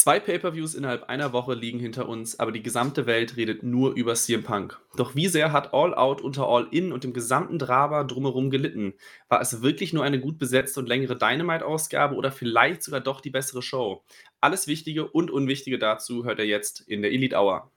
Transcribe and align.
Zwei 0.00 0.18
Pay-per-Views 0.18 0.74
innerhalb 0.74 1.10
einer 1.10 1.34
Woche 1.34 1.52
liegen 1.52 1.78
hinter 1.78 2.08
uns, 2.08 2.40
aber 2.40 2.52
die 2.52 2.62
gesamte 2.62 3.04
Welt 3.04 3.36
redet 3.36 3.62
nur 3.62 3.92
über 3.92 4.14
CM 4.14 4.42
Punk. 4.42 4.80
Doch 4.96 5.14
wie 5.14 5.28
sehr 5.28 5.52
hat 5.52 5.74
All 5.74 5.94
Out 5.94 6.22
unter 6.22 6.48
All 6.48 6.68
In 6.70 6.90
und 6.94 7.04
dem 7.04 7.12
gesamten 7.12 7.58
Drama 7.58 8.04
drumherum 8.04 8.48
gelitten? 8.48 8.94
War 9.28 9.42
es 9.42 9.60
wirklich 9.60 9.92
nur 9.92 10.02
eine 10.02 10.18
gut 10.18 10.38
besetzte 10.38 10.80
und 10.80 10.88
längere 10.88 11.18
Dynamite-Ausgabe 11.18 12.14
oder 12.14 12.32
vielleicht 12.32 12.82
sogar 12.82 13.00
doch 13.00 13.20
die 13.20 13.28
bessere 13.28 13.60
Show? 13.60 14.02
Alles 14.40 14.66
Wichtige 14.66 15.06
und 15.06 15.30
Unwichtige 15.30 15.78
dazu 15.78 16.24
hört 16.24 16.38
ihr 16.38 16.46
jetzt 16.46 16.80
in 16.80 17.02
der 17.02 17.12
Elite 17.12 17.36
Hour. 17.36 17.70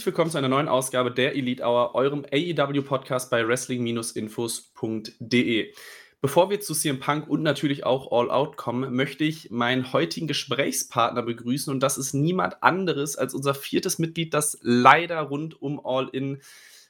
Herzlich 0.00 0.14
willkommen 0.14 0.30
zu 0.30 0.38
einer 0.38 0.48
neuen 0.48 0.68
Ausgabe 0.68 1.10
der 1.10 1.36
Elite 1.36 1.62
Hour, 1.62 1.94
eurem 1.94 2.24
AEW-Podcast 2.32 3.30
bei 3.30 3.46
Wrestling-Infos.de. 3.46 5.74
Bevor 6.22 6.48
wir 6.48 6.60
zu 6.60 6.72
CM 6.72 7.00
Punk 7.00 7.28
und 7.28 7.42
natürlich 7.42 7.84
auch 7.84 8.10
All 8.10 8.30
Out 8.30 8.56
kommen, 8.56 8.94
möchte 8.94 9.24
ich 9.24 9.50
meinen 9.50 9.92
heutigen 9.92 10.26
Gesprächspartner 10.26 11.20
begrüßen 11.20 11.70
und 11.70 11.80
das 11.80 11.98
ist 11.98 12.14
niemand 12.14 12.62
anderes 12.62 13.16
als 13.16 13.34
unser 13.34 13.52
viertes 13.52 13.98
Mitglied, 13.98 14.32
das 14.32 14.58
leider 14.62 15.20
rund 15.20 15.60
um 15.60 15.78
All 15.84 16.08
In 16.08 16.40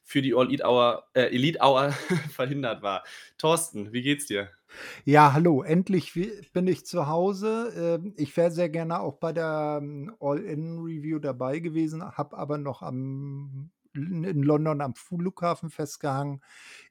für 0.05 0.23
die 0.23 0.33
All 0.33 0.47
Elite 0.47 0.62
Hour, 0.62 1.09
äh, 1.15 1.34
Elite 1.34 1.59
Hour 1.61 1.91
verhindert 2.33 2.83
war. 2.83 3.03
Thorsten, 3.39 3.93
wie 3.93 4.03
geht's 4.03 4.27
dir? 4.27 4.51
Ja, 5.05 5.33
hallo, 5.33 5.63
endlich 5.63 6.15
bin 6.53 6.67
ich 6.67 6.87
zu 6.87 7.07
Hause. 7.09 7.73
Ähm, 7.77 8.15
ich 8.17 8.37
wäre 8.37 8.51
sehr 8.51 8.69
gerne 8.69 9.01
auch 9.01 9.17
bei 9.17 9.33
der 9.33 9.81
ähm, 9.83 10.15
All-In-Review 10.21 11.19
dabei 11.19 11.59
gewesen, 11.59 12.05
habe 12.17 12.37
aber 12.37 12.59
noch 12.59 12.83
am 12.83 13.71
in 13.95 14.43
London 14.43 14.81
am 14.81 14.95
Flughafen 14.95 15.71
festgehangen. 15.71 16.43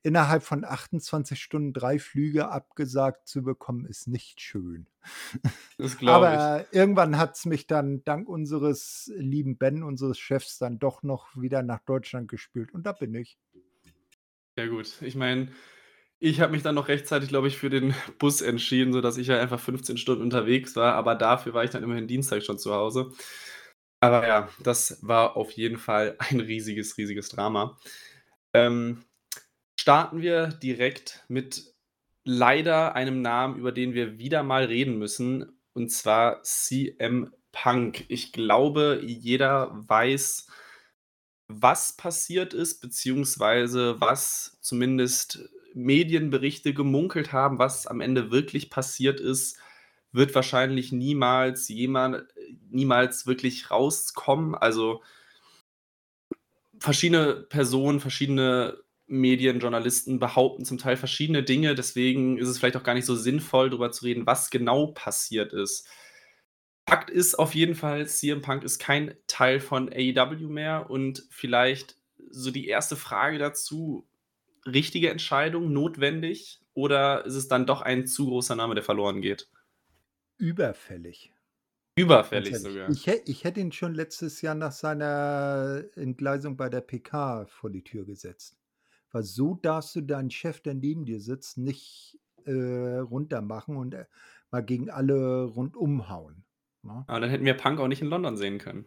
Innerhalb 0.04 0.44
von 0.44 0.66
28 0.66 1.42
Stunden 1.42 1.74
drei 1.74 2.00
Flüge 2.00 2.50
abgesagt 2.50 3.28
zu 3.28 3.44
bekommen, 3.44 3.86
ist 3.86 4.08
nicht 4.08 4.42
schön. 4.42 4.88
Das 5.78 5.98
glaube 5.98 6.26
ich. 6.26 6.32
Aber 6.34 6.66
irgendwann 6.74 7.18
hat 7.18 7.38
es 7.38 7.46
mich 7.46 7.66
dann 7.66 8.04
dank 8.04 8.28
unseres 8.28 9.10
lieben 9.16 9.58
Ben, 9.58 9.82
unseres 9.82 10.20
Chefs, 10.20 10.58
dann 10.58 10.78
doch 10.78 11.04
noch 11.04 11.38
wieder 11.38 11.64
nach 11.64 11.80
Deutschland 11.80 12.28
gespült 12.28 12.74
und 12.74 12.86
da 12.86 12.92
bin 12.92 13.16
ich. 13.16 13.38
Ja 14.58 14.68
gut, 14.68 15.02
ich 15.02 15.16
meine 15.16 15.48
ich 16.20 16.42
habe 16.42 16.52
mich 16.52 16.64
dann 16.64 16.76
noch 16.76 16.90
rechtzeitig, 16.90 17.30
glaube 17.30 17.48
ich, 17.48 17.58
für 17.58 17.70
den 17.70 17.94
Bus 18.18 18.42
entschieden, 18.42 18.94
sodass 18.94 19.18
ich 19.18 19.28
ja 19.28 19.40
einfach 19.40 19.60
15 19.60 19.98
Stunden 19.98 20.22
unterwegs 20.22 20.76
war, 20.76 20.94
aber 20.96 21.16
dafür 21.16 21.54
war 21.54 21.64
ich 21.64 21.70
dann 21.70 21.84
immerhin 21.84 22.08
Dienstag 22.08 22.44
schon 22.44 22.60
zu 22.60 22.74
Hause. 22.74 23.12
Aber 24.02 24.28
ja, 24.28 24.50
das 24.60 25.00
war 25.02 25.36
auf 25.36 25.52
jeden 25.52 25.78
Fall 25.78 26.16
ein 26.20 26.40
riesiges, 26.40 26.98
riesiges 26.98 27.30
Drama. 27.30 27.78
Ähm, 28.54 29.04
starten 29.80 30.22
wir 30.22 30.48
direkt 30.48 31.24
mit 31.28 31.74
leider 32.26 32.96
einem 32.96 33.22
Namen, 33.22 33.58
über 33.58 33.72
den 33.72 33.94
wir 33.94 34.20
wieder 34.20 34.44
mal 34.44 34.66
reden 34.66 34.98
müssen, 34.98 35.60
und 35.74 35.90
zwar 35.90 36.44
CM 36.44 37.34
Punk. 37.52 38.06
Ich 38.10 38.32
glaube, 38.32 39.02
jeder 39.04 39.70
weiß, 39.72 40.48
was 41.48 41.96
passiert 41.96 42.54
ist, 42.54 42.80
beziehungsweise 42.80 44.00
was 44.00 44.58
zumindest 44.62 45.50
Medienberichte 45.84 46.74
gemunkelt 46.74 47.34
haben, 47.34 47.60
was 47.60 47.88
am 47.88 48.02
Ende 48.02 48.32
wirklich 48.32 48.70
passiert 48.70 49.20
ist, 49.20 49.58
wird 50.12 50.34
wahrscheinlich 50.36 50.92
niemals 50.92 51.68
jemand, 51.68 52.24
niemals 52.70 53.28
wirklich 53.28 53.70
rauskommen. 53.70 54.56
Also 54.56 55.02
verschiedene 56.80 57.46
Personen, 57.50 58.00
verschiedene 58.00 58.80
Medien, 59.08 59.60
Journalisten 59.60 60.20
behaupten 60.20 60.66
zum 60.66 60.78
Teil 60.78 60.98
verschiedene 60.98 61.44
Dinge. 61.44 61.76
Deswegen 61.76 62.38
ist 62.38 62.48
es 62.48 62.60
vielleicht 62.60 62.78
auch 62.78 62.84
gar 62.84 62.94
nicht 62.94 63.06
so 63.06 63.16
sinnvoll, 63.16 63.70
darüber 63.70 63.92
zu 63.92 64.06
reden, 64.06 64.26
was 64.26 64.50
genau 64.50 64.88
passiert 64.88 65.54
ist. 65.54 65.88
Fakt 66.88 67.12
ist 67.12 67.36
auf 67.36 67.54
jeden 67.54 67.76
Fall, 67.76 68.08
CM 68.08 68.42
Punk 68.42 68.64
ist 68.64 68.80
kein 68.80 69.16
Teil 69.28 69.60
von 69.60 69.90
AEW 69.94 70.48
mehr 70.48 70.90
und 70.90 71.24
vielleicht 71.30 71.98
so 72.32 72.50
die 72.50 72.68
erste 72.68 72.96
Frage 72.96 73.38
dazu, 73.38 74.09
richtige 74.74 75.10
Entscheidung, 75.10 75.72
notwendig 75.74 76.62
oder 76.74 77.26
ist 77.26 77.36
es 77.36 77.48
dann 77.48 77.66
doch 77.66 77.82
ein 77.82 78.08
zu 78.08 78.28
großer 78.28 78.56
Name, 78.56 78.76
der 78.76 78.84
verloren 78.84 79.22
geht? 79.22 79.50
Überfällig. 80.38 81.34
Überfällig 81.96 82.58
sogar. 82.58 82.90
Ich, 82.90 83.08
ich 83.08 83.44
hätte 83.44 83.60
ihn 83.60 83.74
schon 83.74 83.94
letztes 83.94 84.42
Jahr 84.42 84.56
nach 84.56 84.72
seiner 84.72 85.84
Entgleisung 85.96 86.56
bei 86.56 86.70
der 86.70 86.82
PK 86.82 87.46
vor 87.48 87.70
die 87.70 87.84
Tür 87.84 88.06
gesetzt. 88.06 88.58
Weil 89.12 89.24
so 89.24 89.56
darfst 89.56 89.96
du 89.96 90.02
deinen 90.02 90.32
Chef, 90.32 90.62
der 90.62 90.76
neben 90.76 91.04
dir 91.04 91.20
sitzt, 91.20 91.58
nicht 91.58 92.20
äh, 92.46 93.00
runtermachen 93.00 93.76
und 93.76 93.94
äh, 93.94 94.06
mal 94.52 94.62
gegen 94.62 94.90
alle 94.90 95.44
rundum 95.44 96.10
hauen. 96.10 96.46
Ne? 96.84 97.04
Aber 97.08 97.20
dann 97.20 97.30
hätten 97.30 97.46
wir 97.46 97.56
Punk 97.56 97.80
auch 97.80 97.88
nicht 97.88 98.02
in 98.02 98.08
London 98.08 98.38
sehen 98.38 98.60
können. 98.60 98.86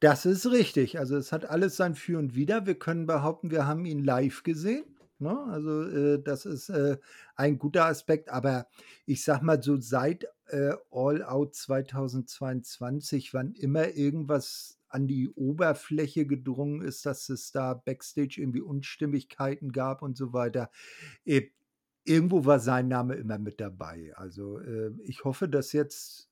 Das 0.00 0.24
ist 0.24 0.46
richtig. 0.50 0.98
Also 0.98 1.16
es 1.16 1.32
hat 1.32 1.44
alles 1.44 1.76
sein 1.76 1.94
Für 1.94 2.18
und 2.18 2.34
Wider. 2.34 2.66
Wir 2.66 2.78
können 2.78 3.06
behaupten, 3.06 3.50
wir 3.50 3.66
haben 3.66 3.84
ihn 3.84 4.04
live 4.04 4.42
gesehen. 4.42 4.95
Ne? 5.18 5.38
Also 5.50 5.82
äh, 5.82 6.22
das 6.22 6.46
ist 6.46 6.68
äh, 6.68 6.98
ein 7.36 7.58
guter 7.58 7.86
Aspekt, 7.86 8.30
aber 8.30 8.66
ich 9.06 9.24
sag 9.24 9.42
mal 9.42 9.62
so 9.62 9.80
seit 9.80 10.26
äh, 10.48 10.74
All 10.90 11.22
Out 11.22 11.54
2022, 11.54 13.34
wann 13.34 13.52
immer 13.52 13.88
irgendwas 13.88 14.78
an 14.88 15.06
die 15.06 15.28
Oberfläche 15.30 16.26
gedrungen 16.26 16.82
ist, 16.82 17.06
dass 17.06 17.28
es 17.28 17.50
da 17.52 17.74
backstage 17.74 18.40
irgendwie 18.40 18.60
Unstimmigkeiten 18.60 19.72
gab 19.72 20.02
und 20.02 20.16
so 20.16 20.32
weiter. 20.32 20.70
Äh, 21.24 21.48
irgendwo 22.04 22.44
war 22.44 22.60
sein 22.60 22.88
Name 22.88 23.14
immer 23.14 23.38
mit 23.38 23.60
dabei. 23.60 24.12
Also 24.16 24.58
äh, 24.60 24.92
ich 25.04 25.24
hoffe, 25.24 25.48
dass 25.48 25.72
jetzt 25.72 26.30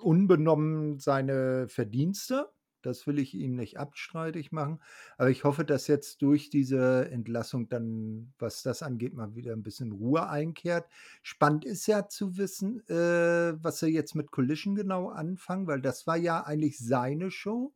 unbenommen 0.00 0.98
seine 0.98 1.68
Verdienste 1.68 2.48
das 2.82 3.06
will 3.06 3.18
ich 3.18 3.34
ihm 3.34 3.56
nicht 3.56 3.78
abstreitig 3.78 4.52
machen. 4.52 4.80
Aber 5.18 5.30
ich 5.30 5.44
hoffe, 5.44 5.64
dass 5.64 5.86
jetzt 5.86 6.22
durch 6.22 6.50
diese 6.50 7.10
Entlassung 7.10 7.68
dann, 7.68 8.32
was 8.38 8.62
das 8.62 8.82
angeht, 8.82 9.14
mal 9.14 9.34
wieder 9.34 9.52
ein 9.52 9.62
bisschen 9.62 9.92
Ruhe 9.92 10.28
einkehrt. 10.28 10.86
Spannend 11.22 11.64
ist 11.64 11.86
ja 11.86 12.08
zu 12.08 12.36
wissen, 12.36 12.86
äh, 12.88 13.54
was 13.62 13.82
er 13.82 13.88
jetzt 13.88 14.14
mit 14.14 14.30
Collision 14.30 14.74
genau 14.74 15.08
anfangen, 15.08 15.66
weil 15.66 15.80
das 15.80 16.06
war 16.06 16.16
ja 16.16 16.42
eigentlich 16.44 16.78
seine 16.78 17.30
Show, 17.30 17.72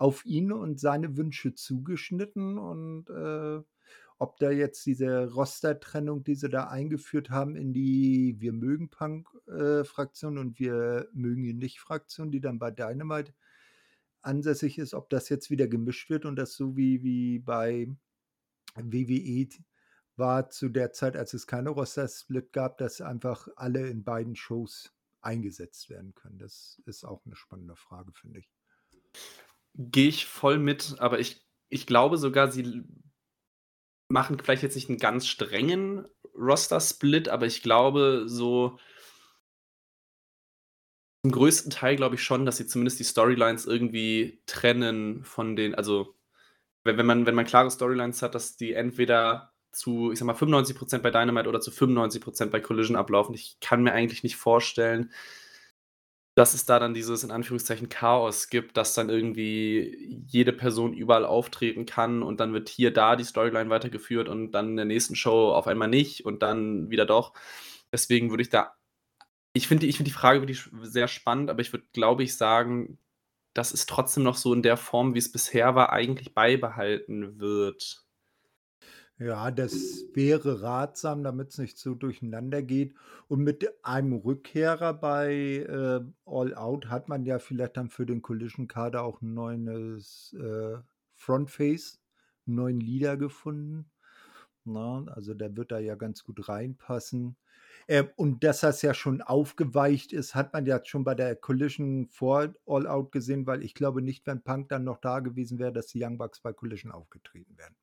auf 0.00 0.24
ihn 0.24 0.50
und 0.50 0.80
seine 0.80 1.18
Wünsche 1.18 1.54
zugeschnitten 1.54 2.56
und 2.56 3.10
äh, 3.10 3.62
ob 4.18 4.38
da 4.38 4.50
jetzt 4.50 4.84
diese 4.86 5.30
Roster-Trennung, 5.32 6.24
die 6.24 6.34
sie 6.34 6.48
da 6.48 6.68
eingeführt 6.68 7.30
haben 7.30 7.54
in 7.54 7.74
die 7.74 8.36
Wir 8.38 8.52
mögen 8.52 8.88
Punk-Fraktion 8.88 10.36
äh, 10.36 10.40
und 10.40 10.58
Wir 10.58 11.08
mögen 11.12 11.44
ihn 11.44 11.58
nicht 11.58 11.80
Fraktion, 11.80 12.30
die 12.30 12.40
dann 12.40 12.58
bei 12.58 12.70
Dynamite 12.70 13.32
ansässig 14.22 14.78
ist, 14.78 14.94
ob 14.94 15.10
das 15.10 15.28
jetzt 15.28 15.50
wieder 15.50 15.68
gemischt 15.68 16.10
wird 16.10 16.24
und 16.24 16.36
das 16.36 16.54
so 16.54 16.76
wie, 16.76 17.02
wie 17.02 17.38
bei 17.38 17.88
WWE 18.74 19.48
war 20.16 20.50
zu 20.50 20.68
der 20.68 20.92
Zeit, 20.92 21.16
als 21.16 21.34
es 21.34 21.46
keine 21.46 21.70
Roster-Split 21.70 22.52
gab, 22.52 22.78
dass 22.78 23.00
einfach 23.00 23.48
alle 23.56 23.88
in 23.88 24.04
beiden 24.04 24.36
Shows 24.36 24.92
eingesetzt 25.20 25.90
werden 25.90 26.14
können. 26.14 26.38
Das 26.38 26.80
ist 26.86 27.04
auch 27.04 27.24
eine 27.26 27.36
spannende 27.36 27.76
Frage, 27.76 28.12
finde 28.12 28.40
ich. 28.40 28.50
Gehe 29.74 30.08
ich 30.08 30.26
voll 30.26 30.58
mit, 30.58 30.96
aber 30.98 31.18
ich, 31.18 31.46
ich 31.68 31.86
glaube 31.86 32.18
sogar, 32.18 32.50
sie 32.50 32.84
machen 34.08 34.38
vielleicht 34.38 34.62
jetzt 34.62 34.74
nicht 34.74 34.88
einen 34.88 34.98
ganz 34.98 35.26
strengen 35.26 36.06
Roster-Split, 36.34 37.28
aber 37.28 37.46
ich 37.46 37.62
glaube, 37.62 38.24
so 38.26 38.78
zum 41.22 41.32
größten 41.32 41.70
Teil 41.70 41.96
glaube 41.96 42.14
ich 42.16 42.22
schon, 42.22 42.46
dass 42.46 42.56
sie 42.56 42.66
zumindest 42.66 42.98
die 43.00 43.04
Storylines 43.04 43.66
irgendwie 43.66 44.42
trennen 44.46 45.24
von 45.24 45.56
den 45.56 45.74
also, 45.74 46.14
wenn 46.84 46.98
wenn 46.98 47.06
man 47.06 47.26
wenn 47.26 47.34
man 47.34 47.46
klare 47.46 47.70
Storylines 47.70 48.22
hat, 48.22 48.34
dass 48.34 48.56
die 48.56 48.74
entweder 48.74 49.52
zu, 49.72 50.12
ich 50.12 50.18
sage 50.18 50.26
mal, 50.26 50.36
95% 50.36 50.98
bei 50.98 51.10
Dynamite 51.10 51.48
oder 51.48 51.60
zu 51.60 51.70
95% 51.70 52.46
bei 52.46 52.60
Collision 52.60 52.96
ablaufen. 52.96 53.34
Ich 53.34 53.58
kann 53.60 53.82
mir 53.82 53.92
eigentlich 53.92 54.22
nicht 54.24 54.36
vorstellen, 54.36 55.12
dass 56.36 56.54
es 56.54 56.64
da 56.64 56.78
dann 56.78 56.94
dieses 56.94 57.24
in 57.24 57.30
Anführungszeichen 57.30 57.88
Chaos 57.88 58.48
gibt, 58.48 58.76
dass 58.76 58.94
dann 58.94 59.10
irgendwie 59.10 60.24
jede 60.28 60.52
Person 60.52 60.94
überall 60.94 61.24
auftreten 61.26 61.86
kann 61.86 62.22
und 62.22 62.40
dann 62.40 62.52
wird 62.52 62.68
hier 62.68 62.92
da 62.92 63.16
die 63.16 63.24
Storyline 63.24 63.70
weitergeführt 63.70 64.28
und 64.28 64.52
dann 64.52 64.70
in 64.70 64.76
der 64.76 64.84
nächsten 64.86 65.16
Show 65.16 65.52
auf 65.52 65.66
einmal 65.66 65.88
nicht 65.88 66.24
und 66.24 66.42
dann 66.42 66.90
wieder 66.90 67.04
doch. 67.06 67.34
Deswegen 67.92 68.30
würde 68.30 68.42
ich 68.42 68.48
da 68.50 68.74
Ich 69.56 69.66
finde 69.68 69.80
die 69.82 69.88
ich 69.90 69.96
finde 69.96 70.10
die 70.10 70.14
Frage 70.14 70.40
wirklich 70.40 70.68
sehr 70.82 71.08
spannend, 71.08 71.50
aber 71.50 71.60
ich 71.60 71.72
würde, 71.72 71.86
glaube 71.92 72.22
ich, 72.22 72.36
sagen, 72.36 72.98
dass 73.54 73.72
es 73.74 73.86
trotzdem 73.86 74.22
noch 74.24 74.36
so 74.36 74.54
in 74.54 74.62
der 74.62 74.76
Form, 74.76 75.14
wie 75.14 75.18
es 75.18 75.32
bisher 75.32 75.74
war, 75.74 75.92
eigentlich 75.92 76.34
beibehalten 76.34 77.40
wird. 77.40 78.04
Ja, 79.18 79.50
das 79.50 80.06
wäre 80.14 80.62
ratsam, 80.62 81.22
damit 81.22 81.50
es 81.50 81.58
nicht 81.58 81.78
so 81.78 81.94
durcheinander 81.94 82.62
geht. 82.62 82.94
Und 83.28 83.40
mit 83.42 83.68
einem 83.84 84.14
Rückkehrer 84.14 84.94
bei, 84.94 85.34
äh, 85.68 86.00
All 86.24 86.54
Out 86.54 86.86
hat 86.88 87.08
man 87.08 87.24
ja 87.26 87.38
vielleicht 87.38 87.76
dann 87.76 87.90
für 87.90 88.06
den 88.06 88.22
Collision-Kader 88.22 89.02
auch 89.02 89.20
'n 89.20 89.34
neues, 89.34 90.34
äh, 90.40 90.78
Frontface, 91.14 92.00
'n 92.46 92.54
neuen 92.54 92.80
Leader 92.80 93.16
gefunden, 93.18 93.90
ne? 94.64 95.06
Also, 95.14 95.34
der 95.34 95.56
wird 95.56 95.72
da 95.72 95.78
ja 95.78 95.96
ganz 95.96 96.24
gut 96.24 96.48
reinpassen. 96.48 97.36
Ähm, 97.88 98.08
und 98.16 98.44
dass 98.44 98.60
das 98.60 98.82
ja 98.82 98.94
schon 98.94 99.22
aufgeweicht 99.22 100.12
ist, 100.12 100.34
hat 100.34 100.52
man 100.52 100.66
ja 100.66 100.80
schon 100.84 101.04
bei 101.04 101.14
der 101.14 101.36
Collision 101.36 102.08
vor 102.08 102.54
All 102.66 102.86
Out 102.86 103.12
gesehen, 103.12 103.46
weil 103.46 103.62
ich 103.62 103.74
glaube 103.74 104.02
nicht, 104.02 104.26
wenn 104.26 104.42
Punk 104.42 104.68
dann 104.68 104.84
noch 104.84 104.98
da 104.98 105.20
gewesen 105.20 105.58
wäre, 105.58 105.72
dass 105.72 105.86
die 105.88 106.02
Young 106.04 106.18
Bucks 106.18 106.40
bei 106.40 106.52
Collision 106.52 106.92
aufgetreten 106.92 107.56
wären. 107.58 107.74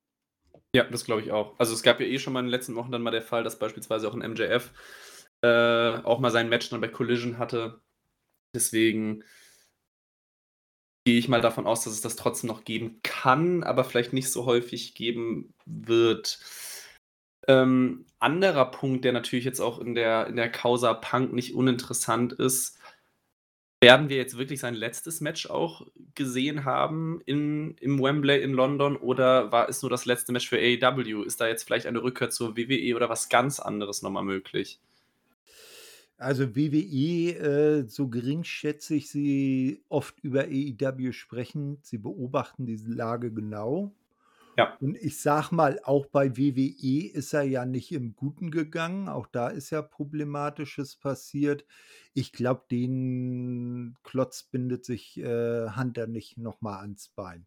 Ja, 0.76 0.84
das 0.84 1.06
glaube 1.06 1.22
ich 1.22 1.32
auch. 1.32 1.58
Also, 1.60 1.74
es 1.74 1.84
gab 1.84 2.00
ja 2.00 2.06
eh 2.08 2.20
schon 2.20 2.34
mal 2.34 2.40
in 2.42 2.46
den 2.48 2.52
letzten 2.52 2.76
Wochen 2.76 2.92
dann 2.92 3.02
mal 3.02 3.12
der 3.12 3.22
Fall, 3.22 3.44
dass 3.44 3.58
beispielsweise 3.60 4.08
auch 4.08 4.14
'n 4.14 4.22
MJF, 4.22 4.72
äh, 5.42 5.48
auch 6.04 6.20
mal 6.20 6.32
sein 6.32 6.50
Match 6.50 6.70
dann 6.70 6.82
bei 6.82 6.88
Collision 6.90 7.38
hatte. 7.38 7.82
Deswegen 8.56 9.24
gehe 11.06 11.18
ich 11.18 11.30
mal 11.30 11.42
davon 11.42 11.66
aus, 11.68 11.84
dass 11.84 11.94
es 11.94 12.02
das 12.02 12.16
trotzdem 12.18 12.50
noch 12.50 12.64
geben 12.66 13.00
kann, 13.04 13.64
aber 13.64 13.84
vielleicht 13.86 14.14
nicht 14.14 14.32
so 14.32 14.46
häufig 14.46 14.94
geben 14.94 15.54
wird. 15.66 16.40
Ähm, 17.48 18.06
anderer 18.20 18.72
Punkt, 18.72 19.06
der 19.06 19.14
natürlich 19.14 19.46
jetzt 19.46 19.62
auch 19.62 19.80
in 19.80 19.96
der 19.96 20.28
in 20.28 20.36
der 20.36 20.52
Causa 20.52 20.94
Punk 20.94 21.34
nicht 21.34 21.56
uninteressant 21.56 22.34
ist 22.34 22.78
werden 23.82 24.10
wir 24.10 24.18
jetzt 24.18 24.38
wirklich 24.38 24.60
sein 24.60 24.74
letztes 24.74 25.22
Match 25.22 25.50
auch 25.50 25.86
gesehen 26.16 26.66
haben 26.66 27.22
in 27.26 27.76
im 27.80 28.02
Wembley 28.02 28.42
in 28.42 28.54
London 28.54 28.96
oder 28.96 29.52
war 29.52 29.70
es 29.70 29.82
nur 29.82 29.92
das 29.92 30.06
letzte 30.06 30.32
Match 30.32 30.50
für 30.50 30.58
AEW? 30.58 31.24
Ist 31.24 31.40
da 31.40 31.48
jetzt 31.48 31.64
vielleicht 31.64 31.86
eine 31.86 32.02
Rückkehr 32.02 32.30
zur 32.30 32.58
WWE 32.58 32.96
oder 32.96 33.10
was 33.10 33.30
ganz 33.30 33.60
anderes 33.60 34.02
noch 34.02 34.10
mal 34.10 34.24
möglich? 34.24 34.80
Also, 36.20 36.56
WWE, 36.56 37.84
äh, 37.84 37.88
so 37.88 38.08
gering 38.08 38.44
schätze 38.44 38.96
ich 38.96 39.12
sie 39.12 39.84
oft 39.88 40.16
über 40.24 40.46
AEW 40.46 41.12
sprechen. 41.12 41.78
Sie 41.84 42.00
beobachten 42.00 42.66
diese 42.66 42.90
Lage 42.92 43.32
genau. 43.32 43.92
Ja. 44.58 44.76
Und 44.80 44.98
ich 44.98 45.22
sage 45.22 45.54
mal, 45.54 45.80
auch 45.84 46.08
bei 46.08 46.36
WWE 46.36 47.12
ist 47.12 47.34
er 47.34 47.44
ja 47.44 47.66
nicht 47.66 47.92
im 47.92 48.16
Guten 48.16 48.50
gegangen. 48.50 49.08
Auch 49.08 49.28
da 49.28 49.50
ist 49.50 49.70
ja 49.70 49.84
Problematisches 49.84 50.96
passiert. 50.96 51.64
Ich 52.16 52.34
glaube, 52.34 52.64
den 52.72 53.96
Klotz 54.04 54.44
bindet 54.44 54.84
sich, 54.84 55.20
äh, 55.20 55.70
Hunter 55.76 56.08
nicht 56.08 56.38
noch 56.38 56.62
mal 56.62 56.80
ans 56.80 57.10
Bein. 57.10 57.46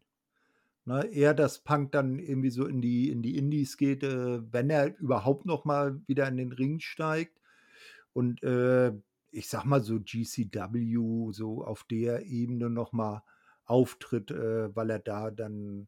Ne, 0.85 1.05
eher, 1.07 1.33
dass 1.35 1.59
Punk 1.59 1.91
dann 1.91 2.17
irgendwie 2.17 2.49
so 2.49 2.65
in 2.65 2.81
die 2.81 3.11
in 3.11 3.21
die 3.21 3.37
Indies 3.37 3.77
geht, 3.77 4.03
äh, 4.03 4.41
wenn 4.51 4.69
er 4.69 4.97
überhaupt 4.99 5.45
noch 5.45 5.65
mal 5.65 6.01
wieder 6.07 6.27
in 6.27 6.37
den 6.37 6.51
Ring 6.53 6.79
steigt. 6.79 7.39
Und, 8.13 8.41
äh, 8.43 8.93
ich 9.31 9.47
sage 9.49 9.67
mal 9.67 9.81
so 9.81 9.99
GCW, 10.01 11.31
so 11.33 11.63
auf 11.65 11.83
der 11.85 12.25
Ebene 12.25 12.69
noch 12.69 12.93
mal 12.93 13.23
auftritt, 13.65 14.31
äh, 14.31 14.75
weil 14.75 14.89
er 14.89 14.99
da 14.99 15.31
dann 15.31 15.87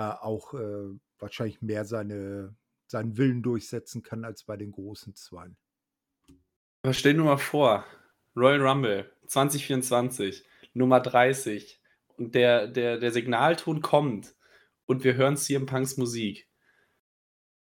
auch, 0.00 0.54
äh, 0.54 0.98
wahrscheinlich 1.18 1.62
mehr 1.62 1.84
seine 1.84 2.54
seinen 2.88 3.16
Willen 3.16 3.42
durchsetzen 3.42 4.02
kann 4.02 4.24
als 4.24 4.44
bei 4.44 4.56
den 4.56 4.70
großen 4.70 5.14
Zweien. 5.16 5.56
Aber 6.82 6.92
stell 6.92 7.14
dir 7.14 7.22
mal 7.22 7.36
vor, 7.36 7.84
Royal 8.36 8.64
Rumble 8.64 9.10
2024, 9.26 10.44
Nummer 10.72 11.00
30 11.00 11.80
und 12.16 12.34
der 12.34 12.68
der 12.68 12.98
der 12.98 13.10
Signalton 13.10 13.80
kommt 13.82 14.36
und 14.86 15.02
wir 15.02 15.14
hören 15.14 15.36
CM 15.36 15.66
Punks 15.66 15.96
Musik. 15.96 16.48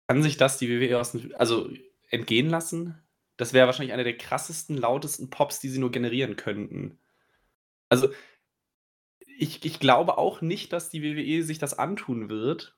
Kann 0.08 0.22
sich 0.22 0.36
das 0.36 0.58
die 0.58 0.68
WWE 0.68 1.00
aus 1.00 1.12
dem 1.12 1.34
also 1.36 1.70
entgehen 2.10 2.50
lassen? 2.50 3.02
Das 3.36 3.52
wäre 3.52 3.66
wahrscheinlich 3.66 3.94
einer 3.94 4.04
der 4.04 4.18
krassesten, 4.18 4.76
lautesten 4.76 5.30
Pops, 5.30 5.58
die 5.60 5.68
sie 5.70 5.78
nur 5.78 5.90
generieren 5.90 6.36
könnten. 6.36 6.98
Also 7.88 8.08
ich 9.38 9.64
ich 9.64 9.80
glaube 9.80 10.18
auch 10.18 10.40
nicht, 10.40 10.72
dass 10.72 10.90
die 10.90 11.02
WWE 11.02 11.42
sich 11.44 11.58
das 11.58 11.78
antun 11.78 12.28
wird. 12.28 12.74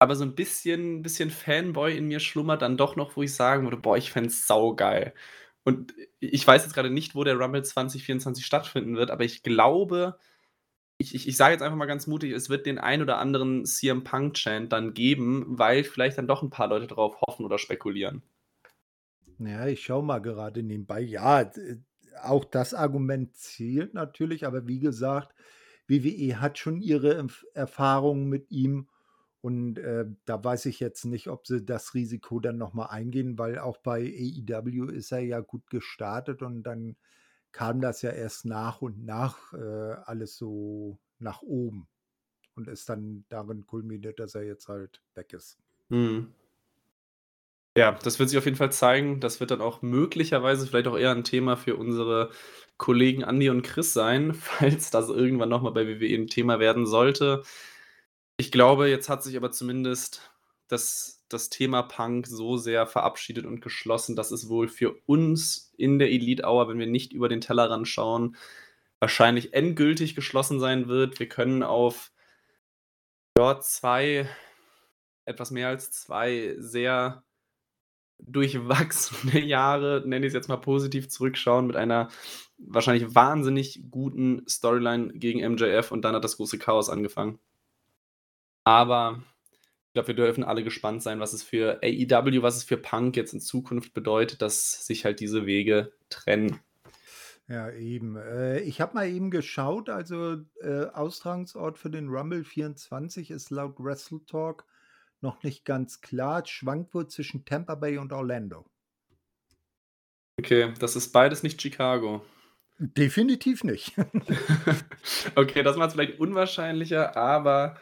Aber 0.00 0.14
so 0.14 0.24
'n 0.24 0.34
bisschen 0.34 1.02
bisschen 1.02 1.30
Fanboy 1.30 1.96
in 1.96 2.06
mir 2.08 2.20
schlummert 2.20 2.60
dann 2.62 2.76
doch 2.76 2.96
noch, 2.96 3.16
wo 3.16 3.22
ich 3.22 3.34
sagen 3.34 3.64
würde: 3.64 3.78
„Boah, 3.78 3.96
ich 3.96 4.10
fände 4.12 4.28
es 4.28 4.46
saugeil.“ 4.46 5.14
Und 5.64 5.94
ich 6.20 6.46
weiß 6.46 6.62
jetzt 6.64 6.74
grade 6.74 6.90
nicht, 6.90 7.14
wo 7.14 7.24
der 7.24 7.36
Rumble 7.38 7.64
2024 7.64 8.44
stattfinden 8.46 8.96
wird, 8.96 9.10
aber 9.10 9.24
ich 9.24 9.42
glaube 9.42 10.18
ich 10.98 11.14
ich 11.14 11.28
ich 11.28 11.36
sage 11.36 11.52
jetzt 11.54 11.62
einfach 11.62 11.78
mal 11.78 11.86
ganz 11.86 12.06
mutig, 12.08 12.32
es 12.32 12.50
wird 12.50 12.66
den 12.66 12.78
ein 12.78 13.02
oder 13.02 13.18
anderen 13.18 13.66
CM 13.66 14.04
Punk 14.04 14.34
Chant 14.36 14.72
dann 14.72 14.94
geben, 14.94 15.46
weil 15.58 15.84
vielleicht 15.84 16.18
dann 16.18 16.28
doch 16.28 16.42
'n 16.42 16.50
paar 16.50 16.68
Leute 16.68 16.86
drauf 16.88 17.20
hoffen 17.26 17.44
oder 17.46 17.58
spekulieren. 17.58 18.22
Ja, 19.38 19.66
ich 19.66 19.82
schaue 19.84 20.02
mal 20.02 20.18
gerade 20.20 20.62
nebenbei. 20.62 21.00
Ja, 21.00 21.50
auch 22.22 22.44
das 22.44 22.74
Argument 22.74 23.34
zählt 23.36 23.94
natürlich, 23.94 24.46
aber 24.46 24.66
wie 24.66 24.78
gesagt, 24.78 25.34
WWE 25.88 26.40
hat 26.40 26.58
schon 26.58 26.80
ihre 26.80 27.26
Erfahrungen 27.54 28.28
mit 28.28 28.50
ihm 28.50 28.88
und, 29.40 29.78
äh, 29.78 30.06
da 30.24 30.42
weiß 30.42 30.66
ich 30.66 30.80
jetzt 30.80 31.04
nicht, 31.04 31.28
ob 31.28 31.46
sie 31.46 31.64
das 31.64 31.94
Risiko 31.94 32.40
dann 32.40 32.58
noch 32.58 32.74
mal 32.74 32.86
eingehen, 32.86 33.38
weil 33.38 33.58
auch 33.58 33.76
bei 33.76 34.00
AEW 34.00 34.86
ist 34.90 35.12
er 35.12 35.20
ja 35.20 35.40
gut 35.40 35.70
gestartet 35.70 36.42
und 36.42 36.64
dann 36.64 36.96
kam 37.52 37.80
das 37.80 38.02
ja 38.02 38.10
erst 38.10 38.44
nach 38.44 38.82
und 38.82 39.04
nach, 39.04 39.52
äh, 39.52 39.96
alles 40.04 40.36
so 40.36 40.98
nach 41.18 41.42
oben 41.42 41.86
und 42.56 42.68
ist 42.68 42.88
dann 42.88 43.24
darin 43.28 43.66
kulminiert, 43.66 44.18
dass 44.18 44.34
er 44.34 44.42
jetzt 44.42 44.68
halt 44.68 45.02
weg 45.14 45.32
ist. 45.32 45.58
Mhm. 45.88 46.32
Ja, 47.76 47.92
das 48.02 48.18
wird 48.18 48.30
sich 48.30 48.38
auf 48.38 48.46
jeden 48.46 48.56
Fall 48.56 48.72
zeigen. 48.72 49.20
Das 49.20 49.38
wird 49.38 49.50
dann 49.50 49.60
auch 49.60 49.82
möglicherweise 49.82 50.66
vielleicht 50.66 50.86
auch 50.88 50.96
eher 50.96 51.10
'n 51.12 51.24
Thema 51.24 51.56
für 51.58 51.76
unsere 51.76 52.30
Kollegen 52.78 53.22
Andi 53.22 53.50
und 53.50 53.60
Chris 53.62 53.92
sein, 53.92 54.32
falls 54.80 54.88
das 54.90 55.10
irgendwann 55.10 55.50
noch 55.50 55.60
mal 55.60 55.72
bei 55.72 55.86
WWE 55.86 56.14
'n 56.16 56.26
Thema 56.26 56.58
werden 56.58 56.86
sollte. 56.86 57.42
Ich 58.38 58.52
glaube, 58.52 58.88
jetzt 58.88 59.08
hat 59.08 59.22
sich 59.24 59.36
aber 59.36 59.50
zumindest 59.52 60.22
das 60.68 61.14
das 61.30 61.50
Thema 61.50 61.82
Punk 61.82 62.26
so 62.28 62.56
sehr 62.58 62.86
verabschiedet 62.86 63.46
und 63.46 63.60
geschlossen, 63.62 64.16
dass 64.16 64.30
es 64.32 64.48
wohl 64.48 64.68
für 64.68 64.94
uns 65.06 65.72
in 65.78 65.98
der 65.98 66.10
Elite 66.12 66.44
Hour, 66.44 66.68
wenn 66.68 66.78
wir 66.78 66.86
nicht 66.86 67.12
über 67.12 67.28
den 67.28 67.40
Tellerrand 67.42 67.88
schauen, 67.88 68.36
wahrscheinlich 69.00 69.54
endgültig 69.54 70.14
geschlossen 70.16 70.60
sein 70.60 70.88
wird. 70.88 71.20
Wir 71.20 71.28
können 71.28 71.62
auf 71.64 72.10
ja, 73.38 73.60
2 73.60 74.28
etwas 75.26 75.50
mehr 75.52 75.68
als 75.68 75.92
2 75.92 76.56
sehr 76.58 77.24
durchwachsene 78.18 79.40
Jahre, 79.40 80.02
nenne 80.06 80.26
ich's 80.26 80.34
jetzt 80.34 80.48
mal 80.48 80.56
positiv, 80.56 81.08
zurückschauen 81.08 81.66
mit 81.66 81.76
einer 81.76 82.08
wahrscheinlich 82.58 83.14
wahnsinnig 83.14 83.84
guten 83.90 84.42
Storyline 84.48 85.12
gegen 85.14 85.46
MJF 85.52 85.92
und 85.92 86.04
dann 86.04 86.14
hat 86.14 86.24
das 86.24 86.36
große 86.36 86.58
Chaos 86.58 86.88
angefangen. 86.88 87.38
Aber 88.64 89.22
ich 89.86 89.92
glaube, 89.92 90.08
wir 90.08 90.14
dürfen 90.14 90.44
alle 90.44 90.64
gespannt 90.64 91.02
sein, 91.02 91.20
was 91.20 91.32
es 91.32 91.42
für 91.42 91.80
AEW, 91.82 92.42
was 92.42 92.56
es 92.56 92.64
für 92.64 92.76
Punk 92.76 93.16
jetzt 93.16 93.32
in 93.32 93.40
Zukunft 93.40 93.94
bedeutet, 93.94 94.42
dass 94.42 94.86
sich 94.86 95.04
halt 95.04 95.20
diese 95.20 95.46
Wege 95.46 95.92
trennen. 96.08 96.60
Ja, 97.48 97.70
eben. 97.70 98.16
Äh, 98.16 98.60
ich 98.60 98.80
habe 98.80 98.94
mal 98.94 99.08
eben 99.08 99.30
geschaut, 99.30 99.88
also, 99.88 100.38
äh, 100.60 100.86
Austragungsort 100.86 101.78
für 101.78 101.90
den 101.90 102.08
Rumble 102.08 102.44
24 102.44 103.30
ist 103.30 103.50
laut 103.50 103.76
Wrestle 103.78 104.20
Talk 104.26 104.64
noch 105.20 105.42
nicht 105.42 105.64
ganz 105.64 106.00
klar. 106.00 106.42
Es 106.42 106.50
schwankt 106.50 106.94
wohl 106.94 107.08
zwischen 107.08 107.44
Tampa 107.44 107.74
Bay 107.74 107.98
und 107.98 108.12
Orlando. 108.12 108.64
Okay, 110.38 110.72
das 110.78 110.96
ist 110.96 111.12
beides 111.12 111.42
nicht 111.42 111.60
Chicago. 111.60 112.22
Definitiv 112.78 113.64
nicht. 113.64 113.94
Okay, 115.34 115.62
das 115.62 115.76
macht's 115.76 115.94
vielleicht 115.94 116.18
unwahrscheinlicher, 116.18 117.16
aber 117.16 117.76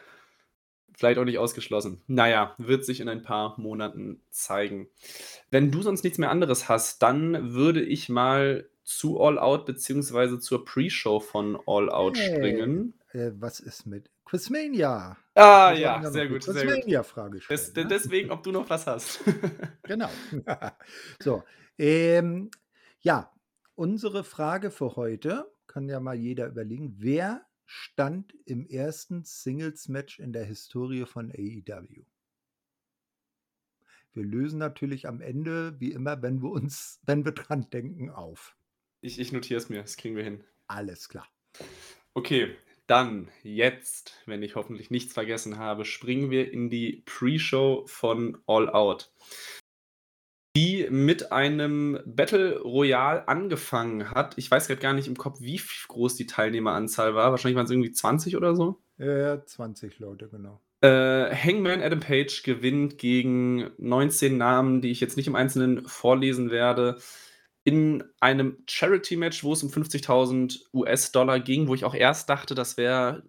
vielleicht 0.95 1.17
auch 1.17 1.25
nicht 1.25 1.37
ausgeschlossen. 1.37 2.01
Na 2.07 2.29
ja, 2.29 2.55
wird 2.57 2.85
sich 2.85 2.99
in 2.99 3.09
ein 3.09 3.23
paar 3.23 3.59
Monaten 3.59 4.21
zeigen. 4.29 4.87
Wenn 5.51 5.71
du 5.71 5.81
sonst 5.81 6.03
nichts 6.03 6.17
mehr 6.19 6.29
anderes 6.29 6.69
hast, 6.69 7.01
dann 7.01 7.53
würde 7.53 7.81
ich 7.83 8.09
mal 8.09 8.69
zu 8.83 9.19
All 9.19 9.39
Out 9.39 9.65
beziehungsweise 9.65 10.39
zur 10.39 10.65
Pre-Show 10.65 11.19
von 11.19 11.57
All 11.65 11.89
Out 11.89 12.17
Hey, 12.17 12.35
springen. 12.35 12.93
Äh, 13.15 13.31
was 13.35 13.59
ist 13.59 13.85
mit 13.85 14.11
Quizmania? 14.25 15.17
Ah, 15.35 15.71
ja, 15.71 16.11
sehr 16.11 16.27
gut, 16.27 16.43
sehr 16.43 16.53
gut. 16.53 16.73
Quizmania-Frage 16.73 17.39
Des 17.39 17.73
ne? 17.73 17.87
deswegen, 17.87 18.31
ob 18.31 18.43
du 18.43 18.51
noch 18.51 18.69
was 18.69 18.85
hast. 18.85 19.21
Genau. 19.83 20.09
So, 21.21 21.43
ähm, 21.77 22.49
ja, 22.99 23.31
unsere 23.75 24.23
Frage 24.23 24.71
für 24.71 24.95
heute 24.95 25.51
kann 25.67 25.87
ja 25.87 25.99
mal 25.99 26.15
jeder 26.15 26.47
überlegen: 26.47 26.95
Wer 26.97 27.45
stand 27.65 28.33
im 28.45 28.65
ersten 28.65 29.23
Singles-Match 29.23 30.19
in 30.19 30.33
der 30.33 30.43
Historie 30.43 31.05
von 31.05 31.31
AEW? 31.31 32.05
Wir 34.13 34.23
lösen 34.23 34.59
natürlich 34.59 35.07
am 35.07 35.21
Ende, 35.21 35.79
wie 35.79 35.91
immer, 35.91 36.21
wenn 36.21 36.41
wir 36.41 36.49
uns 36.49 36.99
wenn 37.03 37.25
wir 37.25 37.33
dran 37.33 37.69
denken, 37.69 38.09
auf. 38.09 38.57
Ich 39.01 39.19
ich 39.19 39.31
notiere 39.31 39.59
es 39.59 39.69
mir, 39.69 39.81
das 39.81 39.97
kriegen 39.97 40.15
wir 40.15 40.23
hin. 40.23 40.43
Alles 40.67 41.09
klar. 41.09 41.27
Okay, 42.13 42.55
dann 42.87 43.29
jetzt, 43.43 44.21
wenn 44.25 44.43
ich 44.43 44.55
hoffentlich 44.55 44.91
nichts 44.91 45.13
vergessen 45.13 45.57
habe, 45.57 45.85
springen 45.85 46.29
wir 46.29 46.51
in 46.51 46.69
die 46.69 47.03
Pre-Show 47.05 47.85
von 47.87 48.37
All 48.47 48.69
Out. 48.69 49.11
Die 50.55 50.87
mit 50.89 51.33
einem 51.33 51.99
Battle 52.05 52.61
Royale 52.61 53.27
angefangen 53.27 54.11
hat. 54.11 54.37
Ich 54.37 54.49
weiß 54.49 54.67
grad 54.67 54.79
gar 54.79 54.93
nicht 54.93 55.07
im 55.07 55.17
Kopf, 55.17 55.41
wie 55.41 55.59
groß 55.87 56.15
die 56.15 56.27
Teilnehmeranzahl 56.27 57.13
war. 57.13 57.31
Wahrscheinlich 57.31 57.57
waren's 57.57 57.71
irgendwie 57.71 57.91
20 57.91 58.37
oder 58.37 58.55
so? 58.55 58.81
Ja, 58.97 59.17
ja, 59.17 59.45
20 59.45 59.99
Leute, 59.99 60.29
genau. 60.29 60.61
Äh, 60.81 61.35
Hangman 61.35 61.81
Adam 61.81 61.99
Page 61.99 62.43
gewinnt 62.43 62.97
gegen 62.97 63.71
19 63.77 64.37
Namen, 64.37 64.81
die 64.81 64.91
ich 64.91 65.01
jetzt 65.01 65.17
nicht 65.17 65.27
im 65.27 65.35
Einzelnen 65.35 65.85
vorlesen 65.87 66.51
werde, 66.51 66.99
in 67.65 68.03
einem 68.21 68.63
Charity-Match, 68.69 69.43
wo 69.43 69.51
es 69.51 69.63
um 69.63 69.69
50.000 69.69 70.69
US-Dollar 70.73 71.39
ging, 71.41 71.67
wo 71.67 71.73
ich 71.75 71.83
auch 71.83 71.95
erst 71.95 72.29
dachte, 72.29 72.55
das 72.55 72.77
wäre 72.77 73.23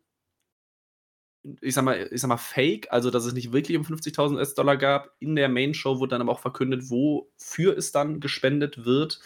ich 1.61 1.75
sage 1.75 1.85
mal 1.85 2.09
ich 2.11 2.21
sage 2.21 2.29
mal, 2.29 2.37
fake, 2.37 2.89
also, 2.91 3.11
dass 3.11 3.25
es 3.25 3.33
nicht 3.33 3.53
wirklich 3.53 3.79
um 3.79 3.85
50.000 3.85 4.37
US-Dollar 4.37 4.77
gab. 4.77 5.15
In 5.21 5.37
der 5.37 5.49
Main-Show 5.49 5.99
wurde 6.01 6.11
dann 6.11 6.21
aber 6.21 6.33
auch 6.33 6.41
verkündet, 6.41 6.91
wofür 6.91 7.77
es 7.79 7.93
dann 7.93 8.21
gespendet 8.21 8.85
wird. 8.85 9.21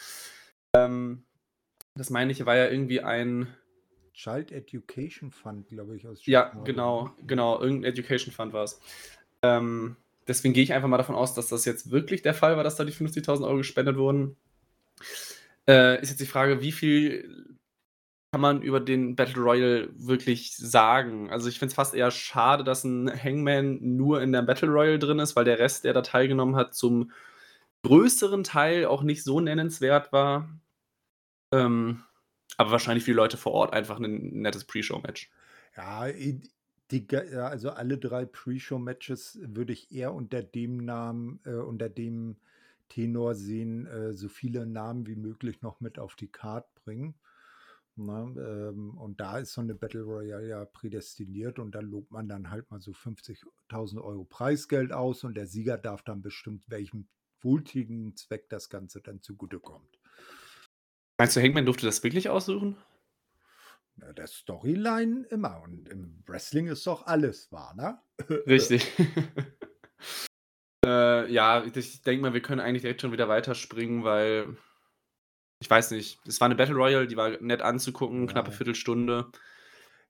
Ähm, 0.77 1.25
das 1.95 2.11
meine 2.11 2.31
ich, 2.33 2.45
war 2.47 2.57
ja 2.57 2.69
irgendwie 2.69 3.01
ein 3.01 3.49
Child 4.13 4.53
Education 4.53 5.31
Fund, 5.31 5.67
glaube 5.69 5.97
ich, 5.97 6.07
aus 6.07 6.25
Ja, 6.27 6.45
Chicago, 6.51 6.65
genau, 6.65 7.05
ne? 7.05 7.11
genau, 7.27 7.61
irgend 7.61 7.85
'n 7.85 7.89
Education 7.89 8.33
Fund 8.33 8.53
war's. 8.53 8.81
Ähm, 9.43 9.97
deswegen 10.29 10.53
gehe 10.53 10.63
ich 10.63 10.73
einfach 10.75 10.89
mal 10.89 10.99
davon 10.99 11.15
aus, 11.17 11.35
dass 11.35 11.49
das 11.49 11.65
jetzt 11.65 11.91
wirklich 11.91 12.23
der 12.23 12.35
Fall 12.35 12.57
war, 12.57 12.65
dass 12.65 12.77
da 12.77 12.85
die 12.85 12.93
50.000 12.93 13.49
€ 13.49 13.57
gespendet 13.57 13.97
wurden. 13.97 14.37
Äh, 15.69 16.01
ist 16.03 16.11
jetzt 16.11 16.21
die 16.21 16.27
Frage, 16.27 16.61
wie 16.63 16.73
viel 16.73 17.57
kann 18.33 18.43
man 18.43 18.63
über 18.63 18.81
den 18.81 19.17
Battle 19.17 19.43
Royal 19.43 19.91
wirklich 19.95 20.57
sagen? 20.57 21.31
Also, 21.31 21.49
ich 21.49 21.59
finde 21.59 21.71
es 21.73 21.77
fast 21.77 21.95
eher 21.95 22.11
schade, 22.13 22.65
dass 22.65 22.85
'n 22.85 23.11
Hangman 23.11 23.79
nur 23.97 24.23
in 24.23 24.33
der 24.33 24.43
Battle 24.43 24.69
Royal 24.71 24.99
drin 25.01 25.21
ist, 25.21 25.37
weil 25.37 25.45
der 25.47 25.59
Rest, 25.61 25.85
der 25.85 25.95
da 25.95 26.03
teilgenommen 26.03 26.57
hat, 26.57 26.75
zum 26.75 27.13
größeren 27.85 28.45
Teil 28.45 28.87
auch 28.87 29.03
nicht 29.05 29.25
so 29.25 29.41
nennenswert 29.41 30.13
war. 30.13 30.51
Ähm, 31.53 32.05
aber 32.59 32.73
wahrscheinlich 32.73 33.05
für 33.05 33.13
die 33.13 33.17
Leute 33.17 33.37
vor 33.39 33.53
Ort 33.53 33.73
einfach 33.75 33.99
'nen 34.01 34.43
nettes 34.43 34.65
Pre-Show-Match. 34.67 35.31
Ja, 35.77 36.07
die 36.91 37.07
also, 37.37 37.71
alle 37.71 37.99
3 37.99 38.25
Pre-Show-Matches 38.27 39.39
würde 39.43 39.73
ich 39.73 39.93
eher 39.93 40.13
unter 40.13 40.43
dem 40.43 40.79
Namen 40.85 41.41
äh, 41.45 41.51
unter 41.55 41.89
dem 41.89 42.37
Tenor 42.91 43.35
sehen, 43.37 43.87
äh, 43.87 44.15
so 44.15 44.29
viele 44.31 44.67
Namen 44.67 45.07
wie 45.09 45.17
möglich 45.17 45.63
noch 45.63 45.81
mit 45.81 45.99
auf 46.01 46.17
die 46.17 46.29
Card 46.33 46.75
bringen, 46.77 47.17
ne? 47.97 48.35
Ähm, 48.73 48.99
und 48.99 49.21
da 49.21 49.39
ist 49.39 49.55
so 49.55 49.63
'ne 49.63 49.75
Battle 49.77 50.03
Royale 50.05 50.49
ja 50.49 50.65
prädestiniert 50.67 51.59
und 51.61 51.75
da 51.75 51.81
lobt 51.81 52.13
man 52.13 52.29
dann 52.29 52.51
halt 52.51 52.71
mal 52.71 52.81
so 52.83 52.93
50.000 52.95 54.03
€ 54.03 54.25
Preisgeld 54.27 54.93
aus 54.93 55.25
und 55.25 55.35
der 55.37 55.47
Sieger 55.49 55.79
darf 55.79 56.03
dann 56.05 56.23
bestimmt, 56.23 56.65
welchem 56.69 57.09
wohltätigen 57.43 58.17
Zweck 58.17 58.49
das 58.51 58.71
Ganze 58.71 59.01
dann 59.03 59.23
zugutekommt. 59.23 59.99
Meinst 61.21 61.37
du, 61.37 61.41
Hangman 61.43 61.67
durfte 61.67 61.85
das 61.87 62.03
wirklich 62.03 62.29
aussuchen? 62.31 62.77
Ja, 63.99 64.13
der 64.13 64.27
Storyline 64.27 65.25
immer 65.31 65.61
und 65.63 65.89
im 65.89 66.23
Wrestling 66.27 66.69
ist 66.69 66.87
doch 66.87 67.07
alles 67.07 67.51
wahr, 67.53 67.75
ne? 67.75 68.01
Richtig. 68.47 68.83
Äh, 70.91 71.31
ja, 71.33 71.65
ich 71.65 72.03
denke 72.03 72.23
mal, 72.23 72.33
wir 72.35 72.43
können 72.43 72.61
eigentlich 72.61 72.83
direkt 72.83 73.01
schon 73.03 73.13
wieder 73.13 73.29
weiterspringen, 73.29 74.03
weil 74.05 74.57
ich 75.63 75.69
weiß 75.71 75.91
nicht, 75.93 76.21
es 76.27 76.41
war 76.41 76.49
'ne 76.49 76.55
Battle 76.57 76.75
Royal, 76.75 77.07
die 77.07 77.17
war 77.19 77.31
nett 77.43 77.63
anzugucken, 77.63 78.27
knappe 78.27 78.51
Ja. 78.51 78.53
Viertelstunde. 78.53 79.31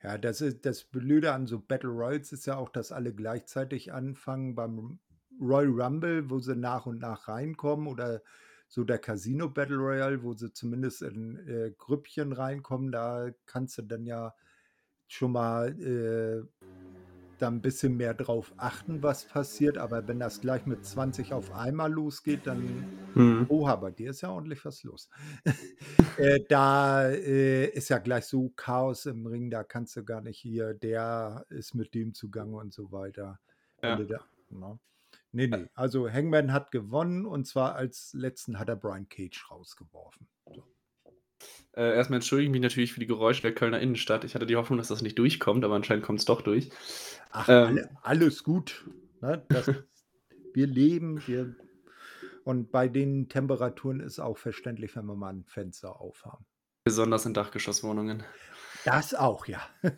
Ja, 0.03 0.17
das 0.17 0.41
ist 0.41 0.65
das 0.65 0.85
Blöde 0.85 1.33
an 1.33 1.47
so 1.47 1.59
Battle 1.61 1.91
Royals 1.91 2.33
ist 2.33 2.47
ja 2.47 2.57
auch, 2.57 2.71
dass 2.71 2.91
alle 2.91 3.13
gleichzeitig 3.15 3.93
anfangen 3.93 4.55
beim 4.55 4.99
Royal 5.39 5.69
Rumble, 5.83 6.31
wo 6.31 6.39
sie 6.39 6.57
nach 6.57 6.87
und 6.87 7.01
nach 7.01 7.29
reinkommen 7.29 7.87
oder 7.87 8.23
so 8.69 8.85
der 8.85 8.99
Casino 8.99 9.49
Battle 9.51 9.77
Royale, 9.77 10.23
wo 10.23 10.33
sie 10.33 10.53
zumindest 10.53 11.03
in, 11.03 11.37
äh, 11.47 11.73
Grüppchen 11.77 12.33
reinkommen. 12.33 12.93
Da 12.93 13.31
kannst 13.47 13.77
du 13.79 13.83
dann 13.83 14.07
ja 14.07 14.35
schon 15.09 15.33
mal, 15.33 15.69
äh, 15.83 16.45
da 17.41 17.49
'n 17.49 17.63
bisschen 17.63 17.97
mehr 17.97 18.15
drauf 18.15 18.55
achten, 18.57 19.03
was 19.03 19.27
passiert. 19.27 19.79
Aber 19.79 20.07
wenn 20.09 20.19
das 20.21 20.41
gleich 20.41 20.67
mit 20.67 20.85
20 20.85 21.33
auf 21.35 21.53
einmal 21.53 21.93
losgeht, 21.93 22.47
dann 22.47 22.89
Mhm. 23.17 23.49
oha, 23.49 23.77
bei 23.77 23.91
dir 23.93 24.11
ist 24.11 24.23
ja 24.23 24.31
ordentlich 24.33 24.65
was 24.65 24.83
los. 24.85 25.09
Äh, 26.17 26.41
da, 26.49 27.09
äh, 27.11 27.67
ist 27.71 27.89
ja 27.89 27.99
gleich 27.99 28.27
so 28.27 28.51
Chaos 28.51 29.07
im 29.07 29.27
Ring, 29.27 29.51
da 29.51 29.65
kannst 29.65 29.97
du 29.97 30.05
gar 30.05 30.21
nicht 30.21 30.39
hier 30.39 30.75
der 30.75 31.47
ist 31.51 31.75
mit 31.75 31.95
dem 31.95 32.15
zugange 32.15 32.57
und 32.57 32.73
so 32.75 32.93
weiter. 32.93 33.41
Ja. 33.83 34.07
da 34.07 34.19
ne? 34.51 34.79
Ne, 35.33 35.47
ne. 35.49 35.69
Also, 35.75 36.09
Hangman 36.11 36.53
hat 36.53 36.71
gewonnen 36.73 37.27
und 37.27 37.47
zwar 37.47 37.75
als 37.77 38.13
Letzten 38.15 38.59
hat 38.59 38.69
er 38.69 38.77
Brian 38.77 39.09
Cage 39.09 39.51
rausgeworfen. 39.51 40.29
So. 40.53 40.65
Äh, 41.77 41.95
erst 41.95 42.11
mal 42.11 42.17
entschuldige 42.17 42.49
ich 42.49 42.53
mich 42.53 42.63
natürlich 42.63 42.93
für 42.93 43.01
die 43.01 43.07
Geräusche 43.07 43.43
der 43.43 43.55
Kölner 43.55 43.81
Innenstadt. 43.81 44.25
Ich 44.25 44.35
hatte 44.35 44.47
die 44.47 44.57
Hoffnung, 44.57 44.79
dass 44.79 44.89
das 44.89 45.03
nicht 45.03 45.19
durchkommt, 45.19 45.65
aber 45.65 45.75
anscheinend 45.75 46.05
kommt's 46.05 46.25
doch 46.25 46.43
durch. 46.43 46.71
Ach, 47.31 47.49
Ähm 47.49 47.79
alle 47.79 47.91
alles 48.03 48.45
gut, 48.45 48.85
ne? 49.21 49.45
Das 49.49 49.67
wir 50.55 50.67
leben, 50.67 51.23
wir 51.27 51.55
und 52.45 52.73
bei 52.73 52.89
den 52.89 53.29
Temperaturen 53.29 54.01
ist 54.01 54.19
auch 54.19 54.39
verständlich, 54.39 54.97
wenn 54.97 55.07
wir 55.07 55.15
mal 55.15 55.33
'n 55.33 55.45
Fenster 55.45 56.01
aufhaben. 56.01 56.45
Besonders 56.85 57.27
in 57.27 57.35
Dachgeschosswohnungen. 57.35 58.25
Das 58.85 59.15
auch, 59.15 59.47
ja. 59.47 59.61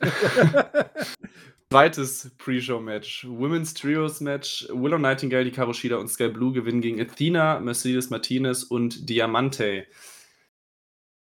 2. 1.70 1.90
Pre-Show-Match, 2.36 3.26
Women's 3.26 3.72
Trios 3.72 4.20
Match. 4.20 4.68
Willow 4.70 4.98
Nightingale, 4.98 5.44
Hikaru 5.44 5.72
Shida 5.72 5.96
und 5.96 6.08
Sky 6.08 6.28
Blue 6.28 6.52
gewinnen 6.52 6.82
gegen 6.82 7.00
Athena, 7.00 7.60
Mercedes 7.60 8.10
Martinez 8.10 8.64
und 8.64 9.08
Diamante. 9.08 9.86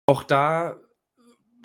Auch 0.08 0.22
da 0.22 0.76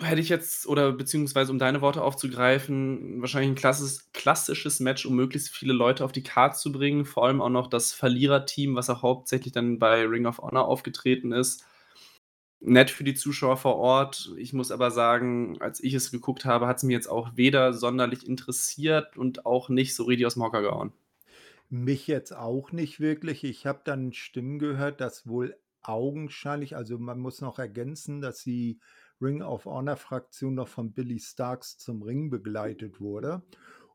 hätte 0.02 0.20
ich 0.20 0.28
jetzt 0.30 0.66
oder 0.66 0.92
beziehungsweise 0.92 1.52
um 1.52 1.58
deine 1.58 1.80
Worte 1.82 2.02
aufzugreifen, 2.02 3.20
wahrscheinlich 3.22 3.50
'n 3.52 3.54
klasses 3.56 4.10
klassisches 4.12 4.80
Match, 4.80 5.06
um 5.06 5.16
möglichst 5.16 5.50
viele 5.50 5.74
Leute 5.74 6.04
auf 6.04 6.12
die 6.12 6.22
Card 6.24 6.56
zu 6.58 6.72
bringen. 6.72 7.04
Vor 7.06 7.26
allem 7.26 7.42
auch 7.42 7.50
noch 7.50 7.68
das 7.68 7.92
Verliererteam, 7.92 8.76
was 8.76 8.90
auch 8.90 9.02
hauptsächlich 9.02 9.52
dann 9.54 9.78
bei 9.78 10.04
Ring 10.06 10.26
of 10.26 10.38
Honor 10.40 10.66
aufgetreten 10.68 11.32
ist. 11.32 11.64
Nett 12.60 12.90
für 12.90 13.04
die 13.04 13.14
Zuschauer 13.14 13.56
vor 13.58 13.76
Ort. 13.76 14.32
Ich 14.38 14.52
muss 14.52 14.70
aber 14.70 14.90
sagen, 14.90 15.60
als 15.60 15.82
ich 15.82 15.94
es 15.94 16.10
geguckt 16.10 16.44
habe, 16.44 16.66
hat's 16.66 16.82
mich 16.84 16.94
jetzt 16.94 17.08
auch 17.08 17.30
weder 17.36 17.72
sonderlich 17.74 18.26
interessiert 18.28 19.16
und 19.18 19.46
auch 19.46 19.68
nicht 19.70 19.94
so 19.94 20.04
richtig 20.04 20.26
aus'm 20.26 20.42
Hocker 20.42 20.62
gehauen. 20.62 20.92
Mich 21.72 22.08
jetzt 22.08 22.32
auch 22.34 22.72
nicht 22.72 22.98
wirklich. 22.98 23.44
Ich 23.44 23.64
habe 23.64 23.80
dann 23.84 24.12
Stimmen 24.12 24.58
gehört, 24.58 25.00
dass 25.00 25.28
wohl 25.28 25.56
augenscheinlich 25.82 26.76
also, 26.76 26.98
man 26.98 27.18
muss 27.20 27.40
noch 27.40 27.58
ergänzen, 27.58 28.20
dass 28.20 28.42
die 28.42 28.80
Ring 29.20 29.42
of 29.42 29.66
Honor 29.66 29.96
Fraktion 29.96 30.54
noch 30.54 30.68
von 30.68 30.92
Billy 30.92 31.18
Starkz 31.20 31.78
zum 31.78 32.02
Ring 32.02 32.30
begleitet 32.30 33.00
wurde. 33.00 33.42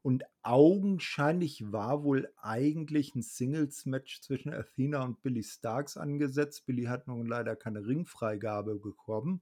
Und 0.03 0.23
augenscheinlich 0.43 1.71
war 1.71 2.03
wohl 2.03 2.29
eigentlich 2.37 3.15
'n 3.15 3.23
Singles-Match 3.23 4.21
zwischen 4.21 4.53
Athena 4.53 5.03
und 5.03 5.23
Billy 5.23 5.43
Starkz 5.43 5.97
angesetzt. 5.97 6.65
Billy 6.67 6.83
hat 6.85 7.07
nun 7.07 7.25
leider 7.27 7.55
keine 7.55 7.85
Ringfreigabe 7.87 8.75
bekommen. 8.75 9.41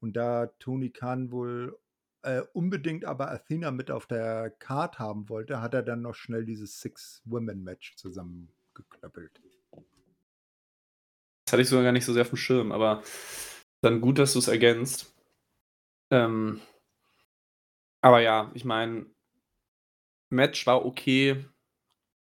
Und 0.00 0.14
da 0.16 0.46
Tony 0.60 0.90
Khan 0.90 1.32
wohl, 1.32 1.78
äh, 2.22 2.42
unbedingt 2.52 3.04
aber 3.04 3.30
Athena 3.32 3.70
mit 3.72 3.90
auf 3.90 4.06
der 4.06 4.50
Card 4.50 4.98
haben 5.00 5.28
wollte, 5.28 5.60
hat 5.60 5.74
er 5.74 5.82
dann 5.82 6.02
noch 6.02 6.14
schnell 6.14 6.44
dieses 6.44 6.80
Six-Women-Match 6.80 7.96
zusammengeklöppelt. 7.96 9.43
Hatte 11.54 11.62
ich 11.62 11.68
sogar 11.68 11.84
gar 11.84 11.92
nicht 11.92 12.04
so 12.04 12.12
sehr 12.12 12.26
auf'm 12.26 12.36
Schirm, 12.36 12.72
aber 12.72 13.04
dann 13.80 14.00
gut, 14.00 14.18
dass 14.18 14.32
du's 14.32 14.48
ergänzt. 14.48 15.14
Ähm 16.10 16.60
aber 18.02 18.20
ja, 18.20 18.50
ich 18.54 18.64
meine 18.64 19.06
Match 20.30 20.66
war 20.66 20.84
okay, 20.84 21.44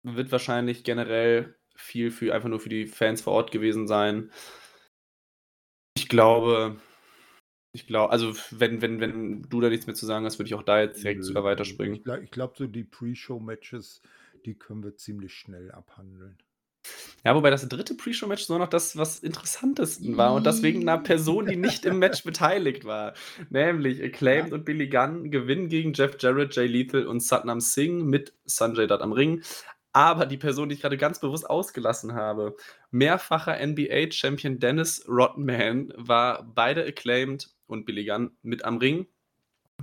wird 0.02 0.32
wahrscheinlich 0.32 0.84
generell 0.84 1.56
viel 1.76 2.10
für 2.10 2.34
einfach 2.34 2.50
nur 2.50 2.60
für 2.60 2.70
die 2.70 2.88
Fans 2.88 3.22
vor 3.22 3.34
Ort 3.34 3.52
gewesen 3.52 3.88
sein. 3.88 4.32
Ich 5.96 6.10
glaube 6.10 6.82
ich 7.72 7.86
glau 7.86 8.08
also, 8.08 8.34
wenn 8.50 8.82
wenn 8.82 9.00
wenn 9.00 9.44
du 9.44 9.62
da 9.62 9.70
nichts 9.70 9.86
mehr 9.86 9.96
zu 9.96 10.08
sagen 10.08 10.26
hast, 10.26 10.40
würde 10.40 10.48
ich 10.48 10.56
auch 10.56 10.64
da 10.64 10.82
jetzt 10.82 11.04
direkt 11.04 11.20
Nö, 11.20 11.26
sogar 11.28 11.44
weiterspringen. 11.44 11.94
Ich 11.94 12.04
gla 12.04 12.18
ich 12.18 12.32
glaube, 12.32 12.56
so 12.58 12.66
die 12.66 12.84
Pre-Show-Matches, 12.84 14.02
die 14.44 14.56
können 14.56 14.84
wir 14.84 14.98
ziemlich 14.98 15.36
schnell 15.36 15.72
abhandeln. 15.72 16.40
Ja, 17.26 17.36
wobei 17.36 17.50
das 17.50 17.68
3. 17.68 17.96
Pre-Show-Match 17.98 18.44
sogar 18.46 18.60
noch 18.60 18.70
das, 18.70 18.96
was 18.98 19.20
interessantesten 19.20 20.16
war 20.18 20.34
und 20.34 20.46
das 20.46 20.62
wegen 20.64 20.80
'ner 20.84 20.98
Person, 21.00 21.46
die 21.48 21.58
nicht 21.58 21.86
im 21.86 22.00
Match 22.00 22.24
beteiligt 22.24 22.86
war. 22.86 23.14
Nämlich 23.50 24.02
Acclaimed 24.02 24.50
Ja. 24.50 24.56
und 24.56 24.66
Billy 24.66 24.88
Gunn 24.88 25.30
gewinnen 25.32 25.68
gegen 25.68 25.94
Jeff 25.94 26.16
Jarrett, 26.20 26.56
Jay 26.56 26.68
Lethal 26.68 27.06
und 27.08 27.22
Satnam 27.22 27.60
Singh 27.60 28.04
mit 28.06 28.34
Sanjay 28.46 28.88
Dutt 28.88 29.02
am 29.02 29.12
Ring. 29.12 29.42
Aber 29.92 30.26
die 30.26 30.38
Person, 30.38 30.70
die 30.70 30.76
ich 30.76 30.82
gerade 30.82 30.98
ganz 30.98 31.20
bewusst 31.20 31.50
ausgelassen 31.50 32.14
habe, 32.14 32.56
mehrfacher 32.92 33.58
NBA-Champion 33.60 34.60
Dennis 34.60 35.04
Rodman 35.08 35.92
war 35.98 36.44
beide 36.44 36.86
acclaimed 36.86 37.50
und 37.68 37.86
Billy 37.86 38.06
Gunn 38.06 38.32
mit 38.44 38.64
am 38.66 38.78
Ring. 38.78 39.08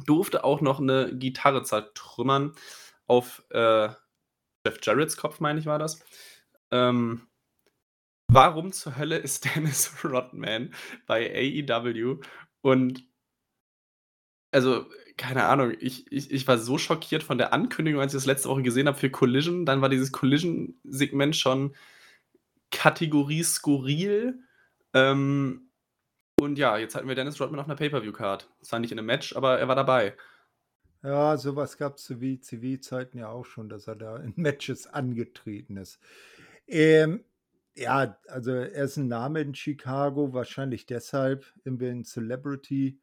Durfte 0.07 0.45
auch 0.45 0.61
noch 0.61 0.81
eine 0.81 1.11
Gitarre 1.17 1.63
zertrümmern 1.65 2.53
auf 3.07 3.45
äh, 3.51 3.89
Jeff 4.67 4.79
Jarretts 4.83 5.17
Kopf, 5.17 5.41
meine 5.41 5.59
ich, 5.61 5.67
war 5.67 5.79
das. 5.79 6.01
Ähm, 6.71 7.27
warum 8.29 8.73
zur 8.73 8.97
Hölle 8.97 9.19
ist 9.19 9.45
Dennis 9.57 10.05
Rodman 10.05 10.75
bei 11.07 11.31
AEW? 11.35 12.21
Und 12.63 13.05
also, 14.53 14.87
keine 15.17 15.45
Ahnung, 15.45 15.75
ich, 15.81 16.11
ich, 16.11 16.31
ich 16.31 16.49
war 16.49 16.59
so 16.59 16.79
schockiert 16.79 17.23
von 17.23 17.39
der 17.39 17.53
Ankündigung, 17.53 18.01
als 18.01 18.15
ich 18.15 18.19
das 18.19 18.27
letzte 18.27 18.49
Woche 18.49 18.63
gesehen 18.63 18.87
habe 18.87 18.99
für 18.99 19.11
Collision. 19.11 19.67
Dann 19.67 19.83
war 19.83 19.89
dieses 19.89 20.13
Collision-Segment 20.13 21.37
schon 21.37 21.75
Kategorie 22.71 23.43
skurril. 23.43 24.41
Ähm, 24.95 25.71
und 26.39 26.59
ja, 26.59 26.77
jetzt 26.77 26.95
hatten 26.95 27.09
wir 27.09 27.15
Dennis 27.15 27.41
Rodman 27.41 27.61
auf 27.61 27.67
einer 27.67 27.77
Pay-Per-View-Card. 27.77 28.49
Zwar 28.63 28.79
nicht 28.79 28.93
in 28.93 28.99
einem 28.99 29.07
Match, 29.07 29.35
aber 29.37 29.59
er 29.59 29.69
war 29.69 29.77
dabei. 29.77 30.15
Ja, 31.03 31.37
sowas 31.37 31.79
gab 31.79 31.97
es 31.97 32.05
zu 32.05 32.21
WCW-Zeiten 32.21 33.19
ja 33.19 33.29
auch 33.29 33.47
schon, 33.47 33.69
dass 33.69 33.87
er 33.87 33.97
da 33.97 34.17
in 34.17 34.33
Matches 34.37 34.87
angetreten 34.87 35.77
ist. 35.77 36.01
Ähm, 36.67 37.25
ja, 37.77 38.19
also 38.29 38.53
er 38.53 38.85
ist 38.85 38.97
ein 38.97 39.09
Name 39.09 39.41
in 39.41 39.55
Chicago, 39.55 40.33
wahrscheinlich 40.33 40.87
deshalb 40.87 41.45
irgendwie 41.65 41.89
ein 41.89 42.05
Celebrity. 42.05 43.01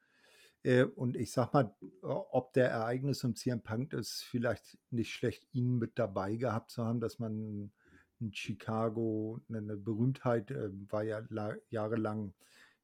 Äh, 0.64 0.84
und 0.84 1.16
ich 1.16 1.32
sag 1.32 1.54
mal, 1.54 1.76
ob 2.02 2.54
der 2.54 2.70
Ereignis 2.70 3.24
um 3.24 3.36
CM 3.36 3.62
Punk 3.62 3.94
ist, 3.94 4.24
vielleicht 4.24 4.78
nicht 4.92 5.14
schlecht, 5.14 5.48
ihn 5.54 5.78
mit 5.78 6.00
dabei 6.00 6.36
gehabt 6.36 6.72
zu 6.72 6.86
haben, 6.86 7.00
dass 7.00 7.20
man 7.20 7.72
in 8.20 8.34
Chicago 8.34 9.40
eine 9.50 9.76
Berühmtheit 9.78 10.52
äh, 10.52 10.70
war 10.90 11.04
ja 11.04 11.22
jahrelang 11.70 12.34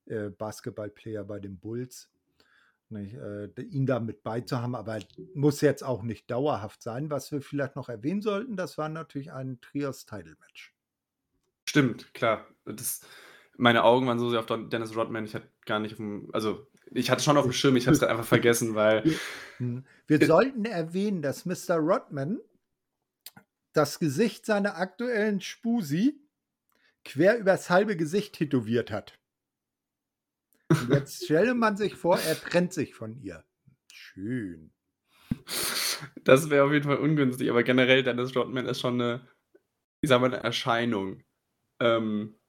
äh, 0.06 0.30
Basketballplayer 0.30 1.24
bei 1.24 1.40
den 1.40 1.58
Bulls. 1.60 2.10
Nicht, 2.92 3.14
äh, 3.14 3.50
ihn 3.62 3.86
da 3.86 4.00
mit 4.00 4.24
beizuhaben, 4.24 4.74
aber 4.74 5.00
muss 5.36 5.62
jetzt 5.62 5.84
auch 5.84 6.02
nicht 6.02 6.30
dauerhaft 6.32 6.82
sein. 6.82 7.12
Was 7.12 7.32
wir 7.32 7.42
vielleicht 7.42 7.76
noch 7.76 7.88
erwähnen 7.88 8.22
sollten, 8.22 8.56
das 8.56 8.78
war 8.78 8.90
natürlich 8.90 9.32
ein 9.32 9.62
Trios-Title-Match. 9.62 10.74
Stimmt, 11.66 12.14
klar. 12.16 12.48
Das, 12.66 13.02
meine 13.58 13.84
Augen 13.84 14.08
waren 14.08 14.18
so 14.18 14.30
sehr 14.30 14.40
auf 14.40 14.48
Dennis 14.48 14.96
Rodman, 14.96 15.26
ich 15.26 15.36
hatte 15.36 15.48
gar 15.66 15.80
nicht 15.80 15.94
auf 15.94 15.98
dem, 15.98 16.30
also 16.34 16.68
ich 16.92 17.12
hatte 17.12 17.22
schon 17.22 17.38
auf 17.38 17.44
dem 17.44 17.54
Schirm, 17.54 17.76
ich 17.76 17.86
habe 17.86 17.96
es 17.96 18.02
einfach 18.02 18.26
vergessen, 18.26 18.76
weil. 18.76 19.04
Hm. 19.58 19.84
Wir 20.08 20.26
sollten 20.26 20.64
erwähnen, 20.64 21.22
dass 21.22 21.46
Mr. 21.46 21.76
Rodman 21.76 22.40
das 23.74 24.00
Gesicht 24.00 24.46
seiner 24.46 24.78
aktuellen 24.78 25.42
Spusi 25.42 26.22
quer 27.04 27.38
übers 27.38 27.70
halbe 27.70 27.98
Gesicht 27.98 28.36
tätowiert 28.36 28.90
hat. 28.90 29.19
Jetzt 30.90 31.26
stelle 31.26 31.56
man 31.56 31.78
sich 31.78 31.96
vor, 31.96 32.20
er 32.20 32.40
trennt 32.40 32.74
sich 32.74 32.94
von 32.94 33.20
ihr. 33.22 33.44
Schön. 33.92 34.72
Das 36.24 36.50
wäre 36.50 36.66
auf 36.66 36.72
jeden 36.72 36.86
Fall 36.86 36.98
ungünstig, 36.98 37.50
aber 37.50 37.64
generell 37.64 38.04
Dennis 38.04 38.36
Rodman 38.36 38.66
ist 38.66 38.80
schon 38.80 39.02
eine, 39.02 39.28
ich 40.02 40.10
sag 40.10 40.22
mal, 40.22 40.28
eine 40.28 40.44
Erscheinung. 40.44 41.24
Ähm, 41.80 42.40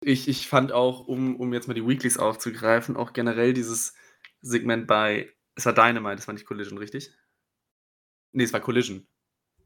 ich, 0.00 0.28
ich 0.28 0.46
fand 0.48 0.72
auch, 0.72 1.06
um, 1.06 1.36
um 1.36 1.52
jetzt 1.52 1.66
mal 1.66 1.74
die 1.74 1.86
Weeklies 1.86 2.18
aufzugreifen, 2.18 2.96
auch 2.96 3.12
generell 3.12 3.52
dieses 3.52 3.94
Segment 4.40 4.86
bei, 4.86 5.34
es 5.54 5.66
war 5.66 5.74
Dynamite, 5.74 6.16
das 6.16 6.28
war 6.28 6.34
nicht 6.34 6.46
Collision, 6.46 6.78
richtig? 6.78 7.12
Nee, 8.32 8.44
es 8.44 8.52
war 8.52 8.60
Collision. 8.60 9.08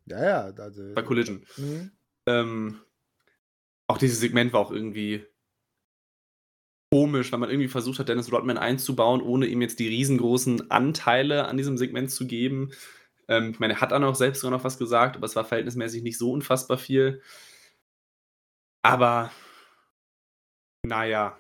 Ja, 0.06 0.24
ja, 0.24 0.62
also. 0.62 0.94
Bei 0.94 1.02
Collision. 1.02 1.44
Mhm. 1.56 1.92
Ähm, 2.26 2.80
auch 3.86 3.98
dieses 3.98 4.20
Segment 4.20 4.52
war 4.52 4.60
auch 4.60 4.70
irgendwie 4.70 5.26
komisch, 6.92 7.32
weil 7.32 7.38
man 7.38 7.48
irgendwie 7.48 7.68
versucht 7.68 7.98
hat, 7.98 8.10
Dennis 8.10 8.30
Rodman 8.30 8.58
einzubauen, 8.58 9.22
ohne 9.22 9.46
ihm 9.46 9.62
jetzt 9.62 9.78
die 9.78 9.88
riesengroßen 9.88 10.70
Anteile 10.70 11.46
an 11.46 11.56
diesem 11.56 11.78
Segment 11.78 12.10
zu 12.10 12.26
geben. 12.26 12.72
Ähm, 13.28 13.52
ich 13.52 13.58
meine, 13.58 13.72
er 13.72 13.80
hat 13.80 13.92
dann 13.92 14.04
auch 14.04 14.14
selbst 14.14 14.42
sogar 14.42 14.58
noch 14.58 14.64
was 14.64 14.76
gesagt, 14.76 15.16
aber 15.16 15.24
es 15.24 15.34
war 15.34 15.46
verhältnismäßig 15.46 16.02
nicht 16.02 16.18
so 16.18 16.30
unfassbar 16.30 16.76
viel. 16.76 17.22
Aber 18.82 19.32
naja, 20.82 21.38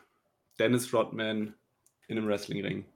Dennis 0.58 0.90
Rodman 0.94 1.52
in 2.08 2.16
einem 2.16 2.28
Wrestlingring. 2.28 2.86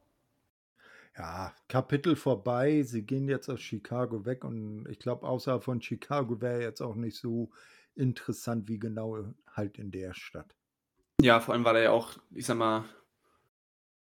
Ja, 1.19 1.55
Kapitel 1.69 2.17
vorbei. 2.17 2.83
Sie 2.85 3.03
gehen 3.03 3.29
jetzt 3.29 3.51
aus 3.51 3.61
Chicago 3.61 4.25
weg 4.25 4.45
und 4.45 4.89
ich 4.89 4.99
glaube, 4.99 5.29
außerhalb 5.29 5.63
von 5.63 5.83
Chicago 5.83 6.41
wäre 6.41 6.63
jetzt 6.63 6.81
auch 6.81 6.95
nicht 6.95 7.19
so 7.19 7.51
interessant 7.95 8.67
wie 8.67 8.79
genau 8.79 9.27
halt 9.47 9.77
in 9.77 9.91
der 9.91 10.15
Stadt. 10.15 10.56
Ja, 11.23 11.41
vor 11.41 11.55
allem, 11.55 11.65
weil 11.65 11.77
er 11.77 11.83
ja 11.83 11.91
auch, 11.93 12.13
ich 12.35 12.47
sag 12.47 12.59
mal, 12.59 12.85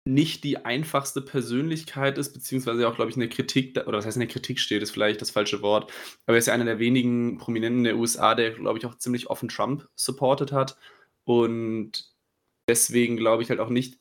nicht 0.05 0.43
die 0.43 0.65
einfachste 0.65 1.21
Persönlichkeit 1.21 2.17
ist, 2.17 2.33
beziehungsweise 2.33 2.87
auch, 2.87 2.95
glaube 2.95 3.11
ich, 3.11 3.15
in 3.15 3.19
der 3.19 3.29
Kritik, 3.29 3.77
oder 3.85 3.99
was 3.99 4.05
heißt 4.05 4.17
in 4.17 4.21
der 4.21 4.29
Kritik 4.29 4.59
steht, 4.59 4.81
ist 4.81 4.91
vielleicht 4.91 5.21
das 5.21 5.29
falsche 5.29 5.61
Wort, 5.61 5.91
aber 6.25 6.35
er 6.35 6.39
ist 6.39 6.47
ja 6.47 6.53
einer 6.53 6.65
der 6.65 6.79
wenigen 6.79 7.37
Prominenten 7.37 7.83
der 7.83 7.97
USA, 7.97 8.33
der, 8.33 8.51
glaube 8.51 8.79
ich, 8.79 8.85
auch 8.85 8.95
ziemlich 8.95 9.29
offen 9.29 9.49
Trump 9.49 9.87
supportet 9.95 10.51
hat 10.51 10.77
und 11.23 12.11
deswegen 12.67 13.17
glaube 13.17 13.43
ich 13.43 13.49
halt 13.49 13.59
auch 13.59 13.69
nicht 13.69 13.99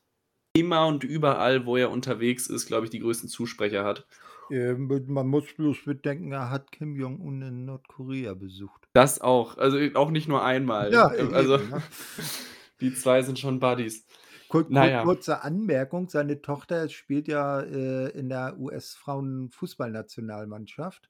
immer 0.57 0.87
und 0.87 1.05
überall, 1.05 1.67
wo 1.67 1.77
er 1.77 1.91
unterwegs 1.91 2.47
ist, 2.47 2.67
glaube 2.67 2.87
ich, 2.87 2.91
die 2.91 3.01
größten 3.01 3.29
Zusprecher 3.29 3.85
hat. 3.85 4.07
Ja, 4.49 4.75
man 4.77 5.29
muss 5.29 5.53
bloß 5.53 5.85
bedenken, 5.85 6.33
er 6.33 6.51
hat 6.51 6.73
Kim 6.73 6.97
Jong-un 6.97 7.43
in 7.43 7.65
Nordkorea 7.67 8.35
besucht. 8.35 8.83
Das 8.95 9.21
auch. 9.21 9.59
Also 9.59 9.79
auch 9.95 10.11
nicht 10.11 10.27
nur 10.27 10.45
einmal. 10.45 10.93
Ja, 10.93 11.07
also 11.07 11.57
eben, 11.57 11.71
ne? 11.71 11.83
die 12.81 12.95
zwei 12.95 13.23
sind 13.23 13.39
schon 13.39 13.61
Buddies. 13.61 14.07
Kur 14.49 14.67
naja. 14.69 15.05
Kurze 15.05 15.43
Anmerkung: 15.43 16.09
Seine 16.09 16.43
Tochter 16.43 16.89
spielt 16.89 17.29
ja 17.29 17.61
äh, 17.61 18.09
in 18.11 18.29
der 18.29 18.59
US-Frauenfußballnationalmannschaft. 18.59 21.09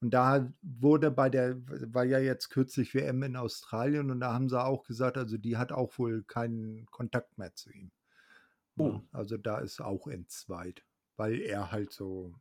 Und 0.00 0.14
da 0.14 0.50
wurde 0.62 1.10
bei 1.10 1.28
der, 1.28 1.56
war 1.92 2.04
ja 2.04 2.18
jetzt 2.18 2.48
kürzlich 2.48 2.94
WM 2.94 3.22
in 3.22 3.36
Australien 3.36 4.10
und 4.10 4.20
da 4.20 4.32
haben 4.32 4.48
sie 4.48 4.62
auch 4.62 4.84
gesagt, 4.84 5.18
also 5.18 5.36
die 5.36 5.58
hat 5.58 5.72
auch 5.72 5.98
wohl 5.98 6.22
keinen 6.22 6.86
Kontakt 6.86 7.36
mehr 7.36 7.54
zu 7.54 7.70
ihm. 7.70 7.90
Oh. 8.78 9.00
Also 9.12 9.36
da 9.36 9.58
ist 9.58 9.80
auch 9.80 10.06
entzweit, 10.06 10.82
weil 11.16 11.40
er 11.40 11.70
halt 11.70 11.92
so 11.92 12.32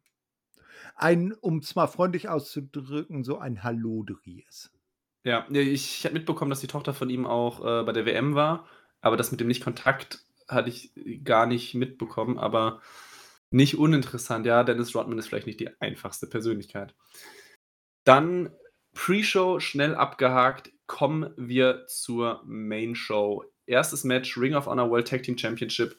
ein, 0.95 1.33
um 1.33 1.57
es 1.57 1.75
mal 1.75 1.87
freundlich 1.87 2.29
auszudrücken, 2.29 3.25
so 3.25 3.39
ein 3.39 3.61
Hallodri 3.61 4.45
ist. 4.47 4.71
Ja, 5.23 5.45
ich 5.49 6.05
habe 6.05 6.13
mitbekommen, 6.13 6.49
dass 6.49 6.61
die 6.61 6.67
Tochter 6.67 6.93
von 6.93 7.09
ihm 7.09 7.25
auch 7.25 7.59
äh, 7.59 7.83
bei 7.83 7.91
der 7.91 8.05
WM 8.05 8.35
war, 8.35 8.67
aber 9.01 9.17
das 9.17 9.31
mit 9.31 9.39
dem 9.39 9.47
Nicht-Kontakt 9.47 10.25
hatte 10.47 10.69
ich 10.69 10.91
gar 11.23 11.45
nicht 11.45 11.75
mitbekommen, 11.75 12.39
aber 12.39 12.81
nicht 13.51 13.77
uninteressant. 13.77 14.45
Ja, 14.45 14.63
Dennis 14.63 14.95
Rodman 14.95 15.17
ist 15.17 15.27
vielleicht 15.27 15.47
nicht 15.47 15.59
die 15.59 15.69
einfachste 15.81 16.27
Persönlichkeit. 16.27 16.95
Dann 18.05 18.51
Pre-Show 18.93 19.59
schnell 19.59 19.95
abgehakt, 19.95 20.71
kommen 20.87 21.33
wir 21.37 21.85
zur 21.87 22.41
Main 22.45 22.95
Show. 22.95 23.43
Erstes 23.67 24.03
Match, 24.03 24.37
Ring 24.37 24.55
of 24.55 24.65
Honor 24.65 24.89
World 24.89 25.07
Tag 25.07 25.23
Team 25.23 25.37
Championship. 25.37 25.95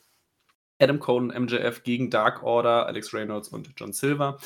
Adam 0.80 0.98
Cole 0.98 1.26
und 1.26 1.38
MJF 1.38 1.82
gegen 1.82 2.10
Dark 2.10 2.42
Order, 2.42 2.86
Alex 2.86 3.12
Reynolds 3.12 3.48
und 3.48 3.70
John 3.76 3.92
Silver. 3.92 4.38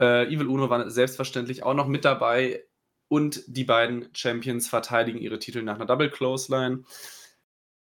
Äh, 0.00 0.32
Evil 0.32 0.46
Uno 0.46 0.70
war 0.70 0.88
selbstverständlich 0.90 1.64
auch 1.64 1.74
noch 1.74 1.88
mit 1.88 2.04
dabei 2.04 2.64
und 3.12 3.42
die 3.46 3.64
beiden 3.64 4.08
Champions 4.14 4.70
verteidigen 4.70 5.18
ihre 5.18 5.38
Titel 5.38 5.62
nach 5.62 5.74
einer 5.74 5.84
Double 5.84 6.08
Clothesline. 6.08 6.84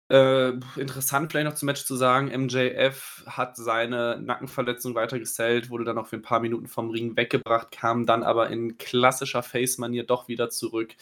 Äh, 0.10 0.54
interessant 0.78 1.32
vielleicht 1.32 1.46
noch 1.46 1.54
zum 1.54 1.68
Match 1.68 1.86
zu 1.86 1.96
sagen, 1.96 2.32
MJF 2.46 3.24
hat 3.28 3.56
seine 3.56 4.20
Nackenverletzung 4.20 4.96
weiter 4.96 5.20
gesellt, 5.20 5.70
wurde 5.70 5.84
dann 5.84 5.98
noch 5.98 6.08
für 6.08 6.16
ein 6.16 6.24
paar 6.24 6.40
Minuten 6.40 6.66
vom 6.66 6.90
Ring 6.90 7.16
weggebracht, 7.18 7.70
kam 7.70 8.08
dann 8.08 8.24
aber 8.24 8.50
in 8.50 8.80
klassischer 8.80 9.44
Face-Manier 9.44 10.08
doch 10.08 10.28
wieder 10.28 10.50
zurück, 10.50 10.96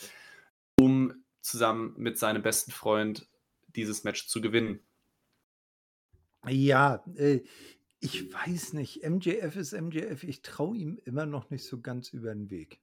um 0.78 1.24
zusammen 1.40 1.94
mit 1.96 2.18
seinem 2.18 2.42
besten 2.42 2.72
Freund 2.72 3.26
dieses 3.70 4.04
Match 4.04 4.28
zu 4.28 4.42
gewinnen. 4.42 4.82
Ja, 6.46 7.06
äh, 7.16 7.40
ich 8.02 8.34
weiß 8.34 8.74
nicht. 8.74 9.02
MJF 9.02 9.56
ist 9.56 9.72
MJF. 9.72 10.26
Ich 10.26 10.42
traue 10.42 10.76
ihm 10.76 11.00
immer 11.06 11.26
noch 11.26 11.50
nicht 11.52 11.64
so 11.64 11.80
ganz 11.80 12.10
über 12.10 12.34
den 12.34 12.50
Weg. 12.50 12.82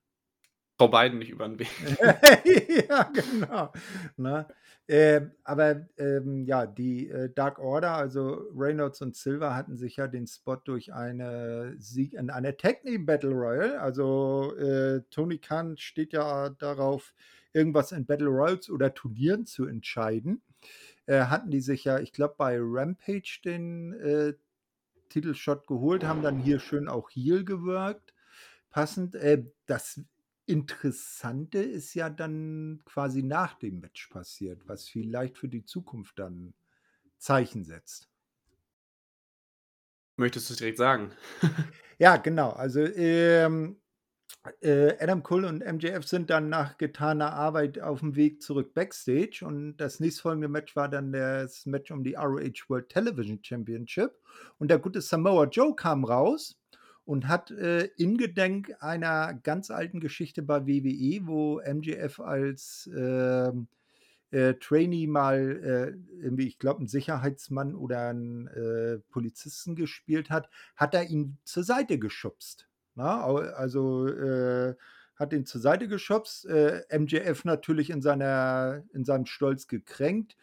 Frau 0.77 0.87
Biden 0.89 1.17
nicht 1.17 1.31
über 1.31 1.47
den 1.47 1.57
Weg. 1.57 1.69
ja, 2.89 3.11
genau. 3.11 3.73
Ne? 4.15 4.47
Äh, 4.85 5.21
aber 5.43 5.87
ähm, 5.97 6.45
ja, 6.45 6.65
die 6.67 7.09
äh, 7.09 7.29
Dark 7.33 7.59
Order, 7.59 7.93
also 7.93 8.45
Reynolds 8.55 9.01
und 9.01 9.15
Silver, 9.15 9.55
hatten 9.55 9.75
sich 9.75 9.97
ja 9.97 10.07
den 10.07 10.27
Spot 10.27 10.55
durch 10.55 10.93
eine 10.93 11.75
Sieg 11.79 12.13
in 12.13 12.29
einer 12.29 12.55
Technik 12.55 13.05
Battle 13.05 13.31
Royale. 13.31 13.81
Also 13.81 14.55
äh, 14.55 15.01
Tony 15.09 15.39
Khan 15.39 15.77
steht 15.77 16.13
ja 16.13 16.49
darauf, 16.49 17.13
irgendwas 17.53 17.91
in 17.91 18.05
Battle 18.05 18.27
Royals 18.27 18.69
oder 18.69 18.93
Turnieren 18.93 19.45
zu 19.45 19.65
entscheiden. 19.65 20.41
Äh, 21.07 21.21
hatten 21.21 21.49
die 21.49 21.61
sich 21.61 21.85
ja, 21.85 21.99
ich 21.99 22.13
glaube, 22.13 22.35
bei 22.37 22.57
Rampage 22.59 23.39
den 23.43 23.93
äh, 23.93 24.33
Titelshot 25.09 25.65
geholt, 25.65 26.03
haben 26.03 26.21
dann 26.21 26.37
hier 26.37 26.59
schön 26.59 26.87
auch 26.87 27.09
Heal 27.09 27.43
gewirkt. 27.43 28.13
Passend. 28.69 29.15
Äh, 29.15 29.45
das 29.65 30.01
Interessante 30.47 31.59
ist 31.59 31.93
ja 31.93 32.09
dann 32.09 32.81
quasi 32.85 33.21
nach 33.23 33.55
dem 33.55 33.79
Match 33.81 34.07
passiert, 34.07 34.67
was 34.67 34.87
vielleicht 34.87 35.37
für 35.37 35.49
die 35.49 35.65
Zukunft 35.65 36.19
dann 36.19 36.53
Zeichen 37.17 37.63
setzt. 37.65 38.09
Möchtest 40.15 40.49
du's 40.49 40.57
direkt 40.57 40.77
sagen? 40.77 41.11
Ja, 41.99 42.17
genau. 42.17 42.51
Also, 42.51 42.81
ähm, 42.81 43.77
äh, 44.61 44.93
Adam 44.99 45.23
Cole 45.23 45.47
und 45.47 45.63
MJF 45.63 46.05
sind 46.07 46.29
dann 46.29 46.49
nach 46.49 46.77
getaner 46.77 47.33
Arbeit 47.33 47.81
auf'm 47.81 48.15
Weg 48.15 48.41
zurück 48.41 48.73
backstage 48.73 49.43
und 49.45 49.77
das 49.77 49.99
nächstfolgende 49.99 50.47
Match 50.49 50.75
war 50.75 50.89
dann 50.89 51.11
das 51.13 51.65
Match 51.65 51.91
um 51.91 52.03
die 52.03 52.15
ROH 52.15 52.69
World 52.69 52.89
Television 52.89 53.39
Championship 53.43 54.19
und 54.59 54.69
der 54.69 54.79
gute 54.79 55.01
Samoa 55.01 55.45
Joe 55.45 55.75
kam 55.75 56.05
raus 56.05 56.59
und 57.07 57.27
hat, 57.29 57.51
äh, 57.51 57.85
in 57.97 58.17
Gedenk 58.17 58.75
einer 58.81 59.33
ganz 59.35 59.71
alten 59.71 60.01
Geschichte 60.01 60.43
bei 60.43 60.67
WWE, 60.67 61.27
wo 61.27 61.59
MJF 61.61 62.19
als, 62.19 62.89
ähm, 62.95 63.69
äh, 64.31 64.55
Trainee 64.55 65.07
mal, 65.07 65.95
äh, 66.27 66.41
ich 66.43 66.59
glaube, 66.59 66.83
'n 66.83 66.87
Sicherheitsmann 66.87 67.75
oder 67.75 68.09
'n, 68.11 68.47
äh, 68.47 68.99
Polizisten 69.09 69.75
gespielt 69.75 70.29
hat, 70.29 70.49
hat 70.75 70.93
er 70.95 71.05
ihn 71.09 71.37
zur 71.45 71.63
Seite 71.63 71.99
geschubst, 71.99 72.69
ne? 72.95 73.23
Au 73.23 73.37
also, 73.37 74.07
äh, 74.07 74.75
hat 75.15 75.33
ihn 75.33 75.45
zur 75.45 75.61
Seite 75.61 75.87
geschubst, 75.87 76.45
äh, 76.47 76.83
MJF 76.89 77.45
natürlich 77.45 77.89
in 77.89 78.01
seiner 78.01 78.83
in 78.93 79.05
seinem 79.05 79.25
Stolz 79.27 79.67
gekränkt, 79.67 80.35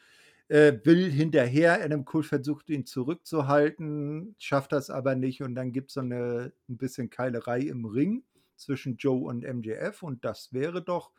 äh, 0.49 0.75
will 0.85 1.11
hinterher. 1.11 1.83
Adam 1.85 2.05
Cole 2.05 2.25
versucht, 2.25 2.71
ihn 2.71 2.87
zurückzuhalten, 2.87 4.35
schafft 4.39 4.73
das 4.73 4.91
aber 4.91 5.15
nicht 5.17 5.43
und 5.43 5.55
dann 5.55 5.73
gibt's 5.73 5.95
so 5.95 6.03
'ne 6.03 6.53
'n 6.69 6.77
bisschen 6.79 7.11
Keilerei 7.11 7.61
im 7.61 7.85
Ring 7.87 8.25
zwischen 8.57 8.97
Joe 8.99 9.25
und 9.29 9.45
MJF 9.45 10.03
und 10.03 10.25
das 10.25 10.53
wäre 10.53 10.83
doch 10.83 11.13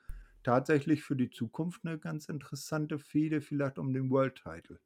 tatsächlich 0.43 1.03
für 1.03 1.15
die 1.15 1.29
Zukunft 1.31 1.83
'ne 1.85 1.99
ganz 1.99 2.29
interessante 2.29 2.99
Fehde 2.99 3.41
vielleicht 3.41 3.79
um 3.79 3.93
den 3.93 4.09
World 4.11 4.35
Title. 4.43 4.79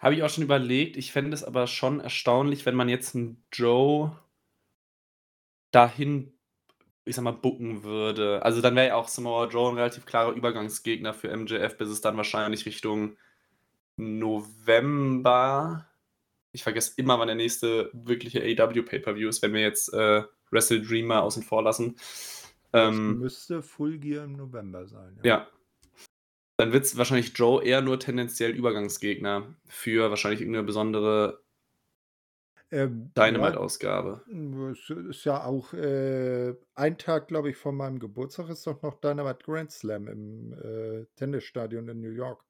Habe 0.00 0.14
ich 0.14 0.22
auch 0.22 0.28
schon 0.30 0.44
überlegt. 0.44 0.96
Ich 0.96 1.10
fände 1.12 1.32
es 1.34 1.42
aber 1.44 1.66
schon 1.66 2.00
erstaunlich, 2.00 2.66
wenn 2.66 2.74
man 2.74 2.88
jetzt 2.88 3.14
'n 3.14 3.42
Joe 3.52 4.12
dahin, 5.74 6.35
ich 7.06 7.16
sage 7.16 7.24
mal, 7.24 7.32
booken 7.32 7.84
würde. 7.84 8.42
Also, 8.44 8.60
dann 8.62 8.76
wäre 8.76 8.88
ja 8.88 8.96
auch 8.96 9.08
Samoa 9.08 9.46
Joe 9.48 9.70
'n 9.72 9.76
relativ 9.78 10.06
klarer 10.06 10.32
Übergangsgegner 10.34 11.14
für 11.14 11.30
MJF, 11.30 11.78
bis 11.78 11.88
es 11.90 12.00
dann 12.02 12.16
wahrscheinlich 12.18 12.66
Richtung 12.66 13.16
November 13.96 15.86
ich 16.52 16.64
vergesse 16.64 16.94
immer, 16.98 17.18
wann 17.20 17.28
der 17.28 17.36
nächste 17.36 17.90
wirkliche 17.94 18.40
AEW 18.42 18.82
Pay-per-View 18.84 19.28
ist, 19.28 19.42
wenn 19.42 19.54
wir 19.54 19.62
jetzt, 19.62 19.92
äh, 19.94 20.24
Wrestle 20.50 20.82
Dream 20.82 21.06
mal 21.06 21.20
außen 21.20 21.42
vor 21.44 21.62
lassen. 21.64 21.96
Das 22.80 23.02
Ähm 23.02 23.06
müsste 23.06 23.62
Full 23.62 23.98
Gear 23.98 24.24
im 24.24 24.32
November 24.32 24.86
sein, 24.86 25.16
ja. 25.18 25.24
Ja. 25.24 25.48
Dann 26.58 26.72
wird's 26.72 26.96
wahrscheinlich 26.96 27.36
Joe 27.36 27.62
eher 27.62 27.82
nur 27.82 28.00
tendenziell 28.00 28.50
Übergangsgegner 28.52 29.54
für 29.68 30.08
wahrscheinlich 30.08 30.40
irgend 30.40 30.56
'ne 30.56 30.62
besondere 30.62 31.42
Ähm, 32.70 33.12
Dynamite-Ausgabe. 33.16 34.22
hm, 34.26 34.70
es 34.72 34.90
ist 34.90 35.24
ja 35.24 35.44
auch, 35.44 35.72
äh, 35.72 36.54
ein 36.74 36.98
Tag, 36.98 37.28
glaube 37.28 37.50
ich, 37.50 37.56
vor 37.56 37.72
meinem 37.72 37.98
Geburtstag 37.98 38.48
ist 38.48 38.66
doch 38.66 38.82
noch 38.82 39.00
Dynamite 39.00 39.44
Grand 39.44 39.70
Slam 39.70 40.08
im, 40.08 40.52
äh, 40.52 41.06
Tennisstadion 41.16 41.88
in 41.88 42.00
New 42.00 42.10
York. 42.10 42.44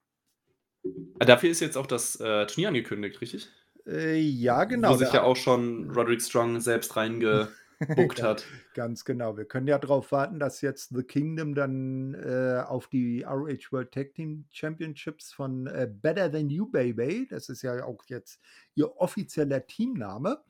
Ah, 1.18 1.24
dafür 1.24 1.50
ist 1.50 1.60
jetzt 1.60 1.76
auch 1.76 1.86
das, 1.86 2.16
äh, 2.20 2.46
Turnier 2.46 2.68
angekündigt, 2.68 3.20
richtig? 3.20 3.48
Äh, 3.86 4.18
ja, 4.18 4.64
Wo 4.64 4.68
genau, 4.68 4.96
sich 4.96 5.12
ja 5.12 5.22
auch 5.22 5.36
schon 5.36 5.90
Roderick 5.90 6.22
Strong 6.22 6.60
selbst 6.60 6.96
Ga 8.14 8.22
hat. 8.22 8.46
ganz 8.74 9.04
genau. 9.04 9.36
Wir 9.36 9.44
können 9.46 9.66
ja 9.68 9.78
drauf 9.78 10.12
warten, 10.12 10.38
dass 10.38 10.60
jetzt 10.60 10.94
The 10.94 11.02
Kingdom 11.02 11.54
dann, 11.54 12.14
äh, 12.14 12.62
auf 12.66 12.88
die 12.88 13.22
ROH 13.24 13.72
World 13.72 13.92
Tag 13.92 14.14
Team 14.14 14.46
Championships 14.50 15.32
von, 15.32 15.66
äh, 15.66 15.88
Better 15.90 16.30
Than 16.30 16.50
You 16.50 16.66
Baby, 16.70 17.26
das 17.28 17.48
ist 17.48 17.62
ja 17.62 17.84
auch 17.84 18.04
jetzt 18.08 18.40
ihr 18.74 18.96
offizieller 18.96 19.66
Teamname, 19.66 20.42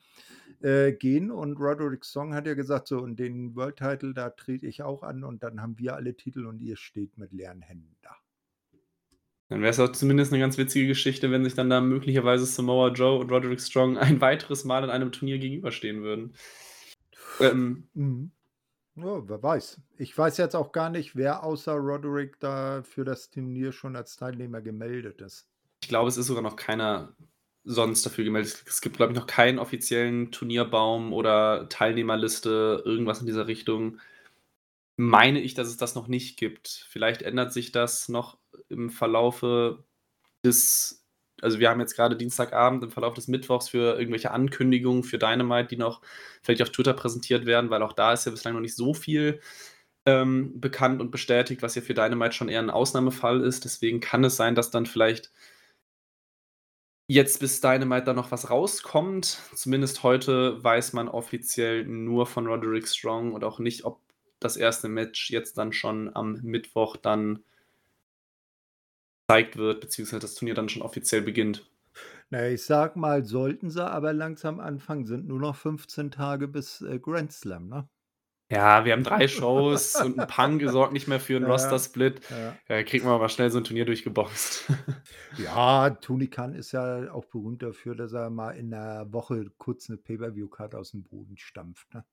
äh, 0.61 0.93
gehen 0.93 1.31
und 1.31 1.57
Roderick 1.59 2.05
Strong 2.05 2.33
hat 2.35 2.47
ja 2.47 2.55
gesagt: 2.55 2.87
„So, 2.89 2.99
und 2.99 3.17
den 3.19 3.55
World 3.55 3.77
Title, 3.77 4.13
da 4.13 4.29
trete 4.31 4.67
ich 4.67 4.83
auch 4.83 5.03
an 5.03 5.23
und 5.23 5.43
dann 5.43 5.61
haben 5.61 5.77
wir 5.79 5.95
alle 5.95 6.15
Titel 6.15 6.45
und 6.47 6.61
ihr 6.61 6.77
steht 6.77 7.17
mit 7.17 7.33
leeren 7.33 7.61
Händen 7.61 7.97
da.“ 8.03 8.17
Dann 9.49 9.61
wäre 9.61 9.69
es 9.71 9.79
auch 9.79 9.91
zumindest 9.93 10.31
'ne 10.33 10.39
ganz 10.39 10.57
witzige 10.57 10.87
Geschichte, 10.87 11.31
wenn 11.31 11.43
sich 11.45 11.53
dann 11.53 11.69
da 11.69 11.79
möglicherweise 11.79 12.45
Samoa 12.45 12.89
Joe 12.89 13.17
und 13.19 13.31
Roderick 13.31 13.61
Strong 13.61 13.97
ein 13.97 14.19
weiteres 14.19 14.65
Mal 14.65 14.83
in 14.83 14.89
einem 14.89 15.11
Turnier 15.13 15.37
gegenüberstehen 15.37 16.01
würden. 16.03 16.33
Ähm 17.39 17.89
Mhm. 17.93 18.31
Ja, 18.95 19.29
wer 19.29 19.43
weiß. 19.43 19.79
Ich 19.97 20.17
weiß 20.17 20.37
jetzt 20.37 20.55
auch 20.55 20.71
gar 20.71 20.89
nicht, 20.89 21.15
wer 21.15 21.43
außer 21.43 21.73
Roderick 21.73 22.39
da 22.39 22.81
für 22.81 23.05
das 23.05 23.29
Turnier 23.29 23.71
schon 23.71 23.95
als 23.95 24.15
Teilnehmer 24.15 24.61
gemeldet 24.61 25.21
ist. 25.21 25.47
Ich 25.83 25.89
glaube, 25.89 26.09
es 26.09 26.17
ist 26.17 26.25
sogar 26.25 26.41
noch 26.41 26.55
keiner 26.55 27.15
sonst 27.63 28.05
dafür 28.05 28.23
gemeldet. 28.23 28.63
Es 28.65 28.81
gibt, 28.81 28.97
glaube 28.97 29.13
ich, 29.13 29.19
noch 29.19 29.27
keinen 29.27 29.59
offiziellen 29.59 30.31
Turnierbaum 30.31 31.13
oder 31.13 31.69
Teilnehmerliste, 31.69 32.81
irgendwas 32.85 33.19
in 33.19 33.27
dieser 33.27 33.47
Richtung. 33.47 33.99
Meine 34.95 35.41
ich, 35.41 35.53
dass 35.53 35.67
es 35.67 35.77
das 35.77 35.93
noch 35.93 36.07
nicht 36.07 36.39
gibt. 36.39 36.85
Vielleicht 36.89 37.21
ändert 37.21 37.53
sich 37.53 37.71
das 37.71 38.09
noch 38.09 38.39
im 38.67 38.89
Verlaufe 38.89 39.83
des 40.43 41.06
also, 41.41 41.59
wir 41.59 41.69
haben 41.69 41.79
jetzt 41.79 41.95
grade 41.95 42.15
Dienstagabend, 42.17 42.83
im 42.83 42.91
Verlauf 42.91 43.13
des 43.13 43.27
Mittwochs 43.27 43.69
für 43.69 43.97
irgendwelche 43.99 44.31
Ankündigungen 44.31 45.03
für 45.03 45.17
Dynamite, 45.19 45.69
die 45.69 45.77
noch 45.77 46.01
vielleicht 46.43 46.61
auf 46.63 46.71
Twitter 46.71 46.93
präsentiert 46.93 47.45
werden, 47.45 47.69
weil 47.69 47.81
auch 47.83 47.93
da 47.93 48.13
ist 48.13 48.25
ja 48.25 48.31
bislang 48.31 48.53
noch 48.55 48.61
nicht 48.61 48.75
so 48.75 48.93
viel, 48.93 49.39
ähm, 50.07 50.59
bekannt 50.61 51.01
und 51.01 51.11
bestätigt, 51.11 51.61
was 51.63 51.75
ja 51.75 51.81
für 51.83 51.93
Dynamite 51.95 52.33
schon 52.33 52.49
eher 52.49 52.61
'n 52.61 52.69
Ausnahmefall 52.71 53.41
ist. 53.41 53.65
Deswegen 53.65 53.99
kann 54.01 54.23
es 54.25 54.37
sein, 54.37 54.55
dass 54.55 54.71
dann 54.71 54.85
vielleicht 54.87 55.29
jetzt 57.09 57.39
bis 57.39 57.61
Dynamite 57.61 58.03
da 58.03 58.13
noch 58.13 58.31
was 58.31 58.49
rauskommt. 58.49 59.39
Zumindest 59.55 60.03
heute 60.03 60.61
weiß 60.61 60.91
man 60.91 61.07
offiziell 61.07 61.85
nur 61.85 62.27
von 62.27 62.47
Roderick 62.47 62.85
Strong 62.85 63.31
und 63.31 63.45
auch 63.45 63.59
nicht, 63.59 63.85
ob 63.85 64.01
das 64.41 64.57
1. 64.57 64.89
Match 64.89 65.29
jetzt 65.29 65.57
dann 65.57 65.71
schon 65.71 66.13
am 66.13 66.33
Mittwoch 66.43 66.97
dann 66.97 67.45
gezeigt 69.29 69.57
wird, 69.57 69.81
beziehungsweise 69.81 70.21
das 70.21 70.35
Turnier 70.35 70.53
dann 70.55 70.69
schon 70.69 70.81
offiziell 70.81 71.21
beginnt. 71.21 71.69
Na 72.31 72.41
ja, 72.41 72.49
ich 72.53 72.63
sage 72.65 72.99
mal, 72.99 73.23
sollten 73.23 73.69
sie 73.69 73.85
aber 73.89 74.11
langsam 74.11 74.59
anfangen, 74.59 75.05
sind 75.05 75.27
nur 75.27 75.39
noch 75.39 75.55
15 75.55 76.11
Tage 76.11 76.49
bis, 76.49 76.81
äh, 76.81 76.99
Grand 76.99 77.31
Slam, 77.31 77.67
ne? 77.69 77.87
Ja, 78.51 78.85
wir 78.85 78.93
haben 78.93 79.03
3 79.03 79.27
Shows 79.27 79.99
und 79.99 80.15
'n 80.17 80.25
Punk 80.27 80.61
sorgt 80.65 80.93
nicht 80.93 81.07
mehr 81.07 81.19
für 81.19 81.35
'n 81.35 81.43
Ja, 81.43 81.45
Roster-Split. 81.45 82.21
ja. 82.29 82.61
Da 82.69 82.81
kriegen 82.83 83.05
wir 83.05 83.17
mal 83.19 83.27
schnell 83.27 83.51
so 83.51 83.57
'n 83.57 83.65
Turnier 83.65 83.83
durchgeboxt. 83.85 84.63
Ja, 85.39 85.91
Tony 85.91 86.27
Khan 86.29 86.55
ist 86.55 86.71
ja 86.71 87.11
auch 87.11 87.25
berühmt 87.25 87.61
dafür, 87.61 87.95
dass 87.95 88.11
er 88.13 88.29
mal 88.31 88.51
in 88.51 88.69
'ner 88.69 89.11
Woche 89.13 89.51
kurz 89.57 89.87
'ne 89.87 89.97
Pay-per-View-Card 89.97 90.73
aus'm 90.73 91.03
Boden 91.03 91.37
stampft, 91.37 91.93
ne? 91.93 92.05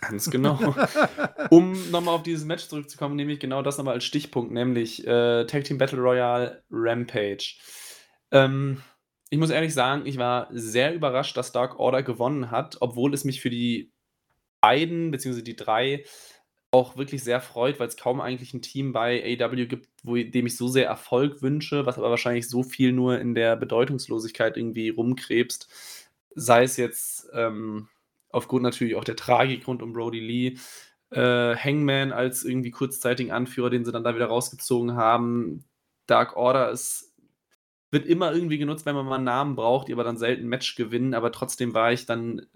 Ganz 0.00 0.30
genau. 0.30 0.58
Um 1.50 1.90
noch 1.90 2.00
mal 2.00 2.12
auf 2.12 2.22
dieses 2.22 2.44
Match 2.44 2.66
zurückzukommen, 2.68 3.16
nehme 3.16 3.32
ich 3.32 3.40
genau 3.40 3.62
das 3.62 3.78
noch 3.78 3.84
mal 3.84 3.92
als 3.92 4.04
Stichpunkt, 4.04 4.52
nämlich, 4.52 5.06
äh, 5.06 5.44
Tag 5.46 5.64
Team 5.64 5.78
Battle 5.78 5.98
Royale 6.00 6.62
Rampage. 6.70 7.54
Ähm, 8.32 8.82
ich 9.30 9.38
muss 9.38 9.50
ehrlich 9.50 9.72
sagen, 9.74 10.06
ich 10.06 10.16
war 10.18 10.48
sehr 10.52 10.94
überrascht, 10.94 11.36
dass 11.36 11.52
Dark 11.52 11.78
Order 11.78 12.02
gewonnen 12.02 12.50
hat, 12.50 12.76
obwohl 12.80 13.14
es 13.14 13.24
mich 13.24 13.40
für 13.40 13.50
die 13.50 13.92
beiden 14.60 15.10
beziehungsweise 15.10 15.44
die 15.44 15.56
3 15.56 16.04
auch 16.72 16.96
wirklich 16.96 17.24
sehr 17.24 17.40
freut, 17.40 17.80
weil's 17.80 17.96
kaum 17.96 18.20
eigentlich 18.20 18.54
'n 18.54 18.62
Team 18.62 18.92
bei 18.92 19.22
AEW 19.24 19.66
gibt, 19.68 19.88
wo 20.04 20.16
dem 20.16 20.46
ich 20.46 20.56
so 20.56 20.68
sehr 20.68 20.86
Erfolg 20.86 21.42
wünsche, 21.42 21.86
was 21.86 21.98
aber 21.98 22.10
wahrscheinlich 22.10 22.48
so 22.48 22.62
viel 22.64 22.92
nur 22.92 23.20
in 23.20 23.34
der 23.34 23.56
Bedeutungslosigkeit 23.56 24.56
irgendwie 24.56 24.90
rumkrebst. 24.90 25.68
Sei 26.36 26.64
es 26.64 26.76
jetzt, 26.78 27.28
ähm, 27.34 27.88
aufgrund 28.34 28.62
natürlich 28.64 28.96
auch 28.96 29.04
der 29.04 29.16
Tragik 29.16 29.66
rund 29.68 29.82
um 29.82 29.92
Brodie 29.94 30.20
Lee, 30.20 30.58
äh, 31.10 31.56
Hangman 31.56 32.12
als 32.12 32.44
irgendwie 32.44 32.70
kurzzeitigen 32.72 33.32
Anführer, 33.32 33.70
den 33.70 33.84
sie 33.84 33.92
dann 33.92 34.04
da 34.04 34.14
wieder 34.16 34.26
rausgezogen 34.26 34.96
haben. 34.96 35.64
Dark 36.06 36.36
Order 36.36 36.70
ist 36.70 37.12
wird 37.92 38.06
immer 38.06 38.32
irgendwie 38.32 38.58
genutzt, 38.58 38.86
wenn 38.86 38.96
man 38.96 39.06
mal 39.06 39.18
'n 39.18 39.24
Namen 39.24 39.56
braucht, 39.56 39.88
die 39.88 39.94
aber 39.94 40.04
dann 40.04 40.18
selten 40.18 40.44
'n 40.44 40.48
Match 40.48 40.76
gewinnen, 40.76 41.14
aber 41.14 41.32
trotzdem 41.32 41.74
war 41.74 41.92
ich 41.92 42.06
dann 42.06 42.46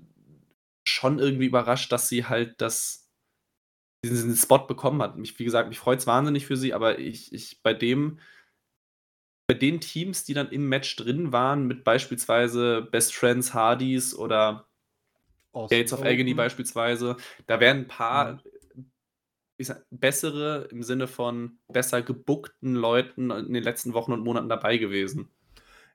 schon 0.87 1.19
irgendwie 1.21 1.47
überrascht, 1.47 1.93
dass 1.93 2.09
sie 2.09 2.27
halt 2.27 2.61
das 2.61 3.09
diesen 4.05 4.37
Spot 4.37 4.59
bekommen 4.67 5.03
hat. 5.03 5.17
Mich 5.19 5.39
wie 5.39 5.45
gesagt, 5.45 5.69
mich 5.69 5.79
freut's 5.79 6.07
wahnsinnig 6.07 6.47
für 6.47 6.57
sie, 6.57 6.73
aber 6.73 6.99
ich 7.01 7.33
ich 7.33 7.63
bei 7.63 7.75
dem 7.75 8.19
bei 9.51 9.55
den 9.55 9.81
Teams, 9.81 10.25
die 10.25 10.35
dann 10.35 10.51
im 10.51 10.69
Match 10.69 10.95
drin 10.97 11.33
waren, 11.33 11.67
mit 11.67 11.83
beispielsweise 11.83 12.83
Best 12.93 13.15
Friends, 13.15 13.55
Hardys 13.55 14.15
oder 14.15 14.68
Aussie 15.59 15.85
Gates 15.85 15.93
of 15.93 16.03
Agony 16.05 16.35
Open. 16.35 16.35
beispielsweise, 16.35 17.17
da 17.47 17.61
wären 17.61 17.81
'n 17.85 17.89
Mhm. 18.11 18.39
paar, 18.39 18.43
sage 19.61 19.85
bessere 19.91 20.69
im 20.71 20.83
Sinne 20.83 21.07
von 21.09 21.61
besser 21.69 22.03
gebookten 22.03 22.75
Leuten 22.75 23.31
in 23.31 23.53
den 23.53 23.63
letzten 23.65 23.95
Wochen 23.95 24.13
und 24.13 24.25
Monaten 24.25 24.49
dabei 24.49 24.79
gewesen. 24.79 25.31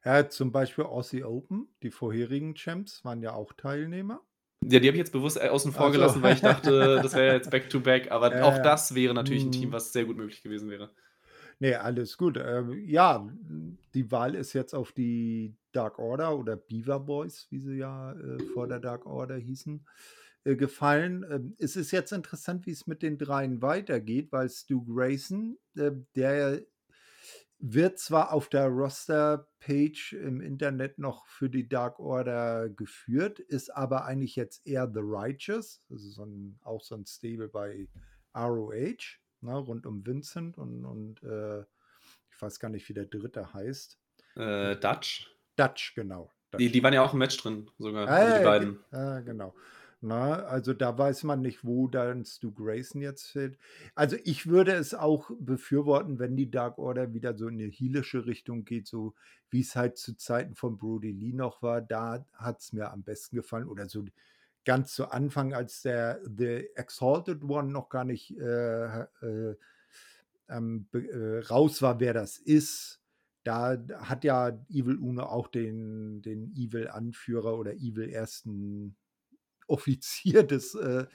Ja, 0.06 0.30
zum 0.30 0.52
Beispiel 0.52 0.86
Aussie 0.86 1.24
Open, 1.24 1.68
die 1.84 1.92
vorherigen 1.92 2.56
Champs 2.56 3.04
waren 3.04 3.22
ja 3.22 3.34
auch 3.34 3.54
Teilnehmer. 3.54 4.22
Ja, 4.66 4.80
die 4.80 4.88
habe 4.88 4.96
ich 4.96 5.00
jetzt 5.00 5.12
bewusst 5.12 5.38
äh, 5.38 5.50
außen 5.50 5.74
vor 5.74 5.92
Ach 5.92 5.94
so. 5.94 5.94
gelassen, 5.94 6.22
weil 6.24 6.34
ich 6.34 6.42
dachte, 6.42 7.00
das 7.02 7.16
wäre 7.16 7.34
jetzt 7.36 7.50
back 7.50 7.70
to 7.70 7.82
back, 7.82 8.12
aber 8.12 8.38
Ja, 8.38 8.40
auch 8.42 8.58
das 8.58 8.96
wäre 8.96 9.14
natürlich 9.14 9.46
'n 9.46 9.52
Team, 9.52 9.72
Mhm. 9.72 9.74
was 9.74 9.92
sehr 9.92 10.06
gut 10.06 10.16
möglich 10.16 10.42
gewesen 10.42 10.70
wäre. 10.70 10.94
Ne, 11.60 11.76
alles 11.80 12.18
gut. 12.18 12.38
Ähm, 12.38 12.74
ja, 12.88 13.28
die 13.94 14.12
Wahl 14.12 14.36
ist 14.36 14.54
jetzt 14.54 14.74
auf 14.74 14.92
die 14.92 15.56
Dark 15.72 16.00
Order 16.00 16.38
oder 16.38 16.56
Beaver 16.56 17.00
Boys, 17.00 17.48
wie 17.50 17.60
sie 17.60 17.76
ja, 17.78 18.14
äh, 18.14 18.40
vor 18.54 18.68
der 18.68 18.80
Dark 18.80 19.06
Order 19.06 19.36
hießen, 19.38 19.86
äh, 20.46 20.56
gefallen. 20.56 21.26
Ähm, 21.30 21.56
es 21.60 21.76
ist 21.76 21.92
jetzt 21.92 22.12
interessant, 22.12 22.66
wie 22.66 22.72
es 22.72 22.88
mit 22.88 23.02
den 23.02 23.18
dreien 23.18 23.62
weitergeht, 23.62 24.32
weil 24.32 24.50
Stu 24.50 24.84
Grayson, 24.86 25.58
äh, 25.78 25.92
der 26.16 26.62
wird 27.60 27.98
zwar 28.00 28.34
auf 28.34 28.50
der 28.50 28.68
Roster-Page 28.68 30.14
im 30.14 30.42
Internet 30.42 31.00
noch 31.00 31.26
für 31.28 31.50
die 31.50 31.70
Dark 31.70 32.00
Order 32.00 32.70
geführt, 32.70 33.40
ist 33.40 33.70
aber 33.76 34.06
eigentlich 34.06 34.36
jetzt 34.36 34.68
eher 34.68 34.88
The 34.94 35.00
Righteous, 35.02 35.82
also 35.90 36.10
so 36.10 36.24
'n 36.24 36.60
auch 36.64 36.84
so 36.84 36.96
'n 36.96 37.06
Stable 37.06 37.48
bei 37.50 37.88
ROH, 38.34 39.20
ne, 39.44 39.56
rund 39.58 39.86
um 39.86 40.06
Vincent 40.06 40.58
und 40.58 40.86
und, 40.86 41.24
äh, 41.24 41.62
ich 42.32 42.42
weiß 42.42 42.60
gar 42.60 42.70
nicht, 42.70 42.90
wie 42.90 42.94
der 42.94 43.06
Dritte 43.08 43.54
heißt. 43.54 44.00
Äh, 44.36 44.76
Dutch? 44.76 45.34
Dutch, 45.56 45.96
genau, 45.96 46.32
Die 46.58 46.72
Dutch. 46.72 46.72
die 46.72 46.82
waren 46.82 46.94
ja 46.96 47.04
auch 47.04 47.14
im 47.14 47.20
Match 47.20 47.38
drin 47.38 47.70
sogar, 47.78 48.06
Ah, 48.06 48.20
also 48.20 48.34
ja, 48.34 48.34
die 48.34 48.40
ja, 48.40 48.40
beiden. 48.40 48.84
ah, 48.92 49.20
genau. 49.22 49.56
Ne, 50.02 50.14
also 50.46 50.74
da 50.74 50.98
weiß 50.98 51.24
man 51.24 51.40
nicht, 51.42 51.64
wo 51.64 51.88
dann 51.88 52.26
Stu 52.26 52.52
Grayson 52.52 53.02
jetzt 53.02 53.30
steht. 53.30 53.58
Also, 53.96 54.18
ich 54.26 54.48
würde 54.48 54.74
es 54.74 54.94
auch 54.94 55.32
befürworten, 55.40 56.20
wenn 56.20 56.36
die 56.36 56.52
Dark 56.52 56.78
Order 56.78 57.14
wieder 57.14 57.38
so 57.38 57.48
in 57.48 57.56
'ne 57.56 57.68
heelische 57.72 58.26
Richtung 58.26 58.66
geht, 58.66 58.86
so 58.88 59.14
wie's 59.50 59.78
halt 59.78 59.98
zu 59.98 60.18
Zeiten 60.18 60.56
von 60.56 60.78
Brodie 60.78 61.14
Lee 61.14 61.32
noch 61.32 61.62
war. 61.62 61.82
Da 61.82 62.26
hat's 62.34 62.74
mir 62.74 62.92
am 62.92 63.04
besten 63.04 63.38
gefallen 63.38 63.70
oder 63.70 63.88
so 63.88 64.04
ganz 64.66 64.94
zu 64.96 65.12
Anfang, 65.12 65.54
als 65.54 65.82
der 65.84 66.22
The 66.26 66.70
Exalted 66.76 67.44
One 67.44 67.70
noch 67.72 67.90
gar 67.90 68.06
nicht, 68.06 68.38
äh, 68.40 69.02
äh, 69.22 69.56
ähm, 70.50 70.88
äh, 70.94 71.40
raus 71.50 71.82
war, 71.84 72.00
wer 72.02 72.14
das 72.14 72.38
ist. 72.40 73.02
Da 73.46 73.78
hat 74.00 74.24
ja 74.26 74.50
Evil 74.70 74.98
Uno 74.98 75.24
auch 75.26 75.48
den 75.50 76.22
den 76.24 76.54
Evil-Anführer 76.56 77.58
oder 77.60 77.74
Evil 77.76 78.10
1. 78.12 78.96
Offizier 79.68 80.44
des, 80.44 80.76
äh 80.76 81.08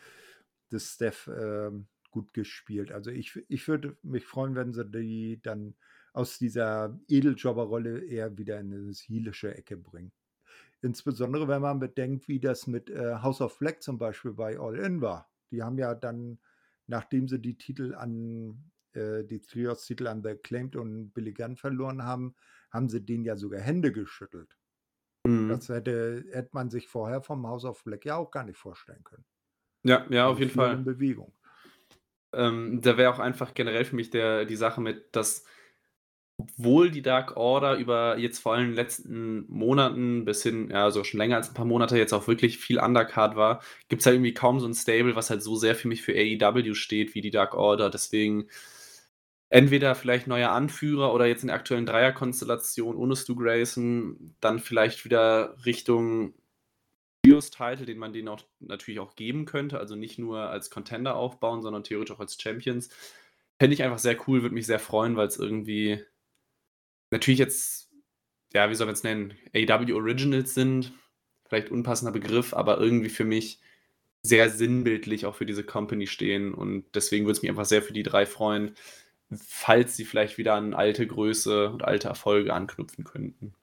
des 0.73 0.95
Steph, 0.95 1.29
ähm, 1.29 1.89
gut 2.13 2.35
gespielt. 2.35 2.93
Also, 2.93 3.11
ich 3.13 3.37
ich 3.49 3.69
würde 3.69 3.97
mich 4.03 4.27
freuen, 4.27 4.55
wenn 4.57 4.73
sie 4.75 4.87
die 4.87 5.41
dann 5.43 5.77
aus 6.15 6.39
dieser 6.39 6.99
Edeljobber-Rolle 7.09 8.05
eher 8.07 8.39
wieder 8.39 8.61
in 8.61 8.71
'ne 8.71 8.93
heelische 8.95 9.55
Ecke 9.57 9.77
bringen. 9.79 10.11
Insbesondere, 10.81 11.49
wenn 11.49 11.63
man 11.63 11.81
bedenkt, 11.81 12.29
wie 12.29 12.41
das 12.41 12.67
mit, 12.67 12.91
äh, 12.91 13.17
House 13.17 13.41
of 13.41 13.59
Black 13.59 13.83
zum 13.83 13.99
Beispiel 13.99 14.33
bei 14.33 14.59
All 14.59 14.77
In 14.77 15.01
war. 15.01 15.31
Die 15.51 15.63
haben 15.63 15.79
ja 15.79 15.95
dann, 15.95 16.39
nachdem 16.87 17.29
sie 17.29 17.41
die 17.41 17.59
Titel 17.59 17.95
an 17.95 18.71
äh, 18.93 19.25
die 19.25 19.41
Trios-Titel 19.41 20.07
an 20.07 20.23
The 20.23 20.31
Acclaimed 20.31 20.77
und 20.77 21.13
Billy 21.13 21.33
Gunn 21.33 21.57
verloren 21.57 22.05
haben, 22.05 22.35
haben 22.71 22.89
sie 22.89 23.05
denen 23.05 23.25
ja 23.25 23.37
sogar 23.37 23.61
Hände 23.61 23.93
geschüttelt. 23.93 24.57
Mhm. 25.27 25.49
Das 25.49 25.69
hätte 25.69 26.25
hätte 26.33 26.51
man 26.53 26.71
sich 26.71 26.89
vorher 26.89 27.23
vom 27.23 27.47
House 27.47 27.65
of 27.65 27.83
Black 27.85 28.05
ja 28.05 28.17
auch 28.17 28.31
gar 28.31 28.45
nicht 28.45 28.59
vorstellen 28.59 29.05
können. 29.05 29.25
Ja, 29.85 30.07
ja, 30.11 30.27
auf 30.27 30.39
jeden 30.39 30.51
viel 30.51 30.63
in 30.63 30.69
Fall. 30.69 30.77
Bewegung. 30.79 31.37
Ähm, 32.33 32.81
da 32.83 32.97
wäre 32.97 33.13
auch 33.13 33.19
einfach 33.19 33.55
generell 33.55 33.85
für 33.85 33.97
mich 33.97 34.11
der 34.11 34.45
die 34.45 34.57
Sache 34.57 34.81
mit, 34.81 35.15
dass 35.17 35.45
obwohl 36.41 36.91
die 36.91 37.03
Dark 37.03 37.37
Order 37.37 37.77
über 37.77 38.17
jetzt 38.19 38.39
vor 38.39 38.53
allem 38.55 38.65
in 38.67 38.71
den 38.71 38.77
letzten 38.77 39.45
Monaten 39.49 40.25
bis 40.25 40.43
hin 40.45 40.71
ja, 40.71 40.91
so 40.93 41.03
schon 41.05 41.19
länger 41.19 41.37
als 41.37 41.49
'n 41.51 41.55
paar 41.55 41.65
Monate 41.67 41.99
jetzt 41.99 42.13
auch 42.15 42.29
wirklich 42.29 42.59
viel 42.59 42.79
Undercard 42.79 43.37
war, 43.37 43.61
gibt's 43.89 44.07
halt 44.07 44.15
irgendwie 44.17 44.35
kaum 44.35 44.61
so 44.61 44.67
'n 44.67 44.75
Stable, 44.75 45.17
was 45.17 45.31
halt 45.31 45.43
so 45.43 45.57
sehr 45.57 45.75
für 45.75 45.89
mich 45.89 46.03
für 46.03 46.13
AEW 46.15 46.75
steht 46.75 47.15
wie 47.15 47.21
die 47.23 47.31
Dark 47.33 47.55
Order. 47.55 47.91
Deswegen 47.91 48.49
entweder 49.51 49.95
vielleicht 49.95 50.27
neuer 50.27 50.51
Anführer 50.51 51.15
oder 51.15 51.27
jetzt 51.27 51.43
in 51.43 51.47
der 51.49 51.57
aktuellen 51.57 51.87
Dreierkonstellation 51.87 52.97
ohne 52.97 53.17
Stu 53.17 53.35
Grayson, 53.35 54.35
dann 54.41 54.59
vielleicht 54.59 55.05
wieder 55.07 55.57
Richtung 55.65 56.35
Trios-Title, 57.25 57.87
den 57.87 57.99
man 57.99 58.13
denen 58.15 58.29
auch 58.29 58.43
natürlich 58.61 59.01
auch 59.01 59.17
geben 59.17 59.47
könnte, 59.47 59.79
also 59.81 59.97
nicht 59.97 60.19
nur 60.19 60.41
als 60.51 60.71
Contender 60.71 61.17
aufbauen, 61.17 61.63
sondern 61.63 61.85
theoretisch 61.85 62.15
auch 62.17 62.21
als 62.21 62.41
Champions. 62.41 62.91
Fände 63.61 63.75
ich 63.75 63.83
einfach 63.85 63.99
sehr 64.01 64.17
cool, 64.29 64.43
würde 64.43 64.55
mich 64.55 64.67
sehr 64.67 64.81
freuen, 64.81 65.17
weil's 65.17 65.39
irgendwie 65.39 66.05
natürlich 67.11 67.39
jetzt 67.41 67.89
ja, 68.55 68.71
wie 68.71 68.75
soll 68.75 68.87
man's 68.87 69.03
nennen, 69.03 69.35
AEW 69.55 69.95
Originals 69.95 70.55
sind, 70.55 70.93
vielleicht 71.49 71.71
unpassender 71.71 72.13
Begriff, 72.13 72.55
aber 72.55 72.79
irgendwie 72.81 73.11
für 73.11 73.25
mich 73.25 73.61
sehr 74.23 74.51
sinnbildlich 74.51 75.27
auch 75.27 75.35
für 75.37 75.47
diese 75.47 75.65
Company 75.65 76.07
stehen 76.07 76.55
und 76.55 76.87
deswegen 76.95 77.27
würde 77.27 77.37
es 77.39 77.43
mich 77.43 77.51
einfach 77.51 77.67
sehr 77.67 77.83
für 77.83 77.93
die 77.93 78.03
3 78.03 78.27
freuen, 78.27 78.75
falls 79.33 79.97
sie 79.97 80.05
vielleicht 80.05 80.39
wieder 80.39 80.55
an 80.55 80.75
alte 80.75 81.07
Größe 81.07 81.71
und 81.71 81.85
alte 81.85 82.09
Erfolge 82.09 82.55
anknüpfen 82.55 83.05
könnten. 83.05 83.55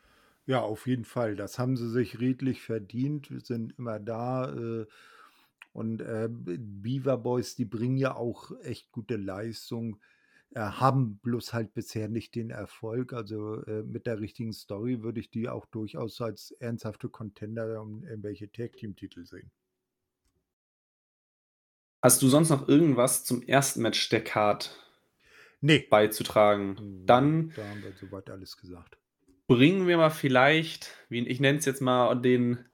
Ja, 0.46 0.62
auf 0.62 0.86
jeden 0.88 1.06
Fall. 1.06 1.36
Das 1.36 1.58
haben 1.58 1.76
sie 1.76 1.90
sich 1.90 2.20
redlich 2.20 2.62
verdient, 2.62 3.30
sind 3.44 3.74
immer 3.80 4.00
da, 4.00 4.52
äh, 4.54 4.86
und, 5.74 6.02
äh, 6.02 6.30
Beaver 6.32 7.18
Boys, 7.18 7.56
die 7.56 7.66
bringen 7.66 7.98
ja 7.98 8.16
auch 8.16 8.52
echt 8.64 8.92
gute 8.92 9.18
Leistung, 9.18 10.00
haben 10.62 11.18
bloß 11.20 11.54
halt 11.54 11.74
bisher 11.74 12.08
nicht 12.10 12.36
den 12.36 12.50
Erfolg. 12.50 13.14
Also, 13.14 13.62
äh, 13.66 13.84
mit 13.84 14.06
der 14.08 14.20
richtigen 14.20 14.54
Story 14.54 15.04
würde 15.04 15.20
ich 15.20 15.30
die 15.32 15.50
auch 15.50 15.66
durchaus 15.66 16.22
als 16.22 16.52
ernsthafte 16.52 17.10
Contender 17.10 17.82
um 17.82 18.04
irgendwelche 18.06 18.52
Tag-Team-Titel 18.52 19.26
sehen. 19.26 19.52
Hast 22.02 22.22
du 22.22 22.28
sonst 22.30 22.50
noch 22.52 22.68
irgendwas 22.70 23.26
zum 23.26 23.42
ersten 23.42 23.82
Match 23.82 24.08
der 24.10 24.24
Card 24.24 24.78
Ne. 25.62 25.90
beizutragen? 25.90 26.78
Hm, 26.78 27.06
Dann 27.06 27.54
da 27.54 27.68
haben 27.68 27.84
wir 27.84 27.92
soweit 27.94 28.30
alles 28.30 28.56
gesagt. 28.58 28.98
bringen 29.48 29.88
wir 29.88 29.98
mal 29.98 30.10
vielleicht, 30.10 30.92
wie 31.10 31.28
ich 31.28 31.40
nenne 31.40 31.58
es 31.60 31.66
jetzt 31.66 31.82
mal, 31.82 32.16
den 32.16 32.66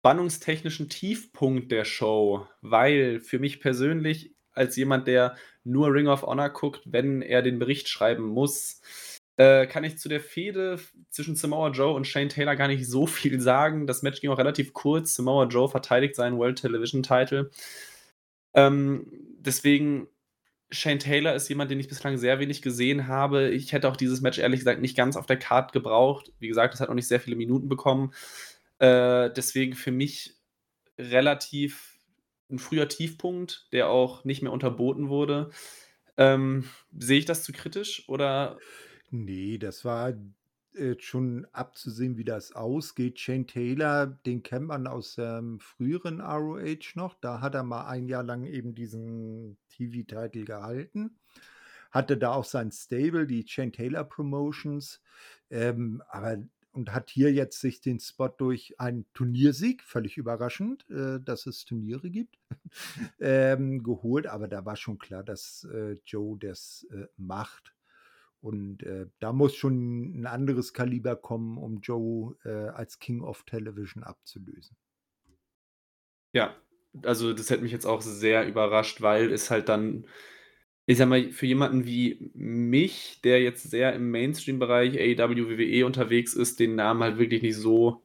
spannungstechnischen 0.00 0.88
Tiefpunkt 0.88 1.70
der 1.72 1.84
Show, 1.84 2.46
weil 2.60 3.20
für 3.20 3.38
mich 3.38 3.60
persönlich 3.60 4.34
als 4.52 4.76
jemand, 4.76 5.06
der 5.06 5.36
nur 5.64 5.92
Ring 5.92 6.08
of 6.08 6.22
Honor 6.22 6.50
guckt, 6.50 6.82
wenn 6.84 7.22
er 7.22 7.42
den 7.42 7.58
Bericht 7.58 7.88
schreiben 7.88 8.24
muss, 8.24 8.80
äh, 9.36 9.66
kann 9.66 9.84
ich 9.84 9.98
zu 9.98 10.08
der 10.08 10.20
Fehde 10.20 10.78
zwischen 11.10 11.36
Samoa 11.36 11.70
Joe 11.70 11.94
und 11.94 12.06
Shane 12.06 12.28
Taylor 12.28 12.56
gar 12.56 12.68
nicht 12.68 12.86
so 12.86 13.06
viel 13.08 13.40
sagen. 13.40 13.86
Das 13.86 14.02
Match 14.02 14.20
ging 14.20 14.30
auch 14.30 14.38
relativ 14.38 14.72
kurz. 14.72 15.14
Samoa 15.14 15.46
Joe 15.46 15.68
verteidigt 15.68 16.16
seinen 16.16 16.38
World 16.38 16.60
Television 16.60 17.02
Title. 17.02 17.50
Ähm, 18.54 19.06
deswegen 19.38 20.08
Shane 20.70 20.98
Taylor 20.98 21.34
ist 21.34 21.48
jemand, 21.48 21.70
den 21.70 21.80
ich 21.80 21.88
bislang 21.88 22.16
sehr 22.16 22.38
wenig 22.40 22.62
gesehen 22.62 23.06
habe. 23.06 23.50
Ich 23.50 23.72
hätte 23.72 23.88
auch 23.88 23.96
dieses 23.96 24.22
Match 24.22 24.38
ehrlich 24.38 24.60
gesagt 24.60 24.80
nicht 24.80 24.96
ganz 24.96 25.16
auf 25.16 25.26
der 25.26 25.38
Card 25.38 25.72
gebraucht. 25.72 26.32
Wie 26.38 26.48
gesagt, 26.48 26.74
es 26.74 26.80
hat 26.80 26.88
auch 26.88 26.94
nicht 26.94 27.08
sehr 27.08 27.20
viele 27.20 27.36
Minuten 27.36 27.68
bekommen. 27.68 28.12
Äh, 28.78 29.30
deswegen 29.30 29.74
für 29.74 29.92
mich 29.92 30.36
relativ 30.98 31.91
'n 32.52 32.58
früher 32.58 32.88
Tiefpunkt, 32.88 33.68
der 33.72 33.88
auch 33.90 34.24
nicht 34.24 34.42
mehr 34.42 34.52
unterboten 34.52 35.08
wurde. 35.08 35.50
Ähm, 36.18 36.64
sehe 36.96 37.18
ich 37.20 37.24
das 37.26 37.44
zu 37.44 37.52
kritisch 37.52 38.08
oder 38.08 38.58
Ne, 39.10 39.58
das 39.58 39.84
war, 39.84 40.14
äh, 40.74 40.96
schon 40.98 41.46
abzusehen, 41.52 42.16
wie 42.18 42.24
das 42.24 42.52
ausgeht. 42.52 43.20
Shane 43.20 43.46
Taylor, 43.46 44.06
den 44.06 44.42
kennt 44.42 44.66
man 44.68 44.86
aus 44.86 45.16
dem 45.16 45.60
früheren 45.60 46.20
ROH 46.22 46.94
noch. 46.96 47.14
Da 47.20 47.40
hat 47.42 47.54
er 47.54 47.62
mal 47.64 47.86
1 47.86 48.08
Jahr 48.08 48.22
lang 48.24 48.44
eben 48.44 48.74
diesen 48.74 49.58
TV-Title 49.70 50.44
gehalten. 50.46 51.18
Hatte 51.90 52.16
da 52.18 52.32
auch 52.34 52.44
sein 52.46 52.70
Stable, 52.72 53.26
die 53.26 53.46
Shane 53.46 53.72
Taylor 53.72 54.04
Promotions, 54.04 55.02
ähm, 55.50 56.02
aber 56.08 56.38
und 56.72 56.92
hat 56.92 57.10
hier 57.10 57.32
jetzt 57.32 57.60
sich 57.60 57.80
den 57.80 58.00
Spot 58.00 58.28
durch 58.28 58.80
einen 58.80 59.06
Turniersieg, 59.14 59.82
völlig 59.84 60.16
überraschend, 60.18 60.88
äh, 60.90 61.20
dass 61.20 61.46
es 61.46 61.64
Turniere 61.64 62.10
gibt, 62.10 62.38
ähm, 63.20 63.82
geholt. 63.82 64.26
Aber 64.26 64.48
da 64.48 64.64
war 64.64 64.76
schon 64.76 64.98
klar, 64.98 65.22
dass, 65.24 65.64
äh, 65.72 65.98
Joe 66.04 66.38
das, 66.38 66.86
äh, 66.90 67.06
macht. 67.16 67.74
Und, 68.40 68.82
äh, 68.82 69.06
da 69.20 69.32
muss 69.32 69.54
schon 69.56 70.20
'n 70.20 70.26
anderes 70.26 70.72
Kaliber 70.74 71.16
kommen, 71.16 71.58
um 71.58 71.80
Joe, 71.80 72.36
äh, 72.44 72.68
als 72.70 72.98
King 72.98 73.22
of 73.22 73.44
Television 73.44 74.02
abzulösen. 74.04 74.76
Ja, 76.34 76.56
also 77.04 77.32
das 77.32 77.50
hätte 77.50 77.62
mich 77.62 77.72
jetzt 77.72 77.86
auch 77.86 78.00
sehr 78.02 78.46
überrascht, 78.46 79.00
weil 79.02 79.30
es 79.32 79.50
halt 79.50 79.68
dann 79.68 80.06
ich 80.92 80.98
sage 80.98 81.10
mal, 81.10 81.30
für 81.32 81.46
jemanden 81.46 81.86
wie 81.86 82.30
mich, 82.34 83.20
der 83.24 83.42
jetzt 83.42 83.70
sehr 83.70 83.92
im 83.94 84.10
Mainstream-Bereich 84.10 84.98
AEW, 84.98 85.48
WWE 85.48 85.86
unterwegs 85.86 86.34
ist, 86.34 86.60
den 86.60 86.74
Namen 86.74 87.02
halt 87.02 87.18
wirklich 87.18 87.42
nicht 87.42 87.56
so 87.56 88.02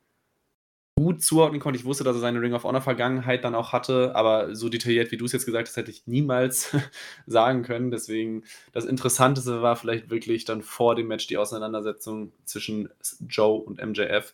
gut 0.96 1.22
zuordnen 1.22 1.62
konnte. 1.62 1.80
Ich 1.80 1.86
wusste, 1.86 2.04
dass 2.04 2.16
er 2.16 2.22
seine 2.22 2.42
Ring 2.42 2.54
of 2.54 2.64
Honor 2.64 2.82
Vergangenheit 2.82 3.44
dann 3.44 3.54
auch 3.54 3.72
hatte, 3.72 4.16
aber 4.16 4.56
so 4.56 4.68
detailliert, 4.70 5.12
wie 5.12 5.18
du's 5.18 5.32
jetzt 5.32 5.46
gesagt 5.46 5.68
hast, 5.68 5.78
hätte 5.78 5.92
ich 5.92 6.08
niemals 6.08 6.76
sagen 7.28 7.62
können. 7.62 7.92
Deswegen 7.92 8.44
das 8.72 8.86
Interessanteste 8.86 9.62
war 9.62 9.76
vielleicht 9.76 10.10
wirklich 10.10 10.46
dann 10.46 10.64
vor 10.64 10.96
dem 10.96 11.08
Match 11.08 11.28
die 11.28 11.38
Auseinandersetzung 11.38 12.32
zwischen 12.46 12.90
Joe 13.28 13.62
und 13.62 13.80
MJF. 13.86 14.34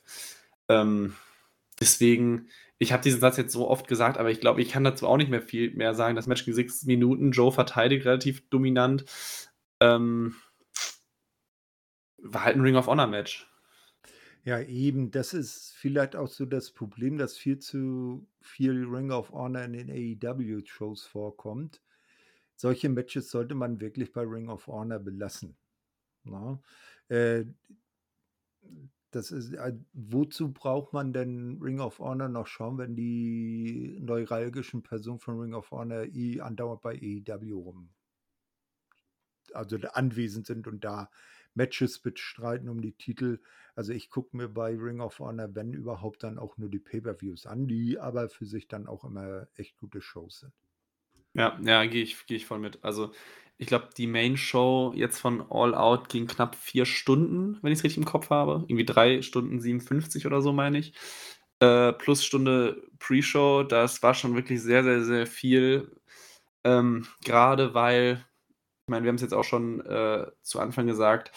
Ähm, 0.69 1.15
Deswegen, 1.79 2.47
ich 2.79 2.91
habe 2.91 3.03
diesen 3.03 3.19
Satz 3.19 3.37
jetzt 3.37 3.53
so 3.53 3.69
oft 3.69 3.87
gesagt, 3.87 4.17
aber 4.17 4.31
ich 4.31 4.39
glaube, 4.39 4.61
ich 4.61 4.69
kann 4.69 4.83
dazu 4.83 5.07
auch 5.07 5.17
nicht 5.17 5.29
mehr 5.29 5.41
viel 5.41 5.73
mehr 5.73 5.93
sagen. 5.93 6.15
Das 6.15 6.27
Match 6.27 6.45
ging 6.45 6.53
sechs 6.53 6.83
Minuten. 6.85 7.31
Joe 7.31 7.51
verteidigt 7.51 8.05
relativ 8.05 8.49
dominant. 8.49 9.05
Ähm, 9.79 10.35
war 12.17 12.43
halt 12.43 12.55
ein 12.55 12.61
Ring 12.61 12.75
of 12.75 12.87
Honor 12.87 13.07
Match. 13.07 13.47
Ja, 14.45 14.59
eben, 14.59 15.11
das 15.11 15.33
ist 15.33 15.73
vielleicht 15.77 16.17
auch 16.17 16.27
so 16.27 16.45
das 16.45 16.71
Problem, 16.71 17.17
dass 17.17 17.37
viel 17.37 17.59
zu 17.59 18.27
viel 18.41 18.83
Ring 18.85 19.11
of 19.11 19.31
Honor 19.31 19.63
in 19.63 19.73
den 19.73 19.89
AEW-Shows 19.89 21.05
vorkommt. 21.05 21.81
Solche 22.55 22.89
Matches 22.89 23.31
sollte 23.31 23.55
man 23.55 23.79
wirklich 23.79 24.11
bei 24.11 24.21
Ring 24.21 24.49
of 24.49 24.67
Honor 24.67 24.99
belassen. 24.99 25.55
Na? 26.23 26.61
Äh, 27.07 27.45
das 29.15 29.31
ist, 29.31 29.53
äh, 29.53 29.73
wozu 29.93 30.51
braucht 30.51 30.93
man 30.93 31.13
denn 31.13 31.59
Ring 31.61 31.79
of 31.79 31.99
Honor 31.99 32.29
noch 32.29 32.47
schauen, 32.47 32.77
wenn 32.77 32.95
die 32.95 33.97
neuralgischen 34.01 34.83
Personen 34.83 35.19
von 35.19 35.39
Ring 35.39 35.53
of 35.53 35.71
Honor 35.71 36.05
eh 36.05 36.41
andauernd 36.41 36.81
bei 36.81 36.95
AEW 36.95 37.57
rum 37.59 37.89
also 39.53 39.77
anwesend 39.77 40.45
sind 40.45 40.67
und 40.67 40.83
da 40.83 41.09
Matches 41.55 41.99
bestreiten 41.99 42.69
um 42.69 42.81
die 42.81 42.93
Titel. 42.93 43.39
Also 43.75 43.93
ich 43.93 44.09
gucke 44.09 44.35
mir 44.35 44.49
bei 44.49 44.75
Ring 44.75 45.01
of 45.01 45.19
Honor, 45.19 45.53
wenn 45.53 45.73
überhaupt, 45.73 46.23
dann 46.23 46.39
auch 46.39 46.57
nur 46.57 46.69
die 46.69 46.79
Pay-per-Views 46.79 47.45
an, 47.45 47.67
die 47.67 47.99
aber 47.99 48.29
für 48.29 48.45
sich 48.45 48.67
dann 48.67 48.87
auch 48.87 49.03
immer 49.03 49.47
echt 49.55 49.77
gute 49.77 50.01
Shows 50.01 50.39
sind. 50.39 50.53
Ja, 51.35 51.59
ja, 51.63 51.85
gehe 51.85 52.03
ich, 52.03 52.25
geh 52.25 52.35
ich 52.35 52.45
voll 52.45 52.59
mit. 52.59 52.83
Also 52.83 53.11
ich 53.63 53.67
glaube, 53.67 53.89
die 53.97 54.07
Main-Show 54.07 54.93
jetzt 54.95 55.19
von 55.19 55.41
All 55.49 55.73
Out 55.75 56.09
ging 56.09 56.27
knapp 56.27 56.55
vier 56.55 56.85
Stunden, 56.85 57.57
wenn 57.61 57.71
ich 57.71 57.79
es 57.79 57.83
richtig 57.83 57.97
im 57.97 58.05
Kopf 58.05 58.29
habe. 58.29 58.63
Irgendwie 58.67 58.85
drei 58.85 59.21
Stunden 59.21 59.59
57 59.59 60.25
oder 60.25 60.41
so, 60.41 60.53
meine 60.53 60.77
ich. 60.79 60.93
Äh, 61.59 61.93
plus 61.93 62.23
Stunde 62.23 62.83
Pre-Show. 62.99 63.63
Das 63.63 64.03
war 64.03 64.13
schon 64.13 64.35
wirklich 64.35 64.61
sehr, 64.61 64.83
sehr, 64.83 65.03
sehr 65.03 65.27
viel. 65.27 65.91
Ähm, 66.63 67.07
Gerade 67.23 67.73
weil 67.73 68.23
ich 68.85 68.91
meine, 68.91 69.05
wir 69.05 69.09
haben 69.09 69.15
es 69.15 69.21
jetzt 69.21 69.33
auch 69.33 69.45
schon 69.45 69.79
äh, 69.85 70.27
zu 70.41 70.59
Anfang 70.59 70.87
gesagt, 70.87 71.31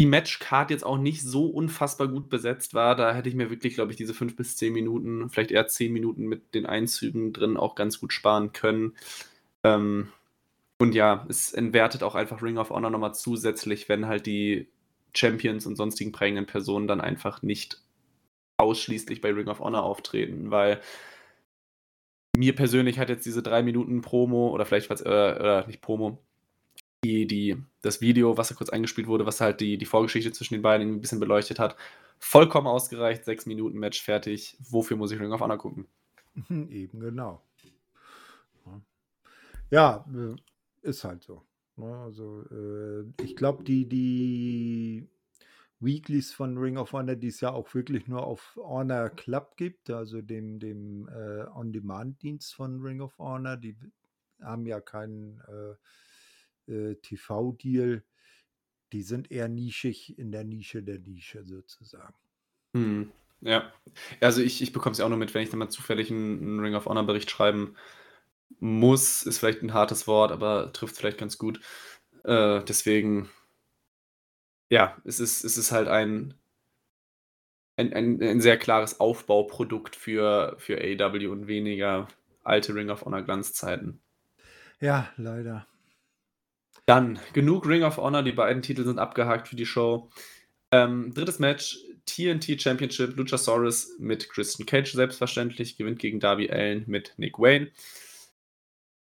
die 0.00 0.06
Matchcard 0.06 0.70
jetzt 0.70 0.84
auch 0.84 0.96
nicht 0.96 1.22
so 1.22 1.46
unfassbar 1.46 2.08
gut 2.08 2.30
besetzt 2.30 2.72
war. 2.72 2.96
Da 2.96 3.14
hätte 3.14 3.28
ich 3.28 3.34
mir 3.34 3.50
wirklich, 3.50 3.74
glaube 3.74 3.92
ich, 3.92 3.98
diese 3.98 4.14
fünf 4.14 4.36
bis 4.36 4.56
zehn 4.56 4.72
Minuten, 4.72 5.28
vielleicht 5.28 5.50
eher 5.50 5.68
zehn 5.68 5.92
Minuten 5.92 6.24
mit 6.24 6.54
den 6.54 6.64
Einzügen 6.64 7.32
drin 7.34 7.58
auch 7.58 7.74
ganz 7.74 8.00
gut 8.00 8.12
sparen 8.12 8.52
können. 8.54 8.96
Ähm, 9.64 10.08
und 10.82 10.96
ja, 10.96 11.24
es 11.28 11.52
entwertet 11.52 12.02
auch 12.02 12.16
einfach 12.16 12.42
Ring 12.42 12.58
of 12.58 12.70
Honor 12.70 12.90
nochmal 12.90 13.14
zusätzlich, 13.14 13.88
wenn 13.88 14.08
halt 14.08 14.26
die 14.26 14.66
Champions 15.14 15.64
und 15.64 15.76
sonstigen 15.76 16.10
prägenden 16.10 16.46
Personen 16.46 16.88
dann 16.88 17.00
einfach 17.00 17.40
nicht 17.40 17.80
ausschließlich 18.56 19.20
bei 19.20 19.30
Ring 19.30 19.46
of 19.46 19.60
Honor 19.60 19.84
auftreten, 19.84 20.50
weil 20.50 20.80
mir 22.36 22.56
persönlich 22.56 22.98
hat 22.98 23.10
jetzt 23.10 23.24
diese 23.24 23.44
drei 23.44 23.62
Minuten 23.62 24.00
Promo 24.00 24.48
oder 24.48 24.66
vielleicht 24.66 24.90
was, 24.90 25.02
äh, 25.02 25.04
oder 25.04 25.68
nicht 25.68 25.82
Promo, 25.82 26.18
die, 27.04 27.28
die, 27.28 27.62
das 27.82 28.00
Video, 28.00 28.36
was 28.36 28.48
da 28.48 28.56
kurz 28.56 28.70
eingespielt 28.70 29.06
wurde, 29.06 29.24
was 29.24 29.40
halt 29.40 29.60
die, 29.60 29.78
die 29.78 29.86
Vorgeschichte 29.86 30.32
zwischen 30.32 30.54
den 30.54 30.62
beiden 30.62 30.96
ein 30.96 31.00
bisschen 31.00 31.20
beleuchtet 31.20 31.60
hat, 31.60 31.76
vollkommen 32.18 32.66
ausgereicht. 32.66 33.24
Sechs 33.24 33.46
Minuten 33.46 33.78
Match 33.78 34.02
fertig. 34.02 34.56
Wofür 34.58 34.96
muss 34.96 35.12
ich 35.12 35.20
Ring 35.20 35.30
of 35.30 35.42
Honor 35.42 35.58
gucken? 35.58 35.86
Eben 36.50 36.98
genau. 36.98 37.40
Ja, 39.70 40.04
äh, 40.12 40.34
ist 40.82 41.04
halt 41.04 41.22
so. 41.22 41.42
Ne? 41.76 41.96
Also, 41.98 42.44
äh, 42.50 43.04
ich 43.22 43.36
glaube, 43.36 43.64
die, 43.64 43.88
die 43.88 45.08
Weeklies 45.80 46.32
von 46.32 46.58
Ring 46.58 46.76
of 46.76 46.92
Honor, 46.92 47.16
die 47.16 47.28
es 47.28 47.40
ja 47.40 47.52
auch 47.52 47.74
wirklich 47.74 48.06
nur 48.06 48.24
auf 48.24 48.56
Honor 48.56 49.10
Club 49.10 49.56
gibt, 49.56 49.90
also 49.90 50.22
dem, 50.22 50.58
dem 50.60 51.08
äh, 51.08 51.44
On-Demand-Dienst 51.54 52.54
von 52.54 52.80
Ring 52.82 53.00
of 53.00 53.18
Honor, 53.18 53.56
die 53.56 53.76
haben 54.40 54.66
ja 54.66 54.80
keinen 54.80 55.40
äh, 56.68 56.72
äh, 56.72 56.94
TV-Deal, 56.96 58.04
die 58.92 59.02
sind 59.02 59.30
eher 59.30 59.48
nischig 59.48 60.18
in 60.18 60.30
der 60.30 60.44
Nische 60.44 60.82
der 60.82 60.98
Nische 60.98 61.44
sozusagen. 61.44 62.14
Mhm. 62.74 63.12
Ja, 63.40 63.72
also 64.20 64.40
ich, 64.40 64.62
ich 64.62 64.72
bekomme 64.72 64.92
es 64.92 64.98
ja 64.98 65.04
auch 65.04 65.08
nur 65.08 65.18
mit, 65.18 65.34
wenn 65.34 65.42
ich 65.42 65.50
dann 65.50 65.58
mal 65.58 65.68
zufällig 65.68 66.12
einen, 66.12 66.38
einen 66.40 66.60
Ring 66.60 66.74
of 66.76 66.86
Honor 66.86 67.04
Bericht 67.04 67.28
schreiben 67.28 67.74
muss, 68.60 69.22
ist 69.22 69.38
vielleicht 69.38 69.62
ein 69.62 69.74
hartes 69.74 70.06
Wort, 70.06 70.32
aber 70.32 70.72
trifft 70.72 70.96
vielleicht 70.96 71.18
ganz 71.18 71.38
gut. 71.38 71.60
Äh, 72.24 72.62
deswegen, 72.64 73.28
ja, 74.70 74.96
es 75.04 75.20
ist, 75.20 75.44
es 75.44 75.56
ist 75.56 75.72
halt 75.72 75.88
ein, 75.88 76.34
ein, 77.76 77.92
ein, 77.92 78.22
ein 78.22 78.40
sehr 78.40 78.58
klares 78.58 79.00
Aufbauprodukt 79.00 79.96
für, 79.96 80.56
für 80.58 80.78
AW 80.78 81.26
und 81.26 81.46
weniger 81.46 82.08
alte 82.44 82.74
Ring 82.74 82.90
of 82.90 83.04
Honor 83.04 83.22
Glanzzeiten. 83.22 84.00
Ja, 84.80 85.10
leider. 85.16 85.66
Dann 86.86 87.20
genug 87.32 87.66
Ring 87.66 87.84
of 87.84 87.98
Honor, 87.98 88.22
die 88.22 88.32
beiden 88.32 88.62
Titel 88.62 88.84
sind 88.84 88.98
abgehakt 88.98 89.48
für 89.48 89.56
die 89.56 89.66
Show. 89.66 90.10
Ähm, 90.72 91.12
drittes 91.14 91.38
Match, 91.38 91.78
TNT 92.06 92.60
Championship, 92.60 93.16
Luchasaurus 93.16 93.96
mit 93.98 94.28
Christian 94.28 94.66
Cage 94.66 94.92
selbstverständlich, 94.92 95.76
gewinnt 95.76 96.00
gegen 96.00 96.18
Darby 96.18 96.50
Allen 96.50 96.84
mit 96.86 97.14
Nick 97.16 97.38
Wayne. 97.38 97.70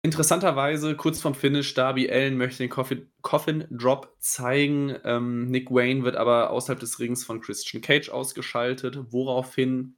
Interessanterweise, 0.04 0.96
kurz 0.96 1.22
vorm 1.22 1.34
Finish, 1.34 1.72
Darby 1.72 2.10
Allen 2.10 2.36
möchte 2.36 2.58
den 2.58 2.68
Coffin, 2.68 3.10
Coffin 3.22 3.64
Drop 3.70 4.14
zeigen. 4.18 4.94
Ähm, 5.02 5.46
Nick 5.46 5.70
Wayne 5.70 6.04
wird 6.04 6.14
aber 6.16 6.50
außerhalb 6.50 6.78
des 6.78 7.00
Rings 7.00 7.24
von 7.24 7.40
Christian 7.40 7.80
Cage 7.80 8.10
ausgeschaltet, 8.10 8.98
woraufhin 9.12 9.96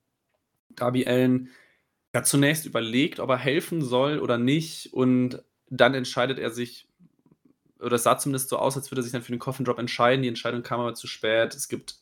Darby 0.69 1.09
Allen 1.09 1.51
ja 2.15 2.23
zunächst 2.23 2.67
überlegt, 2.67 3.19
ob 3.19 3.31
er 3.31 3.37
helfen 3.37 3.83
soll 3.83 4.21
oder 4.21 4.39
nicht. 4.39 4.93
Und 4.93 5.43
dann 5.71 5.93
entscheidet 5.95 6.39
er 6.39 6.53
sich 6.53 6.87
oder 7.81 7.97
es 7.97 8.05
sah 8.05 8.17
zumindest 8.17 8.49
so 8.49 8.59
aus, 8.59 8.77
als 8.77 8.93
würde 8.93 9.01
er 9.01 9.03
sich 9.03 9.13
dann 9.13 9.23
für 9.23 9.33
den 9.33 9.41
Coffin 9.41 9.65
Drop 9.65 9.81
entscheiden. 9.81 10.23
Die 10.23 10.29
Entscheidung 10.29 10.63
kam 10.63 10.79
aber 10.79 10.95
zu 10.95 11.09
spät. 11.09 11.53
Es 11.53 11.67
gibt 11.67 11.97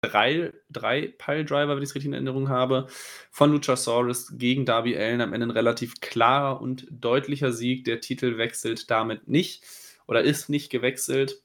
drei, 0.00 0.52
drei 0.70 1.14
Piledriver, 1.18 1.68
wenn 1.68 1.82
ich 1.82 1.90
es 1.90 1.94
richtig 1.94 2.08
in 2.08 2.12
Erinnerung 2.12 2.48
habe, 2.48 2.86
von 3.30 3.50
Luchasaurus 3.50 4.36
gegen 4.36 4.64
Darby 4.64 4.96
Allen. 4.96 5.20
Am 5.20 5.32
Ende 5.32 5.46
ein 5.46 5.50
relativ 5.50 6.00
klarer 6.00 6.60
und 6.60 6.86
deutlicher 6.90 7.52
Sieg. 7.52 7.84
Der 7.84 8.00
Titel 8.00 8.38
wechselt 8.38 8.90
damit 8.90 9.28
nicht 9.28 9.64
oder 10.06 10.22
ist 10.22 10.48
nicht 10.48 10.70
gewechselt. 10.70 11.42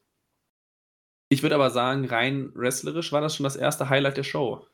Ich 1.29 1.41
würde 1.41 1.55
aber 1.55 1.71
sagen, 1.71 2.05
rein 2.05 2.51
wrestlerisch 2.53 3.11
war 3.11 3.21
das 3.21 3.35
schon 3.35 3.43
das 3.43 3.55
erste 3.55 3.89
Highlight 3.89 4.17
der 4.17 4.23
Show. 4.23 4.65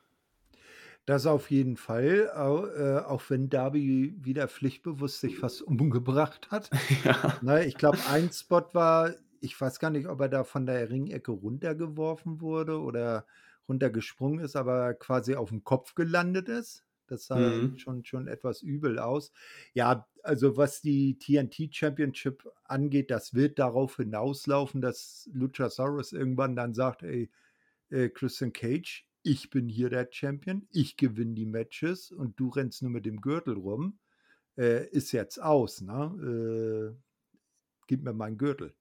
Das 1.05 1.25
auf 1.25 1.49
jeden 1.49 1.77
Fall, 1.77 2.29
äh, 2.35 3.07
auch 3.07 3.23
wenn 3.29 3.49
Darby 3.49 4.13
wieder 4.19 4.47
pflichtbewusst 4.47 5.21
sich 5.21 5.37
fast 5.37 5.61
umgebracht 5.65 6.51
hat. 6.51 6.69
Ja. 7.41 7.59
Ich 7.59 7.75
glaube, 7.75 7.97
ein 8.11 8.29
Spot 8.31 8.65
war 8.73 9.13
ich 9.41 9.59
weiß 9.59 9.79
gar 9.79 9.89
nicht, 9.89 10.07
ob 10.07 10.19
er 10.21 10.29
da 10.29 10.43
von 10.43 10.65
der 10.65 10.89
Ringecke 10.89 11.31
runtergeworfen 11.31 12.41
wurde 12.41 12.79
oder 12.79 13.25
runtergesprungen 13.69 14.39
ist, 14.43 14.55
aber 14.55 14.93
quasi 14.95 15.35
auf 15.35 15.49
dem 15.49 15.63
Kopf 15.63 15.95
gelandet 15.95 16.49
ist. 16.49 16.85
Das 17.07 17.25
sah 17.27 17.57
Mhm. 17.59 17.77
schon 17.77 18.05
schon 18.05 18.27
etwas 18.27 18.61
übel 18.61 18.99
aus. 18.99 19.31
Ja, 19.73 20.07
also 20.23 20.57
was 20.57 20.81
die 20.81 21.17
TNT 21.17 21.69
Championship 21.73 22.47
angeht, 22.65 23.09
das 23.11 23.33
wird 23.33 23.57
darauf 23.59 23.97
hinauslaufen, 23.97 24.81
dass 24.81 25.29
Luchasaurus 25.33 26.13
irgendwann 26.13 26.55
dann 26.55 26.73
sagt: 26.73 27.03
„Ey, 27.03 27.31
äh, 27.89 28.09
Christian 28.09 28.53
Cage, 28.53 29.07
ich 29.23 29.49
bin 29.49 29.69
hier 29.69 29.89
der 29.89 30.07
Champion, 30.11 30.67
ich 30.71 30.97
gewinne 30.97 31.33
die 31.35 31.45
Matches 31.45 32.11
und 32.11 32.39
du 32.39 32.49
rennst 32.49 32.81
nur 32.81 32.91
mit 32.91 33.05
dem 33.05 33.21
Gürtel 33.21 33.55
rum, 33.55 33.99
äh, 34.57 34.87
ist 34.89 35.11
jetzt 35.13 35.41
aus, 35.41 35.81
ne? 35.81 36.95
Äh, 36.95 37.01
gib 37.87 38.03
mir 38.03 38.13
meinen 38.13 38.37
Gürtel. 38.37 38.75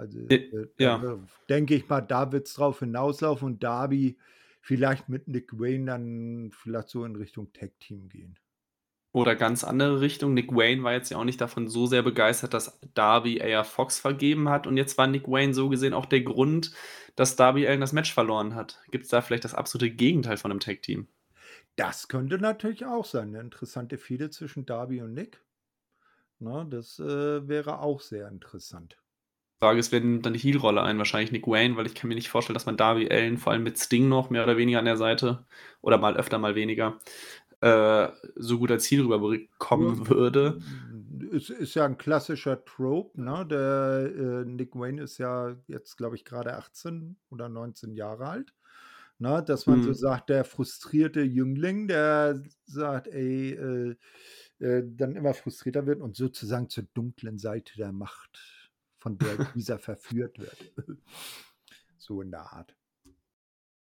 Also, 0.00 0.18
äh, 0.28 0.66
ja. 0.78 1.18
denke 1.50 1.74
ich 1.74 1.86
mal, 1.86 2.00
da 2.00 2.32
wird 2.32 2.46
es 2.46 2.54
drauf 2.54 2.78
hinauslaufen 2.78 3.46
und 3.46 3.62
Darby 3.62 4.16
vielleicht 4.62 5.10
mit 5.10 5.28
Nick 5.28 5.58
Wayne 5.58 5.84
dann 5.84 6.50
vielleicht 6.52 6.88
so 6.88 7.04
in 7.04 7.16
Richtung 7.16 7.52
Tag 7.52 7.78
Team 7.80 8.08
gehen. 8.08 8.38
Oder 9.12 9.36
ganz 9.36 9.62
andere 9.62 10.00
Richtung. 10.00 10.32
Nick 10.32 10.54
Wayne 10.54 10.82
war 10.82 10.92
jetzt 10.92 11.10
ja 11.10 11.18
auch 11.18 11.24
nicht 11.24 11.40
davon 11.40 11.68
so 11.68 11.86
sehr 11.86 12.02
begeistert, 12.02 12.54
dass 12.54 12.80
Darby 12.94 13.38
eher 13.38 13.64
Fox 13.64 13.98
vergeben 13.98 14.48
hat. 14.48 14.66
Und 14.66 14.78
jetzt 14.78 14.96
war 14.96 15.06
Nick 15.06 15.28
Wayne 15.28 15.52
so 15.52 15.68
gesehen 15.68 15.92
auch 15.92 16.06
der 16.06 16.22
Grund, 16.22 16.72
dass 17.16 17.36
Darby 17.36 17.66
Allen 17.66 17.80
das 17.80 17.92
Match 17.92 18.14
verloren 18.14 18.54
hat. 18.54 18.80
Gibt 18.90 19.04
es 19.04 19.10
da 19.10 19.20
vielleicht 19.20 19.44
das 19.44 19.54
absolute 19.54 19.90
Gegenteil 19.90 20.38
von 20.38 20.50
einem 20.50 20.60
Tag-Team? 20.60 21.08
Das 21.76 22.08
könnte 22.08 22.38
natürlich 22.38 22.86
auch 22.86 23.04
sein. 23.04 23.28
Eine 23.30 23.40
interessante 23.40 23.98
Fehde 23.98 24.30
zwischen 24.30 24.64
Darby 24.64 25.02
und 25.02 25.12
Nick. 25.12 25.42
Na, 26.38 26.64
das 26.64 26.98
äh, 27.00 27.48
wäre 27.48 27.80
auch 27.80 28.00
sehr 28.00 28.28
interessant. 28.28 28.96
Frage 29.62 29.78
ist, 29.78 29.92
wer 29.92 30.00
nimmt 30.00 30.24
dann 30.24 30.32
die 30.32 30.38
Heel-Rolle 30.38 30.82
ein? 30.82 30.96
Wahrscheinlich 30.98 31.32
Nick 31.32 31.46
Wayne, 31.46 31.76
weil 31.76 31.86
ich 31.86 31.94
kann 31.94 32.08
mir 32.08 32.14
nicht 32.14 32.30
vorstellen, 32.30 32.54
dass 32.54 32.64
man 32.66 32.76
Darby 32.78 33.08
Allen 33.10 33.36
vor 33.36 33.52
allem 33.52 33.62
mit 33.62 33.78
Sting 33.78 34.08
noch 34.08 34.30
mehr 34.30 34.42
oder 34.44 34.56
weniger 34.56 34.78
an 34.78 34.86
der 34.86 34.96
Seite 34.96 35.44
oder 35.82 35.98
mal 35.98 36.16
öfter, 36.16 36.38
mal 36.38 36.54
weniger 36.54 36.98
äh, 37.60 38.08
so 38.36 38.58
gut 38.58 38.70
als 38.70 38.84
Ziel 38.84 39.02
rüberkommen 39.02 40.08
würde. 40.08 40.60
Es 41.32 41.50
ist 41.50 41.74
ja 41.74 41.84
ein 41.84 41.98
klassischer 41.98 42.64
Trope, 42.64 43.20
ne? 43.22 43.46
Der 43.46 44.42
äh, 44.42 44.44
Nick 44.44 44.74
Wayne 44.74 45.02
ist 45.02 45.18
ja 45.18 45.56
jetzt, 45.68 45.96
glaube 45.96 46.16
ich, 46.16 46.24
gerade 46.24 46.56
18 46.56 47.16
oder 47.30 47.48
19 47.48 47.92
Jahre 47.94 48.26
alt. 48.28 48.54
Ne, 49.18 49.42
dass 49.44 49.66
man 49.66 49.82
so 49.82 49.92
Mhm. 49.92 49.94
sagt, 49.94 50.30
der 50.30 50.44
frustrierte 50.44 51.20
Jüngling, 51.22 51.88
der 51.88 52.42
sagt: 52.66 53.06
„Ey“ 53.08 53.52
äh, 53.52 53.96
äh, 54.60 54.82
dann 54.86 55.16
immer 55.16 55.34
frustrierter 55.34 55.86
wird 55.86 56.00
und 56.00 56.16
sozusagen 56.16 56.68
zur 56.70 56.84
dunklen 56.94 57.38
Seite 57.38 57.74
der 57.76 57.92
Macht, 57.92 58.59
von 59.00 59.18
der 59.18 59.36
dieser 59.56 59.78
verführt 59.80 60.38
wird. 60.38 60.56
So 61.98 62.22
in 62.22 62.30
der 62.30 62.52
Art. 62.52 62.74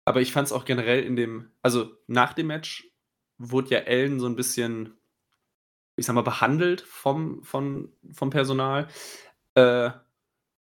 Aber 0.04 0.20
ich 0.20 0.32
fand's 0.32 0.52
auch 0.52 0.64
generell 0.64 1.02
in 1.04 1.16
dem 1.16 1.52
also, 1.62 1.92
nach 2.06 2.32
dem 2.34 2.48
Match 2.48 2.90
wurde 3.38 3.70
ja 3.70 3.78
Ellen 3.78 4.20
so 4.20 4.26
'n 4.26 4.36
bisschen 4.36 4.98
ich 5.96 6.06
sage 6.06 6.14
mal, 6.16 6.22
behandelt 6.22 6.82
vom 6.82 7.42
von 7.42 7.92
vom 8.12 8.30
Personal, 8.30 8.88
äh, 9.54 9.90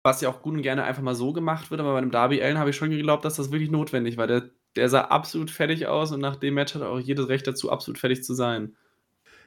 was 0.02 0.20
ja 0.20 0.28
auch 0.30 0.42
gut 0.42 0.54
und 0.54 0.62
gerne 0.62 0.84
einfach 0.84 1.02
mal 1.02 1.14
so 1.14 1.32
gemacht 1.32 1.70
wird, 1.70 1.80
aber 1.80 1.94
bei 1.94 2.00
dem 2.00 2.10
Darby 2.10 2.42
Allin 2.42 2.58
habe 2.58 2.70
ich 2.70 2.76
schon 2.76 2.90
geglaubt, 2.90 3.24
dass 3.24 3.36
das 3.36 3.52
wirklich 3.52 3.70
notwendig 3.70 4.16
war. 4.16 4.26
Der 4.26 4.50
der 4.76 4.88
sah 4.88 5.02
absolut 5.02 5.50
fertig 5.52 5.86
aus 5.86 6.12
und 6.12 6.20
nach 6.20 6.36
dem 6.36 6.54
Match 6.54 6.74
hat 6.74 6.82
er 6.82 6.90
auch 6.90 6.98
jedes 7.00 7.28
Recht 7.28 7.46
dazu, 7.46 7.70
absolut 7.72 7.98
fertig 7.98 8.24
zu 8.24 8.34
sein. 8.34 8.76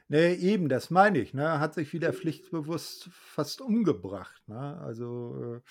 Ne, 0.09 0.35
eben, 0.35 0.69
das 0.69 0.89
meine 0.89 1.19
ich, 1.19 1.33
ne? 1.33 1.59
Hat 1.59 1.73
sich 1.73 1.91
wieder 1.91 2.13
pflichtbewusst 2.13 3.09
fast 3.11 3.59
umgebracht, 3.59 4.41
ne? 4.47 4.79
Also, 4.79 5.61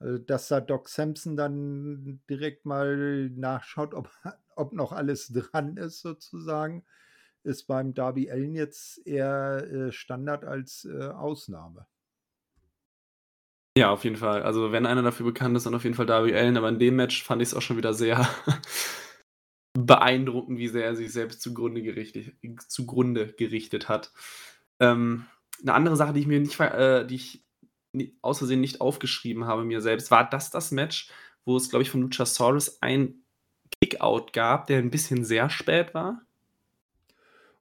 äh, 0.00 0.04
äh, 0.04 0.20
dass 0.24 0.48
da 0.48 0.60
Doc 0.60 0.88
Sampson 0.88 1.36
dann 1.36 2.20
direkt 2.28 2.66
mal 2.66 3.30
nachschaut, 3.30 3.94
ob 3.94 4.10
ob 4.56 4.72
noch 4.72 4.92
alles 4.92 5.28
dran 5.28 5.76
ist 5.76 6.00
sozusagen, 6.00 6.84
ist 7.44 7.66
beim 7.68 7.94
Darby 7.94 8.30
Allin 8.30 8.54
jetzt 8.54 9.06
eher, 9.06 9.64
äh, 9.70 9.92
Standard 9.92 10.44
als, 10.44 10.86
Ausnahme. 10.86 11.86
Ja, 13.78 13.90
auf 13.90 14.04
jeden 14.04 14.16
Fall. 14.16 14.42
Also, 14.42 14.72
wenn 14.72 14.86
einer 14.86 15.02
dafür 15.02 15.26
bekannt 15.26 15.56
ist, 15.56 15.66
dann 15.66 15.74
auf 15.74 15.84
jeden 15.84 15.94
Fall 15.94 16.06
Darby 16.06 16.34
Allin, 16.34 16.56
aber 16.56 16.68
in 16.68 16.78
dem 16.78 16.96
Match 16.96 17.22
fand 17.22 17.40
ich's 17.40 17.54
auch 17.54 17.62
schon 17.62 17.76
wieder 17.76 17.94
sehr 17.94 18.28
beeindruckend, 19.74 20.58
wie 20.58 20.68
sehr 20.68 20.84
er 20.86 20.96
sich 20.96 21.12
selbst 21.12 21.42
zugrunde 21.42 21.82
gerichtet 21.82 22.34
zugrunde 22.68 23.32
gerichtet 23.34 23.88
hat. 23.88 24.12
Ähm, 24.80 25.26
'ne 25.62 25.74
andere 25.74 25.96
Sache, 25.96 26.12
die 26.14 26.20
ich 26.20 26.26
mir 26.26 26.40
nicht 26.40 26.58
äh, 26.60 27.06
die 27.06 27.16
ich 27.16 27.44
Versehen 28.38 28.60
nicht 28.62 28.80
aufgeschrieben 28.80 29.46
habe 29.46 29.64
mir 29.64 29.80
selbst, 29.82 30.10
war 30.10 30.28
das 30.28 30.50
das 30.50 30.70
Match, 30.72 31.10
wo 31.44 31.56
es, 31.56 31.70
glaube 31.70 31.82
ich, 31.84 31.90
von 31.90 32.02
Luchasaurus 32.02 32.80
ein 32.82 33.24
Kickout 33.82 34.32
gab, 34.34 34.66
der 34.68 34.80
'n 34.80 34.90
bisschen 34.90 35.24
sehr 35.24 35.50
spät 35.50 35.94
war? 35.94 36.22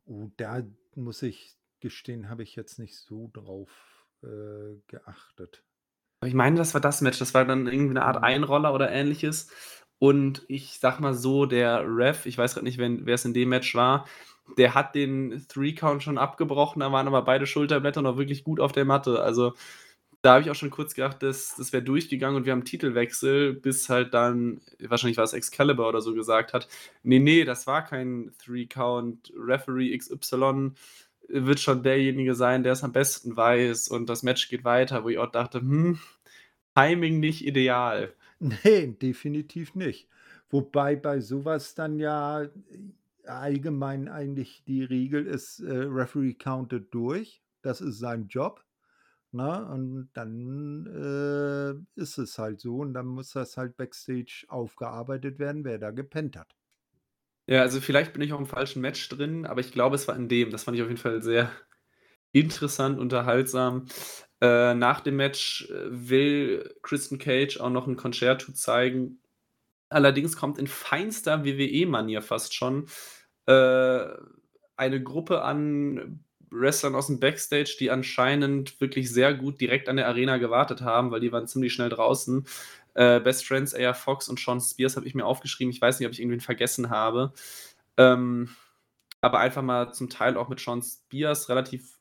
Oh, 0.07 0.29
da 0.37 0.63
muss 0.95 1.21
ich 1.21 1.55
gestehen, 1.79 2.29
habe 2.29 2.43
ich 2.43 2.55
jetzt 2.55 2.79
nicht 2.79 2.95
so 2.97 3.29
drauf, 3.33 4.07
äh, 4.23 4.75
geachtet. 4.87 5.63
Ich 6.23 6.35
meine, 6.35 6.55
das 6.57 6.73
war 6.75 6.81
das 6.81 7.01
Match. 7.01 7.17
Das 7.17 7.33
war 7.33 7.45
dann 7.45 7.65
irgendwie 7.67 7.93
'ne 7.95 8.03
Art 8.05 8.17
Mhm. 8.17 8.23
Einroller 8.23 8.73
oder 8.75 8.91
Ähnliches. 8.91 9.47
Und 10.03 10.43
ich 10.47 10.79
sage 10.79 10.99
mal 11.03 11.13
so, 11.13 11.45
der 11.45 11.83
Ref, 11.85 12.25
ich 12.25 12.35
weiß 12.35 12.55
grad 12.55 12.63
nicht, 12.63 12.79
wen 12.79 13.05
wer's 13.05 13.23
in 13.23 13.35
dem 13.35 13.49
Match 13.49 13.75
war, 13.75 14.07
der 14.57 14.73
hat 14.73 14.95
den 14.95 15.45
Three 15.47 15.73
Count 15.75 16.01
schon 16.01 16.17
abgebrochen, 16.17 16.79
da 16.79 16.91
waren 16.91 17.05
aber 17.07 17.21
beide 17.21 17.45
Schulterblätter 17.45 18.01
noch 18.01 18.17
wirklich 18.17 18.43
gut 18.43 18.59
auf 18.59 18.71
der 18.71 18.83
Matte. 18.83 19.21
Also, 19.21 19.53
da 20.23 20.33
habe 20.33 20.41
ich 20.43 20.49
auch 20.51 20.55
schon 20.55 20.71
kurz 20.71 20.95
gedacht, 20.95 21.21
das 21.23 21.55
das 21.57 21.73
wäre 21.73 21.83
durchgegangen 21.83 22.35
und 22.37 22.45
wir 22.45 22.53
haben 22.53 22.65
Titelwechsel, 22.65 23.53
bis 23.53 23.89
halt 23.89 24.13
dann 24.15 24.61
wahrscheinlich 24.79 25.17
war's 25.17 25.33
Excalibur 25.33 25.87
oder 25.89 26.01
so 26.01 26.13
gesagt 26.15 26.53
hat: 26.53 26.67
„Ne, 27.03 27.19
ne, 27.19 27.45
das 27.45 27.67
war 27.67 27.85
kein 27.85 28.31
Three 28.43 28.65
Count. 28.67 29.31
Referee 29.37 29.93
XY 29.93 30.75
wird 31.29 31.59
schon 31.59 31.83
derjenige 31.83 32.35
sein, 32.35 32.63
der's 32.63 32.83
am 32.83 32.91
besten 32.93 33.37
weiß 33.37 33.87
und 33.89 34.09
das 34.09 34.23
Match 34.23 34.49
geht 34.49 34.63
weiter.“ 34.65 35.03
Wo 35.03 35.09
ich 35.09 35.19
auch 35.19 35.31
dachte: 35.31 35.59
„Hm, 35.61 35.99
Timing 36.75 37.19
nicht 37.21 37.45
ideal.“ 37.45 38.13
Ne, 38.41 38.93
definitiv 38.93 39.75
nicht. 39.75 40.09
Wobei 40.49 40.95
bei 40.95 41.19
so 41.21 41.45
was 41.45 41.75
dann 41.75 41.99
ja, 41.99 42.41
äh, 42.43 42.49
allgemein 43.25 44.07
eigentlich 44.09 44.63
die 44.65 44.83
Regel 44.83 45.27
ist, 45.27 45.59
äh, 45.59 45.71
Referee 45.71 46.33
countet 46.33 46.93
durch. 46.93 47.43
Das 47.61 47.81
ist 47.81 47.99
sein 47.99 48.27
Job, 48.29 48.65
ne? 49.31 49.67
Und 49.67 50.09
dann, 50.13 50.87
äh, 50.87 52.01
ist 52.01 52.17
es 52.17 52.37
halt 52.39 52.61
so 52.61 52.77
und 52.79 52.93
dann 52.95 53.07
muss 53.07 53.33
das 53.33 53.57
halt 53.57 53.77
backstage 53.77 54.45
aufgearbeitet 54.49 55.39
werden, 55.39 55.65
wer 55.65 55.79
da 55.79 55.91
gepennt 55.91 56.37
hat. 56.37 56.55
Ja, 57.47 57.61
also, 57.61 57.81
vielleicht 57.81 58.13
bin 58.13 58.21
ich 58.21 58.33
auch 58.33 58.39
im 58.39 58.45
falschen 58.45 58.81
Match 58.81 59.07
drin, 59.09 59.45
aber 59.45 59.61
ich 59.61 59.71
glaube, 59.71 59.95
es 59.95 60.07
war 60.07 60.15
in 60.15 60.29
dem. 60.29 60.51
Das 60.51 60.63
fand 60.63 60.77
ich 60.77 60.83
auf 60.83 60.87
jeden 60.89 60.99
Fall 61.01 61.21
sehr 61.21 61.51
interessant, 62.33 62.99
unterhaltsam. 62.99 63.87
Äh, 64.41 64.73
nach 64.73 65.01
dem 65.01 65.17
Match, 65.17 65.69
äh, 65.69 65.73
will 65.91 66.73
Christian 66.81 67.19
Cage 67.19 67.59
auch 67.59 67.69
noch 67.69 67.87
'n 67.87 67.95
Concerto 67.95 68.51
zeigen. 68.53 69.19
Allerdings 69.89 70.37
kommt 70.37 70.59
in 70.59 70.67
feinster 70.67 71.45
WWE-Manier 71.45 72.21
fast 72.23 72.55
schon, 72.55 72.87
äh, 73.47 74.05
eine 74.77 75.03
Gruppe 75.03 75.43
an 75.43 76.23
Wrestlern 76.51 76.95
aus'm 76.95 77.19
Backstage, 77.19 77.77
die 77.79 77.91
anscheinend 77.91 78.81
wirklich 78.81 79.11
sehr 79.11 79.33
gut 79.35 79.61
direkt 79.61 79.89
an 79.89 79.97
der 79.97 80.07
Arena 80.07 80.37
gewartet 80.37 80.81
haben, 80.81 81.11
weil 81.11 81.21
die 81.21 81.31
waren 81.33 81.47
ziemlich 81.47 81.73
schnell 81.73 81.89
draußen. 81.89 82.45
Äh, 82.95 83.19
Best 83.21 83.45
Friends, 83.47 83.75
AR 83.75 83.93
Fox 83.95 84.29
und 84.29 84.39
Shawn 84.39 84.61
Spears 84.61 84.97
habe 84.97 85.07
ich 85.07 85.15
mir 85.15 85.25
aufgeschrieben. 85.25 85.71
Ich 85.73 85.81
weiß 85.81 85.99
nicht, 85.99 86.07
ob 86.07 86.13
ich 86.13 86.19
irgendwen 86.21 86.41
vergessen 86.41 86.89
habe. 86.91 87.33
Ähm, 87.97 88.49
aber 89.21 89.39
einfach 89.39 89.63
mal 89.63 89.93
zum 89.93 90.09
Teil 90.09 90.37
auch 90.37 90.49
mit 90.49 90.61
Shawn 90.61 90.81
Spears 90.83 91.49
relativ 91.49 91.97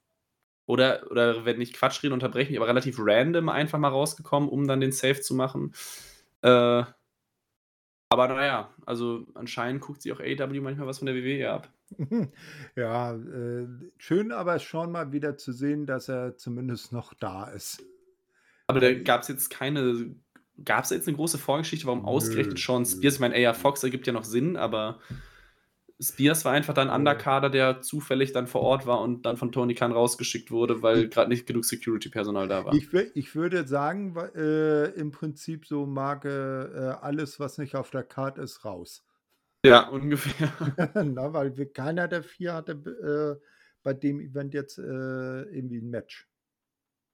oder 0.71 1.11
oder 1.11 1.45
wenn 1.45 1.61
ich 1.61 1.73
Quatsch 1.75 2.03
rede, 2.03 2.15
unterbreche 2.15 2.51
mich, 2.51 2.59
aber 2.59 2.69
relativ 2.69 2.97
random 2.99 3.49
einfach 3.49 3.79
mal 3.79 3.89
rausgekommen, 3.89 4.49
um 4.49 4.67
dann 4.67 4.81
den 4.81 4.93
Save 4.93 5.21
zu 5.21 5.35
machen. 5.35 5.75
Äh 6.43 6.85
aber 8.13 8.27
na 8.27 8.45
ja, 8.45 8.75
also, 8.87 9.25
anscheinend 9.35 9.83
guckt 9.83 10.03
sich 10.03 10.13
auch 10.13 10.19
AEW 10.19 10.61
manchmal 10.61 10.89
was 10.89 10.99
von 10.99 11.07
der 11.07 11.15
WWE 11.15 11.51
ab. 11.51 11.69
Ja, 12.77 13.15
äh, 13.15 13.67
schön 13.99 14.33
aber 14.33 14.59
schon 14.59 14.93
mal 14.93 15.13
wieder 15.13 15.37
zu 15.37 15.53
sehen, 15.53 15.87
dass 15.87 16.09
er 16.09 16.37
zumindest 16.37 16.93
noch 16.93 17.15
da 17.15 17.45
ist. 17.45 17.83
Aber 18.67 18.81
da 18.81 18.87
Weil 18.87 19.03
gab's 19.03 19.29
jetzt 19.29 19.51
keine 19.51 20.15
gab's 20.65 20.91
da 20.91 20.95
jetzt 20.95 21.07
'ne 21.07 21.15
große 21.15 21.39
Vorgeschichte, 21.39 21.87
warum 21.87 22.05
ausgerechnet 22.05 22.55
nö. 22.55 22.85
Spears 22.85 23.15
ich 23.15 23.21
meine, 23.21 23.35
AR 23.47 23.55
Fox 23.55 23.83
ergibt 23.83 24.07
ja 24.07 24.13
noch 24.13 24.25
Sinn, 24.25 24.57
aber 24.57 25.01
Spears 26.01 26.45
war 26.45 26.53
einfach 26.53 26.75
dann 26.75 26.89
Äh 26.89 26.91
Undercarder, 26.91 27.51
der 27.51 27.83
zufällig 27.83 28.33
dann 28.33 28.47
vor 28.47 28.63
Ort 28.63 28.87
war 28.87 29.01
und 29.01 29.23
dann 29.27 29.37
von 29.37 29.53
Tony 29.53 29.75
Khan 29.75 29.93
rausgeschickt 29.93 30.51
wurde, 30.51 30.83
weil 30.83 31.05
I 31.05 31.11
grad 31.11 31.29
nicht 31.29 31.47
genug 31.47 31.65
Security-Personal 31.65 32.49
da 32.49 32.65
war. 32.65 32.79
Ich 32.79 32.93
ich 32.95 33.35
würde 33.35 33.67
sagen, 33.67 34.17
äh, 34.35 34.87
im 34.93 35.11
Prinzip 35.11 35.67
so 35.67 35.87
Marke, 35.87 36.71
äh, 37.01 37.05
alles, 37.05 37.41
was 37.41 37.59
nicht 37.59 37.75
auf 37.75 37.91
der 37.91 38.05
Card 38.05 38.39
ist, 38.39 38.65
raus. 38.65 39.05
Ja, 39.65 39.89
ungefähr. 39.89 40.51
Na, 41.05 41.33
weil 41.35 41.53
keiner 41.67 42.09
der 42.09 42.23
4 42.23 42.55
hatte 42.55 42.73
äh, 43.43 43.45
bei 43.83 43.93
dem 43.95 44.21
Event 44.21 44.55
jetzt, 44.55 44.79
äh, 44.79 44.83
irgendwie 44.83 45.79
'n 45.81 45.91
Match. 45.91 46.30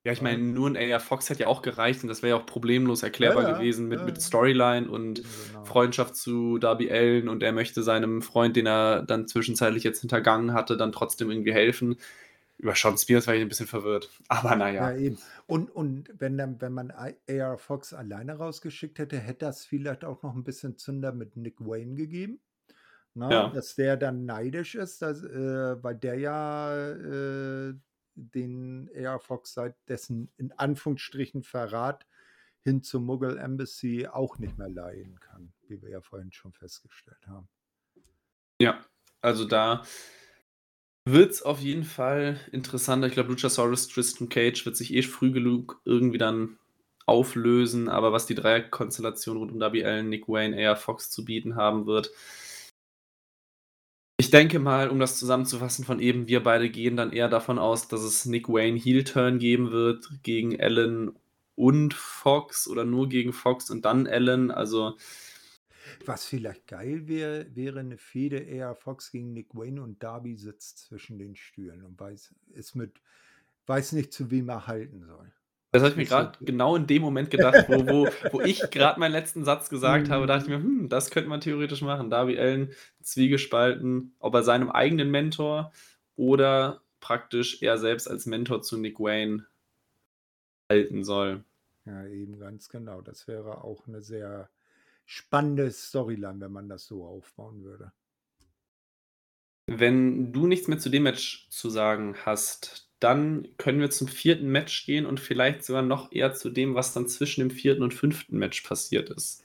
Ja, 0.07 0.13
ich 0.13 0.21
meine, 0.21 0.41
nur 0.41 0.69
'n 0.69 0.77
AR 0.77 1.01
Fox 1.01 1.29
hätte 1.31 1.41
ja 1.43 1.47
auch 1.49 1.63
gereicht 1.63 2.05
und 2.05 2.09
das 2.09 2.23
wäre 2.23 2.37
ja 2.37 2.41
auch 2.41 2.47
problemlos 2.47 3.03
erklärbar 3.03 3.45
ja, 3.45 3.45
gewesen 3.45 3.89
mit 3.89 4.03
ja, 4.03 4.05
mit. 4.05 4.23
Storyline 4.23 4.89
und 4.89 5.23
genau. 5.35 5.65
Freundschaft 5.65 6.15
zu 6.15 6.59
Darby 6.59 6.93
Allin 6.93 7.29
und 7.29 7.43
er 7.43 7.51
möchte 7.53 7.83
seinem 7.83 8.23
Freund, 8.23 8.55
den 8.55 8.67
er 8.67 9.03
dann 9.03 9.27
zwischenzeitlich 9.27 9.83
jetzt 9.83 10.01
hintergangen 10.03 10.53
hatte, 10.53 10.77
dann 10.77 10.93
trotzdem 10.93 11.29
irgendwie 11.33 11.53
helfen. 11.53 11.97
Über 12.59 12.77
Shawn 12.77 12.97
Spears 12.99 13.27
war 13.27 13.35
ich 13.35 13.43
'n 13.43 13.49
bisschen 13.49 13.67
verwirrt, 13.67 14.11
aber 14.29 14.55
na 14.57 14.71
Ja, 14.75 14.93
eben. 14.93 15.19
Und 15.47 15.71
und 15.71 16.11
wenn 16.19 16.37
dann 16.37 16.61
wenn 16.61 16.73
man 16.73 16.91
AR 16.91 17.59
Fox 17.59 17.93
alleine 17.93 18.35
rausgeschickt 18.37 18.99
hätte, 18.99 19.19
hätte 19.19 19.47
das 19.47 19.65
vielleicht 19.65 20.05
auch 20.05 20.23
noch 20.23 20.35
'n 20.35 20.45
bisschen 20.45 20.77
Zunder 20.77 21.13
mit 21.13 21.37
Nick 21.37 21.61
Wayne 21.61 21.95
gegeben, 21.95 22.41
ne? 23.15 23.31
Ja. 23.31 23.53
Dass 23.53 23.75
der 23.77 23.97
dann 23.99 24.27
neidisch 24.27 24.75
ist, 24.77 25.03
dass 25.03 25.23
äh, 25.25 25.83
weil 25.83 25.97
der 25.97 26.17
ja, 26.19 26.75
äh, 26.93 27.75
den 28.17 28.91
AR 28.97 29.21
Fox 29.21 29.55
seit 29.55 29.77
dessen 29.89 30.31
in 30.37 30.53
Anführungsstrichen 30.53 31.43
Verrat 31.43 32.07
hin 32.63 32.83
zur 32.83 33.01
Mogul 33.01 33.39
Embassy 33.39 34.09
auch 34.11 34.39
nicht 34.39 34.59
mehr 34.59 34.69
leiden 34.69 35.21
kann, 35.21 35.53
wie 35.69 35.81
wir 35.83 35.91
ja 35.91 36.01
vorhin 36.01 36.33
schon 36.33 36.53
festgestellt 36.53 37.27
haben. 37.29 37.49
Ja, 38.61 38.85
also, 39.21 39.45
da 39.45 39.85
wird's 41.05 41.43
auf 41.43 41.61
jeden 41.61 41.85
Fall 41.85 42.41
interessanter. 42.51 43.07
Ich 43.07 43.13
glaube, 43.13 43.31
Luchasaurus, 43.31 43.89
Christian 43.89 44.29
Cage 44.29 44.67
wird 44.67 44.77
sich 44.77 44.93
eh 44.95 45.03
früh 45.03 45.31
genug 45.31 45.81
irgendwie 45.85 46.19
dann 46.19 46.59
auflösen, 47.05 47.89
aber 47.89 48.13
was 48.13 48.27
die 48.27 48.35
Dreierkonstellation 48.35 49.37
rund 49.37 49.53
um 49.53 49.61
Darby 49.61 49.85
Nick 50.03 50.29
Wayne, 50.29 50.69
AR 50.69 50.77
Fox 50.77 51.11
zu 51.11 51.25
bieten 51.25 51.55
haben 51.55 51.87
wird 51.87 52.11
ich 54.19 54.31
denke 54.31 54.59
mal, 54.59 54.89
um 54.89 54.99
das 54.99 55.19
zusammenzufassen 55.19 55.85
von 55.85 56.01
eben, 56.01 56.27
wir 56.29 56.43
beide 56.43 56.71
gehen 56.71 56.97
dann 56.97 57.13
eher 57.13 57.29
davon 57.29 57.59
aus, 57.59 57.89
dass 57.89 58.03
es 58.03 58.25
Nick 58.27 58.49
Wayne 58.49 58.79
Heel 58.79 59.05
Turn 59.05 59.39
geben 59.39 59.71
wird 59.73 60.09
gegen 60.23 60.59
Allin 60.61 61.13
und 61.55 61.95
Fox 61.95 62.67
oder 62.69 62.85
nur 62.85 63.09
gegen 63.09 63.33
Fox 63.33 63.71
und 63.71 63.85
dann 63.85 64.07
Allin. 64.07 64.51
Also 64.51 64.97
Was 66.05 66.25
vielleicht 66.25 66.67
geil 66.69 67.09
wäre, 67.09 67.55
wäre 67.55 67.83
'ne 67.83 67.99
Fehde 67.99 68.47
AR 68.63 68.75
Fox 68.77 69.11
gegen 69.11 69.33
Nick 69.33 69.55
Wayne 69.55 69.83
und 69.83 70.03
Darby 70.03 70.37
sitzt 70.37 70.79
zwischen 70.79 71.19
den 71.19 71.37
Stühlen 71.37 71.83
und 71.85 71.99
weiß 71.99 72.35
ist 72.55 72.75
mit 72.75 73.01
weiß 73.67 73.93
nicht, 73.93 74.13
zu 74.13 74.31
wem 74.31 74.49
er 74.49 74.67
halten 74.69 75.05
soll. 75.05 75.33
Das 75.77 75.83
habe 75.83 75.91
ich 75.93 75.97
mir 75.99 76.05
gerade 76.07 76.39
genau 76.45 76.75
in 76.75 76.87
dem 76.87 77.03
Moment 77.03 77.31
gedacht, 77.31 77.65
wo 77.67 77.87
wo 77.87 78.11
wo 78.31 78.41
ich 78.41 78.71
gerade 78.71 78.99
meinen 78.99 79.13
letzten 79.13 79.45
Satz 79.45 79.69
gesagt 79.69 80.09
habe, 80.11 80.27
dachte 80.27 80.45
ich 80.45 80.49
mir: 80.49 80.57
„Hm, 80.57 80.89
das 80.89 81.11
könnte 81.11 81.29
man 81.29 81.41
theoretisch 81.41 81.83
machen.“ 81.83 82.09
Darby 82.11 82.39
Allin 82.39 82.71
zwiegespalten, 83.03 84.15
ob 84.19 84.35
er 84.35 84.43
seinem 84.43 84.71
eigenen 84.71 85.11
Mentor 85.11 85.73
oder 86.17 86.81
praktisch 87.01 87.63
er 87.63 87.77
selbst 87.79 88.09
als 88.11 88.27
Mentor 88.27 88.63
zu 88.63 88.79
Nick 88.79 88.99
Wayne 88.99 89.47
halten 90.71 91.05
soll. 91.05 91.45
Ja, 91.85 92.05
eben 92.07 92.39
ganz 92.39 92.69
genau. 92.69 93.01
Das 93.01 93.29
wäre 93.29 93.63
auch 93.65 93.87
eine 93.87 94.03
sehr 94.03 94.51
spannende 95.07 95.71
Storyline, 95.71 96.41
wenn 96.41 96.53
man 96.53 96.69
das 96.69 96.87
so 96.87 97.05
aufbauen 97.07 97.63
würde. 97.65 97.93
Wenn 99.69 100.33
du 100.33 100.47
nichts 100.47 100.69
mehr 100.69 100.79
zu 100.79 100.89
dem 100.91 101.03
Match 101.05 101.49
zu 101.51 101.71
sagen 101.71 102.17
hast, 102.25 102.86
dann 103.01 103.49
können 103.59 103.81
wir 103.81 103.91
zum 103.91 104.09
vierten 104.09 104.49
Match 104.49 104.87
gehen 104.87 105.07
und 105.07 105.21
vielleicht 105.21 105.65
sogar 105.65 105.83
noch 105.83 106.13
eher 106.13 106.35
zu 106.35 106.51
dem, 106.51 106.75
was 106.75 106.93
dann 106.95 107.09
zwischen 107.09 107.41
dem 107.41 107.51
vierten 107.51 107.83
und 107.83 107.95
fünften 107.95 108.39
Match 108.39 108.63
passiert 108.63 109.11
ist. 109.11 109.43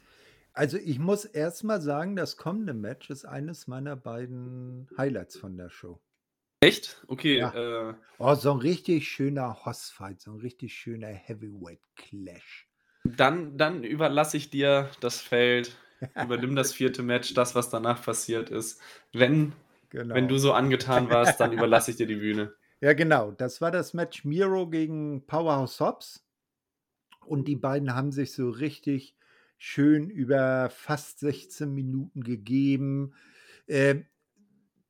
Also, 0.56 0.78
ich 0.78 1.00
muss 1.00 1.24
erst 1.26 1.64
mal 1.64 1.82
sagen, 1.82 2.16
das 2.18 2.36
kommende 2.36 2.74
Match 2.74 3.10
ist 3.10 3.24
eines 3.26 3.68
meiner 3.68 3.96
beiden 3.96 4.90
Highlights 4.98 5.38
von 5.38 5.56
der 5.58 5.70
Show. 5.70 6.02
Echt? 6.64 7.04
Okay, 7.08 7.40
Ja. 7.40 7.54
äh 7.54 7.94
Oh, 8.20 8.36
so 8.36 8.52
'n 8.54 8.60
richtig 8.60 9.08
schöner 9.10 9.66
Hoss-Fight, 9.66 10.22
so 10.22 10.32
'n 10.34 10.40
richtig 10.42 10.74
schöner 10.76 11.08
Heavyweight-Clash. 11.10 12.68
Dann 13.06 13.58
dann 13.58 13.84
überlasse 13.84 14.38
ich 14.38 14.50
dir 14.52 14.92
das 15.00 15.22
Feld. 15.22 15.78
Übernimm 16.20 16.56
das 16.56 16.72
vierte 16.74 17.02
Match, 17.02 17.34
das, 17.34 17.56
was 17.56 17.70
danach 17.72 18.04
passiert 18.04 18.50
ist. 18.52 18.80
Wenn 19.12 19.54
wenn 20.14 20.28
Genau. 20.28 20.28
du 20.28 20.38
so 20.38 20.52
angetan 20.54 21.10
warst, 21.10 21.40
dann 21.40 21.54
überlasse 21.54 21.92
ich 21.92 21.98
dir 21.98 22.06
die 22.08 22.16
Bühne. 22.18 22.54
Ja, 22.82 22.94
genau. 22.94 23.32
Das 23.32 23.62
war 23.62 23.70
das 23.72 23.94
Match 23.94 24.26
Miro 24.26 24.68
gegen 24.68 25.26
Powerhouse 25.28 25.80
Hobbs. 25.80 26.26
Und 27.26 27.48
die 27.48 27.56
beiden 27.56 27.94
haben 27.96 28.12
sich 28.12 28.34
so 28.34 28.50
richtig 28.50 29.16
schön 29.58 30.10
über 30.10 30.70
fast 30.72 31.20
16 31.20 31.72
Minuten 31.74 32.24
gegeben. 32.24 33.14
Ähm, 33.68 34.06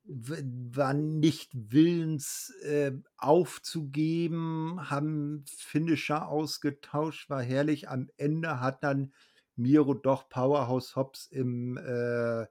w 0.05 0.43
waren 0.75 1.19
nicht 1.19 1.51
willens, 1.53 2.51
äh, 2.63 2.93
aufzugeben, 3.17 4.89
haben 4.89 5.45
Finisher 5.47 6.27
ausgetauscht, 6.29 7.29
war 7.29 7.43
herrlich. 7.43 7.89
Am 7.89 8.09
Ende 8.17 8.59
hat 8.61 8.83
dann 8.83 9.13
Miro 9.57 9.93
doch 9.93 10.29
Powerhouse 10.29 10.95
Hobbs 10.95 11.27
im, 11.27 11.77
äh 11.77 12.43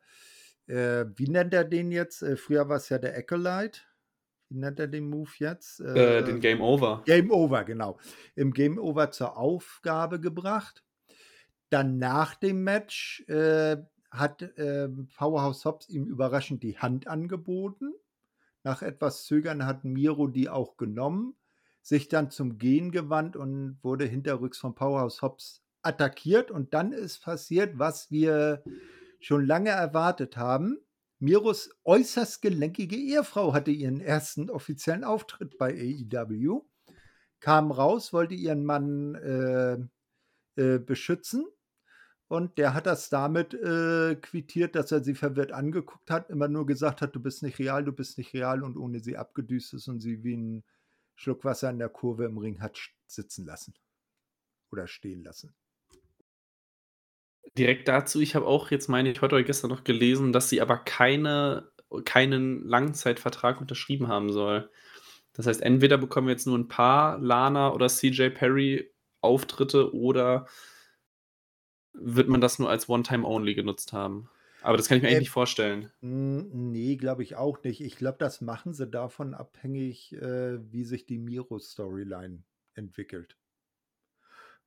äh, 0.68 1.06
wie 1.16 1.28
nennt 1.28 1.54
er 1.54 1.64
den 1.64 1.92
jetzt? 1.92 2.22
Äh, 2.22 2.36
früher 2.36 2.68
war's 2.68 2.88
ja 2.90 2.98
der 2.98 3.16
Acolyte. 3.16 3.80
Wie 4.50 4.58
nennt 4.58 4.80
er 4.80 4.88
den 4.88 5.08
Move 5.08 5.30
jetzt? 5.38 5.80
Äh, 5.80 6.24
den 6.24 6.36
Äh, 6.36 6.40
Game 6.40 6.60
Over. 6.60 7.02
Game 7.06 7.30
Over, 7.30 7.64
genau. 7.64 7.98
Im 8.34 8.52
Game 8.52 8.78
Over 8.78 9.10
zur 9.12 9.36
Aufgabe 9.36 10.20
gebracht. 10.20 10.84
Dann 11.70 11.98
nach 11.98 12.34
dem 12.34 12.64
Match, 12.64 13.24
äh, 13.28 13.76
hat, 14.10 14.42
ähm, 14.56 15.08
Powerhouse 15.16 15.64
Hobbs 15.64 15.88
ihm 15.88 16.06
überraschend 16.06 16.62
die 16.64 16.78
Hand 16.78 17.06
angeboten. 17.06 17.94
Nach 18.64 18.82
etwas 18.82 19.24
Zögern 19.24 19.64
hat 19.64 19.84
Miro 19.84 20.26
die 20.26 20.48
auch 20.48 20.76
genommen, 20.76 21.36
sich 21.80 22.08
dann 22.08 22.30
zum 22.30 22.58
Gehen 22.58 22.90
gewandt 22.90 23.36
und 23.36 23.78
wurde 23.82 24.04
hinterrücks 24.04 24.58
von 24.58 24.74
Powerhouse 24.74 25.22
Hobbs 25.22 25.62
attackiert. 25.82 26.50
Und 26.50 26.74
dann 26.74 26.92
ist 26.92 27.22
passiert, 27.22 27.78
was 27.78 28.10
wir 28.10 28.64
schon 29.20 29.46
lange 29.46 29.70
erwartet 29.70 30.36
haben. 30.36 30.78
Miros 31.22 31.70
äußerst 31.84 32.40
gelenkige 32.42 32.96
Ehefrau 32.96 33.52
hatte 33.52 33.70
ihren 33.70 34.00
ersten 34.00 34.48
offiziellen 34.50 35.04
Auftritt 35.04 35.58
bei 35.58 35.72
AEW, 35.74 36.62
kam 37.40 37.72
raus, 37.72 38.12
wollte 38.12 38.34
ihren 38.34 38.64
Mann, 38.64 39.14
äh, 39.16 39.78
äh, 40.62 40.78
beschützen 40.80 41.46
und 42.28 42.58
der 42.58 42.74
hat 42.74 42.86
das 42.86 43.10
damit, 43.10 43.54
äh, 43.54 44.16
quittiert, 44.16 44.74
dass 44.76 44.92
er 44.92 45.04
sie 45.04 45.14
verwirrt 45.14 45.52
angeguckt 45.52 46.10
hat, 46.10 46.30
immer 46.30 46.48
nur 46.48 46.66
gesagt 46.66 47.02
hat: 47.02 47.16
„Du 47.16 47.20
bist 47.20 47.42
nicht 47.42 47.58
real, 47.60 47.84
du 47.84 47.92
bist 47.92 48.18
nicht 48.18 48.34
real“ 48.34 48.62
und 48.64 48.76
ohne 48.78 49.00
sie 49.00 49.16
abgedüst 49.18 49.74
ist 49.74 49.88
und 49.88 50.00
sie 50.00 50.24
wie 50.24 50.34
'n 50.36 50.64
Schluck 51.16 51.44
Wasser 51.44 51.70
in 51.70 51.78
der 51.80 51.90
Kurve 51.90 52.26
im 52.26 52.38
Ring 52.38 52.60
hat 52.62 52.78
sitzen 53.06 53.46
lassen 53.46 53.74
oder 54.72 54.86
stehen 54.88 55.24
lassen. 55.24 55.54
Direkt 57.56 57.88
dazu, 57.88 58.20
ich 58.20 58.34
habe 58.34 58.46
auch 58.46 58.70
jetzt, 58.70 58.88
meine 58.88 59.10
ich, 59.10 59.20
heute 59.22 59.34
oder 59.36 59.44
gestern 59.44 59.70
noch 59.70 59.84
gelesen, 59.84 60.32
dass 60.32 60.48
sie 60.48 60.60
aber 60.60 60.78
keine 60.78 61.70
keinen 62.04 62.64
Langzeitvertrag 62.68 63.60
unterschrieben 63.60 64.06
haben 64.06 64.30
soll. 64.32 64.70
Das 65.32 65.46
heißt, 65.46 65.60
entweder 65.62 65.98
bekommen 65.98 66.28
wir 66.28 66.32
jetzt 66.32 66.46
nur 66.46 66.56
'n 66.58 66.68
paar 66.68 67.18
Lana 67.18 67.72
oder 67.72 67.88
CJ 67.88 68.30
Perry 68.30 68.92
Auftritte 69.22 69.92
oder 69.94 70.46
wird 71.92 72.28
man 72.28 72.40
das 72.40 72.58
nur 72.58 72.68
als 72.70 72.88
One 72.88 73.02
Time 73.04 73.24
Only 73.26 73.54
genutzt 73.54 73.92
haben. 73.92 74.28
Aber 74.60 74.76
das 74.76 74.88
kann 74.88 74.96
ich 74.98 75.02
mir 75.02 75.08
eigentlich 75.08 75.18
Ähm, 75.18 75.20
nicht 75.20 75.30
vorstellen. 75.30 75.90
hm, 76.02 76.72
ne, 76.72 76.96
glaube 76.98 77.24
ich 77.24 77.36
auch 77.36 77.62
nicht. 77.64 77.82
Ich 77.82 77.96
glaube, 77.96 78.18
das 78.20 78.42
machen 78.42 78.74
sie 78.74 78.88
davon 78.88 79.34
abhängig, 79.34 80.14
äh, 80.14 80.60
wie 80.72 80.84
sich 80.84 81.06
die 81.06 81.18
Miro-Storyline 81.20 82.44
entwickelt. 82.74 83.38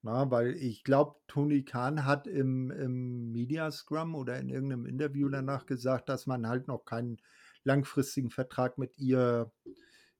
Na, 0.06 0.30
weil 0.32 0.52
ich 0.58 0.84
glaube, 0.84 1.16
Tony 1.28 1.64
Khan 1.64 2.04
hat 2.06 2.28
im 2.28 2.72
im 2.72 3.32
Media 3.32 3.72
Scrum 3.72 4.16
oder 4.16 4.38
in 4.38 4.50
irgend 4.50 4.68
'nem 4.70 4.86
Interview 4.86 5.30
danach 5.30 5.66
gesagt, 5.66 6.10
dass 6.10 6.26
man 6.28 6.46
halt 6.46 6.68
noch 6.68 6.84
keinen 6.84 7.22
langfristigen 7.64 8.30
Vertrag 8.30 8.78
mit 8.78 8.98
ihr, 8.98 9.54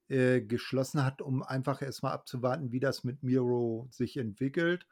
äh, 0.08 0.40
geschlossen 0.42 1.04
hat, 1.04 1.22
um 1.22 1.42
einfach 1.42 1.82
erst 1.82 2.02
mal 2.02 2.12
abzuwarten, 2.12 2.72
wie 2.72 2.80
das 2.80 3.04
mit 3.04 3.22
Miro 3.22 3.88
sich 3.90 4.16
entwickelt 4.18 4.86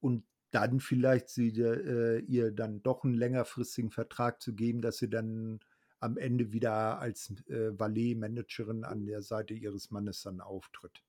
und 0.00 0.24
dann 0.52 0.80
vielleicht 0.80 1.28
sie 1.30 1.50
äh, 1.60 2.18
ihr 2.20 2.52
dann 2.52 2.82
doch 2.82 3.04
'n 3.04 3.14
längerfristigen 3.14 3.90
Vertrag 3.92 4.42
zu 4.42 4.54
geben, 4.54 4.80
dass 4.82 4.98
sie 4.98 5.10
dann 5.10 5.60
am 6.00 6.16
Ende 6.18 6.52
wieder 6.52 6.98
als, 7.00 7.30
äh, 7.48 7.78
Valet-Managerin 7.78 8.84
an 8.84 9.06
der 9.06 9.22
Seite 9.22 9.54
ihres 9.54 9.90
Mannes 9.92 10.22
dann 10.22 10.40
auftritt. 10.40 11.02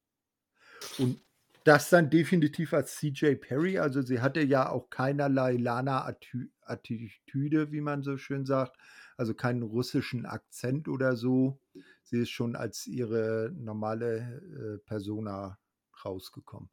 Und 0.98 1.22
das 1.68 1.90
dann 1.90 2.10
definitiv 2.10 2.74
als 2.74 2.96
CJ 2.98 3.36
Perry. 3.36 3.78
Also, 3.80 4.02
sie 4.02 4.22
hatte 4.22 4.42
ja 4.42 4.70
auch 4.70 4.90
keinerlei 4.90 5.54
Lana-Atü 5.58 6.50
Attitüde, 6.62 7.72
wie 7.72 7.82
man 7.82 8.04
so 8.04 8.18
schön 8.18 8.46
sagt, 8.46 8.76
also 9.18 9.34
keinen 9.34 9.64
russischen 9.64 10.26
Akzent 10.26 10.88
oder 10.90 11.16
so. 11.16 11.60
Sie 12.04 12.20
ist 12.22 12.30
schon 12.30 12.56
als 12.56 12.88
ihre 12.88 13.52
normale, 13.56 14.42
äh, 14.78 14.86
Persona 14.86 15.58
rausgekommen. 16.04 16.70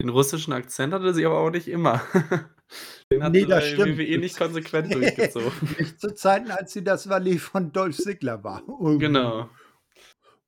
Den 0.00 0.08
russischen 0.10 0.52
Akzent 0.52 0.92
hatte 0.94 1.12
sie 1.14 1.26
aber 1.26 1.38
auch 1.38 1.50
nicht 1.50 1.68
immer. 1.68 2.00
Den 3.12 3.22
hat 3.22 3.32
Ne, 3.32 3.40
sie 3.40 3.46
das 3.46 3.64
bei 3.64 3.66
stimmt. 3.72 3.98
WWE 3.98 4.18
nicht 4.18 4.38
konsequent 4.38 4.94
durchgezogen. 4.94 5.52
nicht 5.78 6.00
zu 6.00 6.14
Zeiten, 6.14 6.50
als 6.50 6.72
sie 6.72 6.84
das 6.84 7.08
Valet 7.08 7.38
von 7.40 7.72
Dolph 7.72 7.96
Ziggler 7.96 8.42
war. 8.44 8.62
Genau. 8.98 9.50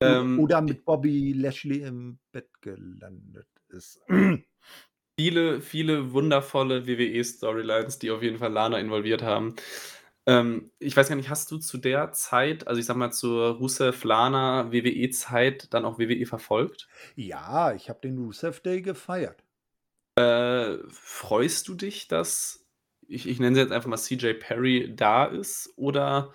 Ähm, 0.01 0.39
oder 0.39 0.59
i 0.59 0.63
mit 0.63 0.85
Bobby 0.85 1.33
Lashley 1.33 1.83
im 1.83 2.19
Bett 2.33 2.49
gelandet 2.61 3.47
ist. 3.73 4.01
Viele, 5.19 5.61
viele 5.61 6.13
wundervolle 6.13 6.87
WWE-Storylines, 6.87 7.99
die 7.99 8.11
auf 8.11 8.23
jeden 8.23 8.39
Fall 8.39 8.51
Lana 8.51 8.79
involviert 8.79 9.23
haben. 9.23 9.55
Ähm, 10.25 10.71
ich 10.79 10.97
weiß 10.97 11.09
gar 11.09 11.17
nicht, 11.17 11.29
hast 11.29 11.51
du 11.51 11.59
zu 11.59 11.79
der 11.79 12.13
Zeit, 12.13 12.67
also 12.67 12.79
ich 12.81 12.87
sage 12.87 12.99
mal 12.99 13.11
zur 13.11 13.57
Rusev-Lana 13.57 14.73
WWE-Zeit 14.73 15.75
dann 15.75 15.85
auch 15.85 15.99
WWE 15.99 16.25
verfolgt? 16.27 16.89
Ja, 17.15 17.75
ich 17.75 17.89
habe 17.89 18.01
den 18.01 18.19
Rusev 18.19 18.61
Day 18.61 18.81
gefeiert. 18.81 19.45
Äh, 20.17 20.79
freust 20.89 21.69
du 21.69 21.75
dich, 21.75 22.09
dass 22.09 22.67
ich 23.09 23.29
ich 23.29 23.41
nenne 23.41 23.55
sie 23.55 23.63
jetzt 23.63 23.73
einfach 23.73 23.89
mal 23.89 23.97
CJ 23.97 24.35
Perry 24.35 24.93
da 24.95 25.25
ist 25.27 25.73
oder 25.77 26.33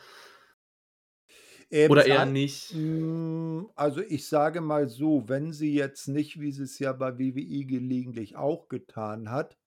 Ähm, 1.71 1.99
oder 1.99 2.05
eher 2.05 2.25
nicht? 2.25 2.71
hm, 2.71 3.69
also, 3.75 4.01
ich 4.01 4.27
sage 4.27 4.61
mal 4.61 4.89
so, 4.89 5.27
wenn 5.29 5.53
sie 5.53 5.73
jetzt 5.73 6.07
nicht, 6.07 6.39
wie 6.39 6.51
sie's 6.51 6.79
ja 6.79 6.93
bei 6.93 7.17
WWE 7.19 7.65
gelegentlich 7.65 8.35
auch 8.37 8.69
getan 8.69 9.31
hat, 9.31 9.57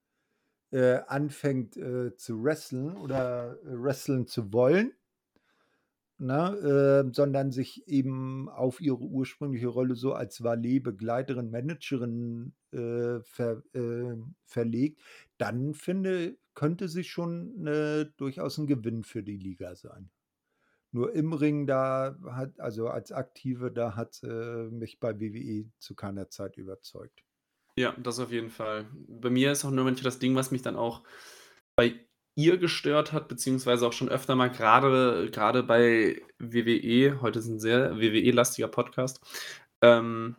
äh, 0.72 1.01
anfängt, 1.09 1.76
äh, 1.78 2.16
zu 2.16 2.44
wresteln 2.44 2.96
oder 2.96 3.59
wresteln 3.64 4.26
zu 4.28 4.53
wollen 4.53 4.94
ne, 6.18 7.05
äh, 7.09 7.14
sondern 7.14 7.51
sich 7.51 7.86
eben 7.88 8.48
auf 8.51 8.80
ihre 8.80 8.98
ursprüngliche 9.01 9.68
Rolle 9.68 9.94
so 9.96 10.12
als 10.14 10.42
Valet, 10.42 10.82
Begleiterin, 10.82 11.51
Managerin, 11.51 12.55
äh, 12.72 13.20
ver 13.22 13.62
ähm, 13.74 14.34
verlegt, 14.44 15.01
dann 15.38 15.74
finde 15.74 16.36
könnte 16.55 16.88
sie 16.88 17.05
schon, 17.05 17.66
äh, 17.66 18.07
durchaus 18.18 18.59
'n 18.59 18.66
Gewinn 18.66 19.03
für 19.05 19.22
die 19.22 19.38
Liga 19.38 19.74
sein. 19.76 20.11
Nur 20.93 21.12
im 21.14 21.32
Ring, 21.32 21.66
da 21.66 22.16
hat 22.32 22.59
also 22.59 22.88
als 22.88 23.12
Aktive, 23.12 23.70
da 23.70 23.95
hat 23.95 24.14
sie 24.14 24.68
mich 24.72 24.99
bei 24.99 25.18
WWE 25.20 25.70
zu 25.78 25.95
keiner 25.95 26.28
Zeit 26.30 26.57
überzeugt. 26.57 27.22
Ja, 27.76 27.95
das 28.03 28.18
auf 28.18 28.32
jeden 28.32 28.51
Fall. 28.51 28.86
Bei 29.09 29.30
mir 29.30 29.53
ist 29.53 29.64
auch 29.64 29.70
nur 29.70 29.84
manchmal 29.84 30.05
das 30.05 30.18
Ding, 30.18 30.34
was 30.34 30.51
mich 30.51 30.62
dann 30.62 30.76
auch 30.76 31.03
bei 31.76 31.95
ihr 32.36 32.59
gestört 32.59 33.12
hat, 33.12 33.28
beziehungsweise 33.28 33.86
auch 33.86 33.93
schon 33.93 34.09
öfter 34.09 34.34
mal 34.36 34.51
grade 34.51 35.30
grade 35.32 35.62
bei 35.62 36.22
WWE 36.38 37.20
heute 37.20 37.38
ist 37.41 37.49
'n 37.49 37.61
sehr 37.61 37.97
WWE-lastiger 37.99 38.68
Podcast, 38.68 39.20
ähm 39.82 40.36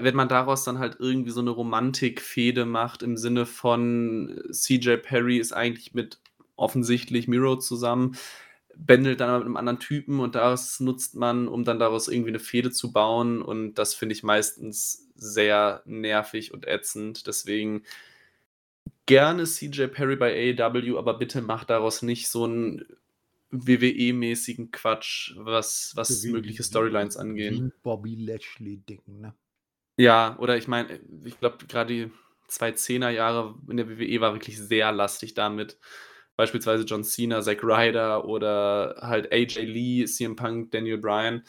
wenn 0.00 0.16
man 0.16 0.28
daraus 0.28 0.64
dann 0.64 0.78
halt 0.78 0.96
irgendwie 1.00 1.30
so 1.32 1.42
'ne 1.42 1.50
Romantikfehde 1.50 2.64
macht 2.66 3.02
im 3.02 3.16
Sinne 3.16 3.46
von 3.46 4.40
CJ 4.52 4.96
Perry 4.98 5.38
ist 5.38 5.52
eigentlich 5.52 5.94
mit 5.94 6.20
offensichtlich 6.56 7.28
Miro 7.28 7.56
zusammen, 7.56 8.16
bändelt 8.78 9.20
dann 9.20 9.38
mit 9.40 9.44
'nem 9.48 9.56
anderen 9.58 9.80
Typen 9.80 10.20
und 10.20 10.34
das 10.36 10.80
nutzt 10.80 11.16
man, 11.16 11.48
um 11.48 11.64
dann 11.64 11.78
daraus 11.80 12.08
irgendwie 12.08 12.30
'ne 12.32 12.38
Fehde 12.40 12.70
zu 12.72 12.92
bauen 12.92 13.42
und 13.42 13.74
das 13.74 13.94
finde 13.94 14.14
ich 14.14 14.22
meistens 14.22 15.08
sehr 15.16 15.82
nervig 15.86 16.54
und 16.54 16.66
ätzend. 16.66 17.26
Deswegen 17.26 17.82
gerne 19.08 19.44
CJ 19.46 19.86
Perry 19.88 20.16
bei 20.16 20.34
AEW, 20.54 20.98
aber 20.98 21.14
bitte 21.18 21.40
macht 21.40 21.70
daraus 21.70 22.02
nicht 22.02 22.28
so 22.28 22.44
'n 22.44 22.84
WWE-mäßigen 23.50 24.70
Quatsch, 24.70 25.32
was 25.36 25.92
was 25.96 26.26
Wie 26.26 26.28
mögliche 26.28 26.62
Storylines 26.62 27.16
angehen. 27.16 27.64
'n 27.64 27.72
Bobby 27.82 28.14
Lashley-Ding, 28.16 29.02
ne? 29.06 29.34
Ja, 30.00 30.36
oder 30.38 30.56
ich 30.56 30.68
meine, 30.68 31.00
ich 31.24 31.40
glaube, 31.40 31.66
grad 31.66 31.90
die 31.90 32.12
2010er 32.46 33.10
Jahre 33.10 33.56
in 33.68 33.76
der 33.78 33.88
WWE 33.88 34.20
war 34.20 34.32
wirklich 34.32 34.56
sehr 34.56 34.92
lastig 34.92 35.34
damit. 35.34 35.76
Beispielsweise 36.38 36.84
John 36.84 37.02
Cena, 37.02 37.42
Zack 37.42 37.64
Ryder 37.64 38.24
oder 38.24 38.96
halt 39.00 39.32
AJ 39.32 39.64
Lee, 39.64 40.04
CM 40.04 40.36
Punk, 40.36 40.70
Daniel 40.70 40.98
Bryan. 40.98 41.42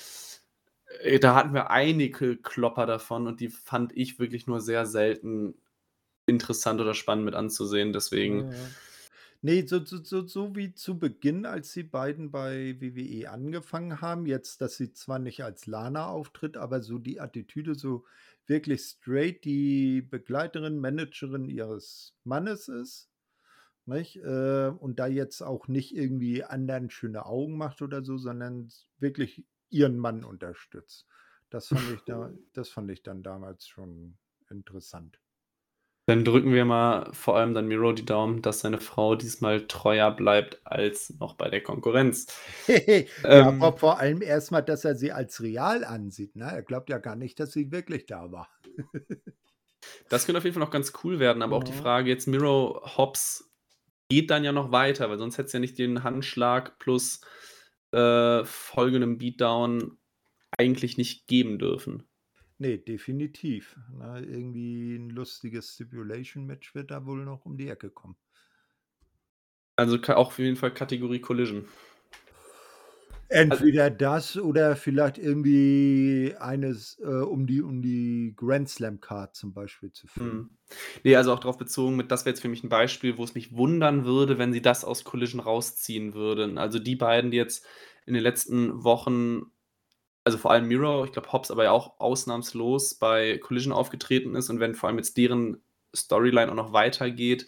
Äh, 1.04 1.20
da 1.20 1.36
hatten 1.36 1.54
wir 1.54 1.70
einige 1.70 2.38
Klopper 2.38 2.88
davon 2.88 3.28
und 3.28 3.40
die 3.40 3.50
fand 3.50 3.96
ich 3.96 4.18
wirklich 4.18 4.48
nur 4.48 4.60
sehr 4.60 4.88
selten 4.88 5.54
interessant 6.26 6.82
oder 6.82 6.96
spannend 6.96 7.26
mit 7.26 7.36
anzusehen, 7.36 7.94
deswegen 7.94 8.50
Ja, 8.50 8.52
ja. 8.52 8.70
Ne, 9.42 9.66
so 9.66 9.86
so 9.86 10.04
so 10.04 10.28
so 10.28 10.56
wie 10.56 10.74
zu 10.74 11.00
Beginn, 11.00 11.46
als 11.46 11.72
die 11.72 11.84
beiden 11.84 12.32
bei 12.32 12.76
WWE 12.82 13.30
angefangen 13.30 14.02
haben, 14.02 14.26
jetzt, 14.26 14.60
dass 14.60 14.76
sie 14.76 14.92
zwar 14.92 15.20
nicht 15.20 15.44
als 15.44 15.68
Lana 15.68 16.08
auftritt, 16.08 16.58
aber 16.58 16.82
so 16.82 16.98
die 16.98 17.22
Attitüde 17.22 17.76
so 17.76 18.06
wirklich 18.48 18.82
straight 18.82 19.46
die 19.46 20.02
Begleiterin, 20.02 20.80
Managerin 20.80 21.48
ihres 21.48 22.16
Mannes 22.26 22.68
ist, 22.68 23.09
nicht? 23.90 24.18
Äh, 24.18 24.68
und 24.68 25.00
da 25.00 25.08
jetzt 25.08 25.42
auch 25.42 25.68
nicht 25.68 25.96
irgendwie 25.96 26.44
anderen 26.44 26.90
schöne 26.90 27.26
Augen 27.26 27.58
macht 27.58 27.82
oder 27.82 28.04
so, 28.04 28.18
sondern 28.18 28.70
wirklich 29.00 29.46
ihren 29.70 29.98
Mann 29.98 30.24
unterstützt. 30.24 31.08
Das 31.50 31.68
fand 31.68 31.90
ich 31.94 32.02
da 32.06 32.32
das 32.54 32.70
fand 32.70 32.90
ich 32.92 33.04
dann 33.04 33.24
damals 33.24 33.68
schon 33.68 34.18
interessant. 34.50 35.20
Dann 36.10 36.26
drücken 36.26 36.54
wir 36.54 36.66
mal 36.66 37.14
vor 37.14 37.38
allem 37.38 37.54
dann 37.54 37.68
Miro 37.68 37.92
die 37.92 38.04
Daumen, 38.04 38.42
dass 38.42 38.62
seine 38.62 38.80
Frau 38.80 39.14
diesmal 39.14 39.68
treuer 39.68 40.10
bleibt 40.10 40.60
als 40.66 41.14
noch 41.20 41.36
bei 41.36 41.50
der 41.50 41.62
Konkurrenz. 41.62 42.26
Ja, 43.24 43.48
aber 43.48 43.68
Ähm 43.68 43.78
vor 43.78 44.00
allem 44.00 44.24
erst 44.24 44.52
mal, 44.52 44.62
dass 44.62 44.86
er 44.86 44.96
sie 44.96 45.12
als 45.12 45.44
real 45.44 45.84
ansieht, 45.84 46.36
ne? 46.36 46.46
Er 46.46 46.64
glaubt 46.64 46.90
ja 46.90 46.98
gar 46.98 47.16
nicht, 47.16 47.40
dass 47.40 47.52
sie 47.52 47.72
wirklich 47.72 48.08
da 48.08 48.32
war. 48.32 48.50
Das 50.10 50.26
könnte 50.26 50.40
auf 50.40 50.44
jeden 50.44 50.56
Fall 50.56 50.64
noch 50.64 50.72
ganz 50.72 50.92
cool 51.04 51.20
werden, 51.20 51.42
aber 51.42 51.56
auch 51.56 51.64
die. 51.64 51.72
Frage 51.72 52.10
jetzt 52.10 52.28
Miro 52.28 52.82
Hobbs 52.98 53.49
geht 54.10 54.32
dann 54.32 54.44
ja 54.44 54.52
noch 54.52 54.72
weiter, 54.72 55.10
weil 55.10 55.18
sonst 55.20 55.38
hätt's 55.38 55.54
ja 55.54 55.60
nicht 55.60 55.78
den 55.80 56.04
Handschlag 56.04 56.80
plus, 56.80 57.22
äh, 57.92 58.44
folgendem 58.46 59.18
Beatdown 59.18 59.98
eigentlich 60.58 60.98
nicht 60.98 61.28
geben 61.28 61.60
dürfen. 61.60 62.08
Ne, 62.62 62.78
definitiv, 62.78 63.78
ne? 63.92 64.20
Irgendwie 64.26 64.96
'n 64.98 65.10
lustiges 65.10 65.74
Stipulation-Match 65.76 66.76
wird 66.76 66.92
da 66.92 67.06
wohl 67.06 67.24
noch 67.24 67.46
um 67.46 67.58
die 67.58 67.70
Ecke 67.70 67.90
kommen. 67.90 68.18
Also 69.78 69.98
auch 70.14 70.28
auf 70.28 70.40
jeden 70.40 70.58
Fall 70.58 70.74
Kategorie 70.74 71.22
Collision. 71.22 71.66
Al 73.50 73.70
Entweder 73.72 73.92
das 73.92 74.38
oder 74.38 74.76
vielleicht 74.76 75.20
irgendwie 75.20 76.34
eines, 76.40 76.98
äh, 77.00 77.06
um 77.06 77.46
die 77.46 77.62
um 77.62 77.82
die 77.84 78.34
Grand 78.36 78.68
Slam 78.70 79.00
Card 79.02 79.36
zum 79.36 79.54
Beispiel 79.54 79.92
zu 79.92 80.08
füllen. 80.08 80.46
Mhm. 80.46 80.58
Ne, 81.04 81.16
also 81.16 81.34
auch 81.34 81.40
drauf 81.40 81.58
bezogen 81.58 81.96
mit 81.96 82.12
das 82.12 82.26
wäre 82.26 82.32
jetzt 82.32 82.42
für 82.42 82.48
mich 82.50 82.64
'n 82.64 82.70
Beispiel, 82.70 83.18
wo 83.18 83.24
es 83.24 83.36
mich 83.36 83.56
wundern 83.56 84.06
würde, 84.06 84.38
wenn 84.38 84.54
sie 84.54 84.62
das 84.62 84.84
aus 84.84 85.04
Collision 85.04 85.40
rausziehen 85.40 86.14
würden. 86.14 86.58
Also 86.58 86.80
die 86.80 86.96
beiden, 86.96 87.32
die 87.32 87.38
jetzt 87.38 87.66
in 88.06 88.14
den 88.14 88.24
letzten 88.24 88.84
Wochen 88.84 89.52
also 90.26 90.38
vor 90.40 90.52
allem 90.52 90.68
Miro, 90.68 91.06
ich 91.06 91.12
glaube 91.14 91.32
Hobbs 91.34 91.52
aber 91.52 91.66
ja 91.66 91.72
auch 91.72 92.00
ausnahmslos 92.00 92.96
bei 92.96 93.40
Collision 93.40 93.74
aufgetreten 93.74 94.36
ist 94.36 94.50
und 94.52 94.60
wenn 94.62 94.76
vor 94.76 94.90
allem 94.90 94.98
jetzt 95.00 95.18
deren 95.18 95.64
Storyline 95.96 96.52
auch 96.52 96.56
noch 96.56 96.74
weitergeht, 96.74 97.48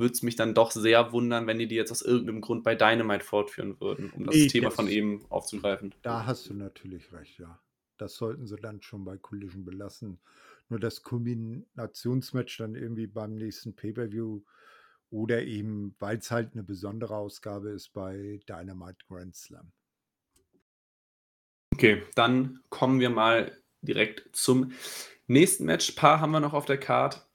würde 0.00 0.14
es 0.14 0.22
mich 0.22 0.36
dann 0.36 0.54
doch 0.54 0.72
sehr 0.72 1.12
wundern, 1.12 1.46
wenn 1.46 1.58
die 1.60 1.68
die 1.68 1.76
jetzt 1.76 1.92
aus 1.92 2.02
irgend 2.02 2.26
'nem 2.26 2.40
Grund 2.42 2.64
bei 2.64 2.74
Dynamite 2.76 3.24
fortführen 3.24 3.80
würden, 3.80 4.10
um 4.10 4.26
das 4.26 4.46
Ne, 4.46 4.48
Thema 4.48 4.70
von 4.72 4.88
das 4.88 4.88
eben 4.88 5.24
aufzugreifen. 5.30 5.94
Da 6.02 6.26
hast 6.26 6.48
du 6.50 6.54
natürlich 6.54 7.12
recht, 7.12 7.38
ja. 7.38 7.60
Das 7.98 8.14
sollten 8.16 8.46
sie 8.46 8.56
dann 8.56 8.82
schon 8.82 9.04
bei 9.04 9.18
Collision 9.18 9.64
belassen. 9.64 10.20
Nur 10.68 10.80
das 10.80 11.02
Kulminationsmatch 11.02 12.58
dann 12.58 12.74
irgendwie 12.74 13.06
beim 13.06 13.34
nächsten 13.36 13.74
Pay-per-View 13.76 14.42
oder 15.10 15.42
eben, 15.44 15.96
weil's 16.00 16.30
halt 16.30 16.54
'ne 16.54 16.62
besondere 16.64 17.16
Ausgabe 17.16 17.70
ist, 17.70 17.92
bei 17.94 18.40
Dynamite 18.48 19.04
Grand 19.08 19.36
Slam. 19.36 19.72
Okay, 21.72 22.02
dann 22.14 22.60
kommen 22.68 23.00
wir 23.00 23.10
mal 23.10 23.56
direkt 23.80 24.34
zum 24.36 24.72
nächsten 25.26 25.64
Match. 25.64 25.92
Paar 25.92 26.20
haben 26.20 26.32
wir 26.32 26.40
noch 26.40 26.52
auf 26.52 26.66
der 26.66 26.78
Card. 26.78 27.29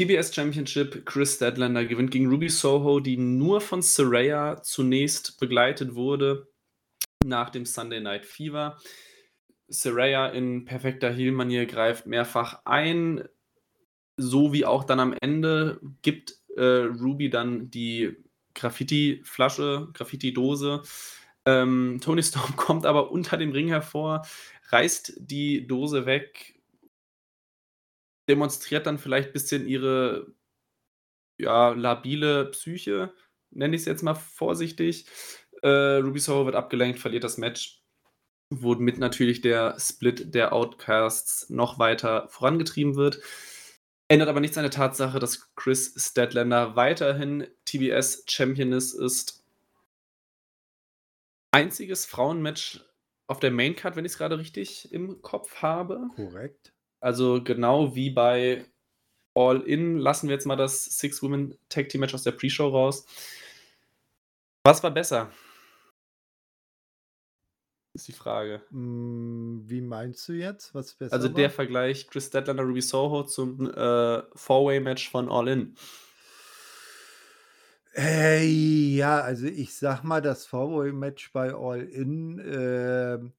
TBS 0.00 0.34
Championship, 0.34 1.04
Kris 1.04 1.34
Statlander 1.34 1.84
gewinnt 1.84 2.10
gegen 2.10 2.30
Ruby 2.30 2.48
Soho, 2.48 3.00
die 3.00 3.18
nur 3.18 3.60
von 3.60 3.82
Saraya 3.82 4.62
zunächst 4.62 5.38
begleitet 5.38 5.94
wurde 5.94 6.48
nach 7.22 7.50
dem 7.50 7.66
Sunday 7.66 8.00
Night 8.00 8.24
Fever. 8.24 8.78
Saraya 9.68 10.28
in 10.28 10.64
perfekter 10.64 11.12
Heel-Manier 11.12 11.66
greift 11.66 12.06
mehrfach 12.06 12.62
ein, 12.64 13.28
so 14.16 14.54
wie 14.54 14.64
auch 14.64 14.84
dann 14.84 15.00
am 15.00 15.14
Ende 15.20 15.82
gibt, 16.00 16.34
äh, 16.56 16.62
Ruby 16.62 17.28
dann 17.28 17.70
die 17.70 18.16
Graffiti-Flasche, 18.54 19.90
Graffiti-Dose. 19.92 20.80
Ähm, 21.44 22.00
Toni 22.02 22.22
Storm 22.22 22.56
kommt 22.56 22.86
aber 22.86 23.10
unter 23.10 23.36
dem 23.36 23.52
Ring 23.52 23.68
hervor, 23.68 24.26
reißt 24.70 25.12
die 25.18 25.66
Dose 25.66 26.06
weg 26.06 26.58
demonstriert 28.30 28.86
dann 28.86 28.98
vielleicht 28.98 29.32
bisschen 29.32 29.66
ihre 29.66 30.32
ja, 31.36 31.70
labile 31.70 32.46
Psyche, 32.46 33.12
nenne 33.50 33.74
ich's 33.74 33.86
jetzt 33.86 34.04
mal 34.04 34.14
vorsichtig. 34.14 35.06
Äh, 35.62 35.96
Ruby 35.96 36.20
Soho 36.20 36.46
wird 36.46 36.54
abgelenkt, 36.54 37.00
verliert 37.00 37.24
das 37.24 37.38
Match, 37.38 37.82
womit 38.50 38.98
natürlich 38.98 39.40
der 39.40 39.76
Split 39.80 40.32
der 40.32 40.52
Outcasts 40.52 41.50
noch 41.50 41.78
weiter 41.80 42.28
vorangetrieben 42.28 42.94
wird. 42.94 43.20
Ändert 44.08 44.28
aber 44.28 44.40
nichts 44.40 44.56
an 44.56 44.64
der 44.64 44.70
Tatsache, 44.70 45.18
dass 45.18 45.52
Kris 45.56 45.94
Statlander 45.96 46.76
weiterhin 46.76 47.48
TBS 47.64 48.24
Championess 48.28 48.92
ist. 48.92 49.44
Einziges 51.52 52.06
Frauenmatch 52.06 52.80
auf 53.26 53.40
der 53.40 53.50
Main 53.50 53.74
Card, 53.74 53.96
wenn 53.96 54.04
ich's 54.04 54.18
grade 54.18 54.38
richtig 54.38 54.92
im 54.92 55.20
Kopf 55.22 55.62
habe. 55.62 56.08
Korrekt. 56.14 56.72
Also 57.00 57.42
genau 57.42 57.94
wie 57.94 58.10
bei 58.10 58.64
All 59.34 59.60
In 59.62 59.98
lassen 59.98 60.28
wir 60.28 60.34
jetzt 60.34 60.46
mal 60.46 60.56
das 60.56 60.84
Six 60.84 61.22
Women 61.22 61.56
Tag 61.68 61.88
Team 61.88 62.00
Match 62.00 62.14
aus 62.14 62.24
der 62.24 62.32
Pre-Show 62.32 62.68
raus. 62.68 63.06
Was 64.64 64.82
war 64.82 64.90
besser? 64.90 65.30
Ist 67.92 68.06
die 68.06 68.12
Frage. 68.12 68.62
Hm, 68.70 69.62
wie 69.66 69.80
meinst 69.80 70.28
du 70.28 70.32
jetzt, 70.34 70.74
was 70.74 70.96
Also 71.00 71.28
besser 71.28 71.34
der 71.34 71.48
war? 71.48 71.50
Vergleich 71.50 72.06
Kris 72.06 72.26
Statlander, 72.26 72.62
Ruby 72.62 72.82
Soho 72.82 73.24
zum, 73.24 73.68
äh, 73.72 74.22
Four-Way-Match 74.34 75.10
von 75.10 75.28
All 75.28 75.48
In. 75.48 75.74
Äh, 77.96 78.46
ja, 78.46 79.20
also 79.20 79.46
ich 79.46 79.74
sage 79.74 80.06
mal, 80.06 80.20
das 80.22 80.46
Four-Way-Match 80.46 81.32
bei 81.32 81.52
All 81.52 81.82
In, 81.82 82.38
ähm, 82.38 83.32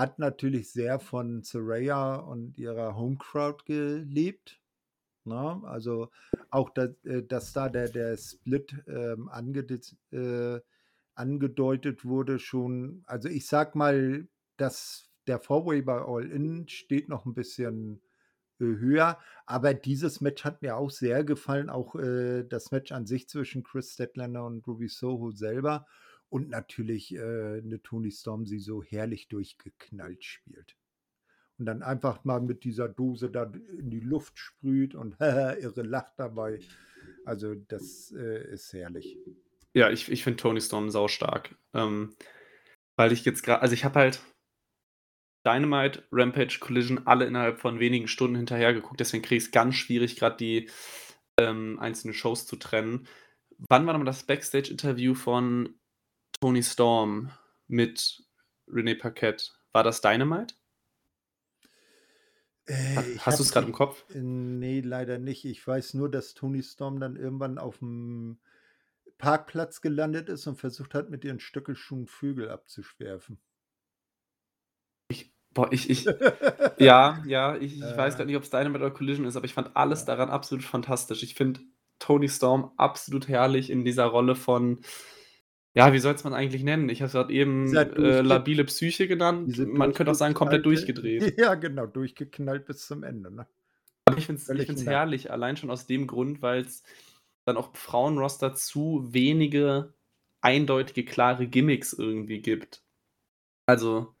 hat 0.00 0.18
natürlich 0.20 0.72
sehr 0.72 1.00
von 1.00 1.42
Saraya 1.44 2.16
und 2.16 2.58
ihrer 2.58 2.96
Home 2.96 3.18
Crowd 3.18 3.64
gelebt, 3.66 4.60
ne? 5.24 5.62
Also 5.64 6.10
auch 6.50 6.70
da 6.70 6.86
äh, 7.04 7.22
dass 7.24 7.52
da 7.54 7.68
der 7.70 7.88
der 7.90 8.16
Split, 8.18 8.74
ähm, 8.88 9.28
angedit 9.30 9.96
äh, 10.12 10.60
angedeutet 11.16 12.04
wurde 12.06 12.38
schon 12.40 13.04
also 13.06 13.28
ich 13.30 13.46
sage 13.48 13.78
mal, 13.78 14.28
dass 14.58 15.10
der 15.28 15.40
Four-Way 15.40 15.82
bei 15.82 16.00
All 16.02 16.30
In 16.32 16.68
steht 16.68 17.08
noch 17.10 17.26
'n 17.26 17.34
bisschen, 17.34 18.02
äh, 18.60 18.64
höher, 18.66 19.18
aber 19.46 19.74
dieses 19.74 20.20
Match 20.22 20.44
hat 20.44 20.62
mir 20.62 20.76
auch 20.78 20.90
sehr 20.90 21.24
gefallen, 21.24 21.70
auch, 21.70 21.96
äh, 21.96 22.44
das 22.44 22.70
Match 22.72 22.92
an 22.92 23.06
sich 23.06 23.28
zwischen 23.28 23.64
Kris 23.64 23.94
Statlander 23.94 24.44
und 24.46 24.66
Ruby 24.68 24.88
Soho 24.88 25.32
selber 25.32 25.86
und 26.30 26.48
natürlich, 26.48 27.14
äh, 27.14 27.60
'ne 27.62 27.80
Toni 27.82 28.10
Storm, 28.10 28.44
die 28.44 28.58
so 28.58 28.82
herrlich 28.82 29.28
durchgeknallt 29.28 30.24
spielt. 30.24 30.76
Und 31.58 31.66
dann 31.66 31.82
einfach 31.82 32.24
mal 32.24 32.40
mit 32.40 32.64
dieser 32.64 32.88
Dose 32.88 33.30
da 33.30 33.44
in 33.78 33.90
die 33.90 34.00
Luft 34.00 34.38
sprüht 34.38 34.94
und 34.94 35.16
irre 35.20 35.82
lacht 35.82 36.14
dabei. 36.18 36.60
Also 37.24 37.54
das, 37.54 38.12
äh, 38.16 38.52
ist 38.52 38.72
herrlich. 38.72 39.18
Ja, 39.74 39.90
ich 39.90 40.10
ich 40.10 40.24
finde 40.24 40.38
Toni 40.38 40.60
Storm 40.60 40.90
saustark, 40.90 41.54
ähm, 41.74 42.14
weil 42.96 43.12
ich 43.12 43.24
jetzt 43.24 43.42
gra 43.44 43.56
also 43.56 43.74
ich 43.74 43.84
habe 43.84 43.98
halt 44.00 44.20
Dynamite, 45.46 46.04
Rampage, 46.12 46.58
Collision 46.60 47.06
alle 47.06 47.24
innerhalb 47.24 47.60
von 47.60 47.80
wenigen 47.80 48.08
Stunden 48.08 48.36
hinterher 48.36 48.74
geguckt, 48.74 49.00
deswegen 49.00 49.22
kriege 49.22 49.38
ich's 49.38 49.50
ganz 49.50 49.74
schwierig, 49.76 50.16
grad 50.16 50.40
die, 50.40 50.68
ähm, 51.38 51.78
einzelnen 51.80 52.14
Shows 52.14 52.46
zu 52.46 52.56
trennen. 52.56 53.06
Wann 53.68 53.86
war 53.86 53.92
noch 53.94 54.00
mal 54.00 54.04
das 54.06 54.24
Backstage-Interview 54.24 55.14
von 55.14 55.74
Toni 56.42 56.62
Storm 56.62 57.30
mit 57.68 58.22
Renee 58.66 58.94
Paquette? 58.94 59.50
War 59.72 59.84
das 59.84 60.00
Dynamite? 60.00 60.54
Äh, 62.66 63.18
hast 63.18 63.38
habe 63.38 63.40
du's 63.40 63.52
grad 63.52 63.64
im 63.64 63.72
Kopf? 63.72 64.04
äh, 64.14 64.20
ne, 64.20 64.80
leider 64.80 65.18
nicht. 65.18 65.44
Ich 65.44 65.66
weiß 65.66 65.94
nur, 65.94 66.10
dass 66.10 66.34
Toni 66.34 66.62
Storm 66.62 67.00
dann 67.00 67.16
irgendwann 67.16 67.58
auf'm 67.58 68.38
Parkplatz 69.18 69.80
gelandet 69.82 70.28
ist 70.30 70.46
und 70.46 70.56
versucht 70.58 70.94
hat, 70.94 71.10
mit 71.10 71.24
ihren 71.24 71.40
Stöckelschuhen 71.40 72.06
Vögel 72.06 72.50
abzuschwerfen. 72.50 73.40
Ich 75.08 75.32
boah, 75.54 75.72
ich 75.72 75.90
ich 75.90 76.06
ja, 76.78 77.22
ja, 77.26 77.56
ich 77.56 77.82
ich 77.84 77.96
weiß 77.96 78.16
Äh. 78.16 78.16
grad 78.16 78.26
nicht, 78.26 78.36
ob's 78.36 78.50
Dynamite 78.50 78.84
oder 78.84 78.90
Collision 78.94 79.26
ist, 79.26 79.36
aber 79.36 79.46
ich 79.46 79.54
fand 79.54 79.76
alles 79.76 80.04
daran 80.04 80.30
absolut 80.30 80.64
fantastisch. 80.64 81.22
Ich 81.22 81.34
finde 81.34 81.60
Toni 81.98 82.28
Storm 82.28 82.72
absolut 82.76 83.28
herrlich 83.28 83.70
in 83.70 83.84
dieser 83.84 84.06
Rolle 84.06 84.34
von 84.36 84.80
ja, 85.74 85.92
wie 85.92 85.98
soll's 85.98 86.24
man 86.24 86.34
eigentlich 86.34 86.62
nennen? 86.64 86.88
Ich 86.88 87.02
habe 87.02 87.08
es 87.08 87.30
Dieser 87.62 87.84
eben, 87.84 87.92
äh, 87.96 88.20
durchge 88.22 88.22
labile 88.22 88.64
Psyche 88.64 89.06
genannt. 89.08 89.58
Man 89.58 89.92
könnte 89.92 90.10
auch 90.12 90.14
sagen, 90.14 90.34
komplett 90.34 90.66
durchgedreht. 90.66 91.32
ja, 91.38 91.54
genau, 91.54 91.86
durchgeknallt 91.86 92.66
bis 92.66 92.86
zum 92.86 93.02
Ende, 93.02 93.30
ne? 93.30 93.46
Aber 94.06 94.18
ich 94.18 94.26
finde 94.26 94.40
es 94.42 94.50
es 94.68 94.86
herrlich, 94.86 95.30
allein 95.30 95.56
schon 95.56 95.70
aus 95.70 95.86
dem 95.86 96.06
Grund, 96.06 96.42
weil's 96.42 96.82
dann 97.44 97.56
auch 97.56 97.74
Frauenroster 97.76 98.54
zu 98.54 99.08
wenige 99.12 99.94
eindeutige, 100.40 101.04
klare 101.04 101.46
Gimmicks 101.46 101.92
irgendwie 101.92 102.40
gibt. 102.40 102.82
Also, 103.66 104.14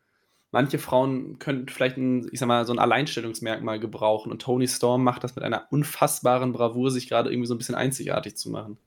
manche 0.52 0.78
Frauen 0.78 1.38
könnten 1.40 1.68
vielleicht 1.70 1.98
'n 1.98 2.28
ich 2.32 2.40
sage 2.40 2.48
mal, 2.48 2.66
so 2.66 2.72
'n 2.74 2.78
Alleinstellungsmerkmal 2.80 3.80
gebrauchen 3.80 4.32
und 4.32 4.42
Toni 4.42 4.68
Storm 4.68 5.04
macht 5.04 5.24
das 5.24 5.36
mit 5.36 5.44
einer 5.44 5.68
unfassbaren 5.72 6.52
Bravour, 6.52 6.90
sich 6.92 7.08
grade 7.10 7.30
irgendwie 7.32 7.48
so 7.48 7.54
'n 7.54 7.58
bisschen 7.58 7.76
einzigartig 7.76 8.36
zu 8.36 8.50
machen. 8.50 8.78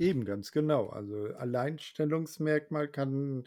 Eben, 0.00 0.24
ganz 0.24 0.50
genau. 0.50 0.88
Also, 0.88 1.26
Alleinstellungsmerkmal 1.34 2.88
kann, 2.88 3.44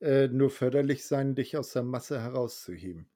äh, 0.00 0.26
nur 0.28 0.48
förderlich 0.50 1.04
sein, 1.04 1.34
dich 1.34 1.58
aus 1.58 1.72
der 1.74 1.82
Masse 1.82 2.18
herauszuheben. 2.18 3.08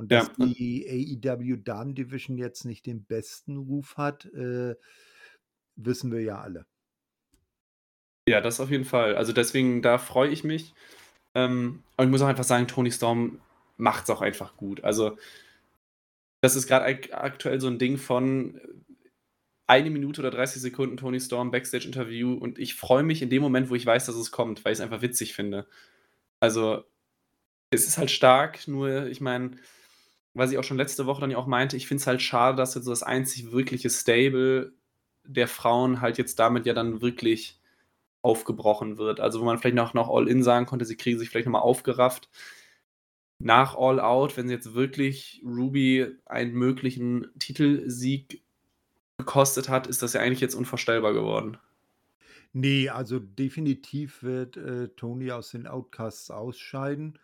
Und 0.00 0.10
dass 0.10 0.24
Ja, 0.24 0.34
die 0.34 0.86
AEW 0.88 1.56
Damen 1.62 1.94
Division 1.94 2.36
jetzt 2.38 2.64
nicht 2.64 2.86
den 2.86 3.04
besten 3.04 3.56
Ruf 3.56 3.96
hat, 3.96 4.24
äh, 4.26 4.74
wissen 5.76 6.12
wir 6.12 6.22
ja 6.22 6.40
alle. 6.40 6.66
Ja, 8.28 8.40
das 8.40 8.60
auf 8.60 8.70
jeden 8.70 8.84
Fall. 8.84 9.16
Also, 9.16 9.32
deswegen, 9.32 9.82
da 9.82 9.98
freue 9.98 10.28
ich 10.30 10.44
mich. 10.44 10.74
Ähm, 11.34 11.82
und 11.96 12.06
ich 12.06 12.10
muss 12.10 12.22
auch 12.22 12.28
einfach 12.28 12.44
sagen, 12.44 12.68
Toni 12.68 12.92
Storm 12.92 13.40
macht's 13.78 14.10
auch 14.10 14.22
einfach 14.22 14.56
gut. 14.56 14.84
Also 14.84 15.18
das 16.42 16.56
ist 16.56 16.66
grad 16.66 16.82
ak 16.82 17.10
aktuell 17.12 17.60
so 17.60 17.68
'n 17.68 17.78
Ding 17.78 17.96
von 17.98 18.60
1 19.66 19.90
Minute 19.90 20.20
oder 20.20 20.30
30 20.30 20.60
Sekunden 20.62 20.96
Toni 20.96 21.20
Storm 21.20 21.50
Backstage-Interview 21.50 22.34
und 22.34 22.58
ich 22.58 22.74
freue 22.74 23.02
mich 23.02 23.22
in 23.22 23.30
dem 23.30 23.42
Moment, 23.42 23.70
wo 23.70 23.74
ich 23.74 23.86
weiß, 23.86 24.06
dass 24.06 24.16
es 24.16 24.30
kommt, 24.32 24.64
weil 24.64 24.72
ich's 24.72 24.80
einfach 24.80 25.02
witzig 25.02 25.34
finde. 25.34 25.66
Also, 26.40 26.84
es 27.70 27.86
ist 27.86 27.98
halt 27.98 28.10
stark, 28.10 28.68
nur 28.68 29.06
ich 29.06 29.20
meine, 29.20 29.52
was 30.34 30.52
ich 30.52 30.58
auch 30.58 30.64
schon 30.64 30.76
letzte 30.78 31.06
Woche 31.06 31.20
dann 31.20 31.30
ja 31.30 31.38
auch 31.38 31.46
meinte, 31.46 31.76
ich 31.76 31.86
finde 31.86 32.00
es 32.02 32.06
halt 32.06 32.22
schade, 32.22 32.56
dass 32.56 32.74
jetzt 32.74 32.84
so 32.84 32.90
das 32.92 33.02
einzig 33.02 33.52
wirkliche 33.52 33.90
Stable 33.90 34.72
der 35.24 35.48
Frauen 35.48 36.00
halt 36.00 36.18
jetzt 36.18 36.38
damit 36.38 36.66
ja 36.66 36.74
dann 36.74 37.00
wirklich 37.02 37.60
aufgebrochen 38.22 38.98
wird. 38.98 39.20
Also, 39.20 39.40
wo 39.40 39.44
man 39.44 39.58
vielleicht 39.58 39.76
noch 39.76 39.94
noch 39.94 40.10
All 40.10 40.28
In 40.28 40.42
sagen 40.42 40.66
konnte, 40.66 40.84
sie 40.86 40.96
kriegen 40.96 41.18
sich 41.18 41.30
vielleicht 41.30 41.46
noch 41.46 41.52
mal 41.52 41.60
aufgerafft. 41.60 42.30
Nach 43.38 43.76
All 43.76 44.00
Out, 44.00 44.36
wenn 44.36 44.48
sie 44.48 44.54
jetzt 44.54 44.74
wirklich 44.74 45.42
Ruby 45.44 46.06
einen 46.26 46.52
möglichen 46.54 47.28
Titelsieg 47.38 48.41
gekostet 49.24 49.68
hat, 49.68 49.86
ist 49.86 50.02
das 50.02 50.12
ja 50.12 50.20
eigentlich 50.20 50.40
jetzt 50.40 50.54
unvorstellbar 50.54 51.12
geworden. 51.12 51.58
Ne, 52.52 52.90
also 52.90 53.18
definitiv 53.18 54.22
wird, 54.22 54.56
äh, 54.56 54.88
Toni 54.88 55.30
aus 55.32 55.50
den 55.52 55.66
Outcasts 55.66 56.30
ausscheiden. 56.30 57.18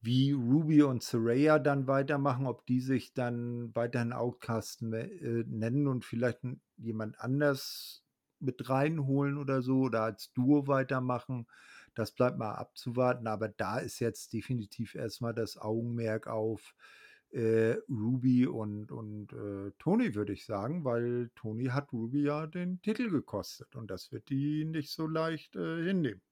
Wie 0.00 0.32
Ruby 0.32 0.82
und 0.82 1.02
Saraya 1.02 1.58
dann 1.58 1.86
weitermachen, 1.86 2.46
ob 2.46 2.66
die 2.66 2.80
sich 2.80 3.14
dann 3.14 3.74
weiterhin 3.74 4.12
Outcast 4.12 4.82
ne 4.82 5.02
äh, 5.10 5.44
nennen 5.46 5.86
und 5.88 6.04
vielleicht 6.04 6.40
jemand 6.76 7.20
anders 7.20 8.04
mit 8.40 8.68
reinholen 8.68 9.38
oder 9.38 9.62
so 9.62 9.82
oder 9.82 10.02
als 10.02 10.32
Duo 10.32 10.68
weitermachen, 10.68 11.46
das 11.94 12.12
bleibt 12.12 12.38
mal 12.38 12.54
abzuwarten. 12.54 13.26
Aber 13.26 13.48
da 13.48 13.78
ist 13.78 13.98
jetzt 14.00 14.32
definitiv 14.32 14.94
erst 14.94 15.20
mal 15.20 15.34
das 15.34 15.56
Augenmerk 15.58 16.28
auf, 16.28 16.74
äh, 16.78 17.07
Ruby 17.32 18.46
und 18.46 18.90
und, 18.90 19.32
äh, 19.32 19.72
Toni, 19.78 20.14
würde 20.14 20.32
ich 20.32 20.46
sagen, 20.46 20.84
weil 20.84 21.30
Toni 21.34 21.66
hat 21.66 21.92
Ruby 21.92 22.22
ja 22.22 22.46
den 22.46 22.80
Titel 22.80 23.10
gekostet 23.10 23.76
und 23.76 23.90
das 23.90 24.12
wird 24.12 24.28
die 24.30 24.64
nicht 24.64 24.90
so 24.90 25.06
leicht, 25.06 25.54
äh, 25.56 25.84
hinnehmen. 25.84 26.22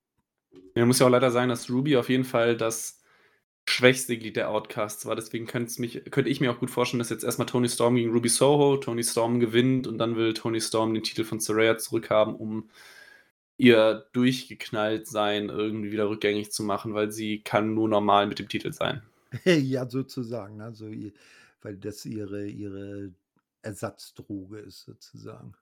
Man 0.75 0.87
muss 0.87 0.99
ja 0.99 1.07
auch 1.07 1.11
leider 1.11 1.31
sagen, 1.31 1.49
dass 1.49 1.71
Ruby 1.71 1.97
auf 1.97 2.09
jeden 2.09 2.25
Fall 2.25 2.57
das 2.57 3.03
schwächste 3.69 4.17
Glied 4.17 4.37
der 4.37 4.51
Outcasts 4.51 5.07
war. 5.07 5.17
Deswegen 5.17 5.47
könnte 5.47 5.81
mich 5.81 6.03
könnte 6.11 6.31
ich 6.31 6.41
mir 6.41 6.53
auch 6.53 6.61
gut 6.61 6.71
vorstellen, 6.71 7.01
dass 7.01 7.11
jetzt 7.11 7.25
erst 7.25 7.39
mal 7.39 7.45
Toni 7.47 7.69
Storm 7.69 7.97
gegen 7.97 8.13
Ruby 8.13 8.29
Soho 8.29 8.77
Toni 8.79 9.03
Storm 9.05 9.41
gewinnt 9.41 9.87
und 9.87 9.99
dann 9.99 10.17
will 10.17 10.35
Toni 10.35 10.61
Storm 10.61 10.95
den 10.95 11.03
Titel 11.03 11.25
von 11.25 11.41
Saraya 11.41 11.77
zurückhaben, 11.79 12.35
um 12.37 12.71
ihr 13.59 14.07
Durchgeknalltsein 14.13 15.49
irgendwie 15.49 15.93
wieder 15.93 16.09
rückgängig 16.09 16.53
zu 16.53 16.63
machen, 16.63 16.95
weil 16.95 17.11
sie 17.11 17.43
kann 17.43 17.75
nur 17.75 17.89
normal 17.89 18.27
mit 18.27 18.39
dem 18.39 18.49
Titel 18.49 18.73
sein. 18.73 19.03
Ja, 19.45 19.89
sozusagen, 19.89 20.61
also 20.61 20.91
weil 21.63 21.77
das 21.77 22.05
ihre 22.05 22.47
ihre 22.47 23.13
Ersatzdroge 23.63 24.61
ist 24.61 24.85
sozusagen. 24.85 25.55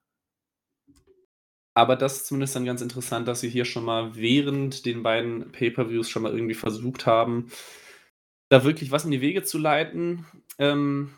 Aber 1.73 1.95
das 1.97 2.17
ist 2.17 2.27
zumindest 2.27 2.55
dann 2.55 2.65
ganz 2.65 2.81
interessant, 2.81 3.27
dass 3.27 3.41
sie 3.41 3.49
hier 3.49 3.65
schon 3.65 3.83
mal 3.83 4.15
während 4.15 4.85
den 4.85 5.03
beiden 5.03 5.51
Pay-per-Views 5.51 6.09
schon 6.09 6.23
mal 6.23 6.31
irgendwie 6.33 6.53
versucht 6.53 7.05
haben, 7.05 7.51
da 8.49 8.63
wirklich 8.63 8.91
was 8.91 9.05
in 9.05 9.11
die 9.11 9.21
Wege 9.21 9.43
zu 9.43 9.57
leiten. 9.57 10.25
Ähm, 10.57 11.11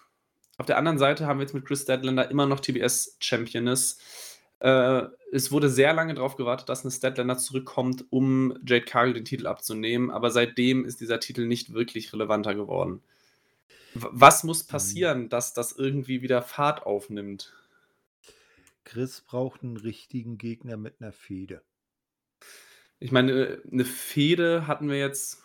auf 0.57 0.65
der 0.65 0.77
anderen 0.77 0.97
Seite 0.97 1.27
haben 1.27 1.39
wir 1.39 1.43
jetzt 1.43 1.53
mit 1.53 1.65
Kris 1.65 1.83
Statlander 1.83 2.31
immer 2.31 2.47
noch 2.47 2.59
TBS-Champion 2.59 3.67
ist. 3.67 4.01
Äh, 4.61 5.03
es 5.31 5.51
wurde 5.51 5.69
sehr 5.69 5.93
lange 5.93 6.15
drauf 6.15 6.35
gewartet, 6.35 6.69
dass 6.69 6.83
'ne 6.83 6.89
Statlander 6.91 7.37
zurückkommt, 7.37 8.05
um 8.09 8.53
Jade 8.65 8.85
Cargill 8.85 9.13
den 9.13 9.25
Titel 9.25 9.45
abzunehmen, 9.47 10.09
aber 10.09 10.31
seitdem 10.31 10.83
ist 10.85 10.99
dieser 11.01 11.19
Titel 11.19 11.45
nicht 11.45 11.73
wirklich 11.73 12.11
relevanter 12.13 12.55
geworden. 12.55 13.01
W 13.95 14.07
was 14.11 14.43
muss 14.43 14.63
Mhm. 14.69 14.69
passieren, 14.69 15.29
dass 15.29 15.53
das 15.53 15.73
irgendwie 15.73 16.21
wieder 16.23 16.41
Fahrt 16.43 16.85
aufnimmt? 16.85 17.53
Kris 18.85 19.19
braucht 19.21 19.63
'n 19.63 19.75
richtigen 19.75 20.37
Gegner 20.37 20.77
mit 20.77 21.01
'ner 21.01 21.11
Fehde. 21.11 21.61
Ich 23.01 23.11
meine, 23.11 23.31
äh, 23.31 23.57
'ne 23.69 23.85
Fehde 23.85 24.65
hatten 24.67 24.89
wir 24.89 24.97
jetzt 24.97 25.43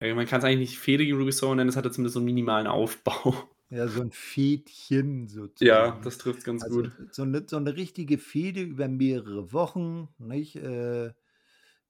man 0.00 0.26
kann's 0.26 0.44
eigentlich 0.44 0.70
nicht 0.72 0.78
Fehde 0.80 1.04
gegen 1.06 1.18
Ruby 1.18 1.32
Soho 1.32 1.54
nennen, 1.54 1.70
es 1.70 1.76
hatte 1.76 1.90
zumindest 1.90 2.14
so 2.14 2.20
'n 2.20 2.24
minimalen 2.26 2.66
Aufbau. 2.68 3.48
Ja, 3.70 3.86
so 3.88 4.00
'n 4.00 4.12
Fädchen 4.12 5.28
Ja, 5.60 5.98
sozusagen. 5.98 6.02
das 6.02 6.18
trifft's 6.18 6.44
ganz 6.44 6.64
Also, 6.64 6.68
gut. 6.68 6.98
so 7.10 7.24
'ne 7.26 7.44
so 7.46 7.58
'ne 7.60 7.76
richtige 7.76 8.16
Fehde 8.16 8.62
über 8.62 8.88
mehrere 8.88 9.52
Wochen, 9.52 10.08
nicht? 10.18 10.56
Äh, 10.56 11.08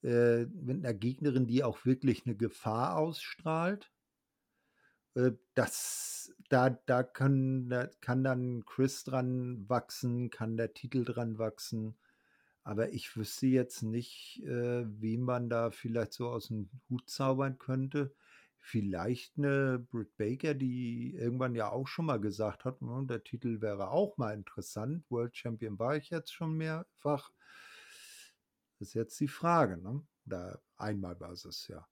äh, 0.02 0.46
mit 0.46 0.82
'ner 0.82 0.94
Gegnerin, 0.94 1.46
die 1.46 1.64
auch 1.64 1.84
wirklich 1.86 2.26
'ne 2.26 2.36
Gefahr 2.36 2.96
ausstrahlt. 2.98 3.90
Äh, 5.16 5.32
das 5.54 6.32
da 6.48 6.70
da 6.70 7.02
können 7.02 7.68
da 7.68 7.86
kann 8.00 8.24
dann 8.24 8.64
Kris 8.64 9.04
dran 9.04 9.68
wachsen, 9.68 10.30
kann 10.30 10.56
der 10.56 10.74
Titel 10.74 11.04
dran 11.04 11.38
wachsen. 11.38 11.96
Aber 12.64 12.92
ich 12.92 13.16
wüsste 13.16 13.46
jetzt 13.46 13.82
nicht, 13.82 14.42
äh, 14.44 14.84
wen 15.00 15.22
man 15.22 15.48
da 15.50 15.70
vielleicht 15.70 16.12
so 16.14 16.28
aus'm 16.30 16.68
Hut 16.90 17.08
zaubern 17.10 17.58
könnte. 17.58 18.14
Vielleicht 18.70 19.38
'ne 19.38 19.78
Britt 19.90 20.14
Baker, 20.18 20.52
die 20.52 21.14
irgendwann 21.14 21.54
ja 21.54 21.70
auch 21.72 21.86
schon 21.88 22.04
mal 22.04 22.20
gesagt 22.20 22.66
hat, 22.66 22.82
ne, 22.82 23.02
der 23.08 23.24
Titel 23.24 23.62
wäre 23.62 23.88
auch 23.90 24.18
mal 24.18 24.34
interessant. 24.34 25.04
World 25.08 25.34
Champion 25.34 25.78
war 25.78 25.96
ich 25.96 26.10
jetzt 26.10 26.34
schon 26.34 26.52
mehrfach. 26.54 27.30
Ist 28.80 28.94
jetzt 28.94 29.18
die 29.20 29.28
Frage, 29.28 29.76
ne? 29.76 30.06
Oder 30.26 30.62
einmal 30.76 31.18
war 31.18 31.34
sie's 31.34 31.66
ja. 31.68 31.88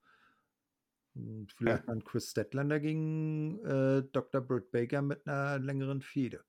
Und 1.17 1.51
Ja. 1.65 1.81
vielleicht 1.81 1.89
dann 1.89 2.05
Kris 2.05 2.31
Statlander 2.31 2.79
gegen, 2.79 3.59
äh, 3.65 4.03
Dr. 4.13 4.41
Britt 4.43 4.71
Baker 4.71 5.01
mit 5.03 5.25
'ner 5.27 5.59
längeren 5.59 6.03
Fehde. 6.03 6.45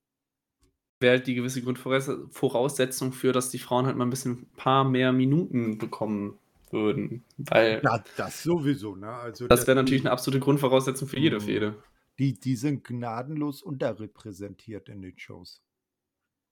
Wäre 1.02 1.18
halt 1.18 1.28
die 1.28 1.36
gewisse 1.36 1.62
Grundvoraus 1.62 2.10
Voraussetzung 2.32 3.14
für, 3.14 3.32
dass 3.32 3.52
die 3.52 3.60
Frauen 3.60 3.86
halt 3.86 3.96
mal 3.98 4.06
'n 4.06 4.10
bisschen 4.10 4.48
paar 4.58 4.84
mehr 4.84 5.12
Minuten 5.14 5.78
bekommen 5.78 6.40
würden, 6.74 7.26
weil 7.38 7.82
Ja, 7.84 8.04
das 8.16 8.42
sowieso, 8.44 8.96
ne? 8.96 9.08
Also, 9.12 9.48
das 9.48 9.68
wäre 9.68 9.76
natürlich 9.76 10.04
'ne 10.04 10.10
die 10.10 10.12
absolute 10.12 10.40
Grundvoraussetzung 10.40 11.08
für 11.08 11.20
jede 11.20 11.38
Mhm. 11.38 11.42
Fehde. 11.42 11.84
Die 12.20 12.40
die 12.40 12.56
sind 12.56 12.84
gnadenlos 12.84 13.62
unterrepräsentiert 13.62 14.90
in 14.90 15.02
den 15.02 15.18
Shows. 15.20 15.58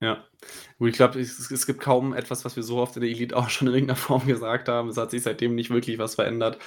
Ja. 0.02 0.26
Gut, 0.78 0.90
ich 0.90 0.96
glaube, 0.98 1.20
es 1.20 1.50
es 1.52 1.66
gibt 1.66 1.80
kaum 1.80 2.14
etwas, 2.14 2.44
was 2.44 2.56
wir 2.58 2.64
so 2.64 2.78
oft 2.80 2.96
in 2.98 3.02
der 3.02 3.10
Elite 3.12 3.36
auch 3.36 3.50
schon 3.50 3.68
in 3.70 3.74
irgend 3.74 3.88
'ner 3.90 3.96
Form 3.96 4.28
gesagt 4.28 4.68
haben. 4.68 4.90
Es 4.90 4.98
hat 4.98 5.12
sich 5.12 5.24
seitdem 5.24 5.56
nicht 5.56 5.70
wirklich 5.70 5.98
was 6.00 6.16
verändert. 6.16 6.60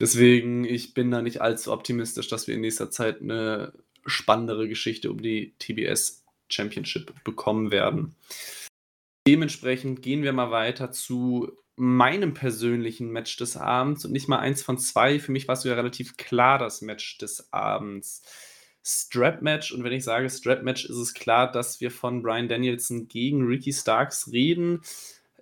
Deswegen, 0.00 0.64
ich 0.64 0.94
bin 0.94 1.10
da 1.10 1.20
nicht 1.22 1.40
allzu 1.42 1.72
optimistisch, 1.72 2.28
dass 2.28 2.46
wir 2.48 2.54
in 2.54 2.62
nächster 2.62 2.90
Zeit 2.90 3.20
eine 3.20 3.74
spannendere 4.06 4.68
Geschichte 4.68 5.10
um 5.10 5.20
die 5.22 5.54
TBS 5.58 6.24
Championship 6.48 7.12
bekommen 7.24 7.70
werden. 7.70 8.14
Dementsprechend 9.26 10.02
gehen 10.02 10.22
wir 10.22 10.32
mal 10.34 10.50
weiter 10.50 10.92
zu 10.92 11.50
meinem 11.76 12.34
persönlichen 12.34 13.10
Match 13.10 13.36
des 13.36 13.56
Abends 13.56 14.04
und 14.04 14.12
nicht 14.12 14.28
mal 14.28 14.38
eins 14.38 14.62
von 14.62 14.78
zwei. 14.78 15.18
Für 15.18 15.32
mich 15.32 15.48
war 15.48 15.54
es 15.54 15.62
sogar 15.62 15.78
relativ 15.78 16.16
klar 16.16 16.58
das 16.58 16.82
Match 16.82 17.18
des 17.18 17.52
Abends. 17.52 18.22
Strap-Match 18.84 19.72
und 19.72 19.82
wenn 19.82 19.92
ich 19.92 20.04
sage 20.04 20.28
Strap-Match, 20.28 20.84
ist 20.84 20.96
es 20.96 21.14
klar, 21.14 21.50
dass 21.50 21.80
wir 21.80 21.90
von 21.90 22.22
Brian 22.22 22.48
Danielson 22.48 23.08
gegen 23.08 23.46
Ricky 23.46 23.72
Starks 23.72 24.30
reden, 24.30 24.82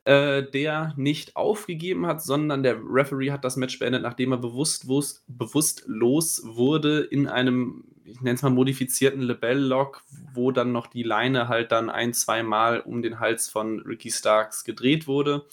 äh, 0.04 0.44
der 0.44 0.94
nicht 0.96 1.36
aufgegeben 1.36 2.06
hat, 2.06 2.22
sondern 2.22 2.62
der 2.62 2.76
Referee 2.84 3.32
hat 3.32 3.44
das 3.44 3.56
Match 3.56 3.78
beendet, 3.80 4.02
nachdem 4.02 4.32
er 4.32 4.38
bewusst, 4.38 4.86
bewusstlos 5.26 6.42
wurde 6.44 7.00
in 7.00 7.26
einem, 7.26 7.84
ich 8.04 8.20
nenne 8.20 8.36
es 8.36 8.42
mal 8.42 8.50
modifizierten 8.50 9.22
Lebell-Lock, 9.22 10.02
wo 10.34 10.52
dann 10.52 10.70
noch 10.70 10.86
die 10.86 11.02
Leine 11.02 11.48
halt 11.48 11.72
dann 11.72 11.90
ein, 11.90 12.14
zweimal 12.14 12.80
um 12.80 13.02
den 13.02 13.18
Hals 13.18 13.48
von 13.48 13.80
Ricky 13.80 14.12
Starks 14.12 14.62
gedreht 14.64 15.08
wurde. 15.08 15.46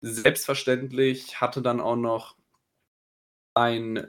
Selbstverständlich 0.00 1.40
hatte 1.40 1.62
dann 1.62 1.80
auch 1.80 1.96
noch 1.96 2.36
ein 3.54 4.06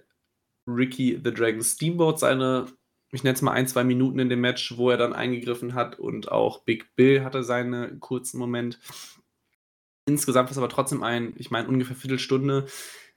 Ricky 0.67 1.19
the 1.23 1.33
Dragon 1.33 1.63
Steamboat 1.63 2.19
seine 2.19 2.67
ich 3.11 3.23
nenne 3.23 3.35
es 3.35 3.41
mal 3.41 3.51
ein, 3.51 3.67
zwei 3.67 3.83
Minuten 3.83 4.19
in 4.19 4.29
dem 4.29 4.41
Match, 4.41 4.77
wo 4.77 4.89
er 4.89 4.97
dann 4.97 5.13
eingegriffen 5.13 5.73
hat 5.73 5.99
und 5.99 6.31
auch 6.31 6.63
Big 6.63 6.95
Bill 6.95 7.23
hatte 7.23 7.43
seinen 7.43 7.99
kurzen 7.99 8.39
Moment. 8.39 8.79
Insgesamt 10.05 10.47
war 10.47 10.51
es 10.51 10.57
aber 10.57 10.69
trotzdem 10.69 11.03
ein, 11.03 11.33
ich 11.37 11.51
meine, 11.51 11.67
ungefähr 11.67 11.95
Viertelstunde, 11.95 12.67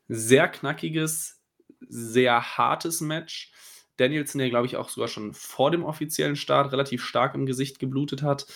sehr 0.08 0.48
knackiges, 0.48 1.40
sehr 1.88 2.58
hartes 2.58 3.00
Match. 3.00 3.52
Danielson, 3.96 4.40
der 4.40 4.50
glaube 4.50 4.66
ich 4.66 4.76
auch 4.76 4.88
sogar 4.88 5.08
schon 5.08 5.32
vor 5.32 5.70
dem 5.70 5.84
offiziellen 5.84 6.36
Start 6.36 6.72
relativ 6.72 7.04
stark 7.04 7.34
im 7.36 7.46
Gesicht 7.46 7.78
geblutet 7.78 8.22
hat. 8.22 8.46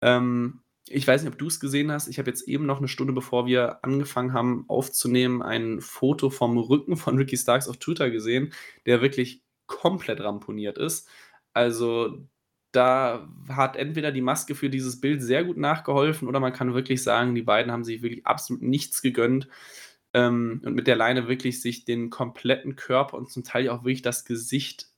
Ähm, 0.00 0.62
ich 0.88 1.06
weiß 1.06 1.22
nicht, 1.22 1.32
ob 1.32 1.38
du 1.38 1.46
es 1.46 1.60
gesehen 1.60 1.92
hast. 1.92 2.08
Ich 2.08 2.18
habe 2.18 2.30
jetzt 2.30 2.48
eben 2.48 2.66
noch 2.66 2.78
eine 2.78 2.88
Stunde, 2.88 3.12
bevor 3.12 3.46
wir 3.46 3.84
angefangen 3.84 4.32
haben 4.32 4.64
aufzunehmen, 4.68 5.42
ein 5.42 5.80
Foto 5.80 6.30
vom 6.30 6.58
Rücken 6.58 6.96
von 6.96 7.16
Ricky 7.16 7.36
Starks 7.36 7.68
auf 7.68 7.76
Twitter 7.76 8.10
gesehen, 8.10 8.52
der 8.86 9.02
wirklich 9.02 9.42
komplett 9.66 10.20
ramponiert 10.20 10.78
ist. 10.78 11.08
Also 11.52 12.18
da 12.72 13.28
hat 13.48 13.76
entweder 13.76 14.12
die 14.12 14.20
Maske 14.20 14.54
für 14.54 14.70
dieses 14.70 15.00
Bild 15.00 15.22
sehr 15.22 15.44
gut 15.44 15.56
nachgeholfen 15.56 16.28
oder 16.28 16.40
man 16.40 16.52
kann 16.52 16.74
wirklich 16.74 17.02
sagen, 17.02 17.34
die 17.34 17.42
beiden 17.42 17.72
haben 17.72 17.84
sich 17.84 18.02
wirklich 18.02 18.26
absolut 18.26 18.62
nichts 18.62 19.02
gegönnt 19.02 19.48
ähm, 20.14 20.62
und 20.64 20.74
mit 20.74 20.86
der 20.86 20.96
Leine 20.96 21.28
wirklich 21.28 21.60
sich 21.60 21.84
den 21.84 22.10
kompletten 22.10 22.76
Körper 22.76 23.16
und 23.16 23.30
zum 23.30 23.44
Teil 23.44 23.68
auch 23.68 23.82
wirklich 23.84 24.02
das 24.02 24.24
Gesicht 24.24 24.88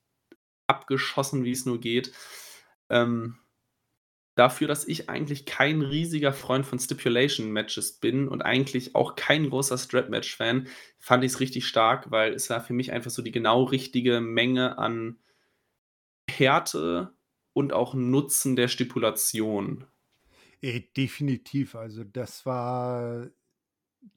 abgeschossen, 0.67 1.45
wie 1.45 1.53
es 1.53 1.67
nur 1.67 1.81
geht. 1.81 2.13
Ähm, 2.91 3.39
dafür, 4.35 4.69
dass 4.69 4.87
ich 4.87 5.11
eigentlich 5.11 5.45
kein 5.47 5.83
riesiger 5.83 6.33
Freund 6.33 6.65
von 6.65 6.79
Stipulation-Matches 6.79 8.01
bin 8.01 8.29
und 8.29 8.43
eigentlich 8.43 8.95
auch 8.95 9.15
kein 9.15 9.51
großer 9.51 9.77
Strap-Match-Fan, 9.77 10.69
fand 10.99 11.25
ich 11.25 11.33
es 11.33 11.41
richtig 11.41 11.67
stark, 11.67 12.11
weil 12.11 12.33
es 12.33 12.49
war 12.49 12.61
für 12.61 12.73
mich 12.73 12.93
einfach 12.93 13.11
so 13.11 13.23
die 13.23 13.33
genau 13.33 13.65
richtige 13.65 14.21
Menge 14.21 14.79
an 14.79 15.19
Härte 16.31 17.15
und 17.53 17.73
auch 17.73 17.95
Nutzen 17.95 18.57
der 18.57 18.69
Stipulation. 18.69 19.85
Definitiv. 20.63 21.75
Also 21.75 22.05
das 22.05 22.47
war 22.47 23.29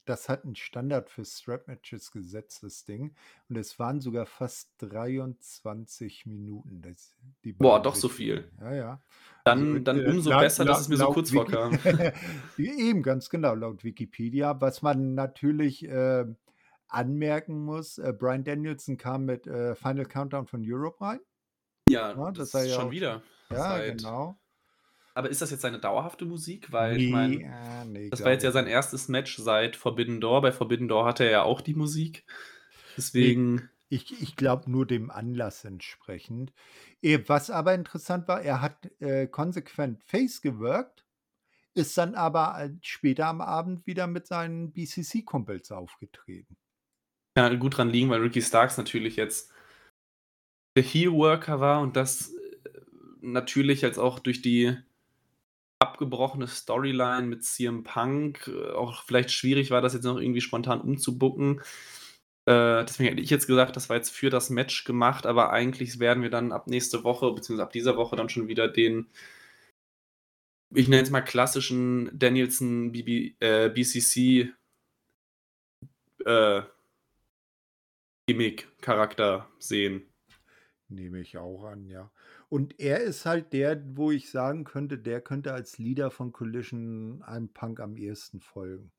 das 0.06 0.30
hat 0.30 0.46
ein 0.46 0.56
Standard 0.56 1.10
für 1.10 1.26
Strap-Matches 1.26 2.12
gesetzt, 2.12 2.64
das 2.64 2.86
Ding. 2.86 3.16
Und 3.50 3.58
es 3.58 3.78
waren 3.80 4.02
sogar 4.02 4.26
fast 4.26 4.70
23 4.80 6.26
Minuten. 6.26 6.82
Das, 6.82 7.16
Boah, 7.58 7.82
doch 7.82 7.96
so 7.96 8.10
viel. 8.10 8.52
Ja, 8.60 8.74
ja. 8.74 9.02
Dann, 9.44 9.68
also, 9.68 9.80
dann 9.80 10.00
äh, 10.00 10.10
umso 10.10 10.30
laut, 10.30 10.42
besser, 10.42 10.66
dass 10.66 10.82
es 10.82 10.90
mir 10.90 10.98
so 10.98 11.08
kurz 11.08 11.32
Wiki 11.32 11.52
vorkam. 11.52 11.80
Eben, 12.58 13.04
ganz 13.04 13.30
genau, 13.30 13.56
laut 13.56 13.84
Wikipedia. 13.84 14.60
Was 14.60 14.82
man 14.82 15.16
natürlich 15.16 15.84
äh, 15.86 16.26
anmerken 16.88 17.64
muss, 17.64 17.98
äh, 17.98 18.14
Brian 18.18 18.44
Danielson 18.44 18.98
kam 18.98 19.26
mit 19.26 19.48
äh, 19.48 19.76
Final 19.76 20.06
Countdown 20.06 20.48
von 20.48 20.64
Europe 20.66 21.02
rein. 21.02 21.20
Ja, 21.90 22.12
ja 22.12 22.32
das, 22.32 22.52
das 22.52 22.64
ist 22.64 22.72
ja 22.72 22.82
schon 22.82 22.92
wieder. 22.92 23.22
Ja, 23.52 23.58
Seit 23.58 23.98
genau. 23.98 24.40
Aber 25.18 25.30
ist 25.30 25.42
das 25.42 25.50
jetzt 25.50 25.62
seine 25.62 25.80
dauerhafte 25.80 26.26
Musik? 26.26 26.74
Weil 26.74 27.02
ich 27.02 27.10
meine, 27.10 27.36
äh, 27.42 27.86
nee, 27.86 28.10
das 28.10 28.24
war 28.24 28.34
jetzt 28.34 28.44
ja 28.44 28.52
sein 28.52 28.68
erstes 28.68 29.08
Match 29.08 29.38
seit 29.38 29.78
Forbidden 29.78 30.20
Door. 30.20 30.42
Bei 30.42 30.52
Forbidden 30.52 30.90
Door 30.90 31.06
hatte 31.06 31.24
er 31.24 31.32
ja 31.32 31.44
auch 31.44 31.62
die 31.62 31.74
Musik. 31.74 32.26
Deswegen. 32.98 33.70
Ich, 33.88 34.22
ich 34.22 34.36
glaube 34.36 34.70
nur 34.70 34.86
dem 34.86 35.12
Anlass 35.12 35.64
entsprechend. 35.64 36.52
Eh, 37.02 37.20
was 37.28 37.50
aber 37.50 37.74
interessant 37.76 38.28
war, 38.28 38.42
er 38.42 38.62
hat 38.62 38.92
äh, 39.00 39.28
konsequent 39.28 40.04
Face 40.04 40.42
gewirkt, 40.42 41.06
ist 41.76 41.98
dann 41.98 42.16
aber 42.16 42.70
später 42.82 43.28
am 43.28 43.42
Abend 43.42 43.86
wieder 43.86 44.08
mit 44.08 44.28
seinen 44.28 44.74
BCC-Kumpels 44.74 45.72
aufgetreten. 45.72 46.58
Ja, 47.38 47.54
gut 47.54 47.78
dran 47.78 47.90
liegen, 47.90 48.10
weil 48.10 48.22
Ricky 48.22 48.42
Starks 48.42 48.78
natürlich 48.78 49.16
jetzt 49.16 49.54
der 50.76 50.84
Heel-Worker 50.84 51.60
war 51.62 51.80
und 51.80 51.96
das 51.96 52.34
äh, 52.34 52.82
natürlich 53.22 53.82
jetzt 53.82 54.00
auch 54.00 54.20
durch 54.20 54.42
die 54.42 54.76
abgebrochene 55.80 56.48
Storyline 56.48 57.28
mit 57.28 57.44
CM 57.44 57.84
Punk 57.84 58.48
äh, 58.48 58.72
auch 58.72 59.04
vielleicht 59.04 59.32
schwierig 59.32 59.72
war, 59.72 59.82
das 59.82 59.94
jetzt 59.94 60.04
noch 60.04 60.20
irgendwie 60.20 60.42
spontan 60.42 60.82
umzubucken. 60.82 61.62
Äh, 62.48 62.86
deswegen 62.86 63.10
hätte 63.10 63.22
ich 63.22 63.30
jetzt 63.30 63.48
gesagt, 63.48 63.76
das 63.76 63.90
war 63.90 63.98
jetzt 63.98 64.12
für 64.12 64.30
das 64.30 64.50
Match 64.50 64.84
gemacht, 64.84 65.26
aber 65.26 65.52
eigentlich 65.52 66.00
werden 66.00 66.22
wir 66.22 66.30
dann 66.30 66.52
ab 66.52 66.68
nächste 66.68 67.04
Woche, 67.04 67.32
beziehungsweise 67.32 67.64
ab 67.64 67.74
dieser 67.74 67.98
Woche 67.98 68.16
dann 68.16 68.30
schon 68.30 68.48
wieder 68.48 68.68
den, 68.68 69.08
ich 70.74 70.88
nenne 70.88 71.04
es 71.04 71.10
mal 71.10 71.22
klassischen 71.22 72.12
Danielson 72.18 72.92
BB, 72.92 73.36
äh, 73.42 73.70
BCC 73.70 74.54
äh, 76.26 76.62
Gimmick-Charakter 78.28 79.50
sehen. 79.60 80.04
Nehme 80.88 81.20
ich 81.20 81.38
auch 81.38 81.64
an, 81.66 81.88
ja. 81.88 82.12
Und 82.56 82.80
er 82.80 83.02
ist 83.02 83.26
halt 83.26 83.52
der, 83.52 83.84
wo 83.98 84.12
ich 84.12 84.32
sagen 84.32 84.64
könnte, 84.64 84.98
der 84.98 85.20
könnte 85.20 85.52
als 85.52 85.78
Leader 85.78 86.10
von 86.10 86.32
Collision 86.32 87.22
einem 87.24 87.50
Punk 87.50 87.82
am 87.82 87.98
ehesten 87.98 88.40
folgen. 88.40 88.94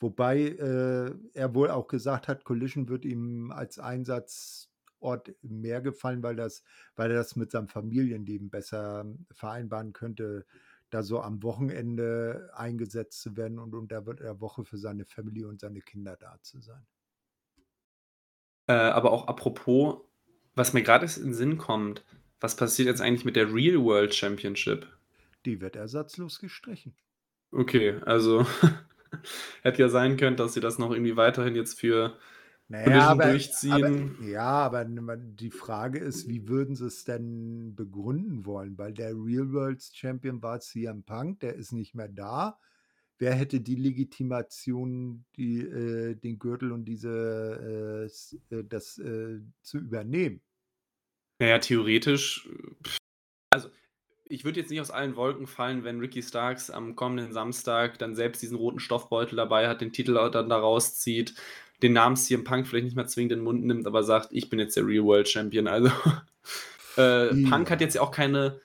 Wobei 0.00 0.40
äh, 0.40 1.14
er 1.34 1.54
wohl 1.54 1.70
auch 1.70 1.88
gesagt 1.88 2.28
hat, 2.28 2.44
Collision 2.44 2.88
wird 2.88 3.04
ihm 3.04 3.50
als 3.50 3.78
Einsatzort 3.78 5.34
mehr 5.42 5.82
gefallen, 5.82 6.22
weil, 6.22 6.34
das, 6.34 6.64
weil 6.96 7.10
er 7.10 7.18
das 7.18 7.36
mit 7.36 7.50
seinem 7.50 7.68
Familienleben 7.68 8.48
besser 8.48 9.04
vereinbaren 9.30 9.92
könnte, 9.92 10.46
da 10.88 11.02
so 11.02 11.20
am 11.20 11.42
Wochenende 11.42 12.50
eingesetzt 12.54 13.20
zu 13.20 13.36
werden 13.36 13.58
und 13.58 13.74
unter 13.74 14.00
der 14.00 14.40
Woche 14.40 14.64
für 14.64 14.78
seine 14.78 15.04
Family 15.04 15.44
und 15.44 15.60
seine 15.60 15.82
Kinder 15.82 16.16
da 16.16 16.38
zu 16.40 16.62
sein. 16.62 16.86
Äh, 18.68 18.72
aber 18.72 19.10
auch 19.10 19.26
apropos 19.26 20.00
was 20.54 20.72
mir 20.72 20.82
gerade 20.82 21.06
in 21.06 21.24
den 21.24 21.34
Sinn 21.34 21.58
kommt, 21.58 22.04
was 22.42 22.56
passiert 22.56 22.88
jetzt 22.88 23.00
eigentlich 23.00 23.24
mit 23.24 23.36
der 23.36 23.52
Real 23.52 23.82
World 23.82 24.14
Championship? 24.14 24.86
Die 25.44 25.60
wird 25.60 25.76
ersatzlos 25.76 26.38
gestrichen. 26.38 26.94
Okay, 27.50 27.96
also 28.04 28.46
hätte 29.62 29.82
ja 29.82 29.88
sein 29.88 30.16
können, 30.16 30.36
dass 30.36 30.54
sie 30.54 30.60
das 30.60 30.78
noch 30.78 30.90
irgendwie 30.90 31.16
weiterhin 31.16 31.54
jetzt 31.54 31.78
für 31.78 32.18
naja, 32.68 33.08
aber, 33.08 33.30
durchziehen. 33.30 34.16
Aber, 34.18 34.24
ja, 34.26 34.42
aber 34.42 34.84
die 34.84 35.50
Frage 35.50 35.98
ist, 35.98 36.28
wie 36.28 36.48
würden 36.48 36.74
sie 36.74 36.86
es 36.86 37.04
denn 37.04 37.74
begründen 37.74 38.46
wollen? 38.46 38.78
Weil 38.78 38.92
der 38.92 39.10
Real 39.10 39.52
World 39.52 39.82
Champion 39.82 40.42
war 40.42 40.60
CM 40.60 41.02
Punk, 41.04 41.40
der 41.40 41.54
ist 41.54 41.72
nicht 41.72 41.94
mehr 41.94 42.08
da 42.08 42.58
wer 43.22 43.34
hätte 43.34 43.60
die 43.60 43.76
Legitimation, 43.76 45.24
die, 45.36 45.60
äh, 45.60 46.16
den 46.16 46.40
Gürtel 46.40 46.72
und 46.72 46.86
diese 46.86 48.08
äh, 48.50 48.54
äh 48.56 48.64
das 48.64 48.98
äh, 48.98 49.38
zu 49.62 49.78
übernehmen? 49.78 50.40
Naja, 51.42 51.58
theoretisch, 51.58 52.48
also 53.50 53.68
ich 54.26 54.44
würde 54.44 54.60
jetzt 54.60 54.70
nicht 54.70 54.80
aus 54.80 54.92
allen 54.92 55.16
Wolken 55.16 55.48
fallen, 55.48 55.82
wenn 55.82 55.98
Ricky 55.98 56.22
Starks 56.22 56.70
am 56.70 56.94
kommenden 56.94 57.32
Samstag 57.32 57.98
dann 57.98 58.14
selbst 58.14 58.42
diesen 58.42 58.56
roten 58.56 58.78
Stoffbeutel 58.78 59.34
dabei 59.34 59.66
hat, 59.66 59.80
den 59.80 59.92
Titel 59.92 60.14
dann 60.30 60.48
da 60.48 60.56
rauszieht, 60.56 61.34
den 61.82 61.94
Namen 61.94 62.14
CM 62.14 62.44
Punk 62.44 62.68
vielleicht 62.68 62.84
nicht 62.84 62.94
mehr 62.94 63.08
zwingend 63.08 63.32
in 63.32 63.38
den 63.40 63.44
Mund 63.44 63.64
nimmt, 63.64 63.88
aber 63.88 64.04
sagt, 64.04 64.28
ich 64.30 64.50
bin 64.50 64.60
jetzt 64.60 64.76
der 64.76 64.86
Real 64.86 65.02
World 65.02 65.28
Champion. 65.28 65.66
Also 65.66 65.90
äh, 66.96 67.34
ja. 67.34 67.50
Punk 67.50 67.72
hat 67.72 67.80
jetzt 67.80 67.96
ja 67.96 68.02
auch 68.02 68.12
keine, 68.12 68.60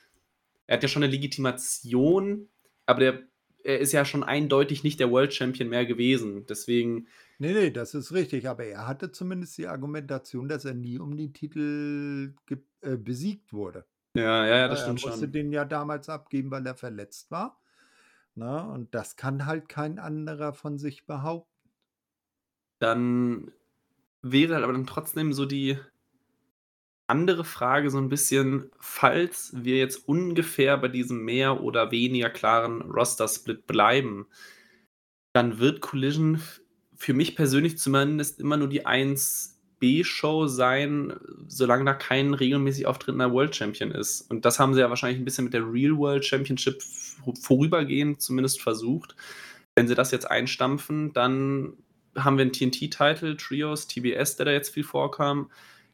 er 0.67 0.77
hat 0.77 0.83
ja 0.83 0.87
schon 0.87 1.01
eine 1.01 1.11
Legitimation, 1.11 2.47
aber 2.85 2.99
der 2.99 3.23
er 3.67 3.79
ist 3.79 3.91
ja 3.91 4.05
schon 4.05 4.23
eindeutig 4.23 4.85
nicht 4.85 4.97
der 5.01 5.11
World 5.11 5.33
Champion 5.33 5.67
mehr 5.67 5.85
gewesen. 5.85 6.45
Deswegen. 6.47 7.07
Nee, 7.37 7.51
nee, 7.51 7.69
das 7.69 7.93
ist 7.93 8.13
richtig. 8.13 8.47
Aber 8.47 8.63
er 8.63 8.87
hatte 8.87 9.11
zumindest 9.11 9.57
die 9.57 9.67
Argumentation, 9.67 10.47
dass 10.47 10.63
er 10.63 10.73
nie 10.73 10.99
um 10.99 11.17
den 11.17 11.33
Titel 11.33 12.33
äh, 12.81 12.95
besiegt 12.95 13.51
wurde. 13.51 13.85
Ja, 14.13 14.45
ja, 14.47 14.55
ja, 14.55 14.67
das 14.69 14.83
stimmt 14.83 15.01
schon. 15.01 15.09
Er 15.09 15.15
musste 15.15 15.27
den 15.27 15.51
ja 15.51 15.65
damals 15.65 16.07
abgeben, 16.07 16.49
weil 16.49 16.65
er 16.65 16.75
verletzt 16.75 17.29
war. 17.29 17.59
Na, 18.35 18.61
und 18.61 18.95
das 18.95 19.17
kann 19.17 19.45
halt 19.45 19.67
kein 19.67 19.99
anderer 19.99 20.53
von 20.53 20.77
sich 20.77 21.05
behaupten. 21.05 21.69
Dann 22.79 23.51
wäre 24.21 24.55
halt 24.55 24.63
aber 24.63 24.73
dann 24.73 24.87
trotzdem 24.87 25.33
so 25.33 25.45
die 25.45 25.77
andere 27.07 27.45
Frage 27.45 27.89
so 27.89 27.97
ein 27.97 28.09
bisschen, 28.09 28.69
falls 28.79 29.51
wir 29.55 29.77
jetzt 29.77 30.07
ungefähr 30.07 30.77
bei 30.77 30.89
diesem 30.89 31.23
mehr 31.23 31.63
oder 31.63 31.91
weniger 31.91 32.29
klaren 32.29 32.81
Roster-Split 32.81 33.65
bleiben, 33.65 34.27
dann 35.33 35.59
wird 35.59 35.81
Collision 35.81 36.41
für 36.95 37.13
mich 37.13 37.35
persönlich 37.35 37.77
zumindest 37.77 38.39
immer 38.39 38.57
nur 38.57 38.67
die 38.67 38.85
1B-Show 38.85 40.47
sein, 40.47 41.13
solange 41.47 41.85
da 41.85 41.93
kein 41.93 42.33
regelmäßig 42.33 42.87
auftretender 42.87 43.31
World 43.31 43.55
Champion 43.55 43.91
ist. 43.91 44.21
Und 44.29 44.45
das 44.45 44.59
haben 44.59 44.73
sie 44.73 44.81
ja 44.81 44.89
wahrscheinlich 44.89 45.19
ein 45.19 45.25
bisschen 45.25 45.45
mit 45.45 45.53
der 45.53 45.71
Real 45.71 45.95
World 45.95 46.25
Championship 46.25 46.81
vorübergehend 47.41 48.21
zumindest 48.21 48.61
versucht. 48.61 49.15
Wenn 49.75 49.87
sie 49.87 49.95
das 49.95 50.11
jetzt 50.11 50.29
einstampfen, 50.29 51.13
dann 51.13 51.73
haben 52.15 52.37
wir 52.37 52.41
einen 52.41 52.53
TNT-Title, 52.53 53.37
Trios, 53.37 53.87
TBS, 53.87 54.37
der 54.37 54.47
da 54.47 54.51
jetzt 54.51 54.73
viel 54.73 54.83
vorkam. 54.83 55.51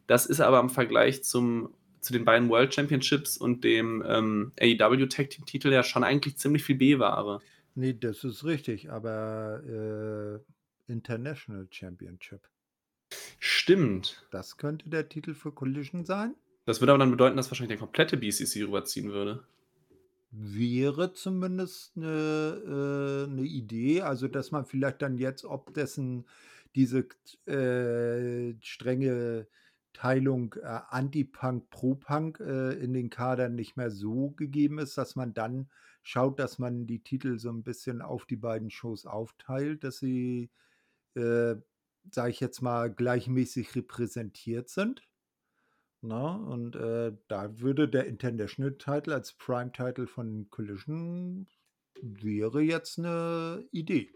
Das 0.08 0.26
ist 0.26 0.42
aber 0.42 0.60
im 0.60 0.70
Vergleich 0.70 1.24
zum, 1.24 1.74
zu 2.02 2.14
den 2.14 2.26
beiden 2.26 2.50
World 2.50 2.74
Championships 2.74 3.38
und 3.38 3.64
dem 3.64 4.04
ähm, 4.06 4.52
AEW 4.60 5.08
Tag 5.08 5.30
Team 5.30 5.46
Titel 5.46 5.72
ja 5.72 5.84
schon 5.84 6.04
eigentlich 6.04 6.38
ziemlich 6.38 6.64
viel 6.64 6.76
B-Ware. 6.76 7.42
Nee, 7.76 7.94
das 7.94 8.24
ist 8.24 8.44
richtig, 8.44 8.92
aber 8.92 10.42
äh, 10.88 10.92
International 10.92 11.68
Championship. 11.72 12.42
Stimmt. 13.40 14.26
Das 14.32 14.58
könnte 14.58 14.90
der 14.90 15.10
Titel 15.10 15.34
für 15.34 15.52
Collision 15.52 16.06
sein. 16.06 16.36
Das 16.66 16.82
würde 16.82 16.94
aber 16.94 17.00
dann 17.00 17.12
bedeuten, 17.12 17.38
dass 17.38 17.50
wahrscheinlich 17.50 17.78
der 17.78 17.86
komplette 17.86 18.18
BCC 18.18 18.64
rüberziehen 18.64 19.12
würde. 19.12 19.44
Wäre 20.32 21.14
zumindest 21.14 21.96
eine, 21.96 23.28
äh, 23.28 23.32
'ne 23.32 23.44
Idee, 23.44 24.02
also, 24.02 24.28
dass 24.28 24.52
man 24.52 24.66
vielleicht 24.66 25.02
dann 25.02 25.18
jetzt 25.18 25.46
ob 25.46 25.74
dessen 25.74 26.26
diese 26.76 27.06
äh, 27.46 28.56
strenge 28.62 29.48
Teilung, 29.94 30.56
äh, 30.62 30.80
Anti-Punk, 30.90 31.70
Pro-Punk, 31.70 32.40
äh, 32.40 32.74
in 32.74 32.94
den 32.94 33.10
Kadern 33.10 33.56
nicht 33.56 33.78
mehr 33.78 33.92
so 33.92 34.32
gegeben 34.32 34.80
ist, 34.80 34.98
dass 34.98 35.16
man 35.16 35.34
dann 35.34 35.70
schaut, 36.02 36.40
dass 36.40 36.60
man 36.60 36.86
die 36.86 37.04
Titel 37.04 37.40
so 37.40 37.50
ein 37.50 37.64
bisschen 37.64 38.02
auf 38.02 38.26
die 38.26 38.36
beiden 38.36 38.70
Shows 38.70 39.06
aufteilt, 39.06 39.84
dass 39.84 40.00
sie, 40.00 40.50
äh, 41.16 41.56
sage 42.12 42.32
ich 42.32 42.40
jetzt 42.40 42.62
mal, 42.62 42.92
gleichmäßig 42.92 43.76
repräsentiert 43.76 44.70
sind. 44.70 45.02
Ne? 46.02 46.38
Und 46.38 46.76
äh, 46.76 47.14
da 47.30 47.60
würde 47.62 47.88
der 47.88 48.08
International 48.08 48.74
Title 48.78 49.14
als 49.14 49.34
Prime 49.34 49.72
Title 49.72 50.08
von 50.08 50.50
Collision 50.50 51.48
wäre 52.02 52.62
jetzt 52.62 53.00
eine 53.00 53.66
Idee. 53.72 54.10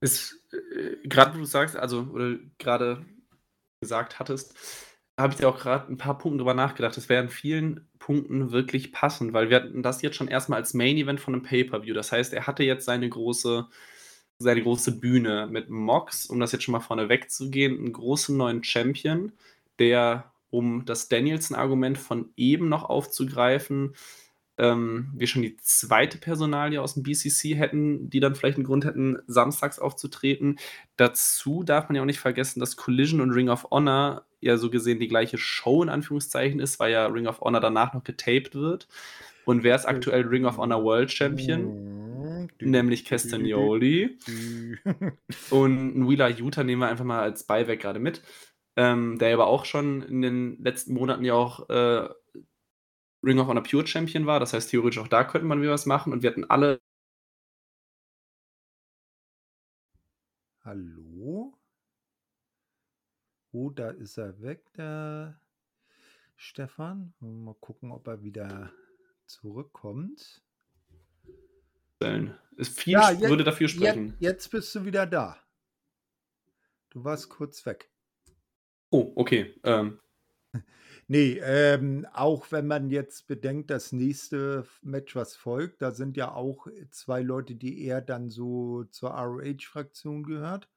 Ist 0.00 0.38
äh, 0.52 1.08
gerade, 1.08 1.34
wo 1.34 1.38
du 1.38 1.44
sagst, 1.44 1.76
also 1.76 2.02
oder 2.12 2.38
gerade 2.58 3.04
gesagt 3.82 4.18
hattest, 4.18 4.54
habe 5.18 5.34
ich 5.34 5.40
ja 5.40 5.48
auch 5.48 5.58
gerade 5.58 5.92
ein 5.92 5.98
paar 5.98 6.16
Punkte 6.16 6.38
drüber 6.38 6.54
nachgedacht. 6.54 6.96
Das 6.96 7.10
wäre 7.10 7.22
in 7.22 7.28
vielen 7.28 7.88
Punkten 7.98 8.50
wirklich 8.50 8.92
passend, 8.92 9.34
weil 9.34 9.50
wir 9.50 9.56
hatten 9.58 9.82
das 9.82 10.00
jetzt 10.00 10.16
schon 10.16 10.28
erstmal 10.28 10.60
als 10.60 10.72
Main 10.72 10.96
Event 10.96 11.20
von 11.20 11.34
einem 11.34 11.42
Pay-Per-View. 11.42 11.94
Das 11.94 12.12
heißt, 12.12 12.32
er 12.32 12.46
hatte 12.46 12.64
jetzt 12.64 12.86
seine 12.86 13.08
große 13.08 13.68
seine 14.38 14.62
große 14.62 14.98
Bühne 14.98 15.48
mit 15.50 15.70
Mox, 15.70 16.26
um 16.26 16.40
das 16.40 16.52
jetzt 16.52 16.64
schon 16.64 16.72
mal 16.72 16.80
vorne 16.80 17.08
wegzugehen, 17.08 17.78
einen 17.78 17.92
großen 17.92 18.36
neuen 18.36 18.64
Champion, 18.64 19.32
der 19.78 20.32
um 20.50 20.84
das 20.84 21.08
Danielson-Argument 21.08 21.96
von 21.96 22.30
eben 22.36 22.68
noch 22.68 22.84
aufzugreifen, 22.84 23.94
ähm, 24.62 25.10
wir 25.14 25.26
schon 25.26 25.42
die 25.42 25.56
zweite 25.56 26.18
Personalie 26.18 26.80
aus 26.80 26.94
dem 26.94 27.02
BCC 27.02 27.56
hätten, 27.56 28.08
die 28.08 28.20
dann 28.20 28.36
vielleicht 28.36 28.58
einen 28.58 28.66
Grund 28.66 28.84
hätten, 28.84 29.18
samstags 29.26 29.80
aufzutreten. 29.80 30.60
Dazu 30.96 31.64
darf 31.64 31.88
man 31.88 31.96
ja 31.96 32.02
auch 32.02 32.06
nicht 32.06 32.20
vergessen, 32.20 32.60
dass 32.60 32.76
Collision 32.76 33.20
und 33.20 33.32
Ring 33.32 33.48
of 33.48 33.66
Honor 33.72 34.24
ja 34.40 34.56
so 34.56 34.70
gesehen 34.70 35.00
die 35.00 35.08
gleiche 35.08 35.36
Show 35.36 35.82
in 35.82 35.88
Anführungszeichen 35.88 36.60
ist, 36.60 36.78
weil 36.78 36.92
ja 36.92 37.06
Ring 37.06 37.26
of 37.26 37.40
Honor 37.40 37.60
danach 37.60 37.92
noch 37.92 38.04
getaped 38.04 38.54
wird. 38.54 38.86
Und 39.44 39.64
wer 39.64 39.74
ist 39.74 39.86
aktuell 39.86 40.22
Ring 40.22 40.44
of 40.44 40.58
Honor 40.58 40.84
World 40.84 41.10
Champion? 41.10 42.48
Nämlich 42.60 43.04
Castagnoli. 43.04 44.16
und 45.50 46.08
Wheeler 46.08 46.28
Utah 46.28 46.62
nehmen 46.62 46.82
wir 46.82 46.88
einfach 46.88 47.04
mal 47.04 47.20
als 47.20 47.44
Beiwerk 47.44 47.80
gerade 47.80 47.98
mit 47.98 48.22
ähm, 48.76 49.18
der 49.18 49.34
aber 49.34 49.46
auch 49.46 49.64
schon 49.64 50.02
in 50.02 50.22
den 50.22 50.62
letzten 50.62 50.94
Monaten 50.94 51.24
ja 51.24 51.34
auch 51.34 51.68
äh, 51.68 52.08
Ring 53.22 53.38
of 53.38 53.48
Honor 53.48 53.62
Pure 53.62 53.86
Champion 53.86 54.26
war. 54.26 54.40
Das 54.40 54.52
heißt, 54.52 54.70
theoretisch 54.70 54.98
auch 54.98 55.08
da 55.08 55.24
könnte 55.24 55.46
man 55.46 55.60
wieder 55.60 55.72
was 55.72 55.86
machen. 55.86 56.12
Und 56.12 56.22
wir 56.22 56.30
hatten 56.30 56.44
alle. 56.44 56.80
Hallo? 60.64 61.58
Oh, 63.52 63.70
da 63.70 63.90
ist 63.90 64.16
er 64.16 64.40
weg, 64.40 64.72
der 64.74 65.38
Stefan. 66.36 67.12
Mal 67.20 67.54
gucken, 67.60 67.92
ob 67.92 68.06
er 68.06 68.22
wieder 68.22 68.72
zurückkommt. 69.26 70.42
Ist 72.56 72.80
viel 72.80 72.94
ja, 72.94 73.10
jetzt, 73.10 73.28
würde 73.28 73.44
dafür 73.44 73.68
sprechen. 73.68 74.08
Jetzt, 74.08 74.20
jetzt 74.20 74.50
bist 74.50 74.74
du 74.74 74.84
wieder 74.84 75.06
da. 75.06 75.38
Du 76.90 77.04
warst 77.04 77.28
kurz 77.28 77.64
weg. 77.64 77.90
Oh, 78.90 79.12
okay. 79.16 79.54
Ähm. 79.64 80.00
Ne, 81.08 81.38
ähm, 81.42 82.06
auch 82.12 82.52
wenn 82.52 82.66
man 82.66 82.88
jetzt 82.90 83.26
bedenkt, 83.26 83.70
das 83.70 83.92
nächste 83.92 84.64
Match, 84.82 85.14
was 85.16 85.36
folgt, 85.36 85.82
da 85.82 85.90
sind 85.90 86.16
ja 86.16 86.32
auch 86.32 86.66
äh, 86.68 86.88
zwei 86.90 87.22
Leute, 87.22 87.54
die 87.54 87.84
eher 87.84 88.00
dann 88.00 88.30
so 88.30 88.84
zur 88.84 89.10
ROH-Fraktion 89.10 90.22
gehört, 90.22 90.68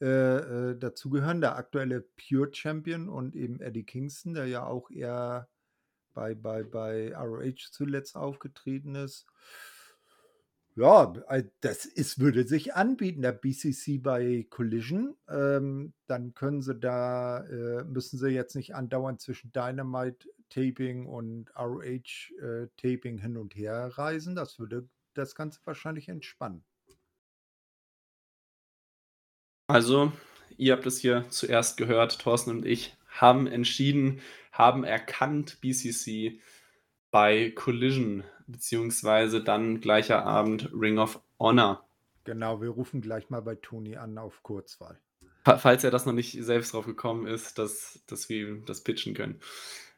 äh, 0.00 0.70
äh, 0.70 0.78
dazugehören. 0.78 1.40
Der 1.40 1.56
aktuelle 1.56 2.00
Pure 2.02 2.52
Champion 2.52 3.08
und 3.08 3.36
eben 3.36 3.60
Eddie 3.60 3.84
Kingston, 3.84 4.34
der 4.34 4.46
ja 4.46 4.64
auch 4.66 4.90
eher 4.90 5.48
bei, 6.14 6.34
bei, 6.34 6.62
bei 6.62 7.14
ROH 7.16 7.70
zuletzt 7.70 8.16
aufgetreten 8.16 8.94
ist. 8.94 9.26
Ja, 10.74 11.12
das 11.60 11.84
ist, 11.84 12.18
würde 12.18 12.46
sich 12.46 12.74
anbieten, 12.74 13.20
der 13.20 13.32
BCC 13.32 13.98
bei 13.98 14.46
Collision. 14.48 15.14
Ähm, 15.28 15.92
dann 16.06 16.32
können 16.34 16.62
sie 16.62 16.74
da, 16.74 17.44
äh, 17.44 17.84
müssen 17.84 18.18
sie 18.18 18.28
jetzt 18.28 18.56
nicht 18.56 18.74
andauernd 18.74 19.20
zwischen 19.20 19.52
Dynamite 19.52 20.26
Taping 20.48 21.06
und 21.06 21.50
ROH 21.56 22.30
äh, 22.40 22.68
hin 22.78 23.36
und 23.36 23.54
her 23.54 23.92
reisen. 23.98 24.34
Das 24.34 24.58
würde 24.58 24.88
das 25.12 25.34
Ganze 25.34 25.60
wahrscheinlich 25.64 26.08
entspannen. 26.08 26.64
Also, 29.66 30.12
ihr 30.56 30.72
habt 30.72 30.86
es 30.86 30.98
hier 30.98 31.26
zuerst 31.28 31.76
gehört, 31.76 32.18
Thorsten 32.18 32.50
und 32.50 32.66
ich 32.66 32.96
haben 33.08 33.46
entschieden, 33.46 34.20
haben 34.52 34.84
erkannt, 34.84 35.60
BCC 35.60 36.40
bei 37.12 37.52
Collision 37.54 38.24
beziehungsweise 38.48 39.44
dann 39.44 39.80
gleicher 39.80 40.26
Abend 40.26 40.70
Ring 40.74 40.98
of 40.98 41.20
Honor. 41.38 41.86
Genau, 42.24 42.60
wir 42.60 42.70
rufen 42.70 43.00
gleich 43.00 43.30
mal 43.30 43.42
bei 43.42 43.54
Toni 43.54 43.96
an 43.96 44.18
auf 44.18 44.42
Kurzwahl. 44.42 44.98
Falls 45.44 45.84
er 45.84 45.90
das 45.90 46.06
noch 46.06 46.12
nicht 46.12 46.42
selbst 46.42 46.72
drauf 46.72 46.86
gekommen 46.86 47.26
ist, 47.26 47.58
dass, 47.58 48.00
dass 48.06 48.28
wir 48.28 48.62
das 48.64 48.82
pitchen 48.82 49.14
können. 49.14 49.40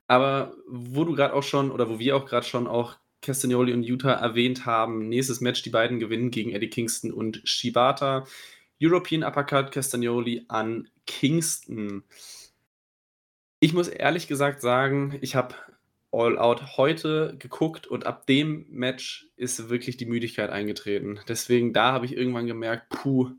Aber 0.06 0.54
wo 0.66 1.04
du 1.04 1.14
gerade 1.14 1.34
auch 1.34 1.42
schon, 1.42 1.70
oder 1.70 1.88
wo 1.88 1.98
wir 1.98 2.16
auch 2.16 2.26
gerade 2.26 2.46
schon 2.46 2.66
auch 2.66 2.96
Castagnoli 3.20 3.72
und 3.72 3.82
Utah 3.82 4.12
erwähnt 4.12 4.66
haben, 4.66 5.08
nächstes 5.08 5.40
Match, 5.40 5.62
die 5.62 5.70
beiden 5.70 5.98
gewinnen 5.98 6.30
gegen 6.30 6.50
Eddie 6.50 6.68
Kingston 6.68 7.12
und 7.12 7.40
Shibata. 7.44 8.26
European 8.82 9.22
Uppercut 9.22 9.70
Castagnoli 9.70 10.44
an 10.48 10.88
Kingston. 11.06 12.02
Ich 13.60 13.72
muss 13.72 13.88
ehrlich 13.88 14.26
gesagt 14.26 14.60
sagen, 14.60 15.16
ich 15.20 15.36
habe 15.36 15.54
All 16.14 16.38
Out 16.38 16.76
heute 16.76 17.34
geguckt 17.38 17.86
und 17.86 18.06
ab 18.06 18.26
dem 18.26 18.66
Match 18.70 19.28
ist 19.36 19.68
wirklich 19.68 19.96
die 19.96 20.06
Müdigkeit 20.06 20.50
eingetreten. 20.50 21.18
Deswegen, 21.28 21.72
da 21.72 21.92
habe 21.92 22.06
ich 22.06 22.16
irgendwann 22.16 22.46
gemerkt, 22.46 22.88
puh, 22.88 23.30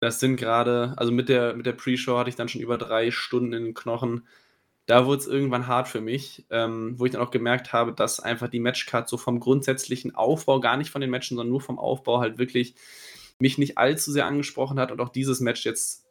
das 0.00 0.18
sind 0.18 0.36
gerade, 0.36 0.94
also 0.96 1.12
mit 1.12 1.28
der, 1.28 1.54
mit 1.54 1.64
der 1.64 1.74
Pre-Show 1.74 2.18
hatte 2.18 2.28
ich 2.28 2.34
dann 2.34 2.48
schon 2.48 2.60
über 2.60 2.76
drei 2.76 3.12
Stunden 3.12 3.52
in 3.52 3.64
den 3.64 3.74
Knochen. 3.74 4.26
Da 4.86 5.06
wurde 5.06 5.20
es 5.20 5.28
irgendwann 5.28 5.68
hart 5.68 5.86
für 5.86 6.00
mich, 6.00 6.44
ähm, 6.50 6.98
wo 6.98 7.06
ich 7.06 7.12
dann 7.12 7.22
auch 7.22 7.30
gemerkt 7.30 7.72
habe, 7.72 7.92
dass 7.92 8.18
einfach 8.18 8.48
die 8.48 8.58
Matchcard 8.58 9.08
so 9.08 9.16
vom 9.16 9.38
grundsätzlichen 9.38 10.14
Aufbau, 10.14 10.58
gar 10.58 10.76
nicht 10.76 10.90
von 10.90 11.00
den 11.00 11.10
Matchen, 11.10 11.36
sondern 11.36 11.52
nur 11.52 11.60
vom 11.60 11.78
Aufbau 11.78 12.18
halt 12.18 12.38
wirklich 12.38 12.74
mich 13.38 13.58
nicht 13.58 13.78
allzu 13.78 14.10
sehr 14.10 14.26
angesprochen 14.26 14.80
hat 14.80 14.90
und 14.90 15.00
auch 15.00 15.08
dieses 15.08 15.38
Match 15.38 15.64
jetzt, 15.64 16.04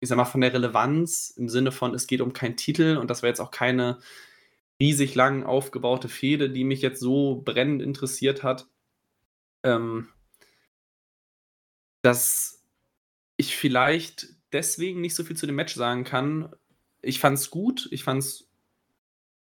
ich 0.00 0.08
sag 0.08 0.16
mal, 0.16 0.24
von 0.24 0.40
der 0.40 0.54
Relevanz 0.54 1.34
im 1.36 1.50
Sinne 1.50 1.72
von, 1.72 1.94
es 1.94 2.06
geht 2.06 2.22
um 2.22 2.32
keinen 2.32 2.56
Titel 2.56 2.96
und 2.96 3.10
das 3.10 3.22
war 3.22 3.28
jetzt 3.28 3.40
auch 3.40 3.50
keine 3.50 3.98
riesig 4.80 5.14
lang 5.14 5.44
aufgebaute 5.44 6.08
Fehde, 6.08 6.50
die 6.50 6.64
mich 6.64 6.82
jetzt 6.82 7.00
so 7.00 7.42
brennend 7.44 7.82
interessiert 7.82 8.42
hat, 8.42 8.68
ähm, 9.62 10.08
dass 12.02 12.64
ich 13.36 13.56
vielleicht 13.56 14.28
deswegen 14.52 15.00
nicht 15.00 15.14
so 15.14 15.24
viel 15.24 15.36
zu 15.36 15.46
dem 15.46 15.56
Match 15.56 15.74
sagen 15.74 16.04
kann. 16.04 16.54
Ich 17.02 17.20
fand 17.20 17.38
es 17.38 17.50
gut, 17.50 17.88
ich 17.90 18.04
fand 18.04 18.20
es 18.20 18.48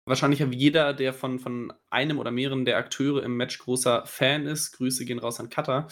wahrscheinlich 0.06 0.40
jeder, 0.40 0.92
der 0.92 1.14
von, 1.14 1.38
von 1.38 1.72
einem 1.90 2.18
oder 2.18 2.30
mehreren 2.30 2.64
der 2.64 2.76
Akteure 2.76 3.22
im 3.22 3.36
Match 3.36 3.58
großer 3.58 4.04
Fan 4.06 4.46
ist, 4.46 4.72
Grüße 4.72 5.04
gehen 5.04 5.18
raus 5.18 5.40
an 5.40 5.48
Cutter, 5.48 5.88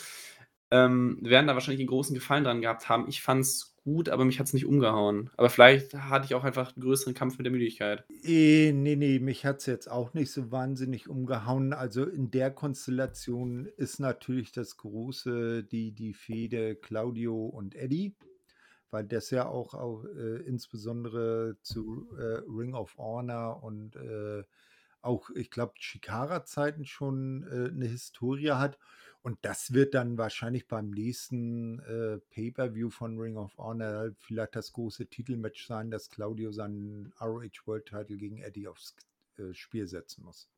ähm, 0.70 1.18
werden 1.22 1.46
da 1.46 1.54
wahrscheinlich 1.54 1.80
einen 1.80 1.88
großen 1.88 2.14
Gefallen 2.14 2.44
dran 2.44 2.60
gehabt 2.60 2.88
haben. 2.88 3.08
Ich 3.08 3.22
fand 3.22 3.42
es 3.42 3.71
gut, 3.84 4.08
aber 4.08 4.24
mich 4.24 4.38
hat 4.40 4.46
es 4.46 4.52
nicht 4.54 4.66
umgehauen. 4.66 5.30
Aber 5.36 5.50
vielleicht 5.50 5.94
hatte 5.94 6.26
ich 6.26 6.34
auch 6.34 6.44
einfach 6.44 6.76
'n 6.76 6.80
größeren 6.80 7.14
Kampf 7.14 7.38
mit 7.38 7.46
der 7.46 7.52
Müdigkeit. 7.52 8.04
Äh, 8.10 8.72
ne, 8.72 8.96
ne, 8.96 9.18
mich 9.20 9.44
hat's 9.46 9.66
jetzt 9.66 9.90
auch 9.90 10.12
nicht 10.14 10.30
so 10.32 10.50
wahnsinnig 10.50 11.08
umgehauen. 11.08 11.72
Also, 11.72 12.04
in 12.04 12.30
der 12.30 12.50
Konstellation 12.50 13.66
ist 13.76 14.00
natürlich 14.00 14.52
das 14.52 14.76
Große 14.76 15.64
die 15.64 15.92
die 15.92 16.12
Fehde 16.14 16.76
Claudio 16.76 17.46
und 17.46 17.74
Eddie, 17.74 18.14
weil 18.90 19.04
das 19.04 19.30
ja 19.30 19.46
auch 19.48 19.74
auch, 19.74 20.04
äh, 20.06 20.38
insbesondere 20.46 21.58
zu, 21.62 22.08
äh, 22.18 22.42
Ring 22.48 22.74
of 22.74 22.96
Honor 22.98 23.62
und, 23.62 23.96
äh, 23.96 24.44
auch, 25.02 25.30
ich 25.30 25.50
glaube, 25.50 25.74
Chikara-Zeiten 25.78 26.84
schon, 26.86 27.44
äh, 27.44 27.70
'ne 27.72 27.86
Historie 27.88 28.52
hat. 28.52 28.78
Und 29.22 29.38
das 29.42 29.72
wird 29.72 29.94
dann 29.94 30.18
wahrscheinlich 30.18 30.66
beim 30.66 30.90
nächsten, 30.90 31.78
äh, 31.80 32.18
Pay-per-View 32.30 32.90
von 32.90 33.18
Ring 33.18 33.36
of 33.36 33.56
Honor 33.56 34.10
vielleicht 34.18 34.56
das 34.56 34.72
große 34.72 35.06
Titelmatch 35.06 35.66
sein, 35.66 35.90
dass 35.92 36.10
Claudio 36.10 36.50
seinen 36.52 37.12
ROH 37.20 37.66
World 37.66 37.86
Title 37.86 38.16
gegen 38.16 38.38
Eddie 38.38 38.66
aufs 38.68 38.96
äh, 39.38 39.54
Spiel 39.54 39.86
setzen 39.86 40.24
muss. 40.24 40.48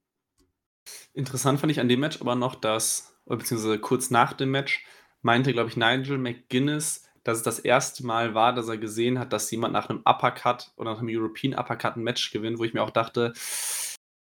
Interessant 1.14 1.60
fand 1.60 1.70
ich 1.70 1.80
an 1.80 1.88
dem 1.88 2.00
Match 2.00 2.20
aber 2.20 2.34
noch, 2.34 2.56
dass 2.56 3.16
beziehungsweise 3.26 3.78
kurz 3.78 4.10
nach 4.10 4.32
dem 4.32 4.50
Match 4.50 4.84
meinte, 5.22 5.52
glaube 5.52 5.70
ich, 5.70 5.76
Nigel 5.76 6.18
McGuinness, 6.18 7.08
dass 7.22 7.38
es 7.38 7.42
das 7.44 7.58
erste 7.60 8.04
Mal 8.04 8.34
war, 8.34 8.52
dass 8.52 8.68
er 8.68 8.76
gesehen 8.78 9.18
hat, 9.18 9.32
dass 9.32 9.50
jemand 9.50 9.72
nach 9.72 9.88
'nem 9.88 10.00
Uppercut 10.04 10.72
oder 10.76 10.92
nach 10.92 11.00
'nem 11.00 11.16
European 11.16 11.54
Uppercut 11.58 11.96
'n 11.96 12.02
Match 12.02 12.30
gewinnt, 12.32 12.58
wo 12.58 12.64
ich 12.64 12.74
mir 12.74 12.82
auch 12.82 12.90
dachte: 12.90 13.32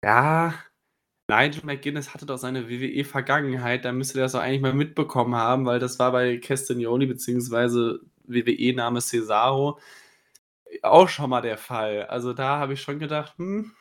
„Ja, 0.04 0.54
Nigel 1.36 1.66
McGuinness 1.66 2.14
hatte 2.14 2.26
doch 2.26 2.38
seine 2.38 2.70
WWE-Vergangenheit, 2.70 3.86
da 3.86 3.92
müsste 3.92 4.16
der 4.16 4.26
das 4.26 4.34
doch 4.34 4.42
eigentlich 4.42 4.62
mal 4.62 4.74
mitbekommen 4.74 5.36
haben“, 5.36 5.66
weil 5.66 5.80
das 5.80 5.98
war 6.00 6.12
bei 6.12 6.38
Castagnoli 6.38 7.08
beziehungsweise 7.08 8.02
WWE-Name 8.26 9.02
Cesaro 9.02 9.80
auch 10.82 11.10
schon 11.10 11.30
mal 11.30 11.42
der 11.42 11.58
Fall. 11.58 12.06
Also, 12.08 12.34
da 12.34 12.60
habe 12.60 12.74
ich 12.74 12.82
schon 12.82 13.00
gedacht: 13.00 13.34
„Hm“ 13.38 13.72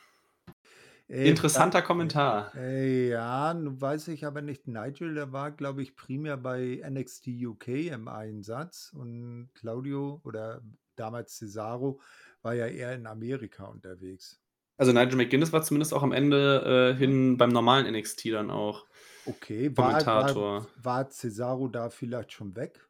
Äh, 1.08 1.30
interessanter 1.30 1.80
da 1.80 1.82
Kommentar. 1.82 2.52
äh, 2.54 3.08
ja, 3.10 3.54
nun 3.54 3.80
weiß 3.80 4.08
ich 4.08 4.26
aber 4.26 4.42
nicht. 4.42 4.68
Nigel, 4.68 5.14
der 5.14 5.32
war, 5.32 5.52
glaube 5.52 5.82
ich, 5.82 5.96
primär 5.96 6.36
bei 6.36 6.82
NXT 6.88 7.28
UK 7.46 7.68
im 7.92 8.08
Einsatz 8.08 8.92
und 8.94 9.50
Claudio 9.54 10.20
oder 10.24 10.62
damals 10.96 11.36
Cesaro 11.38 12.00
war 12.42 12.54
ja 12.54 12.66
eher 12.66 12.94
in 12.94 13.06
Amerika 13.06 13.66
unterwegs. 13.66 14.41
Also, 14.82 14.92
Nigel 14.92 15.16
McGuinness 15.16 15.52
war 15.52 15.62
zumindest 15.62 15.94
auch 15.94 16.02
am 16.02 16.12
Ende, 16.12 16.92
äh, 16.94 16.98
hin 16.98 17.36
beim 17.36 17.50
normalen 17.50 17.86
NXT 17.86 18.32
dann 18.32 18.50
auch 18.50 18.86
Okay, 19.24 19.70
war 19.76 20.04
war 20.04 20.04
Kommentator. 20.04 20.66
war 20.76 21.08
Cesaro 21.10 21.68
da 21.68 21.90
vielleicht 21.90 22.32
schon 22.32 22.56
weg? 22.56 22.88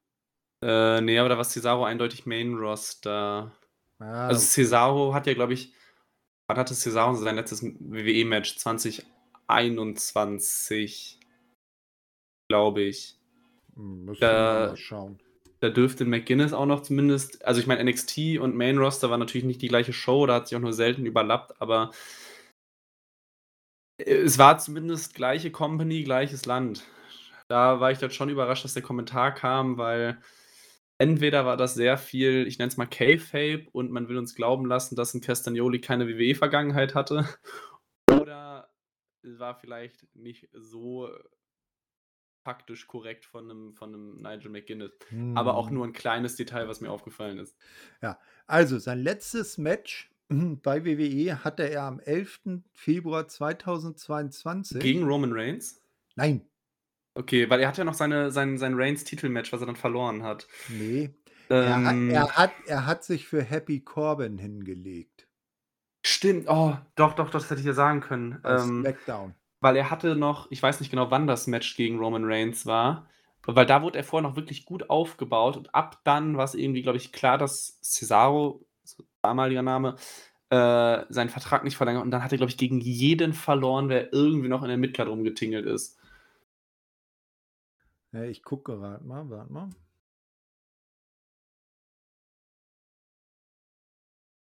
Äh, 0.63 1.01
ne, 1.01 1.19
aber 1.19 1.29
da 1.29 1.37
war 1.37 1.45
Cesaro 1.45 1.85
eindeutig 1.85 2.25
Main 2.27 2.55
Roster. 2.55 3.53
Ah, 3.99 4.29
Also, 4.29 4.39
okay. 4.41 4.47
Cesaro 4.47 5.13
hat 5.15 5.27
ja, 5.27 5.35
glaube 5.35 5.55
ich 5.55 5.75
wann 6.49 6.57
hatte 6.59 6.75
Cesaro 6.75 7.15
sein 7.15 7.37
letztes 7.37 7.63
WWE-Match? 7.63 8.57
2021 8.59 11.19
glaube 12.49 12.83
ich. 12.83 13.17
Hm, 13.75 14.05
müssten 14.05 14.37
wir 14.37 14.43
mal 14.43 14.69
Da 14.71 14.77
schauen. 14.77 15.22
Da 15.63 15.71
dürfte 15.71 16.05
McGuinness 16.05 16.53
auch 16.53 16.67
noch 16.67 16.83
zumindest 16.83 17.45
also, 17.45 17.61
ich 17.61 17.67
meine, 17.69 17.83
NXT 17.85 18.39
und 18.41 18.57
Main 18.57 18.79
Roster 18.79 19.11
war 19.11 19.19
natürlich 19.19 19.45
nicht 19.45 19.63
die 19.63 19.69
gleiche 19.69 19.93
Show, 19.93 20.27
da 20.27 20.35
hat 20.37 20.49
sich 20.49 20.57
auch 20.57 20.61
nur 20.61 20.73
selten 20.73 21.07
überlappt, 21.07 21.61
aber 21.61 21.93
es 23.99 24.39
war 24.39 24.59
zumindest 24.59 25.15
gleiche 25.15 25.51
Company, 25.51 26.03
gleiches 26.03 26.47
Land. 26.47 26.85
Da 27.49 27.81
war 27.81 27.93
ich 27.93 27.99
dann 27.99 28.11
schon 28.11 28.31
überrascht, 28.31 28.65
dass 28.65 28.75
der 28.75 28.83
Kommentar 28.83 29.33
kam, 29.35 29.79
weil 29.79 30.19
entweder 30.99 31.47
war 31.47 31.57
das 31.57 31.75
sehr 31.75 31.99
viel, 31.99 32.47
ich 32.47 32.59
nenne 32.59 32.69
es 32.69 32.77
mal 32.77 32.87
Kayfabe 32.87 33.67
und 33.73 33.91
man 33.93 34.09
will 34.09 34.19
uns 34.19 34.35
glauben 34.35 34.67
lassen, 34.67 34.97
dass 34.97 35.15
'n 35.15 35.21
Castagnoli 35.23 35.81
keine 35.81 36.09
WWE-Vergangenheit 36.09 36.95
hatte 36.95 37.29
oder 38.21 38.71
es 39.23 39.39
war 39.39 39.55
vielleicht 39.57 40.07
nicht 40.17 40.49
so 40.55 41.09
faktisch 42.43 42.87
korrekt 42.87 43.25
von 43.27 43.47
'nem 43.47 43.75
von 43.75 43.91
'nem 43.93 44.17
Nigel 44.21 44.51
McGuinness. 44.51 44.93
Aber 45.33 45.57
auch 45.57 45.71
Mhm. 45.71 45.73
nur 45.73 45.85
'n 45.87 45.93
kleines 45.93 46.37
Detail, 46.37 46.69
was 46.69 46.81
mir 46.81 46.91
aufgefallen 46.91 47.39
ist. 47.39 47.55
Ja, 48.03 48.19
also, 48.49 48.79
sein 48.81 48.99
letztes 48.99 49.59
Match 49.59 50.11
bei 50.29 50.85
WWE 50.85 51.45
hatte 51.45 51.63
er 51.71 51.83
am 51.85 52.01
11. 52.01 52.65
Februar 52.73 53.29
2022 53.29 54.81
Gegen 54.81 55.05
Roman 55.05 55.33
Reigns? 55.33 55.83
Nein. 56.17 56.47
Okay, 57.17 57.51
weil 57.51 57.61
er 57.61 57.69
hatte 57.69 57.83
ja 57.83 57.85
noch 57.85 57.93
seine 57.95 58.31
sein 58.31 58.57
sein 58.57 58.75
Reigns-Titelmatch, 58.75 59.53
was 59.53 59.61
er 59.61 59.67
dann 59.67 59.77
verloren 59.77 60.23
hat. 60.23 60.49
Ne, 60.69 61.15
er 61.61 61.85
hat 61.85 61.97
er 62.09 62.25
Ähm 62.25 62.33
hat 62.37 62.61
er 62.67 62.87
hat 62.87 63.05
sich 63.05 63.27
für 63.27 63.43
Happy 63.43 63.81
Corbin 63.81 64.39
hingelegt. 64.39 65.27
Stimmt, 66.05 66.47
oh, 66.49 66.77
doch, 66.97 67.15
doch, 67.15 67.31
das 67.31 67.45
hätte 67.49 67.61
ich 67.61 67.67
dir 67.67 67.75
sagen 67.75 68.01
können. 68.01 68.41
Ähm, 68.45 68.89
SmackDown. 68.89 69.35
Weil 69.63 69.77
er 69.77 69.91
hatte 69.91 70.17
noch 70.17 70.51
ich 70.51 70.63
weiß 70.63 70.81
nicht 70.81 70.91
genau, 70.91 71.11
wann 71.11 71.27
das 71.27 71.47
Match 71.47 71.77
gegen 71.77 71.99
Roman 71.99 72.25
Reigns 72.27 72.67
war, 72.67 73.09
weil 73.47 73.67
da 73.67 73.83
wurde 73.83 73.99
er 73.99 74.05
vorher 74.05 74.29
noch 74.29 74.37
wirklich 74.37 74.67
gut 74.67 74.91
aufgebaut 74.91 75.57
und 75.57 75.75
ab 75.75 76.01
dann 76.05 76.37
war's 76.37 76.55
irgendwie, 76.55 76.83
glaube 76.83 76.99
ich, 76.99 77.13
klar, 77.13 77.39
dass 77.39 77.81
Cesaro, 77.83 78.65
so 78.85 79.05
damaliger 79.23 79.63
Name, 79.63 79.97
äh, 80.51 81.05
seinen 81.09 81.31
Vertrag 81.31 81.65
nicht 81.65 81.77
verlängert 81.77 82.05
und 82.05 82.11
dann 82.11 82.23
hat 82.25 82.33
er, 82.33 82.39
glaube 82.39 82.51
ich, 82.51 82.59
gegen 82.59 82.81
jeden 82.81 83.33
verloren, 83.33 83.89
der 83.89 84.13
irgendwie 84.13 84.49
noch 84.49 84.63
in 84.63 84.69
der 84.69 84.79
Midcard 84.79 85.09
rumgetingelt 85.09 85.67
ist. 85.67 85.99
Ja, 88.13 88.25
ich 88.25 88.43
gucke 88.43 88.73
gerade 88.77 89.05
mal, 89.05 89.29
warte 89.31 89.53
mal. 89.53 89.71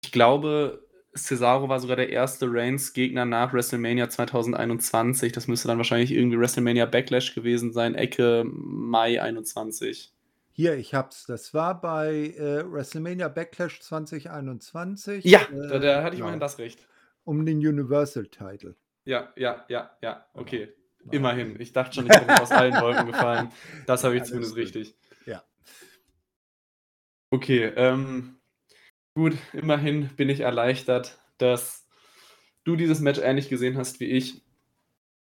Ich 0.03 0.12
glaube, 0.12 0.88
Cesaro 1.16 1.68
war 1.68 1.80
sogar 1.80 1.97
der 1.97 2.09
erste 2.09 2.47
Reigns-Gegner 2.49 3.26
nach 3.26 3.53
WrestleMania 3.53 4.09
2021. 4.09 5.32
Das 5.34 5.47
müsste 5.47 5.68
dann 5.68 5.78
wahrscheinlich 5.78 6.12
irgendwie 6.12 6.39
WrestleMania 6.39 6.86
Backlash 6.86 7.36
gewesen 7.36 7.74
sein, 7.74 7.95
Ecke 7.95 8.43
Mai 8.45 9.22
21. 9.22 10.14
Hier, 10.53 10.76
ich 10.78 10.93
habe 10.93 11.09
es. 11.12 11.26
Das 11.26 11.53
war 11.53 11.80
bei, 11.82 12.34
äh, 12.38 12.64
WrestleMania 12.72 13.28
Backlash 13.28 13.80
2021, 13.82 15.24
Ja, 15.26 15.41
da 15.51 15.76
äh, 15.76 15.80
da 15.80 16.03
hatte 16.03 16.16
ich 16.16 16.20
immerhin 16.20 16.39
genau, 16.39 16.45
das 16.45 16.57
recht. 16.59 16.88
um 17.24 17.45
den 17.45 17.57
Universal 17.59 18.28
Title. 18.28 18.76
Ja, 19.05 19.34
ja, 19.36 19.66
ja, 19.68 19.91
ja, 20.01 20.26
Genau. 20.34 20.41
okay. 20.41 20.70
Ja. 21.05 21.12
Immerhin. 21.14 21.59
Ich 21.59 21.74
dachte 21.74 21.95
schon, 21.95 22.05
ich 22.05 22.12
bin 22.20 22.30
aus 22.30 22.51
allen 22.51 22.80
Wolken 22.80 23.07
gefallen. 23.07 23.49
Das 23.88 24.03
habe 24.03 24.16
ich 24.16 24.22
Alles 24.22 24.30
zumindest 24.30 24.55
richtig. 24.55 24.95
Ja. 25.26 25.43
Okay, 27.32 27.72
ähm, 27.76 28.38
gut, 29.16 29.38
immerhin 29.53 30.09
bin 30.16 30.30
ich 30.30 30.41
erleichtert, 30.41 31.20
dass 31.38 31.88
du 32.64 32.76
dieses 32.76 32.99
Match 32.99 33.20
ähnlich 33.20 33.49
gesehen 33.49 33.78
hast 33.78 33.99
wie 33.99 34.05
ich. 34.05 34.41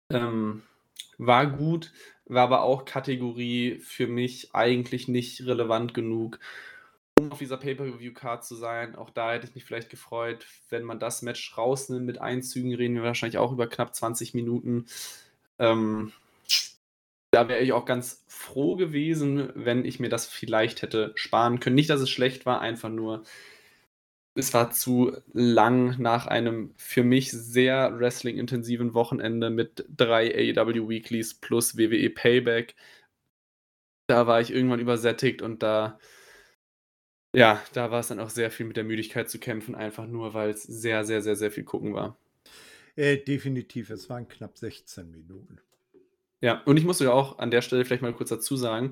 Ähm, 0.10 0.64
war 1.18 1.48
gut, 1.48 1.92
war 2.26 2.44
aber 2.44 2.64
auch 2.64 2.86
Kategorie 2.86 3.80
für 3.80 4.08
mich 4.08 4.54
eigentlich 4.54 5.08
nicht 5.08 5.46
relevant 5.46 5.94
genug, 5.94 6.40
um 7.20 7.32
auf 7.32 7.40
dieser 7.40 7.58
Pay-per-View-Card 7.58 8.44
zu 8.44 8.56
sein. 8.56 8.96
Auch 8.96 9.10
da 9.10 9.34
hätte 9.34 9.48
ich 9.48 9.56
mich 9.56 9.66
vielleicht 9.66 9.90
gefreut, 9.90 10.46
wenn 10.70 10.84
man 10.84 11.00
das 11.00 11.22
Match 11.22 11.58
rausnimmt. 11.58 12.06
Mit 12.06 12.20
Einzügen 12.20 12.74
reden 12.74 12.96
wir 12.96 13.04
wahrscheinlich 13.04 13.38
auch 13.38 13.52
über 13.52 13.68
knapp 13.68 13.94
20 13.96 14.34
Minuten. 14.34 14.86
Ähm, 15.60 16.12
da 17.32 17.48
wäre 17.48 17.62
ich 17.62 17.74
auch 17.74 17.86
ganz 17.86 18.24
froh 18.28 18.76
gewesen, 18.76 19.50
wenn 19.56 19.86
ich 19.86 20.00
mir 20.00 20.10
das 20.10 20.28
vielleicht 20.28 20.82
hätte 20.82 21.14
sparen 21.16 21.60
können. 21.60 21.76
Nicht, 21.76 21.90
dass 21.90 22.02
es 22.02 22.10
schlecht 22.10 22.46
war, 22.46 22.62
einfach 22.62 22.90
nur 22.90 23.24
es 24.36 24.54
war 24.54 24.72
zu 24.72 25.16
lang 25.34 26.00
nach 26.00 26.28
einem 26.28 26.74
für 26.78 27.04
mich 27.04 27.32
sehr 27.32 28.00
wrestling-intensiven 28.00 28.94
Wochenende 28.94 29.50
mit 29.50 29.86
3 29.96 30.56
AEW 30.56 30.90
Weeklys 30.90 31.34
plus 31.36 31.78
WWE 31.78 32.10
Payback. 32.10 32.76
Da 34.08 34.28
war 34.28 34.42
ich 34.42 34.52
irgendwann 34.52 34.80
übersättigt 34.80 35.42
und 35.42 35.64
da 35.64 36.00
ja, 37.36 37.62
da 37.74 37.90
war's 37.90 38.10
dann 38.10 38.20
auch 38.20 38.30
sehr 38.30 38.52
viel 38.52 38.68
mit 38.68 38.78
der 38.78 38.84
Müdigkeit 38.84 39.30
zu 39.30 39.40
kämpfen, 39.40 39.74
einfach 39.76 40.06
nur, 40.06 40.34
weil's 40.34 40.64
sehr, 40.64 41.04
sehr, 41.04 41.22
sehr, 41.22 41.36
sehr 41.36 41.52
viel 41.52 41.64
gucken 41.64 41.94
war. 41.96 42.16
Äh, 42.96 43.18
definitiv, 43.18 43.90
es 43.90 44.08
waren 44.10 44.28
knapp 44.28 44.58
16 44.58 45.10
Minuten. 45.10 45.60
Ja, 46.42 46.62
und 46.66 46.78
ich 46.78 46.84
muss 46.84 47.00
sogar 47.00 47.16
auch 47.16 47.40
an 47.40 47.50
der 47.50 47.62
Stelle 47.62 47.86
vielleicht 47.86 48.04
mal 48.04 48.14
kurz 48.14 48.30
dazu 48.30 48.56
sagen, 48.56 48.92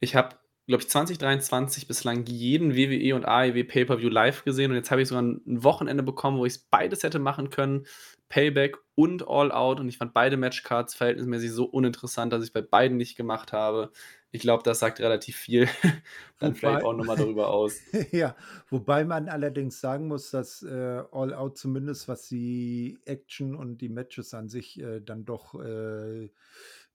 ich 0.00 0.14
habe, 0.14 0.36
glaube 0.68 0.82
ich, 0.82 0.88
2023 0.90 1.88
bislang 1.88 2.24
jeden 2.26 2.76
WWE 2.76 3.16
und 3.16 3.24
AEW 3.26 3.64
Pay-per-View 3.64 4.08
live 4.10 4.44
gesehen 4.44 4.70
und 4.70 4.76
jetzt 4.76 4.90
habe 4.92 5.02
ich 5.02 5.08
sogar 5.08 5.22
'n 5.24 5.42
'n 5.46 5.64
Wochenende 5.64 6.02
bekommen, 6.04 6.38
wo 6.38 6.46
ich's 6.46 6.58
beides 6.58 7.02
hätte 7.02 7.18
machen 7.18 7.50
können, 7.50 7.86
Payback 8.28 8.76
und 8.94 9.26
All 9.28 9.50
Out 9.52 9.80
und 9.80 9.88
ich 9.88 9.98
fand 9.98 10.14
beide 10.14 10.36
Matchcards 10.36 10.94
verhältnismäßig 10.94 11.50
so 11.52 11.64
uninteressant, 11.64 12.32
dass 12.32 12.42
ich's 12.44 12.52
bei 12.52 12.62
beiden 12.62 12.96
nicht 12.98 13.16
gemacht 13.16 13.52
habe. 13.52 13.92
Ich 14.30 14.42
glaube, 14.42 14.62
das 14.62 14.78
sagt 14.80 15.00
relativ 15.00 15.36
viel 15.36 15.68
dann 16.38 16.54
vielleicht 16.54 16.82
Wobei 16.82 16.84
auch 16.84 16.92
noch 16.94 17.04
mal 17.04 17.16
darüber 17.16 17.48
aus. 17.48 17.84
ja, 18.12 18.36
wobei 18.68 19.04
man 19.04 19.28
allerdings 19.28 19.80
sagen 19.80 20.08
muss, 20.08 20.30
dass, 20.30 20.62
äh, 20.62 21.02
All 21.12 21.34
Out 21.34 21.58
zumindest, 21.58 22.08
was 22.08 22.28
die 22.28 22.98
Action 23.04 23.54
und 23.54 23.78
die 23.78 23.88
Matches 23.88 24.34
an 24.34 24.48
sich, 24.48 24.80
äh, 24.80 25.00
dann 25.00 25.24
doch, 25.24 25.54
äh, 25.60 26.30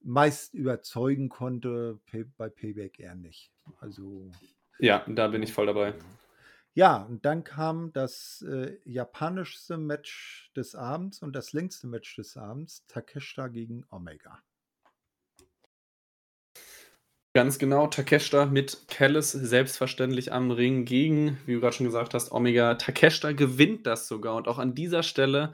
meist 0.01 0.53
überzeugen 0.53 1.29
konnte, 1.29 1.99
bei 2.37 2.49
Payback 2.49 2.99
eher 2.99 3.15
nicht. 3.15 3.52
Also 3.79 4.31
Ja, 4.79 5.05
da 5.07 5.27
bin 5.27 5.43
ich 5.43 5.53
voll 5.53 5.65
dabei. 5.67 5.93
Ja, 6.75 7.03
und 7.03 7.23
dann 7.25 7.43
kam 7.43 7.93
das, 7.93 8.41
äh, 8.47 8.77
japanischste 8.83 9.77
Match 9.77 10.51
des 10.55 10.73
Abends 10.75 11.21
und 11.21 11.33
das 11.33 11.53
längste 11.53 11.87
Match 11.87 12.15
des 12.15 12.35
Abends, 12.35 12.85
Takeshita 12.87 13.47
gegen 13.47 13.85
Omega. 13.91 14.41
Ganz 17.35 17.57
genau, 17.57 17.87
Takeshita 17.87 18.45
mit 18.45 18.87
Callis 18.87 19.31
selbstverständlich 19.31 20.31
am 20.31 20.51
Ring 20.51 20.85
gegen, 20.85 21.39
wie 21.47 21.53
du 21.53 21.61
gerade 21.61 21.75
schon 21.75 21.87
gesagt 21.87 22.13
hast, 22.13 22.31
Omega. 22.31 22.75
Takeshita 22.75 23.31
gewinnt 23.31 23.87
das 23.87 24.07
sogar 24.07 24.35
und 24.35 24.47
auch 24.47 24.59
an 24.59 24.75
dieser 24.75 25.01
Stelle 25.01 25.53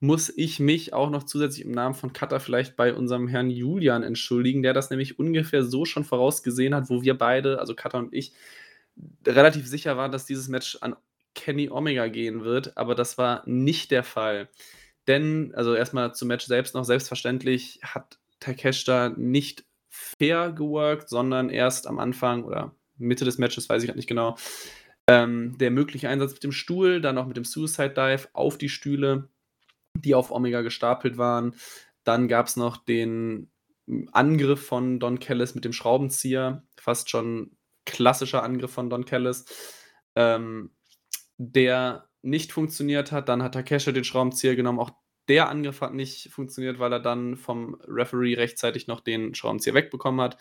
muss 0.00 0.32
ich 0.34 0.58
mich 0.58 0.94
auch 0.94 1.10
noch 1.10 1.24
zusätzlich 1.24 1.64
im 1.64 1.72
Namen 1.72 1.94
von 1.94 2.14
Kata 2.14 2.38
vielleicht 2.38 2.74
bei 2.74 2.94
unserem 2.94 3.28
Herrn 3.28 3.50
Julian 3.50 4.02
entschuldigen, 4.02 4.62
der 4.62 4.72
das 4.72 4.88
nämlich 4.88 5.18
ungefähr 5.18 5.62
so 5.62 5.84
schon 5.84 6.04
vorausgesehen 6.04 6.74
hat, 6.74 6.88
wo 6.88 7.02
wir 7.02 7.16
beide, 7.16 7.60
also 7.60 7.74
Kata 7.74 7.98
und 7.98 8.14
ich, 8.14 8.32
relativ 9.26 9.66
sicher 9.66 9.96
waren, 9.98 10.10
dass 10.10 10.24
dieses 10.24 10.48
Match 10.48 10.78
an 10.80 10.96
Kenny 11.34 11.70
Omega 11.70 12.08
gehen 12.08 12.44
wird, 12.44 12.76
aber 12.76 12.94
das 12.94 13.18
war 13.18 13.42
nicht 13.46 13.90
der 13.90 14.02
Fall. 14.02 14.48
Denn, 15.06 15.52
also 15.54 15.74
erstmal 15.74 16.14
zum 16.14 16.28
Match 16.28 16.46
selbst 16.46 16.74
noch, 16.74 16.84
selbstverständlich 16.84 17.80
hat 17.82 18.18
Takeshita 18.40 19.10
nicht 19.10 19.64
fair 19.88 20.52
geworkt, 20.52 21.08
sondern 21.08 21.50
erst 21.50 21.86
am 21.86 21.98
Anfang 21.98 22.44
oder 22.44 22.74
Mitte 22.96 23.24
des 23.24 23.38
Matches, 23.38 23.68
weiß 23.68 23.82
ich 23.82 23.88
gerade 23.88 23.98
nicht 23.98 24.08
genau, 24.08 24.36
ähm, 25.06 25.58
der 25.58 25.70
mögliche 25.70 26.08
Einsatz 26.08 26.32
mit 26.32 26.44
dem 26.44 26.52
Stuhl, 26.52 27.00
dann 27.00 27.18
auch 27.18 27.26
mit 27.26 27.36
dem 27.36 27.44
Suicide 27.44 27.90
Dive 27.90 28.28
auf 28.32 28.58
die 28.58 28.68
Stühle, 28.68 29.28
die 29.96 30.14
auf 30.14 30.30
Omega 30.30 30.62
gestapelt 30.62 31.18
waren. 31.18 31.54
Dann 32.04 32.28
gab 32.28 32.46
es 32.46 32.56
noch 32.56 32.78
den 32.78 33.50
Angriff 34.12 34.64
von 34.64 35.00
Don 35.00 35.18
Kellis 35.18 35.54
mit 35.54 35.64
dem 35.64 35.72
Schraubenzieher, 35.72 36.62
fast 36.78 37.10
schon 37.10 37.56
klassischer 37.84 38.42
Angriff 38.42 38.72
von 38.72 38.88
Don 38.88 39.04
Kellis, 39.04 39.44
ähm, 40.14 40.70
der 41.38 42.08
nicht 42.22 42.52
funktioniert 42.52 43.12
hat. 43.12 43.28
Dann 43.28 43.42
hat 43.42 43.54
Takeshi 43.54 43.92
den 43.92 44.04
Schraubenzieher 44.04 44.56
genommen. 44.56 44.78
Auch 44.78 44.90
der 45.28 45.48
Angriff 45.48 45.80
hat 45.80 45.94
nicht 45.94 46.30
funktioniert, 46.30 46.78
weil 46.78 46.92
er 46.92 47.00
dann 47.00 47.36
vom 47.36 47.76
Referee 47.86 48.34
rechtzeitig 48.34 48.86
noch 48.86 49.00
den 49.00 49.34
Schraubenzieher 49.34 49.74
wegbekommen 49.74 50.20
hat. 50.20 50.36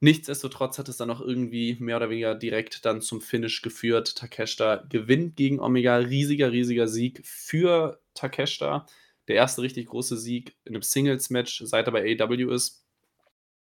Nichtsdestotrotz 0.00 0.78
hat 0.78 0.88
es 0.88 0.98
dann 0.98 1.08
noch 1.08 1.22
irgendwie 1.22 1.76
mehr 1.80 1.96
oder 1.96 2.10
weniger 2.10 2.34
direkt 2.34 2.84
dann 2.84 3.00
zum 3.00 3.20
Finish 3.22 3.62
geführt. 3.62 4.16
Takeshita 4.16 4.84
gewinnt 4.88 5.36
gegen 5.36 5.58
Omega. 5.58 5.96
Riesiger, 5.96 6.52
riesiger 6.52 6.86
Sieg 6.86 7.22
für 7.24 8.00
Takeshita. 8.14 8.86
Der 9.28 9.36
erste 9.36 9.62
richtig 9.62 9.86
große 9.86 10.16
Sieg 10.18 10.54
in 10.64 10.74
einem 10.74 10.82
Singles-Match, 10.82 11.62
seit 11.64 11.86
er 11.88 11.92
bei 11.92 12.16
AEW 12.20 12.52
ist. 12.52 12.84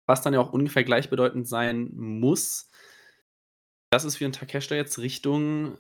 Was 0.05 0.21
dann 0.21 0.33
ja 0.33 0.39
auch 0.39 0.53
ungefähr 0.53 0.83
gleichbedeutend 0.83 1.47
sein 1.47 1.89
muss, 1.93 2.69
dass 3.89 4.03
es 4.03 4.17
für 4.17 4.25
einen 4.25 4.33
Takeshita 4.33 4.75
jetzt 4.75 4.99
Richtung 4.99 5.77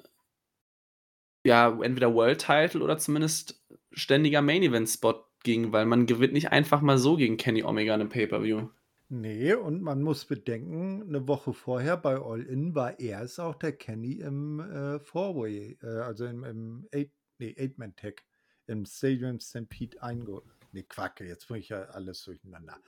ja, 1.45 1.69
entweder 1.81 2.13
World 2.13 2.41
Title 2.41 2.81
oder 2.81 2.97
zumindest 2.97 3.63
ständiger 3.91 4.41
Main 4.41 4.63
Event 4.63 4.89
Spot 4.89 5.25
ging, 5.43 5.71
weil 5.71 5.85
man 5.85 6.05
gewinnt 6.05 6.33
nicht 6.33 6.51
einfach 6.51 6.81
mal 6.81 6.97
so 6.97 7.15
gegen 7.15 7.37
Kenny 7.37 7.63
Omega 7.63 7.95
in 7.95 8.01
einem 8.01 8.09
Pay-Per-View. 8.09 8.69
Nee, 9.13 9.55
und 9.55 9.81
man 9.81 10.01
muss 10.01 10.23
bedenken, 10.23 11.01
eine 11.01 11.27
Woche 11.27 11.51
vorher 11.51 11.97
bei 11.97 12.15
All 12.15 12.43
In 12.43 12.75
war 12.75 12.97
er 12.97 13.21
es 13.23 13.39
auch 13.39 13.55
der 13.55 13.73
Kenny 13.73 14.21
im 14.21 14.61
äh, 14.61 14.99
Four-Way, 15.01 15.79
äh, 15.83 15.85
also 15.85 16.25
im, 16.25 16.45
im 16.45 16.87
Eight, 16.93 17.11
nee, 17.37 17.53
Eight-Man-Tag, 17.57 18.23
im 18.67 18.85
Stadium 18.85 19.41
Stampede 19.41 20.01
eingeholt. 20.01 20.45
Nee, 20.71 20.83
Quacke, 20.83 21.25
jetzt 21.25 21.45
bringe 21.49 21.59
ich 21.59 21.67
ja 21.67 21.81
alles 21.89 22.23
durcheinander. 22.23 22.79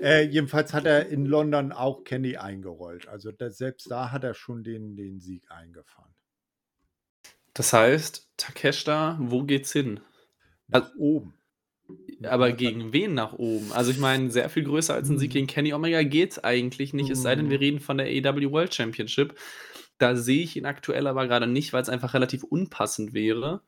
Äh, 0.00 0.22
jedenfalls 0.22 0.72
hat 0.72 0.84
er 0.84 1.06
in 1.06 1.26
London 1.26 1.70
auch 1.70 2.02
Kenny 2.02 2.36
eingerollt. 2.36 3.06
Also 3.06 3.30
da, 3.30 3.48
selbst 3.48 3.88
da 3.88 4.10
hat 4.10 4.24
er 4.24 4.34
schon 4.34 4.64
den, 4.64 4.96
den 4.96 5.20
Sieg 5.20 5.48
eingefahren. 5.48 6.12
Das 7.54 7.72
heißt, 7.72 8.32
Takeshita, 8.36 9.16
wo 9.20 9.44
geht's 9.44 9.70
hin? 9.70 10.00
Nach 10.66 10.86
also, 10.86 10.98
oben. 10.98 11.34
Aber 12.24 12.52
gegen 12.52 12.92
wen 12.92 13.14
nach 13.14 13.32
oben? 13.32 13.72
Also 13.72 13.90
ich 13.90 13.98
meine, 13.98 14.30
sehr 14.30 14.48
viel 14.48 14.64
größer 14.64 14.94
als 14.94 15.08
ein 15.08 15.18
Sieg 15.18 15.32
gegen 15.32 15.46
Kenny 15.46 15.72
Omega 15.72 16.02
geht 16.02 16.32
es 16.32 16.44
eigentlich 16.44 16.94
nicht, 16.94 17.10
es 17.10 17.22
sei 17.22 17.34
denn, 17.34 17.50
wir 17.50 17.58
hm. 17.58 17.62
reden 17.64 17.80
von 17.80 17.98
der 17.98 18.06
AEW 18.06 18.52
World 18.52 18.74
Championship. 18.74 19.34
Da 19.98 20.16
sehe 20.16 20.42
ich 20.42 20.56
ihn 20.56 20.66
aktuell 20.66 21.06
aber 21.06 21.26
gerade 21.26 21.46
nicht, 21.46 21.72
weil 21.72 21.82
es 21.82 21.88
einfach 21.88 22.14
relativ 22.14 22.44
unpassend 22.44 23.12
wäre. 23.12 23.62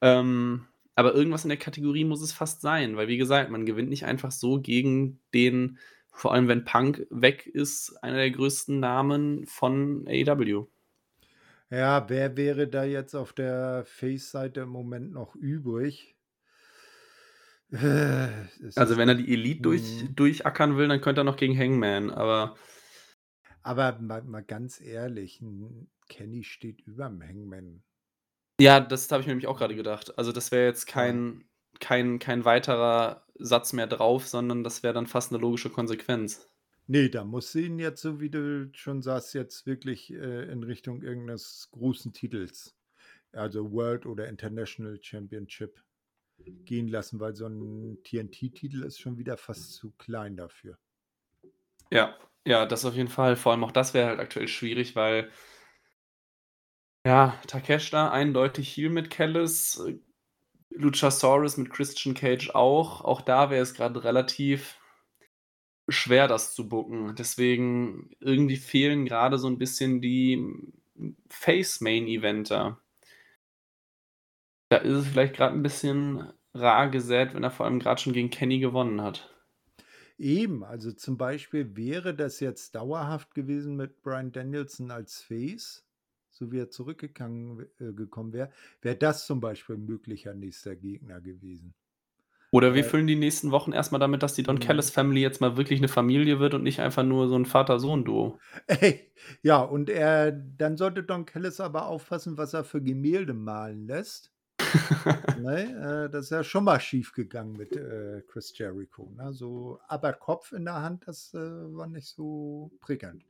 Ähm, 0.00 0.66
aber 0.94 1.14
irgendwas 1.14 1.44
in 1.44 1.48
der 1.48 1.58
Kategorie 1.58 2.04
muss 2.04 2.22
es 2.22 2.32
fast 2.32 2.60
sein, 2.60 2.96
weil 2.96 3.08
wie 3.08 3.18
gesagt, 3.18 3.50
man 3.50 3.66
gewinnt 3.66 3.88
nicht 3.88 4.04
einfach 4.04 4.32
so 4.32 4.60
gegen 4.60 5.20
den, 5.34 5.78
vor 6.12 6.32
allem 6.32 6.48
wenn 6.48 6.64
Punk 6.64 7.06
weg 7.10 7.46
ist, 7.46 7.96
einer 8.02 8.16
der 8.16 8.30
größten 8.30 8.80
Namen 8.80 9.46
von 9.46 10.06
AEW. 10.08 10.66
Ja, 11.70 12.08
wer 12.08 12.36
wäre 12.36 12.66
da 12.66 12.84
jetzt 12.84 13.14
auf 13.14 13.32
der 13.32 13.84
Face-Seite 13.86 14.62
im 14.62 14.70
Moment 14.70 15.12
noch 15.12 15.36
übrig? 15.36 16.16
Also, 17.72 18.96
wenn 18.96 19.08
er 19.08 19.14
die 19.14 19.32
Elite 19.32 19.62
durch, 19.62 20.02
mhm. 20.02 20.16
durchackern 20.16 20.76
will, 20.76 20.88
dann 20.88 21.00
könnte 21.00 21.20
er 21.20 21.24
noch 21.24 21.36
gegen 21.36 21.56
Hangman, 21.56 22.10
aber. 22.10 22.56
Aber 23.62 23.98
mal, 24.00 24.22
mal 24.22 24.42
ganz 24.42 24.80
ehrlich, 24.80 25.40
Kenny 26.08 26.42
steht 26.42 26.80
über 26.80 27.08
dem 27.08 27.22
Hangman. 27.22 27.82
Ja, 28.60 28.80
das 28.80 29.10
habe 29.12 29.20
ich 29.20 29.26
mir 29.26 29.32
nämlich 29.32 29.46
auch 29.46 29.58
gerade 29.58 29.76
gedacht. 29.76 30.18
Also, 30.18 30.32
das 30.32 30.50
wäre 30.50 30.66
jetzt 30.66 30.86
kein, 30.86 31.44
kein, 31.78 32.18
kein 32.18 32.44
weiterer 32.44 33.24
Satz 33.38 33.72
mehr 33.72 33.86
drauf, 33.86 34.26
sondern 34.26 34.64
das 34.64 34.82
wäre 34.82 34.94
dann 34.94 35.06
fast 35.06 35.32
eine 35.32 35.40
logische 35.40 35.70
Konsequenz. 35.70 36.46
Nee, 36.92 37.08
da 37.08 37.24
muss 37.24 37.52
sie 37.52 37.66
ihn 37.66 37.78
jetzt, 37.78 38.02
so 38.02 38.20
wie 38.20 38.30
du 38.30 38.68
schon 38.72 39.00
sagst, 39.00 39.32
jetzt 39.34 39.64
wirklich 39.64 40.12
äh, 40.12 40.50
in 40.50 40.64
Richtung 40.64 41.02
irgendeines 41.02 41.68
großen 41.70 42.12
Titels, 42.12 42.76
also 43.30 43.70
World 43.70 44.06
oder 44.06 44.28
International 44.28 44.98
Championship, 45.00 45.80
gehen 46.64 46.88
lassen, 46.88 47.20
weil 47.20 47.34
so 47.34 47.46
ein 47.46 47.98
TNT-Titel 48.04 48.82
ist 48.84 49.00
schon 49.00 49.18
wieder 49.18 49.36
fast 49.36 49.72
zu 49.74 49.92
klein 49.92 50.36
dafür. 50.36 50.78
Ja, 51.90 52.16
ja, 52.46 52.66
das 52.66 52.84
auf 52.84 52.94
jeden 52.94 53.08
Fall. 53.08 53.36
Vor 53.36 53.52
allem 53.52 53.64
auch 53.64 53.72
das 53.72 53.94
wäre 53.94 54.08
halt 54.08 54.20
aktuell 54.20 54.48
schwierig, 54.48 54.96
weil 54.96 55.30
ja, 57.06 57.38
Takeshita 57.46 58.10
eindeutig 58.10 58.68
hier 58.68 58.90
mit 58.90 59.10
Kellis, 59.10 59.82
Luchasaurus 60.70 61.56
mit 61.56 61.70
Christian 61.70 62.14
Cage 62.14 62.50
auch. 62.50 63.02
Auch 63.02 63.22
da 63.22 63.50
wäre 63.50 63.62
es 63.62 63.74
gerade 63.74 64.04
relativ 64.04 64.78
schwer, 65.88 66.28
das 66.28 66.54
zu 66.54 66.68
bucken. 66.68 67.14
Deswegen 67.16 68.10
irgendwie 68.20 68.56
fehlen 68.56 69.06
gerade 69.06 69.38
so 69.38 69.48
ein 69.48 69.58
bisschen 69.58 70.00
die 70.00 70.46
Face-Main-Eventer. 71.28 72.80
Da 74.70 74.76
ist 74.76 74.94
es 74.94 75.06
vielleicht 75.08 75.34
gerade 75.34 75.54
ein 75.54 75.64
bisschen 75.64 76.32
rar 76.54 76.88
gesät, 76.88 77.34
wenn 77.34 77.42
er 77.42 77.50
vor 77.50 77.66
allem 77.66 77.80
gerade 77.80 78.00
schon 78.00 78.12
gegen 78.12 78.30
Kenny 78.30 78.60
gewonnen 78.60 79.02
hat. 79.02 79.28
Eben, 80.16 80.62
also 80.62 80.92
zum 80.92 81.18
Beispiel 81.18 81.76
wäre 81.76 82.14
das 82.14 82.38
jetzt 82.40 82.76
dauerhaft 82.76 83.34
gewesen 83.34 83.76
mit 83.76 84.00
Brian 84.02 84.30
Danielson 84.30 84.92
als 84.92 85.22
Face, 85.22 85.84
so 86.30 86.52
wie 86.52 86.58
er 86.58 86.70
zurückgekommen 86.70 87.66
äh, 87.80 87.92
gekommen 87.92 88.32
wäre, 88.32 88.50
wäre 88.80 88.96
das 88.96 89.26
zum 89.26 89.40
Beispiel 89.40 89.76
ein 89.76 89.86
möglicher 89.86 90.34
nächster 90.34 90.76
Gegner 90.76 91.20
gewesen. 91.20 91.74
Oder 92.52 92.74
wir 92.74 92.84
füllen 92.84 93.06
die 93.06 93.16
nächsten 93.16 93.50
Wochen 93.50 93.72
erstmal 93.72 94.00
damit, 94.00 94.22
dass 94.22 94.34
die 94.34 94.42
Don 94.42 94.56
mhm. 94.56 94.82
Family 94.82 95.20
jetzt 95.20 95.40
mal 95.40 95.56
wirklich 95.56 95.80
eine 95.80 95.88
Familie 95.88 96.38
wird 96.38 96.54
und 96.54 96.62
nicht 96.62 96.80
einfach 96.80 97.04
nur 97.04 97.28
so 97.28 97.36
ein 97.36 97.46
Vater-Sohn-Duo. 97.46 98.38
Ey, 98.66 99.10
ja, 99.42 99.60
und 99.60 99.88
er, 99.88 100.30
dann 100.32 100.76
sollte 100.76 101.02
Don 101.02 101.26
Kellis 101.26 101.60
aber 101.60 101.86
aufpassen, 101.86 102.38
was 102.38 102.54
er 102.54 102.64
für 102.64 102.82
Gemälde 102.82 103.34
malen 103.34 103.86
lässt. 103.86 104.32
Ne, 105.40 106.06
äh, 106.06 106.10
das 106.10 106.26
ist 106.26 106.30
ja 106.30 106.44
schon 106.44 106.64
mal 106.64 106.80
schief 106.80 107.12
gegangen 107.12 107.52
mit 107.52 107.76
äh, 107.76 108.22
Chris 108.28 108.56
Jericho. 108.56 109.10
Ne? 109.16 109.32
So, 109.32 109.80
aber 109.88 110.12
Kopf 110.12 110.52
in 110.52 110.64
der 110.64 110.82
Hand, 110.82 111.06
das 111.06 111.34
äh, 111.34 111.38
war 111.38 111.86
nicht 111.86 112.08
so 112.08 112.70
prickelnd. 112.80 113.24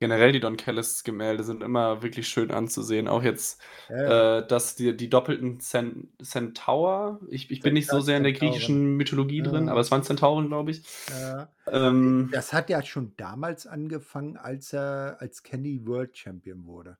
Generell 0.00 0.32
die 0.32 0.40
Don 0.40 0.56
Kellis 0.56 1.04
Gemälde 1.04 1.44
sind 1.44 1.62
immer 1.62 2.02
wirklich 2.02 2.26
schön 2.26 2.50
anzusehen. 2.50 3.06
Auch 3.06 3.22
jetzt, 3.22 3.60
ja. 3.90 4.38
äh, 4.38 4.46
dass 4.46 4.74
die, 4.74 4.96
die 4.96 5.10
doppelten 5.10 5.60
Centaur, 5.60 7.20
ich, 7.28 7.50
ich 7.50 7.60
bin 7.60 7.74
nicht 7.74 7.90
so 7.90 8.00
sehr 8.00 8.16
in 8.16 8.22
der 8.22 8.32
griechischen 8.32 8.96
Mythologie 8.96 9.42
ja. 9.42 9.44
drin, 9.44 9.68
aber 9.68 9.80
es 9.80 9.90
waren 9.90 10.02
Zentauren, 10.02 10.48
glaube 10.48 10.70
ich. 10.70 10.84
Ja. 11.10 11.50
Ähm, 11.66 12.30
das 12.32 12.54
hat 12.54 12.70
ja 12.70 12.82
schon 12.82 13.12
damals 13.18 13.66
angefangen, 13.66 14.38
als 14.38 14.72
er 14.72 15.18
als 15.20 15.42
Kenny 15.42 15.86
World 15.86 16.16
Champion 16.16 16.64
wurde. 16.64 16.96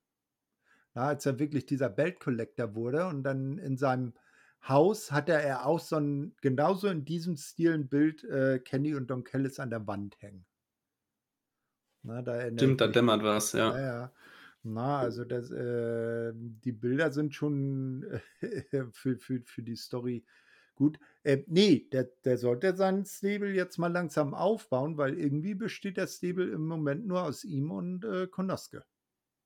Na, 0.95 1.07
als 1.09 1.27
er 1.27 1.39
wirklich 1.39 1.67
dieser 1.67 1.89
Belt 1.89 2.21
Collector 2.21 2.75
wurde 2.75 3.07
und 3.07 3.23
dann 3.23 3.59
in 3.59 3.77
seinem 3.77 4.15
Haus 4.69 5.11
hatte 5.13 5.33
er 5.33 5.67
auch 5.67 5.81
so 5.81 5.97
ein, 5.97 6.35
genauso 6.43 6.89
in 6.89 7.05
diesem 7.05 7.37
Stil 7.37 7.73
ein 7.73 7.89
Bild 7.89 8.25
äh, 8.25 8.59
Kenny 8.59 8.95
und 8.95 9.09
Don 9.09 9.25
Kellis 9.25 9.59
an 9.59 9.71
der 9.71 9.87
Wand 9.87 10.21
hängen. 10.21 10.45
Na, 12.03 12.23
da 12.23 12.49
Stimmt, 12.49 12.81
da 12.81 12.89
dämmert 12.89 13.23
was, 13.23 13.53
ja. 13.53 13.77
Ja, 13.77 13.81
ja. 13.81 14.13
Na, 14.63 14.99
also 14.99 15.25
das, 15.25 15.51
äh, 15.51 16.33
die 16.35 16.73
Bilder 16.73 17.11
sind 17.13 17.35
schon 17.35 18.21
für, 18.93 19.19
für, 19.19 19.43
für 19.45 19.63
die 19.63 19.77
Story 19.77 20.25
gut. 20.75 20.99
Äh, 21.23 21.45
nee, 21.47 21.89
der, 21.93 22.05
der 22.25 22.37
sollte 22.39 22.77
seinen 22.77 23.05
Stable 23.07 23.53
jetzt 23.53 23.79
mal 23.79 23.93
langsam 23.93 24.35
aufbauen, 24.35 24.97
weil 24.99 25.19
irgendwie 25.19 25.55
besteht 25.55 25.97
der 25.97 26.07
Stable 26.07 26.51
im 26.51 26.67
Moment 26.67 27.07
nur 27.07 27.23
aus 27.23 27.45
ihm 27.45 27.71
und 27.71 28.05
äh, 28.05 28.27
Konoske. 28.27 28.85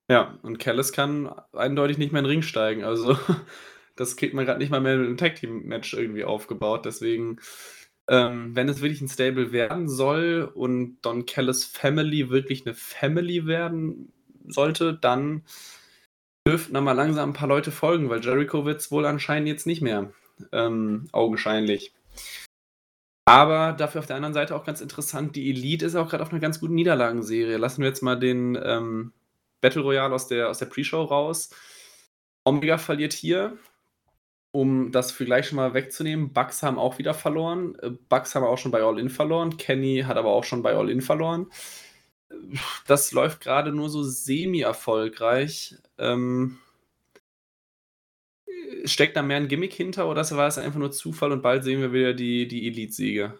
Ja, 0.09 0.37
und 0.43 0.59
Callis 0.59 0.91
kann 0.91 1.29
eindeutig 1.53 1.97
nicht 1.97 2.11
mehr 2.11 2.19
in 2.19 2.25
den 2.25 2.29
Ring 2.31 2.41
steigen. 2.43 2.83
Also, 2.83 3.17
das 3.95 4.15
kriegt 4.17 4.33
man 4.35 4.45
grad 4.45 4.59
nicht 4.59 4.69
mal 4.69 4.79
mehr 4.81 4.97
mit 4.97 5.07
'nem 5.07 5.17
Tag-Team-Match 5.17 5.93
irgendwie 5.95 6.23
aufgebaut. 6.23 6.85
Deswegen, 6.85 7.37
ähm, 8.07 8.55
wenn 8.55 8.69
es 8.69 8.81
wirklich 8.81 9.01
'n 9.01 9.07
Stable 9.09 9.51
werden 9.51 9.89
soll 9.89 10.49
und 10.53 10.97
Don 11.01 11.25
Callis 11.25 11.65
Family 11.65 12.29
wirklich 12.29 12.65
'ne 12.65 12.75
Family 12.75 13.47
werden 13.47 14.11
sollte, 14.47 14.93
dann 14.93 15.41
dürften 16.47 16.75
da 16.75 16.81
mal 16.81 16.91
langsam 16.91 17.31
'n 17.31 17.33
paar 17.33 17.47
Leute 17.47 17.71
folgen, 17.71 18.07
weil 18.11 18.23
Jericho 18.23 18.65
wird's 18.65 18.91
wohl 18.91 19.07
anscheinend 19.07 19.47
jetzt 19.47 19.65
nicht 19.65 19.81
mehr, 19.81 20.11
ähm, 20.51 21.07
augenscheinlich. 21.11 21.91
Aber 23.27 23.73
dafür 23.73 23.99
auf 23.99 24.05
der 24.05 24.15
anderen 24.17 24.35
Seite 24.35 24.55
auch 24.55 24.63
ganz 24.63 24.81
interessant, 24.81 25.35
die 25.35 25.49
Elite 25.49 25.85
ist 25.87 25.95
auch 25.95 26.09
grad 26.09 26.21
auf 26.21 26.31
'ner 26.31 26.39
ganz 26.39 26.59
guten 26.59 26.75
Niederlagenserie. 26.75 27.57
Lassen 27.57 27.81
wir 27.81 27.87
jetzt 27.89 28.03
mal 28.03 28.15
den, 28.19 28.55
ähm, 28.63 29.13
Battle 29.65 29.81
Royale 29.81 30.13
aus 30.13 30.27
der 30.27 30.49
aus 30.49 30.59
der 30.59 30.67
Pre-Show 30.67 31.01
raus. 31.05 31.49
Omega 32.43 32.77
verliert 32.77 33.13
hier. 33.13 33.57
Um 34.51 34.91
das 34.91 35.11
vielleicht 35.11 35.49
schon 35.49 35.55
mal 35.57 35.73
wegzunehmen, 35.73 36.31
Bucks 36.31 36.61
haben 36.63 36.77
auch 36.77 36.99
wieder 36.99 37.13
verloren. 37.15 37.75
Äh, 37.81 37.89
Bucks 38.09 38.35
haben 38.35 38.45
auch 38.45 38.59
schon 38.59 38.71
bei 38.71 38.83
All 38.83 38.99
In 38.99 39.09
verloren. 39.09 39.57
Kenny 39.57 40.03
hat 40.05 40.17
aber 40.17 40.29
auch 40.33 40.43
schon 40.43 40.61
bei 40.61 40.75
All 40.75 40.89
In 40.89 41.01
verloren. 41.01 41.47
Das 42.87 43.11
läuft 43.11 43.41
grade 43.41 43.71
nur 43.71 43.89
so 43.89 44.03
semi-erfolgreich. 44.03 45.75
Ähm 45.97 46.59
äh, 48.47 48.87
steckt 48.87 49.17
da 49.17 49.23
mehr 49.23 49.37
'n 49.37 49.47
Gimmick 49.47 49.73
hinter 49.73 50.07
oder 50.07 50.29
war 50.31 50.47
es 50.47 50.57
einfach 50.59 50.79
nur 50.79 50.91
Zufall 50.91 51.31
und 51.31 51.41
bald 51.41 51.63
sehen 51.63 51.81
wir 51.81 51.91
wieder 51.91 52.13
die 52.13 52.47
die 52.47 52.67
Elite-Siege? 52.67 53.33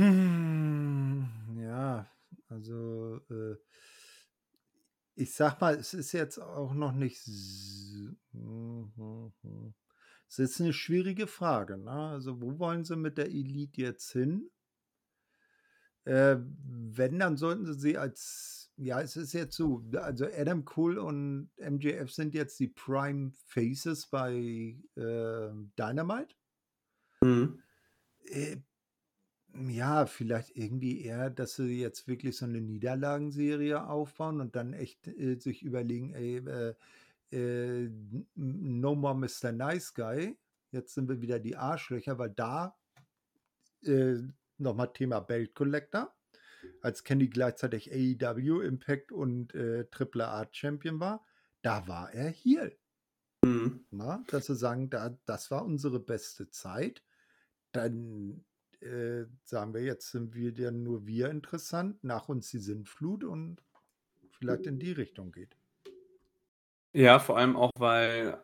Hm, 0.00 1.28
ja, 1.60 2.06
also, 2.48 3.20
äh 3.30 3.56
ich 5.18 5.34
sage 5.34 5.56
mal, 5.60 5.74
es 5.74 5.94
ist 5.94 6.12
jetzt 6.12 6.38
auch 6.38 6.74
noch 6.74 6.92
nicht 6.92 7.16
s 7.26 8.14
hm, 8.32 8.92
hm, 8.96 9.32
hm. 9.42 9.74
Es 10.28 10.38
ist 10.38 10.60
'ne 10.60 10.72
schwierige 10.72 11.26
Frage, 11.26 11.76
ne? 11.78 11.90
Also, 11.90 12.40
wo 12.40 12.58
wollen 12.60 12.84
sie 12.84 12.96
mit 12.96 13.18
der 13.18 13.26
Elite 13.26 13.80
jetzt 13.82 14.12
hin? 14.12 14.50
Äh, 16.06 16.36
wenn, 16.40 17.18
dann 17.18 17.36
sollten 17.36 17.66
sie 17.66 17.74
sie 17.78 17.98
als 17.98 18.54
ja, 18.80 19.00
es 19.00 19.16
ist 19.16 19.32
jetzt 19.32 19.56
so, 19.56 19.82
also 19.96 20.24
Adam 20.26 20.64
Cole 20.64 21.02
und 21.02 21.50
MJF 21.56 22.12
sind 22.12 22.32
jetzt 22.32 22.60
die 22.60 22.68
Prime 22.68 23.32
Faces 23.34 24.06
bei, 24.06 24.78
ähm, 24.96 25.72
Dynamite. 25.76 26.36
Mhm. 27.24 27.58
Äh, 28.24 28.56
ja, 29.68 30.06
vielleicht 30.06 30.56
irgendwie 30.56 31.02
eher, 31.02 31.30
dass 31.30 31.56
sie 31.56 31.80
jetzt 31.80 32.06
wirklich 32.08 32.36
so 32.36 32.46
'ne 32.46 32.60
Niederlagenserie 32.60 33.86
aufbauen 33.88 34.40
und 34.40 34.56
dann 34.56 34.72
echt, 34.72 35.08
äh, 35.08 35.38
sich 35.40 35.62
überlegen: 35.62 36.12
„Ey, 36.14 36.38
äh, 36.38 36.74
äh, 37.32 37.90
no 38.34 38.94
more 38.96 39.14
Mr. 39.16 39.52
Nice 39.52 39.94
Guy. 39.94 40.38
Jetzt 40.72 40.94
sind 40.94 41.08
wir 41.08 41.20
wieder 41.22 41.40
die 41.40 41.56
Arschlöcher“, 41.56 42.18
weil 42.18 42.30
da 42.30 42.76
äh, 43.84 44.18
noch 44.58 44.74
mal 44.74 44.88
Thema 44.88 45.20
Belt 45.20 45.54
Collector, 45.54 46.14
als 46.82 47.04
Kenny 47.04 47.28
gleichzeitig 47.28 47.92
AEW, 47.92 48.62
Impact 48.62 49.12
und, 49.12 49.54
äh, 49.54 49.86
Triple 49.90 50.28
A 50.28 50.48
Champion 50.52 51.00
war, 51.00 51.26
da 51.62 51.88
war 51.88 52.12
er 52.14 52.30
Heel. 52.30 52.78
Mhm. 53.44 53.84
Ne? 53.92 54.24
Dass 54.30 54.46
sie 54.46 54.54
sagen: 54.56 54.90
„Da 54.90 55.18
das 55.24 55.50
war 55.50 55.64
unsere 55.64 56.00
beste 56.00 56.50
Zeit.“ 56.50 57.02
Dann, 57.72 58.44
äh, 58.80 59.24
sagen 59.44 59.74
wir, 59.74 59.82
jetzt 59.82 60.10
sind 60.10 60.34
wieder 60.34 60.70
nur 60.70 61.06
wir 61.06 61.30
interessant, 61.30 62.04
nach 62.04 62.28
uns 62.28 62.50
die 62.50 62.58
Sintflut 62.58 63.24
und 63.24 63.62
vielleicht 64.30 64.66
in 64.66 64.78
die 64.78 64.92
Richtung 64.92 65.32
geht. 65.32 65.56
Ja, 66.94 67.18
vor 67.18 67.36
allem 67.36 67.56
auch, 67.56 67.70
weil 67.78 68.42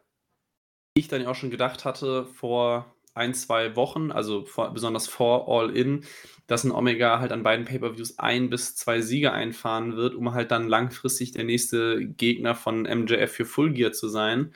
ich 0.95 1.09
dann 1.09 1.23
ja 1.23 1.31
auch 1.31 1.35
schon 1.35 1.51
gedacht 1.51 1.85
hatte 1.85 2.27
vor 2.27 2.95
1, 3.15 3.47
2 3.47 3.77
Wochen, 3.77 4.13
also 4.13 4.45
vor 4.45 4.73
besonders 4.75 5.09
vor 5.09 5.49
All 5.49 5.77
In, 5.77 6.05
dass 6.47 6.65
'n 6.65 6.73
Omega 6.73 7.21
halt 7.21 7.33
an 7.33 7.43
beiden 7.43 7.65
Pay-per-Views 7.67 8.19
1 8.19 8.51
bis 8.51 8.77
2 8.77 9.01
Siege 9.03 9.33
einfahren 9.33 9.97
wird, 9.97 10.15
um 10.15 10.35
halt 10.35 10.51
dann 10.51 10.69
langfristig 10.69 11.33
der 11.33 11.45
nächste 11.45 12.07
Gegner 12.07 12.55
von 12.55 12.87
MJF 12.87 13.33
für 13.33 13.45
Full 13.47 13.73
Gear 13.75 13.93
zu 13.93 14.09
sein. 14.09 14.55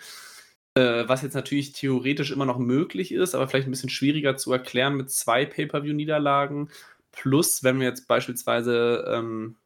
Äh, 0.78 1.08
was 1.08 1.22
jetzt 1.22 1.34
natürlich 1.34 1.72
theoretisch 1.72 2.30
immer 2.30 2.44
noch 2.46 2.58
möglich 2.58 3.12
ist, 3.12 3.34
aber 3.34 3.48
vielleicht 3.48 3.66
'n 3.68 3.70
bisschen 3.70 3.88
schwieriger 3.90 4.36
zu 4.36 4.52
erklären 4.52 4.96
mit 4.96 5.10
2 5.10 5.44
Pay-per-View-Niederlagen. 5.46 6.70
Plus, 7.12 7.64
wenn 7.64 7.80
wir 7.80 7.86
jetzt 7.88 8.06
beispielsweise, 8.06 9.04
ähm, 9.08 9.56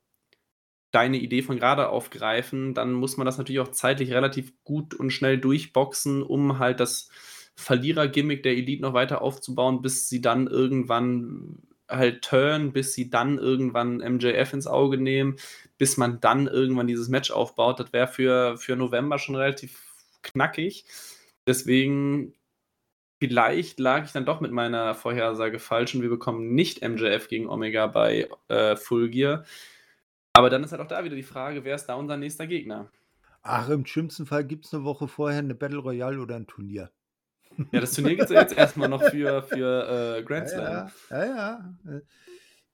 deine 0.91 1.19
Idee 1.19 1.43
von 1.43 1.59
grade 1.59 1.89
aufgreifen, 1.89 2.75
dann 2.75 2.93
muss 2.93 3.17
man 3.17 3.25
das 3.25 3.39
natürlich 3.39 3.61
auch 3.61 3.71
zeitlich 3.73 4.13
relativ 4.13 4.53
gut 4.65 4.95
und 4.95 5.11
schnell 5.11 5.39
durchboxen, 5.39 6.23
um 6.23 6.59
halt 6.59 6.81
das 6.81 7.09
Verlierer-Gimmick 7.57 8.43
der 8.43 8.53
Elite 8.53 8.83
noch 8.83 8.93
weiter 8.95 9.23
aufzubauen, 9.23 9.81
bis 9.83 10.09
sie 10.09 10.21
dann 10.21 10.47
irgendwann 10.49 11.63
halt 11.89 12.23
turnen, 12.23 12.73
bis 12.73 12.95
sie 12.95 13.11
dann 13.11 13.39
irgendwann 13.39 14.01
MJF 14.01 14.53
ins 14.55 14.67
Auge 14.67 14.99
nehmen, 14.99 15.37
bis 15.79 15.97
man 15.97 16.21
dann 16.21 16.47
irgendwann 16.47 16.87
dieses 16.87 17.09
Match 17.09 17.31
aufbaut. 17.31 17.81
Das 17.81 17.93
wäre 17.93 18.09
für 18.09 18.57
für 18.59 18.77
November 18.77 19.19
schon 19.19 19.37
relativ 19.37 19.91
knackig. 20.23 20.85
Deswegen 21.47 22.35
vielleicht 23.23 23.81
lag 23.81 24.05
ich 24.07 24.12
dann 24.12 24.27
doch 24.27 24.40
mit 24.40 24.53
meiner 24.53 24.94
Vorhersage 24.94 25.59
falsch 25.61 25.94
und 25.94 26.03
wir 26.03 26.11
bekommen 26.11 26.55
nicht 26.55 26.82
MJF 26.82 27.28
gegen 27.28 27.49
Omega 27.49 27.86
bei, 27.89 28.28
äh, 28.49 28.77
Full 28.77 29.11
Gear. 29.11 29.44
Aber 30.35 30.51
dann 30.51 30.65
ist 30.65 30.73
halt 30.73 30.82
auch 30.82 30.89
da 30.89 31.05
wieder 31.05 31.16
die 31.16 31.23
Frage, 31.24 31.65
wer 31.65 31.77
ist 31.77 31.86
da 31.86 31.94
unser 31.97 32.16
nächster 32.19 32.47
Gegner? 32.47 32.90
Ach, 33.44 33.69
im 33.69 33.86
schlimmsten 33.86 34.27
Fall 34.27 34.44
gibt's 34.44 34.73
'ne 34.73 34.85
Woche 34.85 35.09
vorher 35.09 35.43
'ne 35.43 35.55
Battle 35.55 35.78
Royale 35.78 36.20
oder 36.20 36.36
'n 36.36 36.47
Turnier. 36.47 36.93
Ja, 37.74 37.81
das 37.81 37.94
Turnier 37.94 38.16
gibt's 38.16 38.31
ja 38.31 38.36
jetzt 38.36 38.53
erst 38.53 38.77
mal 38.77 38.89
noch 38.89 39.03
für 39.03 39.43
für, 39.43 40.19
äh, 40.19 40.23
Grand 40.24 40.49
Slam. 40.49 40.85
Ja, 40.85 40.86
ja. 40.86 40.93
Ja, 41.11 41.24
ja. 41.24 41.78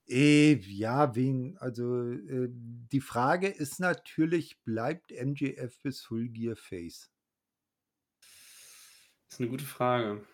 Äh, 0.07 0.53
äh, 0.53 0.55
ja, 0.67 1.15
wen 1.15 1.57
also, 1.59 2.03
äh, 2.11 2.49
die 2.51 3.01
Frage 3.01 3.47
ist 3.47 3.79
natürlich, 3.79 4.61
bleibt 4.63 5.11
MJF 5.11 5.79
bis 5.83 6.01
Full 6.03 6.29
Gear 6.29 6.55
Face? 6.55 7.09
Ist 9.31 9.39
'ne 9.39 9.47
gute 9.47 9.63
Frage. 9.65 10.25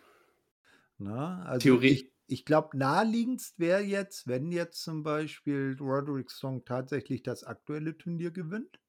Ne? 0.99 1.43
Also, 1.45 1.81
Theore 1.81 1.85
ich 1.85 2.13
ich 2.27 2.43
glaube, 2.43 2.76
naheliegendst 2.77 3.59
wäre 3.59 3.81
jetzt, 3.81 4.26
wenn 4.27 4.51
jetzt 4.51 4.81
zum 4.81 5.03
Beispiel 5.03 5.77
Roderick 5.80 6.31
Strong 6.31 6.65
tatsächlich 6.65 7.22
das 7.22 7.43
aktuelle 7.43 7.97
Turnier 7.97 8.31
gewinnt 8.31 8.80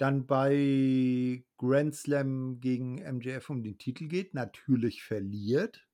dann 0.00 0.26
bei 0.26 1.44
Grand 1.56 1.94
Slam 1.94 2.60
gegen 2.60 2.98
MJF 2.98 3.50
um 3.50 3.62
den 3.62 3.78
Titel 3.78 4.08
geht, 4.08 4.34
natürlich 4.34 5.04
verliert, 5.04 5.88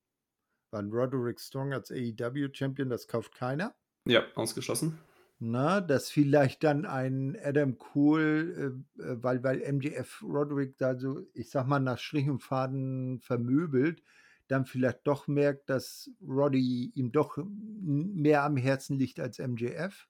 weil 0.72 0.88
Roderick 0.90 1.40
Strong 1.40 1.72
als 1.74 1.90
AEW 1.90 2.50
Champion, 2.54 2.90
das 2.90 3.08
kauft 3.08 3.34
keiner. 3.34 3.76
Ja, 4.06 4.24
ausgeschlossen. 4.34 4.98
Ne, 5.42 5.82
dass 5.88 6.10
vielleicht 6.10 6.62
dann 6.64 6.84
ein 6.84 7.34
Adam 7.42 7.78
Cole, 7.78 8.74
äh, 8.98 9.02
äh, 9.02 9.22
weil 9.22 9.42
weil 9.42 9.62
MJF 9.62 10.22
Roderick 10.22 10.76
da 10.76 10.98
so, 10.98 11.22
ich 11.32 11.48
sage 11.48 11.66
mal, 11.66 11.78
nach 11.80 11.96
Strich 11.98 12.28
und 12.28 12.42
Faden 12.42 13.20
vermöbelt, 13.20 14.02
dann 14.48 14.66
vielleicht 14.66 15.06
doch 15.06 15.28
merkt, 15.28 15.70
dass 15.70 16.10
Roddy 16.20 16.92
ihm 16.94 17.10
doch 17.10 17.38
mehr 17.46 18.42
am 18.44 18.58
Herzen 18.58 18.98
liegt 18.98 19.18
als 19.18 19.38
MJF. 19.38 20.06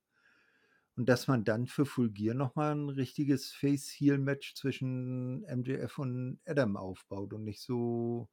Und 0.97 1.09
dass 1.09 1.29
man 1.29 1.45
dann 1.45 1.67
für 1.67 1.87
Full 1.87 2.11
Gear 2.11 2.35
noch 2.35 2.57
mal 2.57 2.73
'n 2.73 2.89
richtiges 2.91 3.53
Face-Heel-Match 3.53 4.55
zwischen 4.55 5.45
MJF 5.45 5.99
und 5.99 6.41
Adam 6.47 6.77
aufbaut 6.77 7.33
und 7.35 7.45
nicht 7.45 7.61
so 7.63 8.29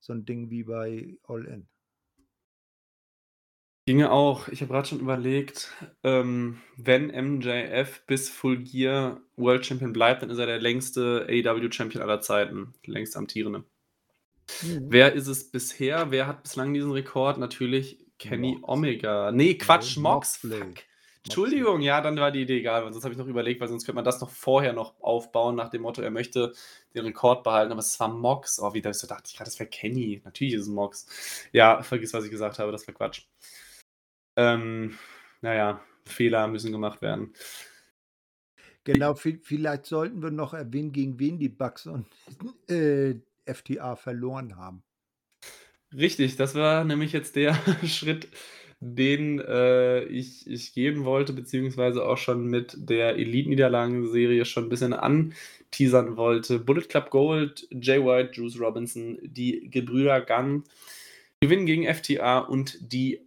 so 0.00 0.12
'n 0.12 0.24
Ding 0.26 0.50
wie 0.50 0.64
bei 0.64 1.16
All 1.24 1.44
In. 1.46 1.68
Ginge 3.86 4.12
auch. 4.12 4.48
Ich 4.48 4.60
habe 4.60 4.72
grad 4.72 4.86
schon 4.88 5.00
überlegt, 5.00 5.70
ähm, 6.04 6.60
wenn 6.76 7.08
MJF 7.10 8.06
bis 8.06 8.28
Full 8.28 8.62
Gear 8.62 9.20
World 9.36 9.66
Champion 9.66 9.92
bleibt, 9.92 10.22
dann 10.22 10.30
ist 10.30 10.38
er 10.38 10.46
der 10.46 10.60
längste 10.60 11.26
AEW 11.28 11.70
Champion 11.72 12.02
aller 12.02 12.20
Zeiten, 12.20 12.74
längst 12.86 13.16
amtierende. 13.16 13.64
Mhm. 14.60 14.86
Wer 14.88 15.12
ist 15.14 15.26
es 15.28 15.50
bisher? 15.50 16.10
Wer 16.10 16.26
hat 16.26 16.42
bislang 16.42 16.74
diesen 16.74 16.92
Rekord? 16.92 17.38
Natürlich 17.38 17.98
Kenny 18.18 18.58
Mox. 18.60 18.68
Omega. 18.68 19.32
Ne, 19.32 19.56
Quatsch, 19.56 19.96
Ne, 19.96 20.02
Mox. 20.02 20.42
Moxley. 20.42 20.58
Fuck. 20.58 20.84
Entschuldigung, 21.24 21.80
ja, 21.82 22.00
dann 22.00 22.16
war 22.18 22.32
die 22.32 22.42
Idee 22.42 22.58
egal, 22.58 22.84
weil 22.84 22.92
sonst 22.92 23.04
habe 23.04 23.14
ich 23.14 23.18
noch 23.18 23.28
überlegt, 23.28 23.60
weil 23.60 23.68
sonst 23.68 23.84
könnte 23.84 23.94
man 23.96 24.04
das 24.04 24.20
noch 24.20 24.30
vorher 24.30 24.72
noch 24.72 25.00
aufbauen 25.00 25.54
nach 25.54 25.68
dem 25.70 25.82
Motto, 25.82 26.02
er 26.02 26.10
möchte 26.10 26.52
den 26.94 27.04
Rekord 27.04 27.44
behalten, 27.44 27.70
aber 27.70 27.78
es 27.80 27.98
war 28.00 28.08
Mox. 28.08 28.58
Oh, 28.60 28.74
wie 28.74 28.82
da 28.82 28.92
so 28.92 29.06
dachte 29.06 29.24
ich 29.30 29.36
grad, 29.36 29.46
das 29.46 29.58
wäre 29.60 29.70
Kenny. 29.70 30.20
Natürlich 30.24 30.54
ist 30.54 30.62
es 30.62 30.68
Mox. 30.68 31.06
Ja, 31.52 31.82
vergiss, 31.82 32.12
was 32.12 32.24
ich 32.24 32.30
gesagt 32.30 32.58
habe, 32.58 32.72
das 32.72 32.86
war 32.88 32.94
Quatsch. 32.94 33.22
Ähm, 34.36 34.98
na 35.40 35.54
ja, 35.54 35.84
Fehler 36.04 36.48
müssen 36.48 36.72
gemacht 36.72 37.02
werden. 37.02 37.32
Genau, 38.84 39.14
vi 39.14 39.38
vielleicht 39.42 39.86
sollten 39.86 40.22
wir 40.22 40.30
noch 40.30 40.54
erwähnen, 40.54 40.92
gegen 40.92 41.18
wen 41.20 41.38
die 41.38 41.48
Bucks 41.48 41.86
und, 41.86 42.06
äh, 42.70 43.14
FTA 43.46 43.96
verloren 43.96 44.56
haben. 44.56 44.82
Richtig, 45.94 46.36
das 46.36 46.54
war 46.54 46.84
nämlich 46.84 47.12
jetzt 47.12 47.36
der 47.36 47.54
Schritt, 47.86 48.28
den 48.80 49.38
äh, 49.40 50.04
ich, 50.04 50.46
ich 50.46 50.72
gehen 50.72 51.04
wollte, 51.04 51.32
beziehungsweise 51.32 52.04
auch 52.04 52.18
schon 52.18 52.46
mit 52.46 52.74
der 52.76 53.16
Elite-Niederlagen-Serie 53.16 54.44
schon 54.44 54.64
ein 54.64 54.68
bisschen 54.68 54.92
anteasern 54.92 56.16
wollte. 56.16 56.58
Bullet 56.58 56.88
Club 56.88 57.10
Gold, 57.10 57.68
Jay 57.70 58.04
White, 58.04 58.32
Juice 58.32 58.58
Robinson, 58.58 59.18
die 59.22 59.70
Gebrüder 59.70 60.20
Gunn 60.20 60.64
gewinnen 61.40 61.66
gegen 61.66 61.92
FTA 61.92 62.38
und 62.38 62.92
die 62.92 63.20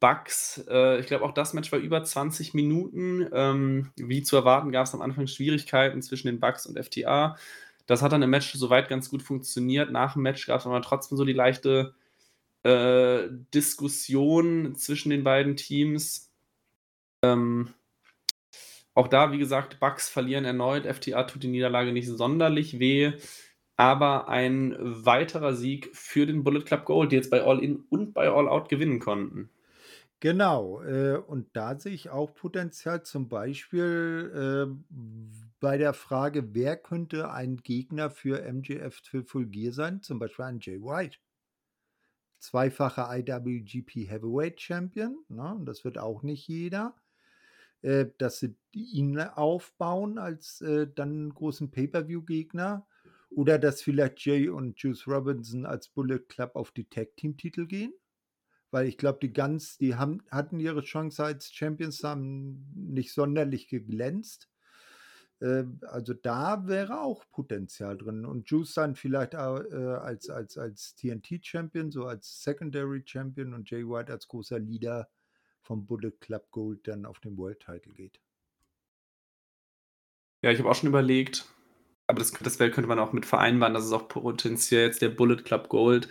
Bucks. 0.00 0.64
Äh, 0.68 1.00
ich 1.00 1.06
glaube, 1.06 1.24
auch 1.24 1.32
das 1.32 1.52
Match 1.52 1.70
war 1.70 1.78
über 1.78 2.02
20 2.02 2.54
Minuten. 2.54 3.28
Ähm, 3.32 3.90
wie 3.96 4.22
zu 4.22 4.36
erwarten, 4.36 4.72
gab 4.72 4.86
es 4.86 4.94
am 4.94 5.02
Anfang 5.02 5.26
Schwierigkeiten 5.26 6.02
zwischen 6.02 6.26
den 6.26 6.40
Bucks 6.40 6.66
und 6.66 6.78
FTA. 6.82 7.36
Das 7.86 8.02
hat 8.02 8.12
dann 8.12 8.22
im 8.22 8.30
Match 8.30 8.52
soweit 8.54 8.88
ganz 8.88 9.10
gut 9.10 9.22
funktioniert. 9.22 9.90
Nach 9.90 10.14
dem 10.14 10.22
Match 10.22 10.46
gab 10.46 10.60
es 10.60 10.66
aber 10.66 10.82
trotzdem 10.82 11.18
so 11.18 11.24
die 11.24 11.32
leichte 11.32 11.94
äh, 12.62 13.28
Diskussion 13.54 14.74
zwischen 14.76 15.10
den 15.10 15.24
beiden 15.24 15.56
Teams. 15.56 16.30
Ähm, 17.22 17.74
auch 18.94 19.08
da, 19.08 19.32
wie 19.32 19.38
gesagt, 19.38 19.80
Bucks 19.80 20.08
verlieren 20.08 20.44
erneut. 20.44 20.86
FTA 20.86 21.24
tut 21.24 21.42
die 21.42 21.48
Niederlage 21.48 21.92
nicht 21.92 22.08
sonderlich 22.08 22.78
weh. 22.78 23.12
Aber 23.76 24.28
ein 24.28 24.76
weiterer 24.78 25.54
Sieg 25.54 25.90
für 25.94 26.26
den 26.26 26.44
Bullet 26.44 26.62
Club 26.62 26.84
Gold, 26.84 27.12
die 27.12 27.16
jetzt 27.16 27.30
bei 27.30 27.42
All 27.42 27.62
In 27.62 27.84
und 27.88 28.12
bei 28.12 28.28
All 28.28 28.48
Out 28.48 28.68
gewinnen 28.68 29.00
konnten. 29.00 29.48
Genau, 30.20 30.82
äh, 30.82 31.16
und 31.16 31.48
da 31.56 31.78
sehe 31.78 31.94
ich 31.94 32.10
auch 32.10 32.34
Potenzial 32.34 33.02
zum 33.04 33.30
Beispiel 33.30 34.68
äh, 34.68 34.94
bei 35.60 35.78
der 35.78 35.94
Frage, 35.94 36.54
wer 36.54 36.76
könnte 36.76 37.30
ein 37.30 37.56
Gegner 37.56 38.10
für 38.10 38.42
MJF 38.42 39.00
Full 39.24 39.46
Gear 39.46 39.72
sein? 39.72 40.02
Zum 40.02 40.18
Beispiel 40.18 40.44
ein 40.44 40.60
Jay 40.60 40.78
White. 40.82 41.16
Zweifacher 42.38 43.08
IWGP 43.18 44.10
Heavyweight 44.10 44.60
Champion, 44.60 45.24
ne? 45.28 45.58
das 45.64 45.84
wird 45.84 45.96
auch 45.96 46.22
nicht 46.22 46.46
jeder. 46.48 46.94
Äh, 47.80 48.06
dass 48.18 48.40
sie 48.40 48.54
ihn 48.72 49.18
aufbauen 49.18 50.18
als 50.18 50.60
äh, 50.60 50.86
dann 50.94 51.30
großen 51.30 51.70
Pay-Per-View-Gegner. 51.70 52.86
Oder 53.30 53.58
dass 53.58 53.80
vielleicht 53.80 54.20
Jay 54.20 54.50
und 54.50 54.78
Juice 54.78 55.06
Robinson 55.06 55.64
als 55.64 55.88
Bullet 55.88 56.18
Club 56.28 56.56
auf 56.56 56.72
die 56.72 56.84
Tag-Team-Titel 56.84 57.66
gehen 57.66 57.94
weil 58.70 58.86
ich 58.86 58.98
glaube, 58.98 59.18
die 59.20 59.32
Guns, 59.32 59.78
die 59.78 59.96
haben, 59.96 60.22
hatten 60.30 60.60
ihre 60.60 60.82
Chance 60.82 61.24
als 61.24 61.52
Champions, 61.52 62.04
haben 62.04 62.66
nicht 62.74 63.12
sonderlich 63.12 63.68
geglänzt. 63.68 64.48
Äh, 65.40 65.64
also 65.82 66.14
da 66.14 66.66
wäre 66.66 67.00
auch 67.00 67.24
Potenzial 67.30 67.98
drin. 67.98 68.24
Und 68.24 68.48
Juice 68.48 68.74
dann 68.74 68.94
vielleicht 68.94 69.34
äh, 69.34 69.36
als, 69.36 70.30
als, 70.30 70.56
als 70.56 70.94
TNT-Champion, 70.96 71.90
so 71.90 72.06
als 72.06 72.42
Secondary 72.42 73.02
Champion 73.04 73.54
und 73.54 73.70
Jay 73.70 73.86
White 73.86 74.12
als 74.12 74.28
großer 74.28 74.58
Leader 74.58 75.08
vom 75.62 75.86
Bullet 75.86 76.12
Club 76.20 76.50
Gold 76.50 76.86
dann 76.86 77.06
auf 77.06 77.20
den 77.20 77.36
World 77.36 77.60
Title 77.60 77.92
geht. 77.94 78.20
Ja, 80.42 80.50
ich 80.50 80.58
habe 80.58 80.70
auch 80.70 80.74
schon 80.74 80.88
überlegt, 80.88 81.46
aber 82.06 82.18
das, 82.18 82.32
das 82.32 82.56
könnte 82.56 82.86
man 82.86 82.98
auch 82.98 83.12
mit 83.12 83.26
vereinbaren, 83.26 83.74
dass 83.74 83.84
es 83.84 83.92
auch 83.92 84.08
potenziell 84.08 84.86
jetzt 84.86 85.02
der 85.02 85.10
Bullet 85.10 85.42
Club 85.42 85.68
Gold 85.68 86.08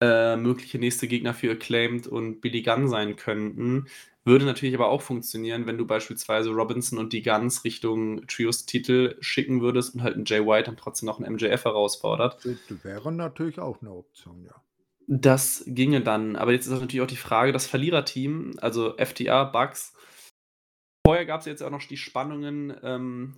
äh, 0.00 0.36
mögliche 0.36 0.78
nächste 0.78 1.08
Gegner 1.08 1.34
für 1.34 1.52
Acclaimed 1.52 2.06
und 2.06 2.40
Billy 2.40 2.62
Gunn 2.62 2.88
sein 2.88 3.16
könnten. 3.16 3.86
Würde 4.24 4.46
natürlich 4.46 4.74
aber 4.74 4.88
auch 4.88 5.02
funktionieren, 5.02 5.66
wenn 5.66 5.76
du 5.76 5.86
beispielsweise 5.86 6.50
Robinson 6.50 6.98
und 6.98 7.12
die 7.12 7.22
Guns 7.22 7.64
Richtung 7.64 8.26
Trios-Titel 8.26 9.16
schicken 9.20 9.60
würdest 9.60 9.94
und 9.94 10.02
halt 10.02 10.16
ein 10.16 10.24
Jay 10.24 10.40
White 10.40 10.64
dann 10.64 10.78
trotzdem 10.78 11.06
noch 11.06 11.20
einen 11.20 11.34
MJF 11.34 11.64
herausfordert. 11.64 12.42
Das 12.44 12.84
wäre 12.84 13.12
natürlich 13.12 13.58
auch 13.58 13.82
eine 13.82 13.92
Option, 13.92 14.44
ja. 14.44 14.54
Das 15.06 15.64
ginge 15.66 16.00
dann. 16.00 16.36
Aber 16.36 16.52
jetzt 16.52 16.66
ist 16.66 16.72
natürlich 16.72 17.02
auch 17.02 17.06
die 17.06 17.16
Frage, 17.16 17.52
das 17.52 17.66
Verliererteam, 17.66 18.52
also 18.62 18.96
FTA, 18.96 19.44
Bucks. 19.44 19.92
Vorher 21.06 21.26
gab 21.26 21.40
es 21.40 21.46
jetzt 21.46 21.62
auch 21.62 21.70
noch 21.70 21.82
die 21.82 21.98
Spannungen 21.98 22.74
ähm, 22.82 23.36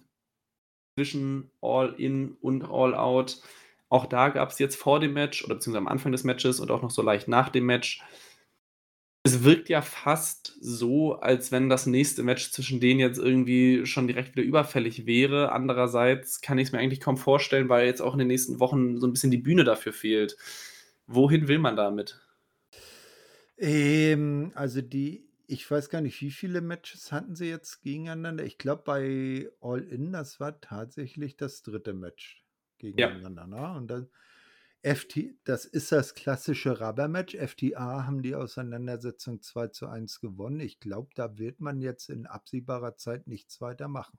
zwischen 0.97 1.51
All-In 1.61 2.37
und 2.41 2.63
All-Out. 2.63 3.43
Auch 3.89 4.07
da 4.07 4.31
gab 4.31 4.51
es 4.51 4.59
jetzt 4.59 4.77
vor 4.77 4.99
dem 4.99 5.13
Match 5.13 5.45
oder 5.45 5.55
beziehungsweise 5.55 5.79
am 5.79 5.89
Anfang 5.89 6.13
des 6.13 6.25
Matches 6.25 6.59
und 6.61 6.71
auch 6.71 6.83
noch 6.83 6.91
so 6.91 7.03
leicht 7.03 7.29
nach 7.29 7.51
dem 7.51 7.67
Match. 7.67 8.03
Es 9.23 9.43
wirkt 9.43 9.69
ja 9.69 9.83
fast 9.83 10.57
so, 10.61 11.15
als 11.15 11.51
wenn 11.51 11.69
das 11.69 11.87
nächste 11.87 12.23
Match 12.23 12.51
zwischen 12.53 12.81
denen 12.81 13.01
jetzt 13.01 13.19
irgendwie 13.19 13.85
schon 13.87 14.07
direkt 14.07 14.37
wieder 14.37 14.47
überfällig 14.47 15.07
wäre. 15.07 15.53
Andererseits 15.53 16.41
kann 16.41 16.59
ich 16.59 16.69
es 16.69 16.73
mir 16.73 16.79
eigentlich 16.79 17.01
kaum 17.01 17.17
vorstellen, 17.17 17.69
weil 17.69 17.87
jetzt 17.87 18.03
auch 18.03 18.13
in 18.13 18.21
den 18.21 18.29
nächsten 18.29 18.61
Wochen 18.61 18.99
so 18.99 19.07
ein 19.07 19.13
bisschen 19.13 19.33
die 19.33 19.39
Bühne 19.39 19.65
dafür 19.65 19.93
fehlt. 19.93 20.37
Wohin 21.07 21.49
will 21.49 21.59
man 21.59 21.77
damit? 21.77 22.21
Ähm, 23.59 24.53
also 24.55 24.81
die, 24.81 25.29
ich 25.47 25.69
weiß 25.69 25.91
gar 25.91 26.01
nicht, 26.01 26.21
wie 26.21 26.31
viele 26.31 26.61
Matches 26.61 27.11
hatten 27.13 27.35
sie 27.37 27.49
jetzt 27.49 27.83
gegeneinander. 27.83 28.45
Ich 28.45 28.59
glaube, 28.59 28.83
bei 28.85 29.49
All 29.61 29.83
In, 29.83 30.13
das 30.13 30.41
war 30.41 30.61
tatsächlich 30.61 31.37
das 31.37 31.63
dritte 31.63 31.95
Match 31.95 32.46
gegeneinander. 32.79 33.49
Ja. 33.51 33.73
Ne? 33.73 33.79
Und 33.79 33.89
dann 33.89 34.09
FT, 34.83 35.35
das 35.45 35.65
ist 35.65 35.91
das 35.91 36.15
klassische 36.15 36.81
Rubber-Match. 36.81 37.37
FTA 37.37 38.07
haben 38.07 38.23
die 38.23 38.37
Auseinandersetzung 38.37 39.43
2 39.43 39.69
zu 39.69 39.89
1 39.89 40.21
gewonnen. 40.21 40.61
Ich 40.61 40.79
glaube, 40.79 41.09
da 41.15 41.39
wird 41.39 41.61
man 41.61 41.81
jetzt 41.81 42.09
in 42.09 42.27
absehbarer 42.27 42.97
Zeit 42.97 43.27
nichts 43.27 43.61
weiter 43.61 43.89
machen. 43.89 44.19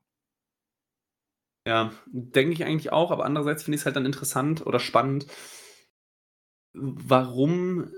Ja, 1.65 1.93
denke 2.07 2.53
ich 2.53 2.63
eigentlich 2.63 2.91
auch, 2.91 3.11
aber 3.11 3.25
andererseits 3.25 3.63
finde 3.63 3.75
ich 3.75 3.81
es 3.81 3.85
halt 3.85 3.95
dann 3.95 4.05
interessant 4.05 4.65
oder 4.65 4.79
spannend, 4.79 5.27
warum 6.73 7.91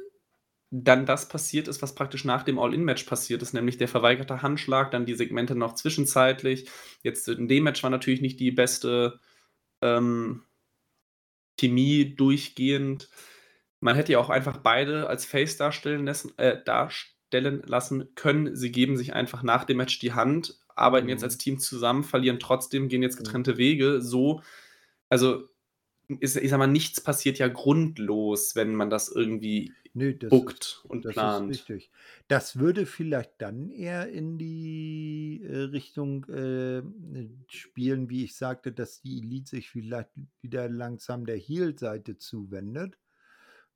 dann 0.72 1.06
das 1.08 1.28
passiert 1.28 1.68
ist, 1.68 1.82
was 1.82 1.96
praktisch 1.96 2.26
nach 2.26 2.44
dem 2.44 2.60
All-In-Match 2.60 3.04
passiert 3.06 3.42
ist, 3.42 3.54
nämlich 3.54 3.78
der 3.78 3.88
verweigerte 3.88 4.44
Handschlag, 4.44 4.92
dann 4.92 5.06
die 5.06 5.16
Segmente 5.16 5.56
noch 5.56 5.74
zwischenzeitlich. 5.74 6.70
Jetzt 7.02 7.28
in 7.28 7.48
dem 7.48 7.64
Match 7.64 7.82
war 7.82 7.90
natürlich 7.90 8.22
nicht 8.22 8.40
die 8.40 8.52
beste 8.52 9.20
ähm, 9.82 10.44
Chemie 11.60 12.16
durchgehend. 12.16 13.10
Man 13.80 13.96
hätte 13.96 14.14
ja 14.14 14.20
auch 14.20 14.30
einfach 14.30 14.58
beide 14.58 15.08
als 15.08 15.26
Face 15.26 15.58
darstellen 15.58 16.06
lassen, 16.06 16.38
äh, 16.38 16.62
darstellen 16.64 17.62
lassen 17.66 18.16
können. 18.16 18.56
Sie 18.56 18.72
geben 18.72 18.98
sich 18.98 19.14
einfach 19.14 19.44
nach 19.44 19.66
dem 19.66 19.78
Match 19.78 20.00
die 20.00 20.14
Hand, 20.14 20.60
arbeiten 20.76 21.06
mhm. 21.06 21.12
jetzt 21.12 21.24
als 21.24 21.38
Team 21.38 21.60
zusammen, 21.60 22.04
verlieren 22.04 22.40
trotzdem, 22.40 22.88
gehen 22.90 23.04
jetzt 23.04 23.18
getrennte 23.18 23.58
Wege. 23.58 24.02
So, 24.02 24.42
also 25.10 25.50
ist, 26.20 26.38
ich 26.38 26.50
sag 26.50 26.58
mal, 26.58 26.68
nichts 26.68 27.02
passiert 27.02 27.38
ja 27.38 27.48
grundlos, 27.48 28.56
wenn 28.56 28.76
man 28.76 28.90
das 28.90 29.10
irgendwie 29.10 29.74
Nö, 29.94 30.14
das 30.14 30.30
bookt 30.30 30.84
und 30.88 31.06
das 31.06 31.14
plant. 31.14 31.52
Ist 31.52 31.70
richtig. 31.70 31.92
Das 32.28 32.60
würde 32.60 32.86
vielleicht 32.86 33.34
dann 33.40 33.72
eher 33.72 34.10
in 34.10 34.38
die 34.38 35.42
äh, 35.44 35.58
Richtung 35.58 36.26
äh, 36.26 36.84
spielen, 37.48 38.10
wie 38.10 38.24
ich 38.24 38.36
sagte, 38.36 38.72
dass 38.72 39.02
die 39.02 39.20
Elite 39.20 39.50
sich 39.50 39.70
vielleicht 39.70 40.10
wieder 40.42 40.70
langsam 40.70 41.26
der 41.26 41.38
Heel-Seite 41.38 42.18
zuwendet. 42.18 42.98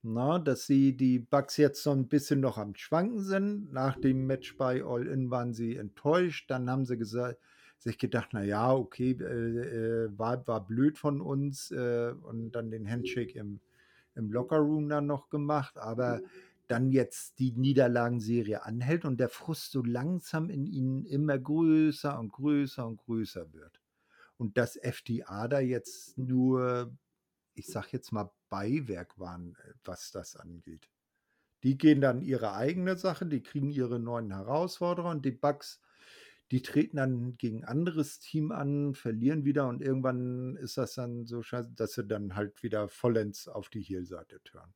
Na, 0.05 0.37
dass 0.37 0.67
sie 0.67 0.97
die 0.97 1.19
Bugs 1.19 1.55
jetzt 1.57 1.81
so 1.81 1.91
ein 1.91 2.09
bisschen 2.09 2.41
noch 2.41 2.57
am 2.57 2.75
Schwanken 2.75 3.21
sind. 3.21 3.71
Nach 3.71 3.95
dem 3.95 4.27
Match 4.27 4.57
bei 4.57 4.83
All 4.83 5.07
In 5.07 5.31
waren 5.31 5.53
sie 5.53 5.77
enttäuscht. 5.77 6.51
Dann 6.51 6.69
haben 6.69 6.85
sie 6.85 6.97
gesagt, 6.97 7.39
sich 7.83 7.97
gedacht, 7.97 8.29
na 8.33 8.43
ja, 8.43 8.73
okay, 8.73 9.11
äh, 9.11 10.05
äh, 10.05 10.09
war, 10.17 10.45
war 10.47 10.65
blöd 10.65 10.97
von 10.97 11.21
uns 11.21 11.71
äh, 11.71 12.13
und 12.23 12.51
dann 12.51 12.71
den 12.71 12.89
Handshake 12.89 13.37
im, 13.37 13.59
im 14.15 14.31
Lockerroom 14.31 14.89
dann 14.89 15.05
noch 15.05 15.29
gemacht, 15.29 15.77
aber 15.77 16.21
dann 16.67 16.91
jetzt 16.91 17.39
die 17.39 17.51
Niederlagenserie 17.51 18.63
anhält 18.63 19.05
und 19.05 19.19
der 19.19 19.29
Frust 19.29 19.71
so 19.71 19.83
langsam 19.83 20.49
in 20.49 20.65
ihnen 20.65 21.05
immer 21.05 21.37
größer 21.37 22.17
und 22.17 22.31
größer 22.31 22.85
und 22.85 22.97
größer 22.97 23.51
wird. 23.53 23.81
Und 24.37 24.57
dass 24.57 24.75
FDA 24.75 25.47
da 25.47 25.59
jetzt 25.59 26.17
nur, 26.17 26.91
ich 27.53 27.67
sag 27.67 27.91
jetzt 27.91 28.11
mal, 28.11 28.31
Beiwerk 28.49 29.19
waren, 29.19 29.55
äh, 29.55 29.73
was 29.83 30.11
das 30.11 30.35
angeht. 30.35 30.89
Die 31.63 31.77
gehen 31.77 32.01
dann 32.01 32.21
ihre 32.21 32.53
eigene 32.53 32.97
Sache, 32.97 33.25
die 33.25 33.41
kriegen 33.41 33.69
ihre 33.69 33.99
neuen 33.99 34.31
Herausforderer 34.31 35.09
und 35.09 35.25
die 35.25 35.31
Bugs 35.31 35.79
die 36.51 36.61
treten 36.61 36.97
dann 36.97 37.37
gegen 37.37 37.63
ein 37.63 37.69
anderes 37.69 38.19
Team 38.19 38.51
an, 38.51 38.93
verlieren 38.93 39.45
wieder 39.45 39.67
und 39.67 39.81
irgendwann 39.81 40.55
ist 40.57 40.77
das 40.77 40.93
dann 40.93 41.25
so 41.25 41.41
scheiße, 41.41 41.71
dass 41.75 41.93
sie 41.93 42.03
dann 42.03 42.35
halt 42.35 42.61
wieder 42.63 42.89
vollends 42.89 43.47
auf 43.47 43.69
die 43.69 43.81
Heel-Seite 43.81 44.41
turnen. 44.43 44.73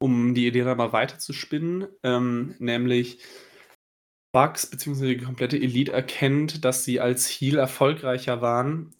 Um 0.00 0.34
die 0.34 0.46
Idee 0.46 0.62
dann 0.62 0.78
mal 0.78 0.92
weiter 0.92 1.18
zu 1.18 1.32
spinnen, 1.32 1.86
ähm, 2.02 2.54
nämlich 2.58 3.20
Bugs 4.32 4.66
bzw. 4.66 5.14
die 5.14 5.24
komplette 5.24 5.56
Elite 5.56 5.92
erkennt, 5.92 6.64
dass 6.64 6.84
sie 6.84 7.00
als 7.00 7.28
Heal 7.28 7.58
erfolgreicher 7.58 8.40
waren. 8.40 8.94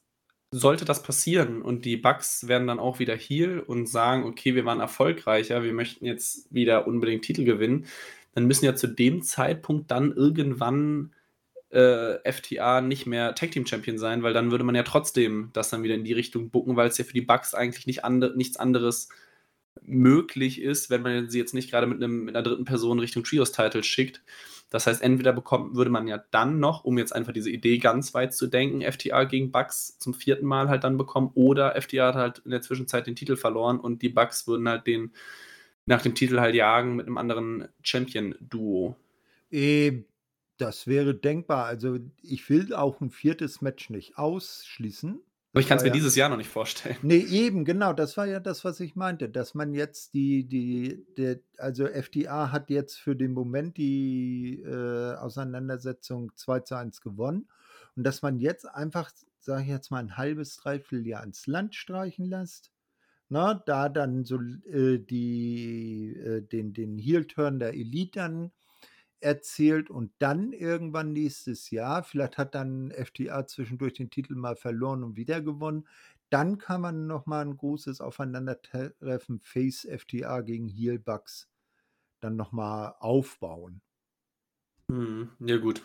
Sollte 0.51 0.85
das 0.85 1.03
passieren 1.03 1.61
und 1.61 1.85
die 1.85 1.99
Bugs 1.99 2.49
werden 2.49 2.67
dann 2.67 2.79
auch 2.79 2.99
wieder 2.99 3.15
Heal 3.15 3.61
und 3.61 3.87
sagen, 3.87 4.25
okay, 4.25 4.55
wir 4.55 4.65
waren 4.65 4.81
erfolgreicher, 4.81 5.63
wir 5.63 5.75
möchten 5.75 6.07
jetzt 6.07 6.53
wieder 6.53 6.87
unbedingt 6.87 7.23
Titel 7.23 7.45
gewinnen, 7.45 7.87
dann 8.33 8.47
müssen 8.47 8.65
ja 8.65 8.75
zu 8.75 8.87
dem 8.87 9.23
Zeitpunkt 9.23 9.91
dann 9.91 10.13
irgendwann 10.13 11.13
äh, 11.71 12.33
FTA 12.33 12.81
nicht 12.81 13.07
mehr 13.07 13.35
Tag 13.35 13.51
Team 13.51 13.67
Champion 13.67 13.99
sein, 13.99 14.23
weil 14.23 14.33
dann 14.33 14.51
würde 14.51 14.65
man 14.65 14.75
ja 14.75 14.83
trotzdem 14.83 15.51
das 15.53 15.71
dann 15.71 15.83
wieder 15.83 15.95
in 15.95 16.05
die 16.05 16.13
Richtung 16.13 16.51
bucken, 16.51 16.77
weil 16.77 16.89
es 16.89 16.99
ja 16.99 17.05
für 17.05 17.13
die 17.13 17.21
Bugs 17.21 17.55
eigentlich 17.55 17.87
nicht 17.87 18.05
ande 18.05 18.33
nichts 18.37 18.57
anderes 18.57 19.09
möglich 19.83 20.61
ist, 20.61 20.91
wenn 20.91 21.03
man 21.03 21.31
sie 21.31 21.39
jetzt 21.39 21.55
nicht 21.55 21.71
gerade 21.71 21.87
mit, 21.87 22.01
mit 22.01 22.35
einer 22.35 22.43
dritten 22.43 22.65
Person 22.65 22.99
Richtung 22.99 23.25
Trios-Title 23.25 23.83
schickt. 23.83 24.23
Das 24.71 24.87
heißt, 24.87 25.03
entweder 25.03 25.33
bekommt, 25.33 25.77
würde 25.77 25.91
man 25.91 26.07
ja 26.09 26.23
dann 26.31 26.61
noch, 26.61 26.85
um 26.85 26.99
jetzt 26.99 27.15
einfach 27.15 27.33
diese 27.33 27.51
Idee 27.51 27.79
ganz 27.79 28.13
weit 28.13 28.35
zu 28.35 28.47
denken, 28.49 28.83
FTA 28.83 29.25
gegen 29.25 29.51
Bucks 29.51 29.99
zum 29.99 30.13
vierten 30.13 30.47
Mal 30.47 30.69
halt 30.69 30.85
dann 30.85 30.99
bekommen, 30.99 31.31
oder 31.35 31.81
FTA 31.81 32.09
hat 32.09 32.15
halt 32.17 32.39
in 32.45 32.51
der 32.51 32.61
Zwischenzeit 32.61 33.07
den 33.07 33.17
Titel 33.17 33.37
verloren 33.37 33.81
und 33.81 34.03
die 34.03 34.11
Bucks 34.11 34.47
würden 34.47 34.69
halt 34.69 34.87
den 34.87 35.13
nach 35.87 36.03
dem 36.03 36.15
Titel 36.15 36.39
halt 36.39 36.55
jagen 36.55 36.97
mit 36.97 37.07
einem 37.07 37.17
anderen 37.17 37.69
Champion-Duo. 37.83 38.95
Äh, 39.51 40.03
das 40.59 40.87
wäre 40.87 41.15
denkbar. 41.15 41.65
Also 41.65 41.99
ich 42.23 42.49
will 42.51 42.75
auch 42.75 43.01
ein 43.01 43.11
viertes 43.11 43.63
Match 43.63 43.91
nicht 43.91 44.19
ausschließen. 44.19 45.21
Aber 45.53 45.61
ich 45.61 45.69
kann 45.69 45.79
es 45.79 45.83
mir 45.83 45.89
ja, 45.89 45.95
dieses 45.95 46.15
Jahr 46.15 46.29
noch 46.29 46.37
nicht 46.37 46.51
vorstellen. 46.51 46.97
Nee, 47.03 47.17
eben, 47.17 47.65
genau. 47.65 47.95
Das 47.95 48.17
war 48.17 48.27
ja 48.27 48.39
das, 48.39 48.65
was 48.65 48.81
ich 48.81 48.97
meinte. 48.97 49.31
Dass 49.31 49.55
man 49.55 49.73
jetzt 49.73 50.13
die, 50.13 50.47
die, 50.47 51.07
der, 51.17 51.41
also 51.57 51.87
FDA 51.87 52.53
hat 52.53 52.69
jetzt 52.69 52.97
für 52.97 53.17
den 53.17 53.33
Moment 53.33 53.79
die 53.79 54.63
äh, 54.63 55.15
Auseinandersetzung 55.15 56.33
2 56.37 56.61
zu 56.61 56.75
1 56.75 57.01
gewonnen. 57.01 57.49
Und 57.97 58.05
dass 58.05 58.21
man 58.21 58.39
jetzt 58.39 58.67
einfach, 58.67 59.11
sage 59.41 59.63
ich 59.63 59.69
jetzt 59.69 59.91
mal, 59.91 60.01
ein 60.01 60.17
halbes, 60.19 60.57
dreiviertel 60.59 61.07
Jahr 61.07 61.25
ins 61.25 61.47
Land 61.47 61.75
streichen 61.75 62.27
lässt. 62.27 62.71
Na, 63.31 63.55
da 63.55 63.89
dann 63.89 64.25
so 64.25 64.39
äh, 64.71 64.99
die, 64.99 66.15
äh, 66.15 66.43
den, 66.43 66.73
den 66.73 66.99
Heel-Turn 66.99 67.59
der 67.59 67.75
Elite 67.75 68.21
dann 68.21 68.53
erzählt 69.21 69.91
und 69.91 70.13
dann 70.19 70.53
irgendwann 70.53 71.13
nächstes 71.13 71.71
Jahr, 71.71 72.03
vielleicht 72.03 72.39
hat 72.39 72.55
dann 72.55 72.93
FTA 72.93 73.47
zwischendurch 73.47 73.95
den 73.95 74.11
Titel 74.11 74.35
mal 74.35 74.57
verloren 74.57 75.03
und 75.03 75.17
wieder 75.17 75.41
gewonnen, 75.41 75.87
dann 76.31 76.59
kann 76.59 76.81
man 76.81 77.07
nochmal 77.07 77.45
ein 77.45 77.57
großes 77.57 78.01
Aufeinandertreffen 78.01 79.41
Face 79.41 79.87
FTA 79.91 80.43
gegen 80.43 80.69
Heel 80.69 80.99
Bucks 80.99 81.49
dann 82.21 82.37
nochmal 82.37 82.95
aufbauen. 82.99 83.81
Hm, 84.91 85.31
ja 85.41 85.59
gut, 85.59 85.83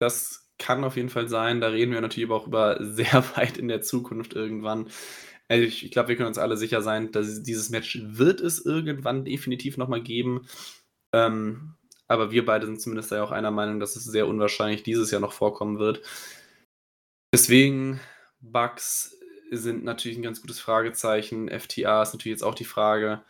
das 0.00 0.50
kann 0.58 0.84
auf 0.84 0.96
jeden 0.96 1.08
Fall 1.08 1.28
sein. 1.28 1.60
Da 1.60 1.68
reden 1.68 1.92
wir 1.92 2.00
natürlich 2.00 2.28
aber 2.28 2.36
auch 2.36 2.46
über 2.46 2.78
sehr 2.84 3.24
weit 3.36 3.58
in 3.58 3.68
der 3.68 3.82
Zukunft 3.82 4.34
irgendwann. 4.34 4.90
Also 5.48 5.64
ich, 5.64 5.84
ich 5.84 5.90
glaube, 5.90 6.10
wir 6.10 6.16
können 6.16 6.28
uns 6.28 6.38
alle 6.38 6.56
sicher 6.56 6.80
sein, 6.80 7.10
dass 7.10 7.42
dieses 7.42 7.70
Match 7.70 8.00
wird 8.02 8.40
es 8.40 8.64
irgendwann 8.64 9.24
definitiv 9.24 9.76
nochmal 9.78 10.02
geben. 10.02 10.46
Ähm, 11.12 11.74
aber 12.10 12.32
wir 12.32 12.44
beide 12.44 12.66
sind 12.66 12.80
zumindest 12.80 13.12
ja 13.12 13.22
auch 13.22 13.30
einer 13.30 13.52
Meinung, 13.52 13.78
dass 13.78 13.94
es 13.94 14.04
sehr 14.04 14.26
unwahrscheinlich 14.26 14.82
dieses 14.82 15.12
Jahr 15.12 15.20
noch 15.20 15.32
vorkommen 15.32 15.78
wird. 15.78 16.02
Deswegen, 17.32 18.00
Bugs 18.40 19.16
sind 19.52 19.84
natürlich 19.84 20.18
ein 20.18 20.22
ganz 20.22 20.40
gutes 20.40 20.58
Fragezeichen. 20.58 21.48
FTA 21.48 22.02
ist 22.02 22.12
natürlich 22.12 22.34
jetzt 22.34 22.42
auch 22.42 22.56
die 22.56 22.64
Frage. 22.64 23.22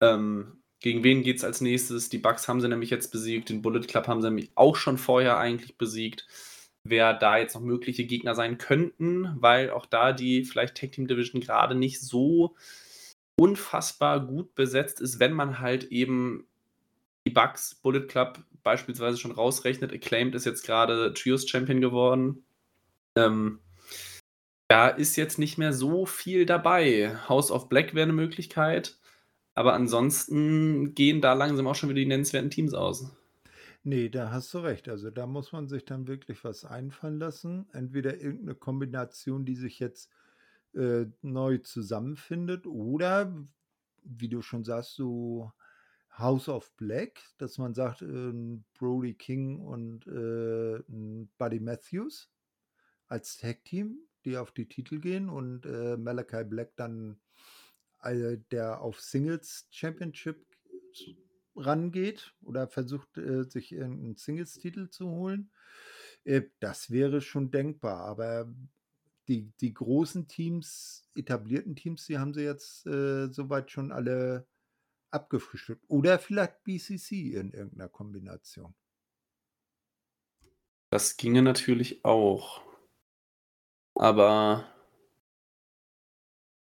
Ähm, 0.00 0.62
gegen 0.78 1.02
wen 1.02 1.24
geht 1.24 1.38
es 1.38 1.44
als 1.44 1.60
nächstes? 1.60 2.08
Die 2.08 2.18
Bugs 2.18 2.46
haben 2.46 2.60
sie 2.60 2.68
nämlich 2.68 2.90
jetzt 2.90 3.10
besiegt, 3.10 3.48
den 3.48 3.62
Bullet 3.62 3.80
Club 3.80 4.06
haben 4.06 4.22
sie 4.22 4.28
nämlich 4.28 4.52
auch 4.54 4.76
schon 4.76 4.96
vorher 4.96 5.38
eigentlich 5.38 5.76
besiegt. 5.76 6.28
Wer 6.84 7.14
da 7.14 7.36
jetzt 7.36 7.54
noch 7.54 7.62
mögliche 7.62 8.04
Gegner 8.04 8.36
sein 8.36 8.58
könnten, 8.58 9.34
weil 9.40 9.70
auch 9.70 9.86
da 9.86 10.12
die 10.12 10.44
vielleicht 10.44 10.76
Tag 10.76 10.92
Team 10.92 11.08
Division 11.08 11.40
gerade 11.40 11.74
nicht 11.74 12.00
so 12.00 12.54
unfassbar 13.36 14.24
gut 14.24 14.54
besetzt 14.54 15.00
ist, 15.00 15.18
wenn 15.18 15.32
man 15.32 15.58
halt 15.58 15.90
eben 15.90 16.48
die 17.28 17.34
Bugs 17.34 17.74
Bullet 17.74 18.06
Club 18.06 18.42
beispielsweise 18.62 19.18
schon 19.18 19.32
rausrechnet. 19.32 19.92
Acclaimed 19.92 20.34
ist 20.34 20.46
jetzt 20.46 20.64
gerade 20.64 21.12
Trios 21.12 21.46
Champion 21.48 21.82
geworden. 21.82 22.44
Ähm, 23.16 23.60
da 24.68 24.88
ist 24.88 25.16
jetzt 25.16 25.38
nicht 25.38 25.58
mehr 25.58 25.72
so 25.74 26.06
viel 26.06 26.46
dabei. 26.46 27.16
House 27.28 27.50
of 27.50 27.68
Black 27.68 27.94
wäre 27.94 28.04
eine 28.04 28.12
Möglichkeit, 28.14 28.98
aber 29.54 29.74
ansonsten 29.74 30.94
gehen 30.94 31.20
da 31.20 31.34
langsam 31.34 31.66
auch 31.66 31.74
schon 31.74 31.90
wieder 31.90 32.00
die 32.00 32.06
nennenswerten 32.06 32.50
Teams 32.50 32.72
aus. 32.72 33.14
Nee, 33.84 34.08
da 34.08 34.30
hast 34.30 34.52
du 34.54 34.58
recht. 34.58 34.88
Also 34.88 35.10
da 35.10 35.26
muss 35.26 35.52
man 35.52 35.68
sich 35.68 35.84
dann 35.84 36.08
wirklich 36.08 36.44
was 36.44 36.64
einfallen 36.64 37.18
lassen. 37.18 37.68
Entweder 37.72 38.20
irgendeine 38.20 38.54
Kombination, 38.54 39.44
die 39.44 39.54
sich 39.54 39.78
jetzt 39.78 40.10
äh, 40.74 41.06
neu 41.22 41.58
zusammenfindet, 41.58 42.66
oder 42.66 43.34
wie 44.02 44.28
du 44.28 44.42
schon 44.42 44.64
sagst, 44.64 44.94
so 44.94 45.52
House 46.18 46.48
of 46.48 46.70
Black, 46.76 47.20
dass 47.38 47.58
man 47.58 47.74
sagt, 47.74 48.02
äh, 48.02 48.32
Brody 48.74 49.14
King 49.14 49.60
und 49.60 50.06
äh, 50.06 50.82
Buddy 51.38 51.60
Matthews 51.60 52.30
als 53.06 53.36
Tag-Team, 53.36 53.98
die 54.24 54.36
auf 54.36 54.50
die 54.50 54.68
Titel 54.68 54.98
gehen 54.98 55.28
und 55.28 55.64
äh, 55.64 55.96
Malachi 55.96 56.44
Black 56.44 56.72
dann, 56.76 57.20
äh, 58.02 58.38
der 58.50 58.80
auf 58.80 59.00
Singles 59.00 59.68
Championship 59.70 60.44
rangeht 61.54 62.34
oder 62.42 62.68
versucht, 62.68 63.16
äh, 63.16 63.44
sich 63.44 63.72
irgendeinen 63.72 64.16
Singles-Titel 64.16 64.90
zu 64.90 65.08
holen. 65.08 65.50
Äh, 66.24 66.42
das 66.60 66.90
wäre 66.90 67.20
schon 67.20 67.50
denkbar, 67.50 68.00
aber 68.00 68.52
die, 69.28 69.52
die 69.60 69.74
großen 69.74 70.26
Teams, 70.26 71.08
etablierten 71.14 71.76
Teams, 71.76 72.06
die 72.06 72.18
haben 72.18 72.32
sie 72.32 72.44
jetzt 72.44 72.84
soweit 72.84 73.70
schon 73.70 73.92
alle 73.92 74.46
abgefrühstückt. 75.10 75.84
Oder 75.88 76.18
vielleicht 76.18 76.64
BCC 76.64 77.34
in 77.34 77.52
irgendeiner 77.52 77.88
Kombination. 77.88 78.74
Das 80.90 81.16
ginge 81.16 81.42
natürlich 81.42 82.04
auch. 82.04 82.62
Aber 83.94 84.66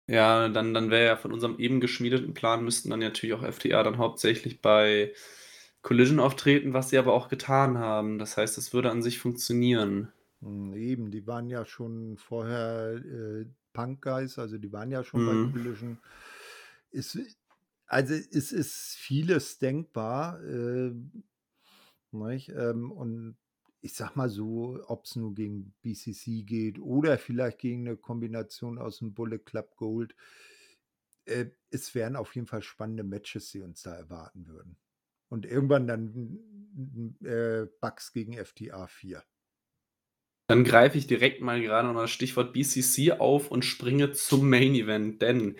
ja, 0.08 0.48
dann, 0.48 0.74
dann 0.74 0.90
wäre 0.90 1.06
ja 1.06 1.16
von 1.16 1.32
unserem 1.32 1.58
eben 1.58 1.80
geschmiedeten 1.80 2.34
Plan, 2.34 2.64
müssten 2.64 2.90
dann 2.90 3.00
natürlich 3.00 3.34
auch 3.34 3.50
FTA 3.50 3.82
dann 3.82 3.98
hauptsächlich 3.98 4.60
bei 4.60 5.14
Collision 5.82 6.20
auftreten, 6.20 6.74
was 6.74 6.90
sie 6.90 6.98
aber 6.98 7.12
auch 7.12 7.28
getan 7.28 7.78
haben. 7.78 8.18
Das 8.18 8.36
heißt, 8.36 8.58
es 8.58 8.72
würde 8.74 8.90
an 8.90 9.02
sich 9.02 9.18
funktionieren. 9.18 10.12
Hm, 10.40 10.74
eben, 10.74 11.10
die 11.10 11.26
waren 11.26 11.48
ja 11.48 11.64
schon 11.64 12.18
vorher 12.18 12.94
äh, 12.94 13.46
Punk 13.72 14.02
Guys, 14.02 14.38
also 14.38 14.58
die 14.58 14.72
waren 14.72 14.90
ja 14.90 15.02
schon 15.04 15.24
mhm. 15.24 15.52
bei 15.52 15.52
Collision. 15.52 15.98
Es, 16.90 17.16
also 17.92 18.14
es 18.14 18.52
ist 18.52 18.96
vieles 18.96 19.58
denkbar. 19.58 20.42
Äh? 20.42 20.92
Ähm, 22.14 22.90
und 22.90 23.36
ich 23.80 23.94
sag 23.94 24.16
mal 24.16 24.28
so, 24.28 24.82
ob 24.86 25.04
es 25.04 25.16
nur 25.16 25.34
gegen 25.34 25.74
BCC 25.82 26.42
geht 26.44 26.78
oder 26.78 27.18
vielleicht 27.18 27.58
gegen 27.58 27.86
eine 27.86 27.96
Kombination 27.96 28.78
aus 28.78 28.98
dem 28.98 29.12
Bullet 29.12 29.38
Club 29.38 29.76
Gold. 29.76 30.14
Äh, 31.26 31.46
es 31.70 31.94
wären 31.94 32.16
auf 32.16 32.34
jeden 32.34 32.46
Fall 32.46 32.62
spannende 32.62 33.02
Matches, 33.02 33.50
die 33.50 33.60
uns 33.60 33.82
da 33.82 33.94
erwarten 33.94 34.46
würden. 34.46 34.76
Und 35.28 35.46
irgendwann 35.46 35.86
dann 35.86 37.18
äh, 37.24 37.66
Bugs 37.80 38.12
gegen 38.12 38.42
FTA 38.42 38.86
4. 38.86 39.22
Dann 40.48 40.64
greife 40.64 40.98
ich 40.98 41.06
direkt 41.06 41.40
mal 41.40 41.60
gerade 41.60 41.88
noch 41.88 42.00
das 42.00 42.10
Stichwort 42.10 42.52
BCC 42.52 43.12
auf 43.12 43.50
und 43.50 43.64
springe 43.64 44.12
zum 44.12 44.48
Main 44.48 44.74
Event, 44.74 45.22
denn 45.22 45.56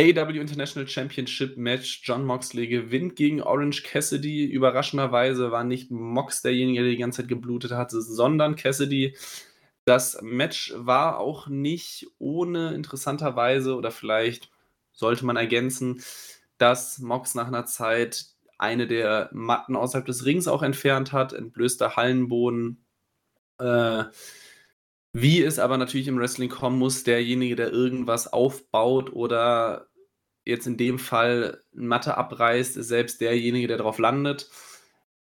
AEW 0.00 0.40
International 0.40 0.88
Championship 0.88 1.58
Match. 1.58 2.00
John 2.04 2.24
Moxley 2.24 2.68
gewinnt 2.68 3.16
gegen 3.16 3.42
Orange 3.42 3.82
Cassidy. 3.82 4.46
Überraschenderweise 4.46 5.50
war 5.50 5.62
nicht 5.62 5.90
Mox 5.90 6.40
derjenige, 6.40 6.80
der 6.80 6.90
die 6.92 6.96
ganze 6.96 7.20
Zeit 7.20 7.28
geblutet 7.28 7.72
hatte, 7.72 8.00
sondern 8.00 8.56
Cassidy. 8.56 9.14
Das 9.84 10.18
Match 10.22 10.72
war 10.74 11.18
auch 11.18 11.48
nicht 11.48 12.06
ohne 12.18 12.72
interessanterweise 12.74 13.74
oder 13.76 13.90
vielleicht 13.90 14.50
sollte 14.92 15.26
man 15.26 15.36
ergänzen, 15.36 16.02
dass 16.56 16.98
Mox 17.00 17.34
nach 17.34 17.48
einer 17.48 17.66
Zeit 17.66 18.26
eine 18.56 18.86
der 18.86 19.28
Matten 19.32 19.76
außerhalb 19.76 20.06
des 20.06 20.24
Rings 20.24 20.48
auch 20.48 20.62
entfernt 20.62 21.12
hat, 21.12 21.34
entblößter 21.34 21.96
Hallenboden. 21.96 22.84
Äh, 23.58 24.04
wie 25.12 25.42
es 25.42 25.58
aber 25.58 25.76
natürlich 25.76 26.06
im 26.08 26.18
Wrestling 26.18 26.48
kommen 26.48 26.78
muss, 26.78 27.02
derjenige, 27.02 27.56
der 27.56 27.72
irgendwas 27.72 28.32
aufbaut 28.32 29.12
oder 29.12 29.89
jetzt 30.44 30.66
in 30.66 30.76
dem 30.76 30.98
Fall 30.98 31.62
Matte 31.72 32.16
abreißt, 32.16 32.76
ist 32.76 32.88
selbst 32.88 33.20
derjenige, 33.20 33.68
der 33.68 33.78
drauf 33.78 33.98
landet. 33.98 34.50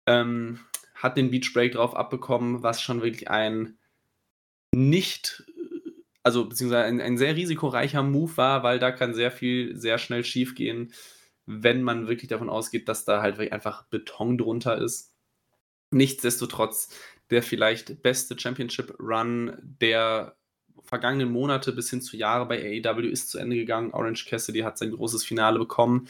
Ähm, 0.05 0.59
hat 0.95 1.17
den 1.17 1.31
Beach 1.31 1.51
Break 1.53 1.73
drauf 1.73 1.95
abbekommen, 1.95 2.63
was 2.63 2.81
schon 2.81 3.01
wirklich 3.01 3.29
ein 3.29 3.77
nicht, 4.73 5.43
also 6.23 6.47
beziehungsweise 6.47 6.85
ein, 6.85 7.01
ein 7.01 7.17
sehr 7.17 7.35
risikoreicher 7.35 8.03
Move 8.03 8.37
war, 8.37 8.63
weil 8.63 8.79
da 8.79 8.91
kann 8.91 9.13
sehr 9.13 9.31
viel 9.31 9.75
sehr 9.75 9.97
schnell 9.97 10.23
schief 10.23 10.55
gehen, 10.55 10.93
wenn 11.45 11.83
man 11.83 12.07
wirklich 12.07 12.29
davon 12.29 12.49
ausgeht, 12.49 12.87
dass 12.87 13.05
da 13.05 13.21
halt 13.21 13.39
einfach 13.51 13.83
Beton 13.87 14.37
drunter 14.37 14.77
ist. 14.77 15.13
Nichtsdestotrotz 15.91 16.89
der 17.31 17.43
vielleicht 17.43 18.01
beste 18.01 18.37
Championship 18.39 18.95
Run 18.99 19.57
der 19.61 20.37
vergangenen 20.91 21.31
Monate 21.31 21.71
bis 21.73 21.89
hin 21.89 22.01
zu 22.01 22.17
Jahre 22.17 22.45
bei 22.47 22.59
AEW 22.83 23.07
ist 23.07 23.29
zu 23.31 23.39
Ende 23.39 23.55
gegangen. 23.55 23.91
Orange 23.93 24.25
Cassidy 24.27 24.59
hat 24.59 24.77
sein 24.77 24.91
großes 24.91 25.23
Finale 25.23 25.57
bekommen, 25.59 26.07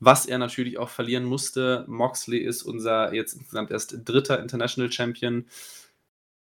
was 0.00 0.26
er 0.26 0.38
natürlich 0.38 0.78
auch 0.78 0.88
verlieren 0.90 1.24
musste. 1.24 1.84
Moxley 1.88 2.38
ist 2.40 2.62
unser 2.64 3.14
jetzt 3.14 3.34
insgesamt 3.34 3.70
erst 3.70 3.96
dritter 4.04 4.40
International 4.40 4.90
Champion. 4.90 5.46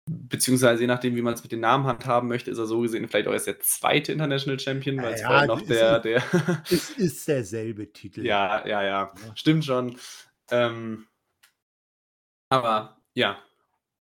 beziehungsweise 0.05 0.81
je 0.81 0.87
nachdem, 0.87 1.15
wie 1.15 1.21
man 1.21 1.33
es 1.33 1.43
mit 1.43 1.51
den 1.51 1.61
Namen 1.61 1.85
handhaben 1.87 2.27
möchte, 2.27 2.51
ist 2.51 2.57
er 2.57 2.65
so 2.65 2.81
gesehen 2.81 3.07
vielleicht 3.07 3.27
auch 3.27 3.33
erst 3.33 3.47
der 3.47 3.59
zweite 3.61 4.11
International 4.11 4.59
Champion, 4.59 5.01
weil 5.01 5.13
es 5.13 5.21
Ja, 5.21 5.27
vorher 5.27 5.45
noch 5.47 5.61
der, 5.61 5.99
ist, 5.99 6.05
der 6.05 6.23
es 6.69 6.89
ist 6.89 7.27
derselbe 7.27 7.91
Titel. 7.93 8.21
ja, 8.25 8.65
ja, 8.67 8.83
ja, 8.83 9.13
Ja. 9.13 9.35
stimmt 9.35 9.65
schon. 9.65 9.97
Ähm, 10.51 11.07
aber 12.49 13.01
ja, 13.15 13.39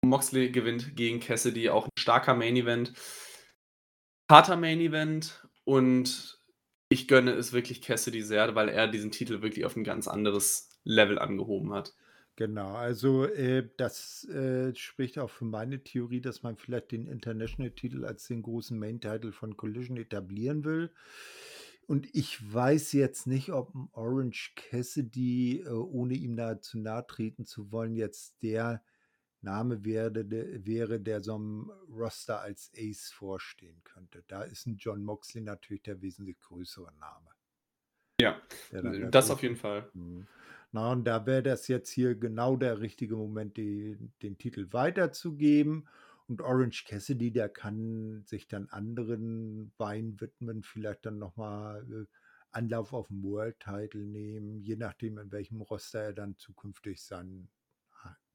Moxley 0.05 0.51
gewinnt 0.51 0.97
gegen 0.97 1.21
Cassidy, 1.21 1.71
auch 1.71 1.87
ein 1.87 1.91
starker 1.99 2.35
Main 2.35 2.57
Event. 2.57 2.95
Harter 4.29 4.57
Main 4.57 4.81
Event 4.81 5.47
und 5.65 6.41
ich 6.89 7.09
gönne 7.09 7.33
es 7.33 7.53
wirklich 7.53 7.83
Cassidy 7.83 8.23
sehr, 8.23 8.55
weil 8.55 8.69
er 8.69 8.89
diesen 8.89 9.11
Titel 9.11 9.43
wirklich 9.43 9.65
auf 9.65 9.77
ein 9.77 9.85
ganz 9.85 10.09
anderes 10.09 10.71
Level 10.85 11.19
angehoben 11.19 11.73
hat. 11.73 11.95
Genau, 12.37 12.75
also 12.75 13.25
äh, 13.25 13.67
das 13.79 14.25
äh, 14.29 14.75
spricht 14.75 15.19
auch 15.19 15.31
für 15.31 15.47
meine 15.47 15.83
Theorie, 15.83 16.21
dass 16.21 16.43
man 16.43 16.57
vielleicht 16.57 16.93
den 16.93 17.07
International-Titel 17.07 18.05
als 18.05 18.27
den 18.27 18.43
großen 18.43 18.79
Main-Title 18.79 19.33
von 19.33 19.57
Collision 19.57 19.97
etablieren 19.97 20.65
will. 20.65 20.91
Und 21.87 22.15
ich 22.15 22.53
weiß 22.53 22.93
jetzt 22.93 23.27
nicht, 23.27 23.53
ob 23.53 23.73
Orange 23.93 24.53
Cassidy, 24.55 25.61
äh, 25.61 25.71
ohne 25.71 26.15
ihm 26.15 26.37
da 26.37 26.61
zu 26.61 26.79
nahe 26.79 27.07
treten 27.07 27.47
zu 27.47 27.73
wollen, 27.73 27.97
jetzt 27.97 28.43
der 28.43 28.83
Name 29.43 29.85
wäre, 29.85 30.25
der, 30.25 30.67
wäre, 30.67 31.01
der 31.01 31.23
so 31.23 31.35
einem 31.35 31.71
Roster 31.89 32.41
als 32.41 32.71
Ace 32.77 33.11
vorstehen 33.13 33.83
könnte. 33.85 34.25
Da 34.29 34.43
ist 34.43 34.67
ein 34.67 34.77
John 34.77 35.03
Moxley 35.03 35.43
natürlich 35.43 35.83
der 35.83 36.01
wesentlich 36.03 36.39
größere 36.41 36.93
Name. 36.99 37.31
Ja, 38.21 38.41
das 39.11 39.31
auf 39.31 39.43
jeden 39.43 39.57
Fall. 39.57 39.91
Mhm. 39.93 40.27
Na, 40.73 40.93
und 40.93 41.05
da 41.05 41.27
wäre 41.27 41.43
das 41.43 41.69
jetzt 41.69 41.91
hier 41.91 42.15
genau 42.15 42.57
der 42.57 42.81
richtige 42.81 43.17
Moment, 43.17 43.57
die, 43.57 43.99
den 44.23 44.37
Titel 44.39 44.69
weiterzugeben. 44.73 45.89
Und 46.29 46.43
Orange 46.43 46.85
Cassidy, 46.87 47.31
der 47.31 47.49
kann 47.49 48.25
sich 48.25 48.49
dann 48.49 48.69
anderen 48.71 49.73
Weinen 49.79 50.21
widmen, 50.21 50.65
vielleicht 50.65 51.07
dann 51.07 51.19
nochmal 51.19 51.87
äh, 51.91 52.07
Anlauf 52.51 52.93
auf 52.93 53.09
den 53.09 53.23
World 53.23 53.61
Title 53.61 54.05
nehmen, 54.07 54.61
je 54.61 54.77
nachdem, 54.77 55.19
in 55.19 55.31
welchem 55.31 55.61
Roster 55.61 56.01
er 56.01 56.13
dann 56.13 56.37
zukünftig 56.37 57.03
seinen 57.03 57.49
ah, 57.49 57.56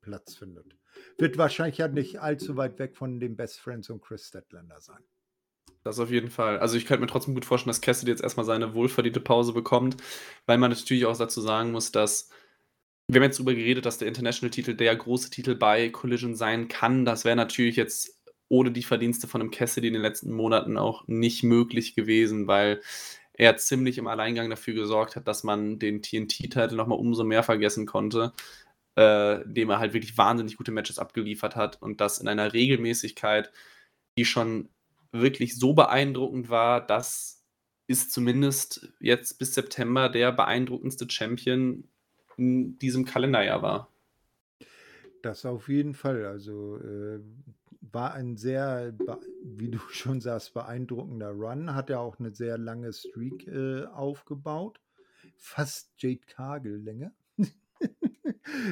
Platz 0.01 0.35
findet. 0.35 0.75
Wird 1.17 1.37
wahrscheinlich 1.37 1.77
ja 1.77 1.87
nicht 1.87 2.19
allzu 2.19 2.57
weit 2.57 2.79
weg 2.79 2.95
von 2.95 3.19
den 3.19 3.35
Best 3.35 3.59
Friends 3.59 3.89
und 3.89 4.01
Chris 4.01 4.27
Statlander 4.27 4.79
sein. 4.81 5.03
Das 5.83 5.99
auf 5.99 6.11
jeden 6.11 6.29
Fall. 6.29 6.59
Also 6.59 6.77
ich 6.77 6.85
könnte 6.85 7.01
mir 7.01 7.07
trotzdem 7.07 7.33
gut 7.33 7.45
vorstellen, 7.45 7.71
dass 7.71 7.81
Cassidy 7.81 8.11
jetzt 8.11 8.21
erstmal 8.21 8.45
seine 8.45 8.73
wohlverdiente 8.73 9.19
Pause 9.19 9.53
bekommt, 9.53 9.97
weil 10.45 10.57
man 10.57 10.69
natürlich 10.69 11.05
auch 11.05 11.17
dazu 11.17 11.41
sagen 11.41 11.71
muss, 11.71 11.91
dass 11.91 12.29
wir 13.07 13.19
haben 13.19 13.25
jetzt 13.25 13.39
darüber 13.39 13.55
geredet, 13.55 13.85
dass 13.85 13.97
der 13.97 14.07
International-Titel 14.07 14.75
der 14.75 14.95
große 14.95 15.31
Titel 15.31 15.55
bei 15.55 15.89
Collision 15.89 16.35
sein 16.35 16.67
kann. 16.67 17.03
Das 17.03 17.25
wäre 17.25 17.35
natürlich 17.35 17.75
jetzt 17.75 18.21
ohne 18.47 18.71
die 18.71 18.83
Verdienste 18.83 19.27
von 19.27 19.41
einem 19.41 19.51
Cassidy 19.51 19.87
in 19.87 19.93
den 19.93 20.01
letzten 20.01 20.31
Monaten 20.31 20.77
auch 20.77 21.07
nicht 21.07 21.43
möglich 21.43 21.95
gewesen, 21.95 22.47
weil 22.47 22.81
er 23.33 23.57
ziemlich 23.57 23.97
im 23.97 24.07
Alleingang 24.07 24.49
dafür 24.49 24.75
gesorgt 24.75 25.15
hat, 25.15 25.27
dass 25.27 25.43
man 25.43 25.79
den 25.79 26.01
TNT-Titel 26.01 26.75
nochmal 26.75 26.99
umso 26.99 27.23
mehr 27.23 27.43
vergessen 27.43 27.85
konnte, 27.85 28.33
äh, 28.97 29.41
indem 29.43 29.69
er 29.69 29.80
halt 29.80 29.93
wirklich 29.93 30.18
wahnsinnig 30.18 30.57
gute 30.57 30.72
Matches 30.72 30.99
abgeliefert 30.99 31.55
hat 31.55 31.81
und 31.81 32.01
das 32.01 32.19
in 32.19 32.27
einer 32.27 32.53
Regelmäßigkeit, 32.53 33.51
die 34.18 34.26
schon 34.26 34.69
wirklich 35.11 35.57
so 35.57 35.73
beeindruckend 35.73 36.49
war, 36.49 36.85
dass 36.85 37.41
ist 37.88 38.13
zumindest 38.13 38.89
jetzt 38.99 39.38
bis 39.38 39.53
September 39.53 40.07
der 40.07 40.31
beeindruckendste 40.31 41.09
Champion 41.09 41.84
in 42.38 42.80
diesem 42.80 43.03
Kalenderjahr 43.05 43.61
war. 43.61 43.91
Das 45.22 45.45
auf 45.45 45.68
jeden 45.68 45.93
Fall. 45.93 46.26
Also 46.26 46.77
äh, 46.77 47.19
war 47.81 48.13
ein 48.13 48.38
sehr, 48.38 48.93
wie 49.43 49.69
du 49.69 49.80
schon 49.91 50.22
sagst, 50.22 50.53
beeindruckender 50.53 51.31
Run. 51.31 51.76
Hat 51.76 51.89
ja 51.89 51.99
auch 51.99 52.19
eine 52.19 52.34
sehr 52.34 52.57
lange 52.57 52.93
Streak 52.93 53.47
äh, 53.47 53.85
aufgebaut. 53.85 54.80
Fast 55.38 55.91
Jade 55.97 56.22
Cargill-Länge. 56.26 57.11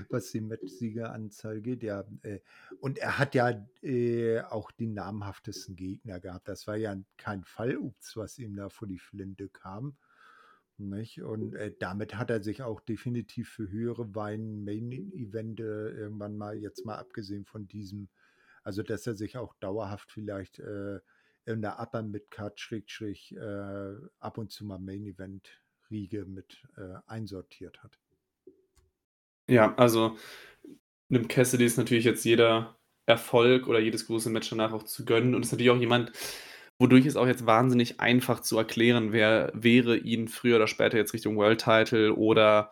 Was 0.09 0.31
die 0.31 0.41
Matchsiegeranzahl 0.41 1.61
geht, 1.61 1.83
ja. 1.83 2.03
Äh, 2.23 2.39
und 2.79 2.97
er 2.97 3.17
hat 3.19 3.35
ja 3.35 3.65
äh, 3.81 4.41
auch 4.41 4.71
die 4.71 4.87
namhaftesten 4.87 5.75
Gegner 5.75 6.19
gehabt. 6.19 6.47
Das 6.47 6.67
war 6.67 6.75
ja 6.75 6.95
kein 7.17 7.43
Fallups, 7.43 8.15
was 8.17 8.39
ihm 8.39 8.55
da 8.55 8.69
vor 8.69 8.87
die 8.87 8.99
Flinte 8.99 9.49
kam. 9.49 9.97
Nicht? 10.77 11.21
Und 11.21 11.55
äh, 11.55 11.73
damit 11.77 12.15
hat 12.15 12.29
er 12.29 12.41
sich 12.41 12.61
auch 12.63 12.79
definitiv 12.79 13.49
für 13.49 13.69
höhere 13.69 14.15
Wein-Main-Evente 14.15 15.93
irgendwann 15.97 16.37
mal, 16.37 16.57
jetzt 16.57 16.85
mal 16.85 16.97
abgesehen 16.97 17.45
von 17.45 17.67
diesem, 17.67 18.07
also 18.63 18.81
dass 18.81 19.05
er 19.05 19.15
sich 19.15 19.37
auch 19.37 19.53
dauerhaft 19.55 20.11
vielleicht 20.11 20.59
äh, 20.59 20.99
in 21.45 21.61
der 21.61 21.79
Upper 21.79 22.01
Midcard 22.01 22.59
Schrägstrich 22.59 23.35
äh, 23.35 23.95
ab 24.19 24.37
und 24.37 24.51
zu 24.51 24.65
mal 24.65 24.79
Main-Event-Riege 24.79 26.25
mit 26.25 26.65
äh, 26.77 26.95
einsortiert 27.07 27.83
hat. 27.83 27.99
Ja, 29.49 29.73
also 29.77 30.15
einem 31.09 31.27
Cassidy 31.27 31.65
ist 31.65 31.77
natürlich 31.77 32.05
jetzt 32.05 32.23
jeder 32.25 32.77
Erfolg 33.07 33.67
oder 33.67 33.79
jedes 33.79 34.05
große 34.07 34.29
Match 34.29 34.49
danach 34.49 34.73
auch 34.73 34.83
zu 34.83 35.05
gönnen 35.05 35.35
und 35.35 35.43
ist 35.43 35.51
natürlich 35.51 35.71
auch 35.71 35.79
jemand, 35.79 36.11
wodurch 36.77 37.05
es 37.07 37.15
auch 37.15 37.27
jetzt 37.27 37.45
wahnsinnig 37.47 37.99
einfach 37.99 38.41
zu 38.41 38.57
erklären 38.59 39.11
wär, 39.11 39.51
wäre, 39.55 39.97
ihn 39.97 40.27
früher 40.27 40.57
oder 40.57 40.67
später 40.67 40.97
jetzt 40.97 41.13
Richtung 41.13 41.35
World 41.37 41.61
Title 41.61 42.15
oder 42.15 42.71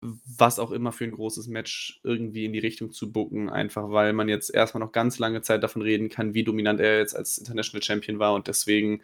was 0.00 0.58
auch 0.58 0.70
immer 0.70 0.92
für 0.92 1.04
ein 1.04 1.12
großes 1.12 1.48
Match 1.48 2.00
irgendwie 2.04 2.46
in 2.46 2.54
die 2.54 2.58
Richtung 2.58 2.92
zu 2.92 3.12
booken, 3.12 3.50
einfach 3.50 3.90
weil 3.90 4.14
man 4.14 4.28
jetzt 4.30 4.48
erstmal 4.54 4.80
noch 4.82 4.92
ganz 4.92 5.18
lange 5.18 5.42
Zeit 5.42 5.62
davon 5.62 5.82
reden 5.82 6.08
kann, 6.08 6.32
wie 6.34 6.44
dominant 6.44 6.80
er 6.80 6.98
jetzt 6.98 7.14
als 7.14 7.36
International 7.38 7.82
Champion 7.82 8.18
war 8.18 8.32
und 8.34 8.48
deswegen 8.48 9.02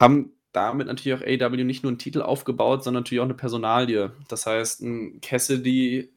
haben 0.00 0.32
damit 0.52 0.86
natürlich 0.86 1.20
auch 1.20 1.26
AW 1.26 1.64
nicht 1.64 1.82
nur 1.82 1.90
einen 1.90 1.98
Titel 1.98 2.22
aufgebaut, 2.22 2.84
sondern 2.84 3.02
natürlich 3.02 3.20
auch 3.20 3.24
eine 3.24 3.34
Personalie. 3.34 4.12
Das 4.28 4.46
heißt, 4.46 4.82
ein 4.82 5.20
Cassidy 5.20 6.12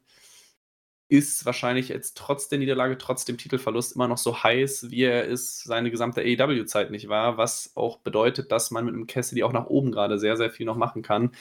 ist 1.10 1.46
wahrscheinlich 1.46 1.90
jetzt 1.90 2.18
trotz 2.18 2.48
der 2.48 2.58
Niederlage, 2.58 2.98
trotz 2.98 3.26
dem 3.26 3.38
Titelverlust 3.38 3.96
immer 3.96 4.08
noch 4.08 4.18
so 4.18 4.44
heiß, 4.44 4.90
wie 4.90 5.04
er 5.04 5.30
es 5.30 5.62
seine 5.62 5.92
gesamte 5.92 6.22
AEW-Zeit 6.22 6.90
nicht 6.90 7.08
war, 7.08 7.38
was 7.38 7.72
auch 7.76 7.98
bedeutet, 8.00 8.52
dass 8.52 8.72
man 8.72 8.86
mit 8.86 8.96
einem 8.96 9.06
Cassidy 9.06 9.44
auch 9.44 9.54
nach 9.54 9.68
oben 9.68 9.92
gerade 9.92 10.18
sehr, 10.18 10.38
sehr 10.38 10.50
viel 10.50 10.66
noch 10.66 10.78
machen 10.78 11.04
kann. 11.04 11.32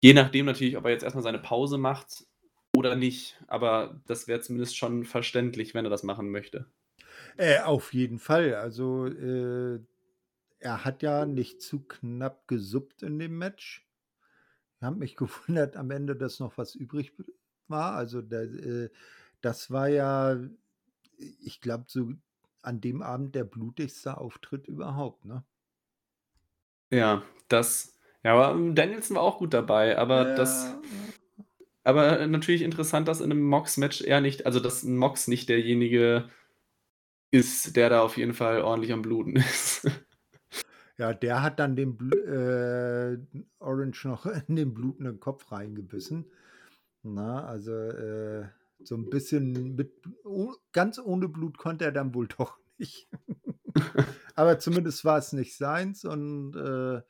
Je 0.00 0.14
nachdem 0.14 0.46
natürlich, 0.46 0.76
ob 0.76 0.84
er 0.84 0.92
jetzt 0.92 1.02
erstmal 1.02 1.24
seine 1.24 1.40
Pause 1.40 1.76
macht 1.76 2.24
oder 2.76 2.94
nicht. 2.94 3.36
Aber 3.48 4.00
das 4.06 4.28
wäre 4.28 4.40
zumindest 4.40 4.76
schon 4.76 5.04
verständlich, 5.04 5.74
wenn 5.74 5.84
er 5.84 5.90
das 5.90 6.04
machen 6.04 6.30
möchte. 6.30 6.66
Äh, 7.36 7.60
auf 7.60 7.92
jeden 7.92 8.18
Fall. 8.18 8.54
Also 8.54 9.06
äh, 9.06 9.80
er 10.60 10.84
hat 10.84 11.02
ja 11.02 11.26
nicht 11.26 11.62
zu 11.62 11.80
knapp 11.86 12.48
gesuppt 12.48 13.02
in 13.02 13.18
dem 13.18 13.38
Match. 13.38 13.86
Ich 14.76 14.82
habe 14.82 14.96
mich 14.96 15.16
gewundert 15.16 15.76
am 15.76 15.90
Ende, 15.90 16.16
dass 16.16 16.40
noch 16.40 16.58
was 16.58 16.74
übrig 16.74 17.14
war. 17.68 17.94
Also 17.94 18.22
der, 18.22 18.42
äh, 18.42 18.90
das 19.40 19.70
war 19.70 19.88
ja, 19.88 20.38
ich 21.18 21.60
glaube, 21.60 21.84
so 21.88 22.12
an 22.62 22.80
dem 22.80 23.02
Abend 23.02 23.34
der 23.34 23.44
blutigste 23.44 24.18
Auftritt 24.18 24.68
überhaupt, 24.68 25.24
ne? 25.24 25.44
Ja, 26.92 27.22
das. 27.48 27.96
Ja, 28.24 28.34
aber 28.34 28.72
Danielson 28.74 29.16
war 29.16 29.22
auch 29.22 29.38
gut 29.38 29.54
dabei, 29.54 29.96
aber 29.98 30.24
das. 30.34 30.64
Ja, 30.64 30.80
Aber 31.84 32.26
natürlich 32.26 32.62
interessant, 32.62 33.08
dass 33.08 33.20
in 33.20 33.30
einem 33.30 33.42
Mox-Match 33.42 34.02
er 34.02 34.20
nicht, 34.20 34.46
also 34.46 34.60
dass 34.60 34.82
ein 34.82 34.96
Mox 34.96 35.28
nicht 35.28 35.48
derjenige 35.48 36.28
ist, 37.30 37.76
der 37.76 37.90
da 37.90 38.02
auf 38.02 38.16
jeden 38.16 38.34
Fall 38.34 38.62
ordentlich 38.62 38.92
am 38.92 39.02
Bluten 39.02 39.36
ist. 39.36 39.86
Ja, 41.00 41.14
der 41.14 41.42
hat 41.42 41.58
dann 41.58 41.76
den 41.76 41.96
Bl 41.96 42.12
äh, 43.34 43.42
Orange 43.58 44.06
noch 44.06 44.26
in 44.48 44.56
den 44.56 44.74
blutenden 44.74 45.18
Kopf 45.18 45.50
reingebissen. 45.50 46.30
Na, 47.02 47.42
also 47.46 47.72
äh, 47.72 48.46
so 48.84 48.96
ein 48.96 49.08
bisschen 49.08 49.76
mit 49.76 49.94
oh, 50.24 50.52
ganz 50.72 50.98
ohne 50.98 51.28
Blut 51.28 51.56
konnte 51.56 51.86
er 51.86 51.92
dann 51.92 52.14
wohl 52.14 52.28
doch 52.38 52.58
nicht. 52.76 53.08
Aber 54.34 54.58
zumindest 54.58 55.02
war 55.06 55.16
es 55.16 55.32
nicht 55.32 55.56
seins 55.56 56.04
und 56.04 56.54
äh, 56.56 57.00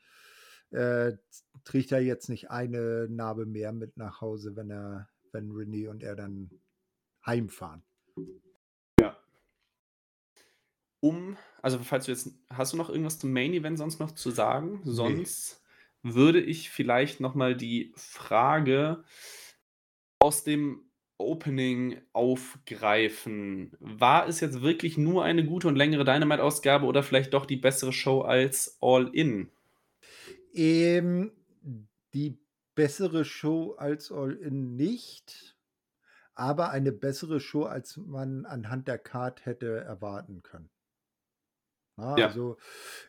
äh, 0.73 1.17
trägt 1.65 1.91
er 1.91 2.01
jetzt 2.01 2.29
nicht 2.29 2.49
eine 2.49 3.09
Narbe 3.09 3.45
mehr 3.45 3.73
mit 3.73 3.97
nach 3.97 4.21
Hause, 4.21 4.55
wenn 4.55 4.69
er, 4.69 5.09
wenn 5.33 5.51
René 5.51 5.89
und 5.89 6.01
er 6.01 6.15
dann 6.15 6.49
heimfahren. 7.25 7.83
Um, 11.01 11.35
also 11.61 11.79
falls 11.79 12.05
du 12.05 12.11
jetzt, 12.11 12.29
hast 12.49 12.73
du 12.73 12.77
noch 12.77 12.89
irgendwas 12.89 13.19
zum 13.19 13.33
Main 13.33 13.53
Event 13.53 13.77
sonst 13.77 13.99
noch 13.99 14.11
zu 14.11 14.31
sagen? 14.31 14.81
Sonst 14.85 15.61
würde 16.03 16.39
ich 16.39 16.69
vielleicht 16.69 17.19
nochmal 17.19 17.55
die 17.55 17.91
Frage 17.95 19.03
aus 20.19 20.43
dem 20.43 20.83
Opening 21.17 22.01
aufgreifen. 22.13 23.75
War 23.79 24.27
es 24.27 24.39
jetzt 24.39 24.61
wirklich 24.61 24.97
nur 24.97 25.23
eine 25.23 25.45
gute 25.45 25.67
und 25.67 25.75
längere 25.75 26.05
Dynamite-Ausgabe 26.05 26.85
oder 26.85 27.03
vielleicht 27.03 27.33
doch 27.33 27.45
die 27.45 27.57
bessere 27.57 27.93
Show 27.93 28.21
als 28.21 28.77
All 28.81 29.09
In? 29.13 29.49
Ähm, 30.53 31.31
die 32.13 32.39
bessere 32.73 33.25
Show 33.25 33.73
als 33.77 34.11
All 34.11 34.33
In 34.33 34.75
nicht. 34.75 35.55
aber 36.33 36.71
eine 36.71 36.91
bessere 36.91 37.39
Show, 37.39 37.63
als 37.63 37.97
man 37.97 38.45
anhand 38.45 38.87
der 38.87 38.97
Card 38.97 39.45
hätte 39.45 39.77
erwarten 39.81 40.41
können. 40.41 40.69
Ja, 41.97 42.15
Ja. 42.15 42.21
also, 42.21 42.57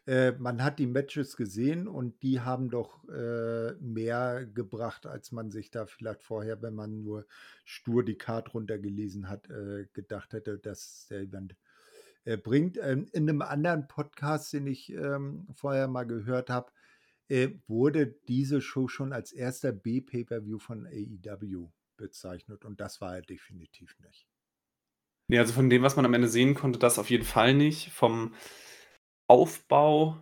äh, 0.06 0.32
man 0.32 0.62
hat 0.64 0.78
die 0.78 0.86
Matches 0.88 1.36
gesehen 1.36 1.88
und 1.88 2.22
die 2.22 2.40
haben 2.40 2.70
doch, 2.70 3.08
äh, 3.08 3.74
mehr 3.80 4.46
gebracht, 4.46 5.06
als 5.06 5.32
man 5.32 5.50
sich 5.50 5.70
da 5.70 5.86
vielleicht 5.86 6.22
vorher, 6.24 6.62
wenn 6.62 6.74
man 6.74 7.02
nur 7.04 7.26
stur 7.64 8.04
die 8.04 8.18
Card 8.18 8.54
runtergelesen 8.54 9.28
hat, 9.28 9.48
äh, 9.50 9.86
gedacht 9.92 10.32
hätte, 10.34 10.58
dass 10.58 11.06
der 11.10 11.20
Event, 11.22 11.56
äh, 12.24 12.36
bringt. 12.38 12.78
Ähm, 12.78 13.06
in 13.12 13.26
'nem 13.26 13.42
anderen 13.42 13.88
Podcast, 13.88 14.52
den 14.52 14.66
ich, 14.68 14.92
ähm, 14.92 15.48
vorher 15.54 15.88
mal 15.88 16.04
gehört 16.06 16.50
habe, 16.50 16.72
äh, 17.28 17.50
wurde 17.68 18.06
diese 18.28 18.60
Show 18.62 18.88
schon 18.88 19.12
als 19.12 19.32
erster 19.32 19.72
B-Pay-per-View 19.72 20.58
von 20.58 20.86
AEW 20.86 21.72
bezeichnet 21.96 22.64
und 22.64 22.80
das 22.80 23.00
war 23.00 23.16
er 23.16 23.22
definitiv 23.22 23.98
nicht. 24.00 24.24
Ne, 25.28 25.38
also 25.38 25.52
von 25.52 25.70
dem, 25.70 25.82
was 25.82 25.96
man 25.96 26.04
am 26.04 26.14
Ende 26.14 26.28
sehen 26.28 26.54
konnte, 26.54 26.78
das 26.78 26.98
auf 26.98 27.10
jeden 27.10 27.24
Fall 27.24 27.54
nicht. 27.54 27.90
Vom 27.92 28.34
Aufbau 29.28 30.18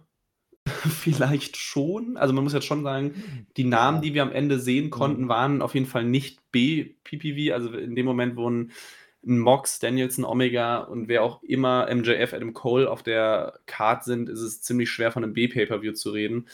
vielleicht 0.67 1.57
schon. 1.57 2.17
Also, 2.17 2.35
man 2.35 2.45
muss 2.45 2.53
jetzt 2.55 2.67
schon 2.67 2.85
sagen, 2.85 3.47
die 3.57 3.65
Namen, 3.65 4.03
die 4.03 4.15
wir 4.15 4.23
am 4.23 4.33
Ende 4.33 4.59
sehen 4.61 4.91
konnten, 4.91 5.25
Mhm. 5.25 5.29
waren 5.29 5.63
auf 5.63 5.75
jeden 5.75 5.87
Fall 5.87 6.05
nicht 6.05 6.41
B-PPV. 6.53 7.55
Also, 7.55 7.73
in 7.75 7.95
dem 7.97 8.07
Moment, 8.07 8.37
wo 8.37 8.49
'n 8.49 8.73
'n 9.27 9.39
Mox, 9.39 9.79
Danielson, 9.81 10.25
Omega 10.25 10.79
und 10.79 11.09
wer 11.09 11.23
auch 11.25 11.43
immer, 11.43 11.89
MJF, 11.91 12.33
Adam 12.35 12.55
Cole 12.55 12.91
auf 12.91 13.03
der 13.03 13.61
Card 13.67 14.05
sind, 14.05 14.29
ist 14.31 14.41
es 14.41 14.63
ziemlich 14.63 14.91
schwer, 14.91 15.13
von 15.13 15.23
'nem 15.23 15.35
B-Pay-per-View 15.35 15.93
zu 15.95 16.11
reden. 16.11 16.47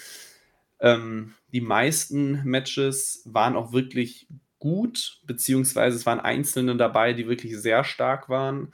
Ähm, 0.80 1.34
die 1.52 1.60
meisten 1.60 2.42
Matches 2.44 3.22
waren 3.26 3.56
auch 3.56 3.72
wirklich 3.72 4.28
gut, 4.58 5.20
beziehungsweise 5.26 5.96
es 5.96 6.06
waren 6.06 6.20
einzelne 6.20 6.76
dabei, 6.76 7.12
die 7.12 7.28
wirklich 7.28 7.56
sehr 7.58 7.84
stark 7.84 8.28
waren. 8.28 8.72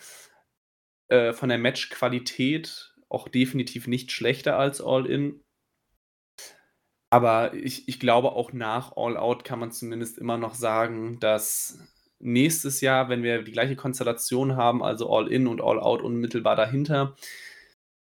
Äh, 1.09 1.33
von 1.33 1.49
der 1.49 1.59
Matchqualität 1.59 2.92
auch 3.13 3.29
definitiv 3.29 3.87
nicht 3.89 4.13
schlechter 4.13 4.59
als 4.59 4.81
All 4.81 5.07
In. 5.07 5.43
Aber 7.13 7.53
ich 7.53 7.87
ich 7.89 8.01
glaube, 8.01 8.33
auch 8.33 8.55
nach 8.55 8.97
All 8.97 9.19
Out 9.19 9.45
kann 9.45 9.59
man 9.59 9.71
zumindest 9.71 10.17
immer 10.17 10.39
noch 10.39 10.55
sagen, 10.55 11.21
dass 11.21 11.79
nächstes 12.21 12.81
Jahr, 12.81 13.11
wenn 13.11 13.23
wir 13.23 13.43
die 13.43 13.53
gleiche 13.53 13.77
Konstellation 13.77 14.57
haben, 14.57 14.83
also 14.83 15.11
All 15.15 15.29
In 15.31 15.47
und 15.47 15.61
All 15.61 15.79
Out 15.79 16.01
unmittelbar 16.01 16.57
dahinter 16.57 17.15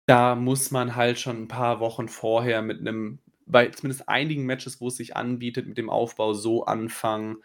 da 0.09 0.35
muss 0.35 0.71
man 0.73 0.97
halt 0.97 1.19
schon 1.21 1.43
'n 1.45 1.49
paar 1.49 1.79
Wochen 1.81 2.09
vorher 2.09 2.61
mit 2.63 2.83
'nem 2.83 3.21
bei 3.47 3.69
zumindest 3.69 4.09
einigen 4.09 4.47
Matches, 4.47 4.81
wo 4.81 4.89
es 4.89 4.97
sich 4.97 5.17
anbietet, 5.17 5.67
mit 5.69 5.79
dem 5.79 5.91
Aufbau 5.91 6.33
so 6.35 6.65
anfangen, 6.65 7.37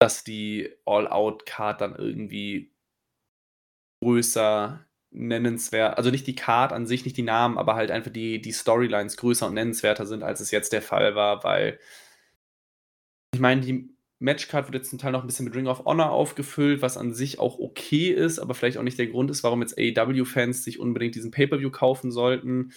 dass 0.00 0.24
die 0.24 0.70
All 0.84 1.08
Out 1.08 1.46
Card 1.46 1.80
dann 1.80 1.94
irgendwie 1.96 2.70
größer, 4.02 4.85
nennenswer 5.16 5.98
also 5.98 6.10
nicht 6.10 6.26
die 6.26 6.34
Card 6.36 6.72
an 6.72 6.86
sich, 6.86 7.04
nicht 7.04 7.16
die 7.16 7.22
Namen, 7.22 7.58
aber 7.58 7.74
halt 7.74 7.90
einfach 7.90 8.12
die 8.12 8.40
die 8.40 8.52
Storylines 8.52 9.16
größer 9.16 9.46
und 9.48 9.54
nennenswerter 9.54 10.06
sind, 10.06 10.22
als 10.22 10.40
es 10.40 10.50
jetzt 10.50 10.72
der 10.72 10.82
Fall 10.82 11.14
war, 11.16 11.44
weil 11.44 11.78
ich 13.34 13.40
meine, 13.40 13.60
die 13.60 13.90
Matchcard 14.18 14.66
wird 14.66 14.76
jetzt 14.76 14.90
zum 14.90 14.98
Teil 14.98 15.12
noch 15.12 15.22
'n 15.22 15.26
bisschen 15.26 15.44
mit 15.44 15.54
Ring 15.54 15.66
of 15.66 15.84
Honor 15.84 16.10
aufgefüllt, 16.10 16.80
was 16.82 16.96
an 16.96 17.12
sich 17.14 17.38
auch 17.38 17.58
okay 17.58 18.10
ist, 18.10 18.38
aber 18.38 18.54
vielleicht 18.54 18.78
auch 18.78 18.82
nicht 18.82 18.98
der 18.98 19.08
Grund 19.08 19.30
ist, 19.30 19.42
warum 19.44 19.60
jetzt 19.62 19.76
AEW-Fans 19.78 20.64
sich 20.64 20.78
unbedingt 20.80 21.14
diesen 21.14 21.30
Pay-per-View 21.30 21.70
kaufen 21.70 22.10
sollten. 22.10 22.72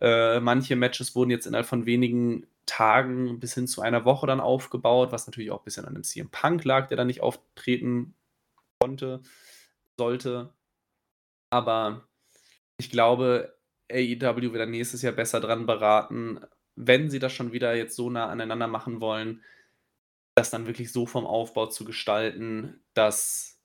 Äh, 0.00 0.40
manche 0.40 0.76
Matches 0.76 1.14
wurden 1.14 1.30
jetzt 1.30 1.46
innerhalb 1.46 1.66
von 1.66 1.86
wenigen 1.86 2.46
Tagen 2.66 3.40
bis 3.40 3.54
hin 3.54 3.66
zu 3.66 3.82
einer 3.82 4.04
Woche 4.04 4.26
dann 4.26 4.40
aufgebaut, 4.40 5.12
was 5.12 5.26
natürlich 5.26 5.50
auch 5.50 5.62
bisschen 5.64 5.84
an 5.86 5.94
dem 5.94 6.04
CM 6.04 6.30
Punk 6.30 6.64
lag, 6.64 6.88
der 6.88 6.96
da 6.96 7.04
nicht 7.04 7.22
auftreten 7.22 8.14
konnte 8.80 9.22
sollte. 9.98 10.54
Aber 11.52 12.08
ich 12.78 12.90
glaube, 12.90 13.58
AEW 13.92 14.52
wird 14.52 14.62
dann 14.62 14.70
nächstes 14.72 15.02
Jahr 15.02 15.12
besser 15.14 15.40
dran 15.40 15.66
beraten, 15.66 16.40
wenn 16.76 17.10
sie 17.10 17.18
das 17.20 17.32
schon 17.34 17.52
wieder 17.52 17.74
jetzt 17.76 17.96
so 17.96 18.10
nah 18.10 18.28
aneinander 18.28 18.68
machen 18.68 19.00
wollen, 19.00 19.42
das 20.36 20.50
dann 20.50 20.66
wirklich 20.66 20.92
so 20.92 21.06
vom 21.06 21.26
Aufbau 21.26 21.66
zu 21.68 21.84
gestalten, 21.84 22.82
dass 22.94 23.60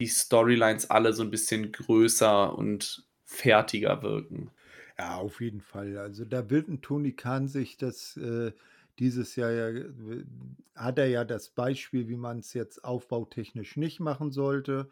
die 0.00 0.08
Storylines 0.08 0.90
alle 0.90 1.12
so 1.14 1.22
'n 1.24 1.30
bisschen 1.32 1.72
größer 1.72 2.56
und 2.58 3.06
fertiger 3.26 4.02
wirken. 4.02 4.52
Ja, 4.98 5.16
auf 5.16 5.40
jeden 5.40 5.60
Fall. 5.60 5.96
Also, 5.96 6.24
da 6.24 6.50
wird 6.50 6.68
'n 6.68 6.80
Tony 6.82 7.12
Khan 7.12 7.46
sich 7.48 7.76
das, 7.76 8.16
äh, 8.16 8.52
dieses 8.98 9.36
Jahr 9.36 9.52
ja 9.52 9.72
w 9.74 10.24
hat 10.74 10.98
er 10.98 11.06
ja 11.06 11.24
das 11.24 11.50
Beispiel, 11.50 12.08
wie 12.08 12.16
man's 12.16 12.52
jetzt 12.54 12.84
aufbautechnisch 12.84 13.76
nicht 13.76 14.00
machen 14.00 14.32
sollte. 14.32 14.90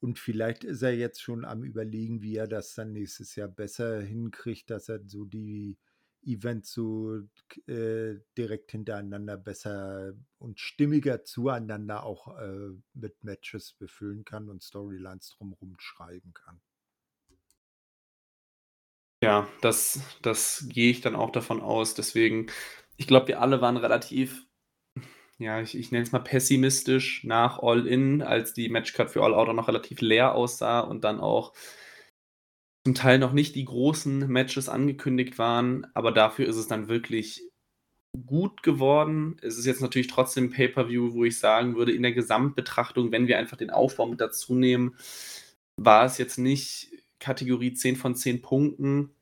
Und 0.00 0.18
vielleicht 0.18 0.64
ist 0.64 0.82
er 0.82 0.94
jetzt 0.94 1.20
schon 1.22 1.44
am 1.44 1.62
Überlegen, 1.62 2.22
wie 2.22 2.36
er 2.36 2.48
das 2.48 2.74
dann 2.74 2.92
nächstes 2.92 3.36
Jahr 3.36 3.48
besser 3.48 4.00
hinkriegt, 4.00 4.70
dass 4.70 4.88
er 4.88 5.00
so 5.06 5.24
die 5.24 5.76
Events 6.22 6.72
so 6.72 7.18
äh, 7.66 8.16
direkt 8.36 8.72
hintereinander 8.72 9.36
besser 9.36 10.14
und 10.38 10.60
stimmiger 10.60 11.24
zueinander 11.24 12.04
auch, 12.04 12.38
äh, 12.38 12.70
mit 12.94 13.24
Matches 13.24 13.72
befüllen 13.74 14.24
kann 14.24 14.48
und 14.48 14.62
Storylines 14.62 15.30
drumrum 15.30 15.76
schreiben 15.78 16.32
kann. 16.34 16.60
Ja, 19.22 19.48
das 19.60 20.00
das 20.22 20.66
gehe 20.70 20.90
ich 20.90 21.00
dann 21.02 21.14
auch 21.14 21.30
davon 21.30 21.60
aus. 21.60 21.94
Deswegen 21.94 22.46
ich 22.96 23.06
glaube, 23.06 23.28
wir 23.28 23.40
alle 23.40 23.60
waren 23.62 23.76
relativ, 23.78 24.46
ja, 25.40 25.60
ich 25.60 25.76
ich 25.76 25.90
nenne 25.90 26.04
es 26.04 26.12
mal 26.12 26.20
pessimistisch 26.20 27.24
nach 27.24 27.60
All 27.60 27.86
In, 27.86 28.20
als 28.22 28.52
die 28.52 28.68
Matchcard 28.68 29.10
für 29.10 29.22
All 29.22 29.34
Out 29.34 29.48
auch 29.48 29.54
noch 29.54 29.68
relativ 29.68 30.02
leer 30.02 30.34
aussah 30.34 30.80
und 30.80 31.02
dann 31.02 31.18
auch 31.18 31.54
zum 32.86 32.94
Teil 32.94 33.18
noch 33.18 33.32
nicht 33.32 33.54
die 33.56 33.64
großen 33.64 34.28
Matches 34.28 34.68
angekündigt 34.68 35.38
waren, 35.38 35.86
aber 35.94 36.12
dafür 36.12 36.46
ist 36.46 36.56
es 36.56 36.68
dann 36.68 36.88
wirklich 36.88 37.42
gut 38.26 38.62
geworden. 38.62 39.36
Es 39.42 39.56
ist 39.56 39.66
jetzt 39.66 39.80
natürlich 39.80 40.08
trotzdem 40.08 40.50
Pay-per-View, 40.50 41.14
wo 41.14 41.24
ich 41.24 41.38
sagen 41.38 41.76
würde, 41.76 41.92
in 41.92 42.02
der 42.02 42.12
Gesamtbetrachtung, 42.12 43.12
wenn 43.12 43.26
wir 43.26 43.38
einfach 43.38 43.56
den 43.56 43.70
Aufbau 43.70 44.06
mit 44.06 44.20
dazu 44.20 44.54
nehmen, 44.54 44.96
war 45.76 46.04
es 46.04 46.18
jetzt 46.18 46.38
nicht 46.38 46.90
Kategorie 47.18 47.72
10 47.72 47.96
von 47.96 48.14
10 48.14 48.42
Punkten, 48.42 49.14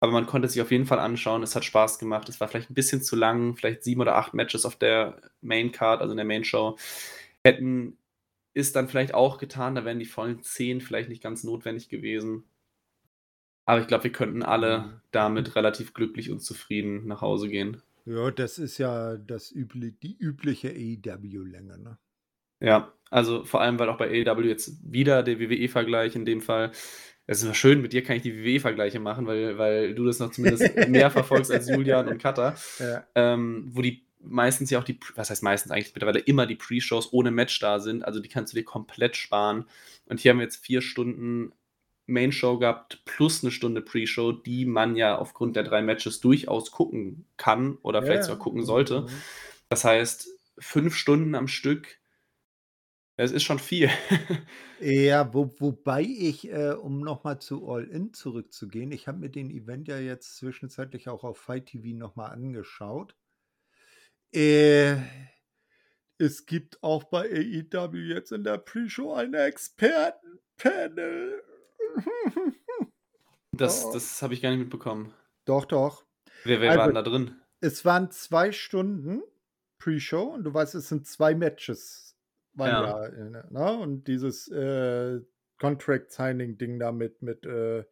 aber 0.00 0.12
man 0.12 0.26
konnte 0.26 0.48
sich 0.48 0.62
auf 0.62 0.70
jeden 0.70 0.86
Fall 0.86 0.98
anschauen. 0.98 1.42
Es 1.42 1.56
hat 1.56 1.64
Spaß 1.64 1.98
gemacht. 1.98 2.28
Es 2.28 2.40
war 2.40 2.48
vielleicht 2.48 2.70
'n 2.70 2.74
bisschen 2.74 3.02
zu 3.02 3.16
lang, 3.16 3.56
vielleicht 3.56 3.84
7 3.84 4.00
oder 4.00 4.16
8 4.16 4.34
Matches 4.34 4.64
auf 4.66 4.76
der 4.76 5.20
Main 5.42 5.72
Card, 5.72 6.00
also 6.00 6.12
in 6.12 6.16
der 6.18 6.26
Main 6.26 6.44
Show, 6.44 6.76
hätten 7.44 7.98
es 8.54 8.72
dann 8.72 8.88
vielleicht 8.88 9.14
auch 9.14 9.38
getan. 9.38 9.74
Da 9.76 9.84
wären 9.84 9.98
die 10.00 10.06
vollen 10.06 10.42
10 10.42 10.80
vielleicht 10.80 11.08
nicht 11.10 11.22
ganz 11.22 11.44
notwendig 11.44 11.88
gewesen. 11.90 12.44
Aber 13.66 13.80
ich 13.80 13.86
glaube, 13.86 14.04
wir 14.04 14.12
könnten 14.12 14.42
alle 14.42 14.80
Mhm. 14.80 15.00
damit 15.12 15.56
relativ 15.56 15.94
glücklich 15.94 16.30
und 16.30 16.40
zufrieden 16.40 17.06
nach 17.06 17.22
Hause 17.22 17.48
gehen. 17.48 17.82
Ja, 18.04 18.30
das 18.30 18.58
ist 18.58 18.76
ja 18.76 19.16
das 19.16 19.50
übli 19.50 19.92
die 19.92 20.14
übliche 20.18 20.68
AEW-Länge, 20.68 21.78
ne? 21.78 21.98
Ja, 22.62 22.92
also 23.10 23.44
vor 23.44 23.60
allem, 23.62 23.78
weil 23.78 23.88
auch 23.88 23.96
bei 23.96 24.08
AEW 24.10 24.46
jetzt 24.46 24.78
wieder 24.92 25.22
der 25.22 25.38
WWE-Vergleich 25.40 26.14
in 26.14 26.26
dem 26.26 26.42
Fall 26.42 26.72
es 27.30 27.38
ist 27.38 27.44
immer 27.44 27.54
schön, 27.54 27.80
mit 27.80 27.92
dir 27.92 28.02
kann 28.02 28.16
ich 28.16 28.22
die 28.22 28.44
WWE-Vergleiche 28.44 28.98
machen, 28.98 29.24
weil 29.28 29.56
weil 29.56 29.94
du 29.94 30.04
das 30.04 30.18
noch 30.18 30.32
zumindest 30.32 30.88
mehr 30.88 31.10
verfolgst 31.12 31.52
als 31.52 31.68
Julian 31.68 32.08
und 32.08 32.18
Katha. 32.18 32.56
Ja. 32.80 33.06
Ähm, 33.14 33.68
wo 33.70 33.82
die 33.82 34.04
meistens 34.18 34.68
ja 34.70 34.80
auch 34.80 34.84
die 34.84 34.98
was 35.14 35.30
heißt 35.30 35.44
meistens, 35.44 35.70
eigentlich 35.70 35.94
mittlerweile 35.94 36.18
immer 36.18 36.46
die 36.46 36.56
Pre-Shows 36.56 37.12
ohne 37.12 37.30
Match 37.30 37.56
da 37.60 37.78
sind. 37.78 38.04
Also, 38.04 38.18
die 38.18 38.28
kannst 38.28 38.52
du 38.52 38.56
dir 38.56 38.64
komplett 38.64 39.14
sparen. 39.14 39.66
Und 40.06 40.18
hier 40.18 40.32
haben 40.32 40.38
wir 40.38 40.44
jetzt 40.44 40.66
4 40.66 40.80
Stunden 40.82 41.52
Main 42.06 42.32
Show 42.32 42.58
gehabt 42.58 43.02
plus 43.04 43.44
'ne 43.44 43.52
Stunde 43.52 43.80
Pre-Show, 43.80 44.32
die 44.32 44.64
man 44.64 44.96
ja 44.96 45.16
aufgrund 45.16 45.54
der 45.54 45.62
3 45.62 45.82
Matches 45.82 46.18
durchaus 46.18 46.72
gucken 46.72 47.26
kann 47.36 47.78
oder 47.82 48.02
vielleicht 48.02 48.22
ja. 48.22 48.24
sogar 48.24 48.40
gucken 48.40 48.64
sollte. 48.64 49.02
mhm. 49.02 49.08
Das 49.68 49.84
heißt, 49.84 50.30
5 50.58 50.96
Stunden 50.96 51.36
am 51.36 51.46
Stück 51.46 51.99
es 53.24 53.32
ist 53.32 53.42
schon 53.44 53.58
viel. 53.58 53.88
Ja, 54.80 55.32
wo 55.34 55.54
wobei 55.60 56.02
ich, 56.02 56.50
äh, 56.50 56.70
um 56.72 57.00
noch 57.00 57.22
mal 57.24 57.38
zu 57.38 57.68
All 57.68 57.84
In 57.84 58.12
zurückzugehen 58.14 58.92
ich 58.92 59.08
habe 59.08 59.18
mir 59.18 59.28
den 59.30 59.50
Event 59.50 59.88
ja 59.88 59.98
jetzt 59.98 60.36
zwischenzeitlich 60.38 61.08
auch 61.08 61.22
auf 61.24 61.38
Fight 61.38 61.66
TV 61.66 61.96
noch 61.96 62.16
mal 62.16 62.28
angeschaut. 62.28 63.14
Äh, 64.32 64.96
es 66.18 66.46
gibt 66.46 66.82
auch 66.82 67.04
bei 67.04 67.28
AEW 67.30 67.96
jetzt 67.96 68.32
in 68.32 68.44
der 68.44 68.58
Pre-Show 68.58 69.12
ein 69.14 69.34
Experten-Panel. 69.34 71.42
Das 73.52 73.84
Oh. 73.84 73.92
das 73.92 74.22
habe 74.22 74.34
ich 74.34 74.42
gar 74.42 74.50
nicht 74.50 74.60
mitbekommen. 74.60 75.12
Doch, 75.44 75.64
doch. 75.66 76.04
Wer 76.44 76.60
wer 76.60 76.74
war 76.74 76.82
Also, 76.82 76.84
denn 76.84 76.94
da 76.94 77.02
drin? 77.02 77.40
es 77.60 77.84
waren 77.84 78.10
2 78.10 78.52
Stunden 78.52 79.22
Pre-Show 79.78 80.22
und 80.34 80.44
du 80.44 80.54
weißt, 80.54 80.74
es 80.76 80.88
sind 80.88 81.06
2 81.06 81.34
Matches 81.34 82.09
waren 82.54 82.80
Ja. 82.80 82.82
ja, 82.82 83.04
äh, 83.06 83.30
ne? 83.50 83.78
Und 83.80 84.06
dieses, 84.08 84.48
äh, 84.48 85.20
Contract 85.58 86.12
Signing 86.12 86.56
Ding 86.58 86.78
da 86.78 86.92
mit 86.92 87.22
mit, 87.22 87.44
äh 87.46 87.84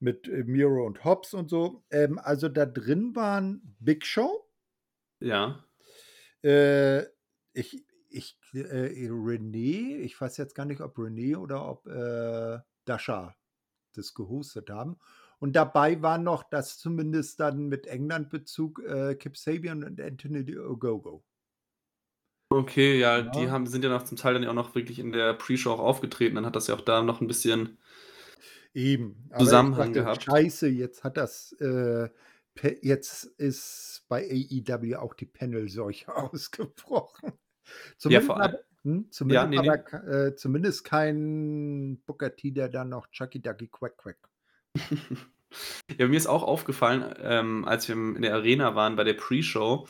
mit, 0.00 0.28
äh, 0.28 0.44
Miro 0.44 0.86
und 0.86 1.04
Hobbs 1.04 1.34
und 1.34 1.50
so. 1.50 1.84
Ähm, 1.90 2.18
also, 2.18 2.48
da 2.48 2.66
drin 2.66 3.14
waren 3.16 3.76
Big 3.80 4.06
Show 4.06 4.46
Ja. 5.20 5.64
äh, 6.44 7.02
ich 7.52 7.84
ich, 8.12 8.38
äh, 8.54 9.08
René, 9.08 9.98
ich 10.00 10.20
weiß 10.20 10.36
jetzt 10.36 10.54
gar 10.56 10.64
nicht, 10.64 10.80
ob 10.80 10.98
René 10.98 11.36
oder 11.36 11.68
ob 11.68 11.84
Dasha 12.84 13.36
das 13.94 14.14
gehostet 14.14 14.70
haben. 14.70 14.98
Und 15.38 15.54
dabei 15.56 16.02
war 16.02 16.18
noch 16.18 16.42
das 16.44 16.78
zumindest 16.78 17.40
dann 17.40 17.68
mit 17.68 17.86
England-Bezug 17.86 18.82
äh, 18.84 19.14
Kip 19.16 19.36
Sabian 19.36 19.84
und 19.84 20.00
Anthony 20.00 20.58
Ogogo. 20.58 21.24
Okay, 22.52 22.98
ja, 22.98 23.18
ja, 23.18 23.22
die 23.22 23.48
haben, 23.48 23.66
sind 23.66 23.84
ja 23.84 23.90
noch 23.90 24.02
zum 24.02 24.16
Teil 24.16 24.34
dann 24.34 24.42
ja 24.42 24.50
auch 24.50 24.54
noch 24.54 24.74
wirklich 24.74 24.98
in 24.98 25.12
der 25.12 25.34
Pre-Show 25.34 25.70
auch 25.70 25.78
aufgetreten. 25.78 26.34
Dann 26.34 26.46
hat 26.46 26.56
das 26.56 26.66
ja 26.66 26.74
auch 26.74 26.80
da 26.80 27.00
noch 27.02 27.20
ein 27.20 27.28
bisschen 27.28 27.78
Eben. 28.74 29.28
Zusammenhang 29.38 29.92
dachte, 29.92 30.04
gehabt. 30.04 30.22
Scheiße, 30.24 30.68
jetzt 30.68 31.04
hat 31.04 31.16
das, 31.16 31.52
äh, 31.60 32.08
jetzt 32.82 33.24
ist 33.38 34.04
bei 34.08 34.28
AEW 34.28 34.96
auch 34.96 35.14
die 35.14 35.26
Panel-Seuche 35.26 36.14
ausgebrochen. 36.14 37.32
Zumindest, 37.96 38.28
ja, 38.28 38.34
aber, 38.34 38.58
hm, 38.82 39.10
zumindest, 39.10 39.44
ja, 39.44 39.46
nee, 39.46 39.68
aber, 39.68 39.84
nee. 39.92 40.28
Äh, 40.28 40.36
zumindest 40.36 40.84
kein 40.84 42.00
Booker 42.06 42.34
T, 42.34 42.50
der 42.50 42.68
dann 42.68 42.88
noch 42.88 43.08
Chucky 43.10 43.40
Ducky 43.40 43.68
Quack 43.68 43.96
Quack. 43.96 44.18
ja, 45.98 46.08
mir 46.08 46.16
ist 46.16 46.26
auch 46.26 46.42
aufgefallen, 46.42 47.14
ähm, 47.20 47.64
als 47.64 47.88
wir 47.88 47.94
in 47.94 48.22
der 48.22 48.34
Arena 48.34 48.74
waren 48.74 48.96
bei 48.96 49.04
der 49.04 49.14
Pre-Show, 49.14 49.86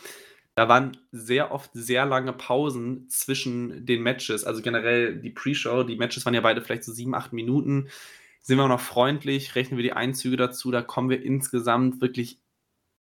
da 0.61 0.69
waren 0.69 0.95
sehr 1.11 1.53
oft 1.53 1.71
sehr 1.73 2.05
lange 2.05 2.35
Pausen 2.35 3.09
zwischen 3.09 3.87
den 3.87 4.03
Matches. 4.03 4.45
Also 4.45 4.61
generell 4.61 5.17
die 5.17 5.31
Pre-Show, 5.31 5.85
die 5.85 5.97
Matches 5.97 6.27
waren 6.27 6.35
ja 6.35 6.43
beide 6.43 6.61
vielleicht 6.61 6.85
so 6.85 6.93
sieben, 6.93 7.15
acht 7.15 7.33
Minuten. 7.33 7.89
Sind 8.43 8.59
wir 8.59 8.65
auch 8.65 8.69
noch 8.69 8.79
freundlich, 8.79 9.55
rechnen 9.55 9.79
wir 9.79 9.85
die 9.85 9.95
Einzüge 9.95 10.37
dazu, 10.37 10.71
da 10.71 10.83
kommen 10.83 11.09
wir 11.09 11.23
insgesamt 11.23 12.03
wirklich 12.03 12.43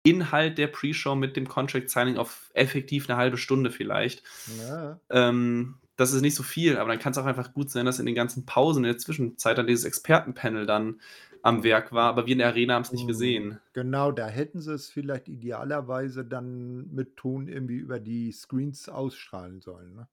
Inhalt 0.01 0.57
der 0.57 0.65
Pre-Show 0.65 1.13
mit 1.13 1.35
dem 1.35 1.47
Contract 1.47 1.91
Signing 1.91 2.17
auf 2.17 2.49
effektiv 2.55 3.07
eine 3.07 3.17
halbe 3.17 3.37
Stunde 3.37 3.69
vielleicht. 3.69 4.23
Ja. 4.67 4.99
Ähm, 5.11 5.75
das 5.97 6.13
ist 6.13 6.21
nicht 6.21 6.35
so 6.35 6.41
viel, 6.41 6.77
aber 6.77 6.89
dann 6.89 6.99
kann 6.99 7.11
es 7.11 7.19
auch 7.19 7.25
einfach 7.25 7.53
gut 7.53 7.69
sein, 7.69 7.85
dass 7.85 7.99
in 7.99 8.07
den 8.07 8.15
ganzen 8.15 8.47
Pausen 8.47 8.83
in 8.83 8.89
der 8.89 8.97
Zwischenzeit 8.97 9.55
dann 9.55 9.67
dieses 9.67 9.85
Expertenpanel 9.85 10.65
dann 10.65 10.99
am 11.45 11.63
Werk 11.63 11.93
war, 11.93 12.09
aber 12.09 12.25
wir 12.25 12.31
in 12.31 12.39
der 12.39 12.47
Arena 12.47 12.73
haben 12.73 12.81
es 12.81 12.91
nicht 12.91 13.03
mhm. 13.03 13.07
gesehen. 13.07 13.59
Genau, 13.73 14.11
da 14.11 14.27
hätten 14.27 14.61
sie 14.61 14.73
es 14.73 14.89
vielleicht 14.89 15.29
idealerweise 15.29 16.25
dann 16.25 16.91
mit 16.91 17.17
Ton 17.17 17.47
irgendwie 17.47 17.75
über 17.75 17.99
die 17.99 18.31
Screens 18.31 18.89
ausstrahlen 18.89 19.61
sollen. 19.61 19.93
Ne? 19.93 20.07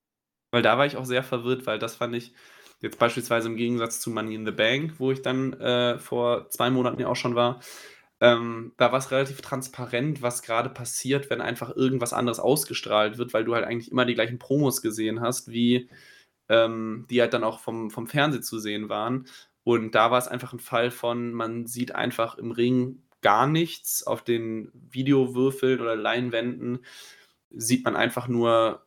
Weil 0.50 0.60
da 0.60 0.76
war 0.76 0.84
ich 0.84 0.98
auch 0.98 1.06
sehr 1.06 1.22
verwirrt, 1.22 1.66
weil 1.66 1.78
das 1.78 1.96
fand 1.96 2.14
ich 2.14 2.34
jetzt 2.80 2.98
beispielsweise 2.98 3.48
im 3.48 3.56
Gegensatz 3.56 3.98
zu 4.00 4.10
Money 4.10 4.34
in 4.34 4.44
the 4.44 4.52
Bank, 4.52 4.98
wo 4.98 5.10
ich 5.10 5.22
dann 5.22 5.54
äh, 5.54 5.98
vor 5.98 6.50
zwei 6.50 6.68
Monaten 6.68 7.00
ja 7.00 7.08
auch 7.08 7.16
schon 7.16 7.34
war, 7.34 7.60
ähm, 8.20 8.72
da 8.76 8.92
war 8.92 8.98
es 8.98 9.10
relativ 9.10 9.40
transparent, 9.40 10.20
was 10.20 10.42
gerade 10.42 10.68
passiert, 10.68 11.30
wenn 11.30 11.40
einfach 11.40 11.74
irgendwas 11.74 12.12
anderes 12.12 12.40
ausgestrahlt 12.40 13.16
wird, 13.16 13.32
weil 13.32 13.44
du 13.44 13.54
halt 13.54 13.64
eigentlich 13.64 13.90
immer 13.90 14.04
die 14.04 14.14
gleichen 14.14 14.38
Promos 14.38 14.82
gesehen 14.82 15.22
hast, 15.22 15.50
wie 15.50 15.88
ähm, 16.50 17.06
die 17.08 17.22
halt 17.22 17.32
dann 17.32 17.42
auch 17.42 17.58
vom, 17.58 17.90
vom 17.90 18.06
Fernsehen 18.06 18.42
zu 18.42 18.58
sehen 18.58 18.90
waren. 18.90 19.26
Und 19.64 19.94
da 19.94 20.10
war 20.10 20.18
es 20.18 20.28
einfach 20.28 20.52
ein 20.52 20.58
Fall 20.58 20.90
von, 20.90 21.32
man 21.32 21.66
sieht 21.66 21.94
einfach 21.94 22.36
im 22.36 22.50
Ring 22.50 23.02
gar 23.20 23.46
nichts. 23.46 24.06
Auf 24.06 24.22
den 24.22 24.70
Videowürfeln 24.74 25.80
oder 25.80 25.96
Leinwänden 25.96 26.84
sieht 27.50 27.84
man 27.84 27.96
einfach 27.96 28.28
nur 28.28 28.86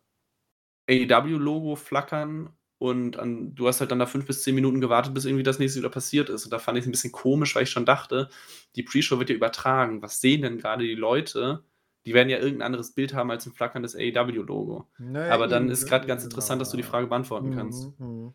AEW-Logo 0.90 1.76
flackern 1.76 2.50
und 2.78 3.18
an, 3.18 3.56
du 3.56 3.68
hast 3.68 3.80
halt 3.80 3.92
dann 3.92 4.00
da 4.00 4.06
fünf 4.06 4.28
bis 4.28 4.44
zehn 4.44 4.54
Minuten 4.54 4.82
gewartet, 4.82 5.14
bis 5.14 5.26
irgendwie 5.26 5.44
das 5.44 5.60
nächste 5.60 5.80
wieder 5.80 5.90
passiert 5.90 6.30
ist. 6.30 6.46
Und 6.46 6.52
da 6.52 6.60
fand 6.60 6.78
ich 6.78 6.84
es 6.84 6.88
ein 6.88 6.92
bisschen 6.92 7.12
komisch, 7.12 7.56
weil 7.56 7.64
ich 7.64 7.72
schon 7.72 7.86
dachte, 7.86 8.30
die 8.76 8.84
Pre-Show 8.84 9.18
wird 9.18 9.30
ja 9.30 9.36
übertragen. 9.36 10.02
Was 10.02 10.20
sehen 10.20 10.42
denn 10.42 10.58
gerade 10.58 10.84
die 10.84 10.96
Leute? 10.96 11.64
Die 12.06 12.14
werden 12.14 12.30
ja 12.30 12.38
irgendein 12.38 12.68
anderes 12.68 12.92
Bild 12.92 13.14
haben 13.14 13.32
als 13.32 13.46
ein 13.46 13.54
flackerndes 13.54 13.96
AEW-Logo. 13.96 14.88
Naja, 15.00 15.34
Aber 15.34 15.48
dann 15.48 15.70
ist 15.70 15.88
gerade 15.88 16.06
ganz 16.06 16.22
genau. 16.22 16.34
interessant, 16.34 16.62
dass 16.62 16.70
du 16.70 16.78
die 16.78 16.84
Frage 16.84 17.08
beantworten 17.08 17.50
mhm, 17.50 17.56
kannst. 17.56 18.00
Mhm. 18.00 18.34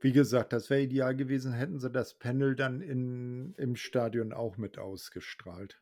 Wie 0.00 0.12
gesagt, 0.12 0.52
das 0.52 0.70
wäre 0.70 0.82
ideal 0.82 1.14
gewesen, 1.14 1.52
hätten 1.52 1.78
sie 1.78 1.90
das 1.90 2.14
Panel 2.14 2.56
dann 2.56 2.80
in, 2.80 3.54
im 3.56 3.76
Stadion 3.76 4.32
auch 4.32 4.56
mit 4.56 4.78
ausgestrahlt. 4.78 5.80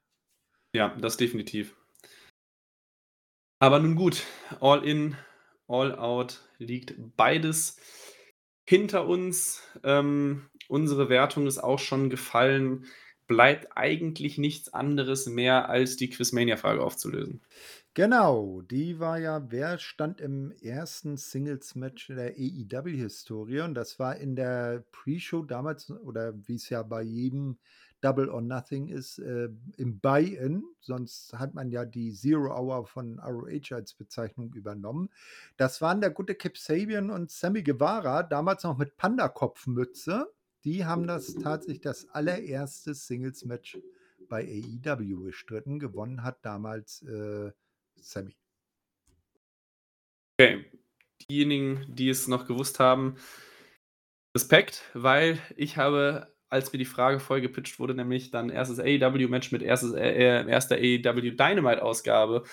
Ja, 0.75 0.97
das 1.01 1.17
definitiv. 1.17 1.77
Aber 3.61 3.79
nun 3.79 3.95
gut, 3.95 4.25
all 4.61 4.85
in, 4.85 5.17
all 5.67 5.97
out 5.97 6.43
liegt 6.59 6.95
beides 7.17 7.77
hinter 8.69 9.07
uns. 9.07 9.63
Ähm, 9.83 10.49
unsere 10.69 11.09
Wertung 11.09 11.47
ist 11.47 11.59
auch 11.59 11.79
schon 11.79 12.11
gefallen. 12.11 12.87
Bleibt 13.27 13.77
eigentlich 13.77 14.39
nichts 14.39 14.73
anderes 14.73 15.27
mehr, 15.27 15.69
als 15.69 15.97
die 15.97 16.11
Quizmania-Frage 16.11 16.83
aufzulösen. 16.83 17.43
Genau, 17.99 18.61
die 18.61 19.01
war 19.01 19.19
ja, 19.19 19.51
wer 19.51 19.77
stand 19.77 20.21
im 20.21 20.53
ersten 20.63 21.17
Singles-Match 21.17 22.07
der 22.07 22.37
AEW-Historie? 22.37 23.63
Und 23.63 23.75
das 23.75 23.99
war 23.99 24.15
in 24.19 24.37
der 24.37 24.85
Pre-Show 24.93 25.43
damals, 25.43 25.91
oder 25.91 26.33
wie 26.47 26.55
es 26.55 26.69
ja 26.69 26.85
bei 26.85 27.03
jedem 27.03 27.59
Double 28.01 28.29
or 28.29 28.41
Nothing 28.41 28.87
ist, 28.87 29.19
äh, 29.19 29.49
im 29.79 29.99
Buy-In. 29.99 30.63
Sonst 30.79 31.37
hat 31.37 31.55
man 31.55 31.73
ja 31.73 31.85
die 31.85 32.15
Zero 32.15 32.57
Hour 32.57 32.87
von 32.87 33.19
ROH 33.19 33.75
als 33.75 33.95
Bezeichnung 33.95 34.53
übernommen. 34.53 35.11
Das 35.57 35.81
waren 35.81 36.01
der 36.01 36.11
gute 36.11 36.37
Kip 36.37 36.57
Sabian 36.57 37.11
und 37.11 37.33
Sammy 37.33 37.65
Guevara, 37.65 38.23
damals 38.23 38.63
noch 38.63 38.79
mit 38.79 38.97
Panda-Kopfmütze. 38.97 40.33
Die 40.63 40.85
haben 40.85 41.09
das 41.09 41.35
tatsächlich 41.35 41.81
das 41.81 42.09
allererste 42.11 42.95
Singles-Match 42.95 43.77
bei 44.29 44.45
AEW 44.45 45.25
bestritten. 45.25 45.81
Gewonnen 45.81 46.23
hat 46.23 46.45
damals 46.45 47.03
äh, 47.03 47.51
Sammy. 48.03 48.35
Okay, 50.41 50.65
diejenigen, 51.29 51.85
die 51.89 52.09
es 52.09 52.29
noch 52.29 52.47
gewusst 52.47 52.79
haben, 52.79 53.17
Respekt, 54.37 54.83
weil 54.95 55.39
ich 55.57 55.77
habe, 55.77 56.33
als 56.49 56.73
mir 56.73 56.79
die 56.79 56.85
Frage 56.85 57.19
voll 57.19 57.41
gepitcht 57.41 57.79
wurde, 57.81 57.95
nämlich 57.95 58.31
dann 58.31 58.51
erstes 58.51 58.79
AEW-Match 58.79 59.51
mit 59.53 59.63
erstes, 59.63 59.95
äh, 59.95 60.11
äh 60.11 60.49
erster 60.49 60.77
AEW 60.77 61.33
Dynamite-Ausgabe 61.33 62.45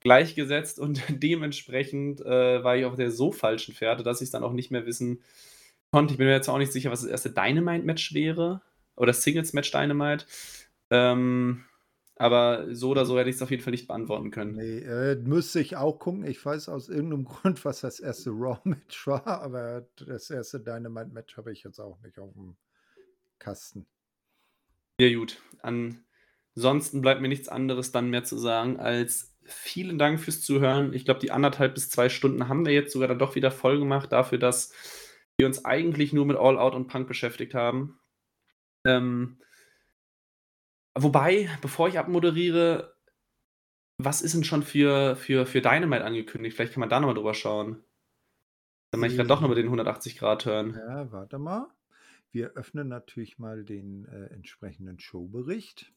gleichgesetzt 0.00 0.78
und 0.78 1.02
dementsprechend 1.08 2.20
äh, 2.20 2.62
war 2.62 2.76
ich 2.76 2.84
auf 2.84 2.94
der 2.94 3.10
so 3.10 3.32
falschen 3.32 3.74
Fährte, 3.74 4.04
dass 4.04 4.20
ich 4.20 4.26
es 4.26 4.30
dann 4.30 4.44
auch 4.44 4.52
nicht 4.52 4.70
mehr 4.70 4.86
wissen 4.86 5.22
konnte. 5.90 6.14
Ich 6.14 6.18
bin 6.18 6.28
mir 6.28 6.34
jetzt 6.34 6.48
auch 6.48 6.58
nicht 6.58 6.72
sicher, 6.72 6.90
was 6.90 7.00
das 7.00 7.10
erste 7.10 7.30
Dynamite-Match 7.30 8.14
wäre 8.14 8.62
oder 8.96 9.12
Singles-Match 9.12 9.72
Dynamite. 9.72 10.26
Ähm, 10.90 11.64
aber 12.16 12.74
so 12.74 12.90
oder 12.90 13.06
so 13.06 13.18
hätte 13.18 13.28
ich 13.28 13.36
es 13.36 13.42
auf 13.42 13.50
jeden 13.50 13.62
Fall 13.62 13.72
nicht 13.72 13.88
beantworten 13.88 14.30
können. 14.30 14.54
Nee, 14.54 14.78
äh, 14.78 15.16
müsste 15.16 15.60
ich 15.60 15.76
auch 15.76 15.98
gucken. 15.98 16.24
Ich 16.24 16.44
weiß 16.44 16.68
aus 16.68 16.88
irgendeinem 16.88 17.24
Grund, 17.24 17.64
was 17.64 17.80
das 17.80 18.00
erste 18.00 18.30
Raw-Match 18.30 19.06
war, 19.06 19.26
aber 19.26 19.86
das 19.96 20.30
erste 20.30 20.60
Dynamite-Match 20.60 21.36
habe 21.36 21.52
ich 21.52 21.64
jetzt 21.64 21.80
auch 21.80 22.00
nicht 22.02 22.18
auf 22.18 22.32
dem 22.34 22.56
Kasten. 23.38 23.86
Ja, 25.00 25.12
gut. 25.12 25.40
Ansonsten 25.62 27.00
bleibt 27.00 27.20
mir 27.20 27.28
nichts 27.28 27.48
anderes 27.48 27.90
dann 27.90 28.10
mehr 28.10 28.22
zu 28.22 28.38
sagen, 28.38 28.78
als 28.78 29.34
vielen 29.42 29.98
Dank 29.98 30.20
fürs 30.20 30.40
Zuhören. 30.40 30.92
Ich 30.92 31.04
glaube, 31.04 31.20
die 31.20 31.32
anderthalb 31.32 31.74
bis 31.74 31.90
zwei 31.90 32.08
Stunden 32.08 32.48
haben 32.48 32.64
wir 32.64 32.72
jetzt 32.72 32.92
sogar 32.92 33.08
dann 33.08 33.18
doch 33.18 33.34
wieder 33.34 33.50
voll 33.50 33.78
gemacht, 33.78 34.12
dafür, 34.12 34.38
dass 34.38 34.72
wir 35.36 35.46
uns 35.46 35.64
eigentlich 35.64 36.12
nur 36.12 36.26
mit 36.26 36.36
All 36.36 36.58
Out 36.58 36.74
und 36.74 36.86
Punk 36.86 37.08
beschäftigt 37.08 37.54
haben. 37.54 37.98
Ähm, 38.86 39.38
Wobei, 40.96 41.48
bevor 41.60 41.88
ich 41.88 41.98
abmoderiere, 41.98 42.94
was 43.98 44.22
ist 44.22 44.34
denn 44.34 44.44
schon 44.44 44.62
für, 44.62 45.16
für, 45.16 45.46
für 45.46 45.60
Dynamite 45.60 46.04
angekündigt? 46.04 46.56
Vielleicht 46.56 46.72
kann 46.72 46.80
man 46.80 46.88
da 46.88 47.00
nochmal 47.00 47.14
drüber 47.14 47.34
schauen. 47.34 47.84
Dann 48.90 49.00
mache 49.00 49.10
ich 49.10 49.16
gerade 49.16 49.28
doch 49.28 49.40
nochmal 49.40 49.56
den 49.56 49.66
180 49.66 50.18
Grad 50.18 50.46
hören. 50.46 50.74
Ja, 50.74 51.10
warte 51.10 51.38
mal. 51.38 51.68
Wir 52.30 52.52
öffnen 52.52 52.88
natürlich 52.88 53.38
mal 53.38 53.64
den 53.64 54.06
äh, 54.06 54.26
entsprechenden 54.32 54.98
Showbericht. 54.98 55.92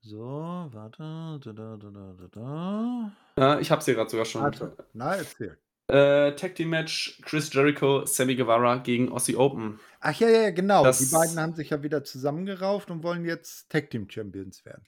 So, 0.00 0.20
warte. 0.20 1.40
Da, 1.42 1.52
da, 1.52 1.76
da, 1.76 1.90
da, 1.90 2.28
da. 2.28 3.12
Ja, 3.36 3.60
ich 3.60 3.70
habe 3.70 3.80
es 3.80 3.84
hier 3.84 3.94
gerade 3.94 4.10
sogar 4.10 4.24
schon. 4.24 4.42
Warte. 4.42 4.76
Na, 4.92 5.16
erzähl. 5.16 5.58
Äh, 5.90 6.36
Tag 6.36 6.54
Team 6.54 6.68
Match 6.68 7.18
Chris 7.22 7.50
Jericho, 7.52 8.04
Sammy 8.04 8.36
Guevara 8.36 8.76
gegen 8.76 9.10
Aussie 9.10 9.36
Open. 9.36 9.80
Ach 10.00 10.18
ja, 10.20 10.28
ja, 10.28 10.50
genau. 10.50 10.84
Das, 10.84 10.98
die 10.98 11.06
beiden 11.06 11.40
haben 11.40 11.54
sich 11.54 11.70
ja 11.70 11.82
wieder 11.82 12.04
zusammengerauft 12.04 12.90
und 12.90 13.02
wollen 13.02 13.24
jetzt 13.24 13.70
Tag 13.70 13.88
Team 13.88 14.08
Champions 14.08 14.66
werden. 14.66 14.82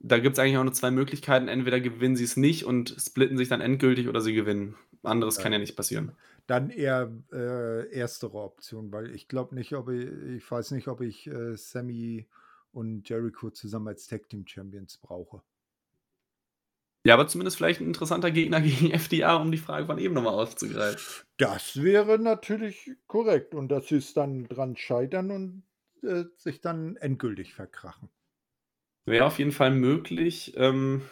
Da 0.00 0.18
gibt 0.18 0.34
es 0.34 0.38
eigentlich 0.38 0.56
auch 0.56 0.64
nur 0.64 0.72
zwei 0.72 0.90
Möglichkeiten. 0.90 1.48
Entweder 1.48 1.80
gewinnen 1.80 2.16
sie 2.16 2.24
es 2.24 2.38
nicht 2.38 2.64
und 2.64 2.96
splitten 2.98 3.36
sich 3.36 3.50
dann 3.50 3.60
endgültig 3.60 4.08
oder 4.08 4.22
sie 4.22 4.32
gewinnen. 4.32 4.74
Anderes 5.02 5.36
ja. 5.36 5.42
kann 5.42 5.52
ja 5.52 5.58
nicht 5.58 5.76
passieren. 5.76 6.12
Dann 6.46 6.70
eher 6.70 7.12
äh, 7.30 7.92
erstere 7.92 8.38
Option, 8.38 8.90
weil 8.90 9.14
ich 9.14 9.28
glaube 9.28 9.54
nicht, 9.54 9.74
ob 9.74 9.90
ich, 9.90 10.08
ich 10.36 10.50
weiß 10.50 10.70
nicht, 10.70 10.88
ob 10.88 11.02
ich 11.02 11.26
äh, 11.26 11.56
Sammy 11.56 12.26
und 12.72 13.06
Jericho 13.08 13.50
zusammen 13.50 13.88
als 13.88 14.06
Tag 14.06 14.30
Team 14.30 14.46
Champions 14.46 14.96
brauche. 14.96 15.42
Ja, 17.04 17.14
aber 17.14 17.26
zumindest 17.26 17.56
vielleicht 17.56 17.80
ein 17.80 17.88
interessanter 17.88 18.30
Gegner 18.30 18.60
gegen 18.62 18.90
FDA, 18.90 19.36
um 19.36 19.50
die 19.50 19.58
Frage 19.58 19.86
von 19.86 19.98
eben 19.98 20.14
nochmal 20.14 20.34
aufzugreifen. 20.34 21.24
Das 21.36 21.82
wäre 21.82 22.18
natürlich 22.18 22.92
korrekt. 23.06 23.54
Und 23.54 23.68
dass 23.68 23.88
sie 23.88 23.96
es 23.96 24.14
dann 24.14 24.44
dran 24.48 24.76
scheitern 24.76 25.30
und 25.30 25.62
äh, 26.02 26.24
sich 26.36 26.60
dann 26.60 26.96
endgültig 26.96 27.54
verkrachen. 27.54 28.08
Wäre 29.04 29.24
auf 29.24 29.38
jeden 29.38 29.52
Fall 29.52 29.72
möglich. 29.72 30.54
Ähm, 30.56 31.02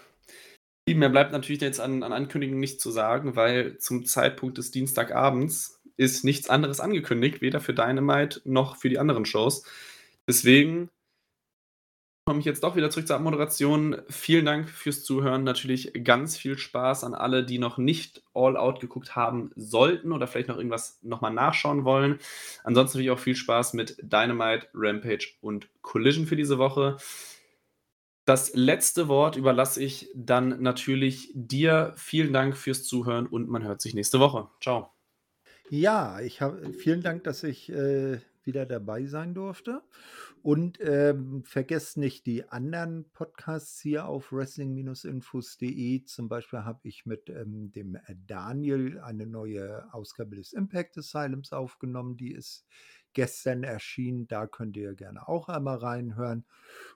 mehr 0.89 1.09
bleibt 1.09 1.33
natürlich 1.33 1.61
jetzt 1.61 1.81
an 1.81 2.03
an 2.03 2.13
Ankündigungen 2.13 2.61
nicht 2.61 2.81
zu 2.81 2.91
sagen, 2.91 3.37
weil 3.37 3.79
zum 3.79 4.05
Zeitpunkt 4.05 4.59
des 4.59 4.71
Dienstagabends 4.71 5.81
ist 5.97 6.25
nichts 6.25 6.49
anderes 6.49 6.81
angekündigt, 6.81 7.41
weder 7.41 7.61
für 7.61 7.75
Dynamite 7.75 8.41
noch 8.45 8.77
für 8.77 8.89
die 8.89 8.99
anderen 8.99 9.25
Shows. 9.25 9.65
Deswegen 10.27 10.89
komme 12.25 12.41
ich 12.41 12.47
jetzt 12.47 12.63
doch 12.63 12.77
wieder 12.77 12.91
zurück 12.91 13.07
zur 13.07 13.17
Abmoderation. 13.17 14.03
Vielen 14.09 14.45
Dank 14.45 14.69
fürs 14.69 15.03
Zuhören. 15.03 15.43
Natürlich 15.43 15.93
ganz 16.05 16.37
viel 16.37 16.59
Spaß 16.59 17.05
an 17.05 17.15
alle, 17.15 17.45
die 17.45 17.59
noch 17.59 17.79
nicht 17.79 18.23
All 18.35 18.57
Out 18.57 18.81
geguckt 18.81 19.17
haben 19.17 19.51
sollten 19.57 20.13
oder 20.13 20.27
vielleicht 20.27 20.49
noch 20.49 20.57
irgendwas 20.57 20.99
nochmal 21.03 21.33
nachschauen 21.33 21.85
wollen. 21.85 22.19
Ansonsten 22.63 22.99
natürlich 22.99 23.11
auch 23.11 23.19
viel 23.19 23.35
Spaß 23.35 23.75
mit 23.75 23.97
Dynamite, 24.03 24.69
Rampage 24.75 25.35
und 25.41 25.69
Collision 25.83 26.27
für 26.27 26.37
diese 26.37 26.59
Woche. 26.59 26.99
Das 28.27 28.55
letzte 28.55 29.09
Wort 29.09 29.37
überlasse 29.37 29.83
ich 29.83 30.09
dann 30.15 30.63
natürlich 30.63 31.33
dir. 31.35 31.95
Vielen 31.97 32.33
Dank 32.33 32.57
fürs 32.57 32.85
Zuhören 32.85 33.27
und 33.27 33.49
man 33.49 33.65
hört 33.65 33.81
sich 33.81 33.95
nächste 33.95 34.21
Woche. 34.21 34.49
Ciao. 34.61 34.93
Ja, 35.69 36.21
ich 36.21 36.41
habe 36.41 36.73
vielen 36.73 37.03
Dank, 37.03 37.25
dass 37.25 37.43
ich 37.43 37.71
äh, 37.71 38.21
wieder 38.45 38.67
dabei 38.67 39.07
sein 39.07 39.35
durfte. 39.35 39.83
Und 40.43 40.79
ähm, 40.81 41.43
vergesst 41.45 41.99
nicht 41.99 42.25
die 42.25 42.49
anderen 42.49 43.11
Podcasts 43.13 43.79
hier 43.81 44.07
auf 44.07 44.33
wrestling-infos.de. 44.33 46.05
Zum 46.05 46.29
Beispiel 46.31 46.61
habe 46.61 46.81
ich 46.85 47.05
mit 47.05 47.29
ähm, 47.29 47.71
dem 47.73 47.99
Daniel 48.27 49.01
eine 49.01 49.27
neue 49.27 49.93
Ausgabe 49.93 50.37
des 50.37 50.55
Impact 50.55 50.97
Asylums 50.97 51.53
aufgenommen. 51.53 52.17
Die 52.17 52.33
ist 52.33 52.65
gestern 53.13 53.65
erschienen. 53.65 54.29
Da 54.29 54.47
könnt 54.47 54.79
ihr 54.79 54.95
gerne 54.95 55.29
auch 55.29 55.49
einmal 55.49 55.77
reinhören. 55.77 56.47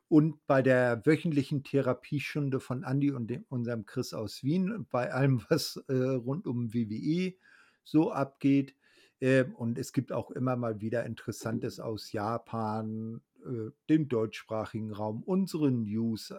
Und 0.09 0.47
bei 0.47 0.63
der 0.63 1.05
wöchentlichen 1.05 1.65
Therapiestunde 1.65 2.61
von 2.61 2.83
Andy 2.83 3.11
und 3.11 3.27
dem, 3.27 3.45
unserem 3.51 3.85
Chris 3.85 4.15
aus 4.15 4.43
Wien, 4.43 4.87
bei 4.91 5.13
allem, 5.13 5.45
was 5.51 5.83
äh, 5.89 5.95
rund 5.95 6.47
um 6.47 6.73
WWE 6.73 7.35
so 7.83 8.11
abgeht. 8.11 8.75
Äh, 9.21 9.45
und 9.45 9.79
es 9.79 9.93
gibt 9.93 10.13
auch 10.13 10.31
immer 10.31 10.57
mal 10.57 10.81
wieder 10.81 11.05
Interessantes 11.05 11.81
aus 11.81 12.13
Japan, 12.13 13.21
äh, 13.45 13.71
dem 13.89 14.09
deutschsprachigen 14.09 14.93
Raum, 14.93 15.23
unsere 15.23 15.71
News, 15.71 16.33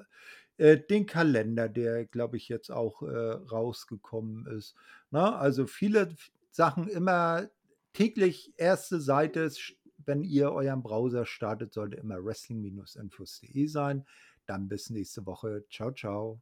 äh, 0.58 0.78
den 0.78 1.06
Kalender, 1.06 1.70
der, 1.70 2.06
glaube 2.06 2.38
ich, 2.38 2.50
jetzt 2.50 2.72
auch 2.72 3.02
äh, 3.02 3.08
rausgekommen 3.08 4.48
ist. 4.48 4.76
Na, 5.12 5.32
ne? 5.32 5.38
also 5.38 5.68
viele 5.68 6.16
Sachen 6.52 6.88
immer 6.88 7.50
täglich 7.94 8.54
erste 8.58 9.02
Seite, 9.02 9.52
wenn 10.06 10.24
ihr 10.24 10.52
euren 10.52 10.84
Browser 10.84 11.26
startet, 11.26 11.74
sollte 11.74 11.98
immer 11.98 12.24
wrestling-infos.de 12.24 13.68
sein. 13.68 14.06
Dann 14.46 14.68
bis 14.68 14.90
nächste 14.90 15.26
Woche. 15.26 15.66
Ciao, 15.70 15.92
ciao. 15.92 16.40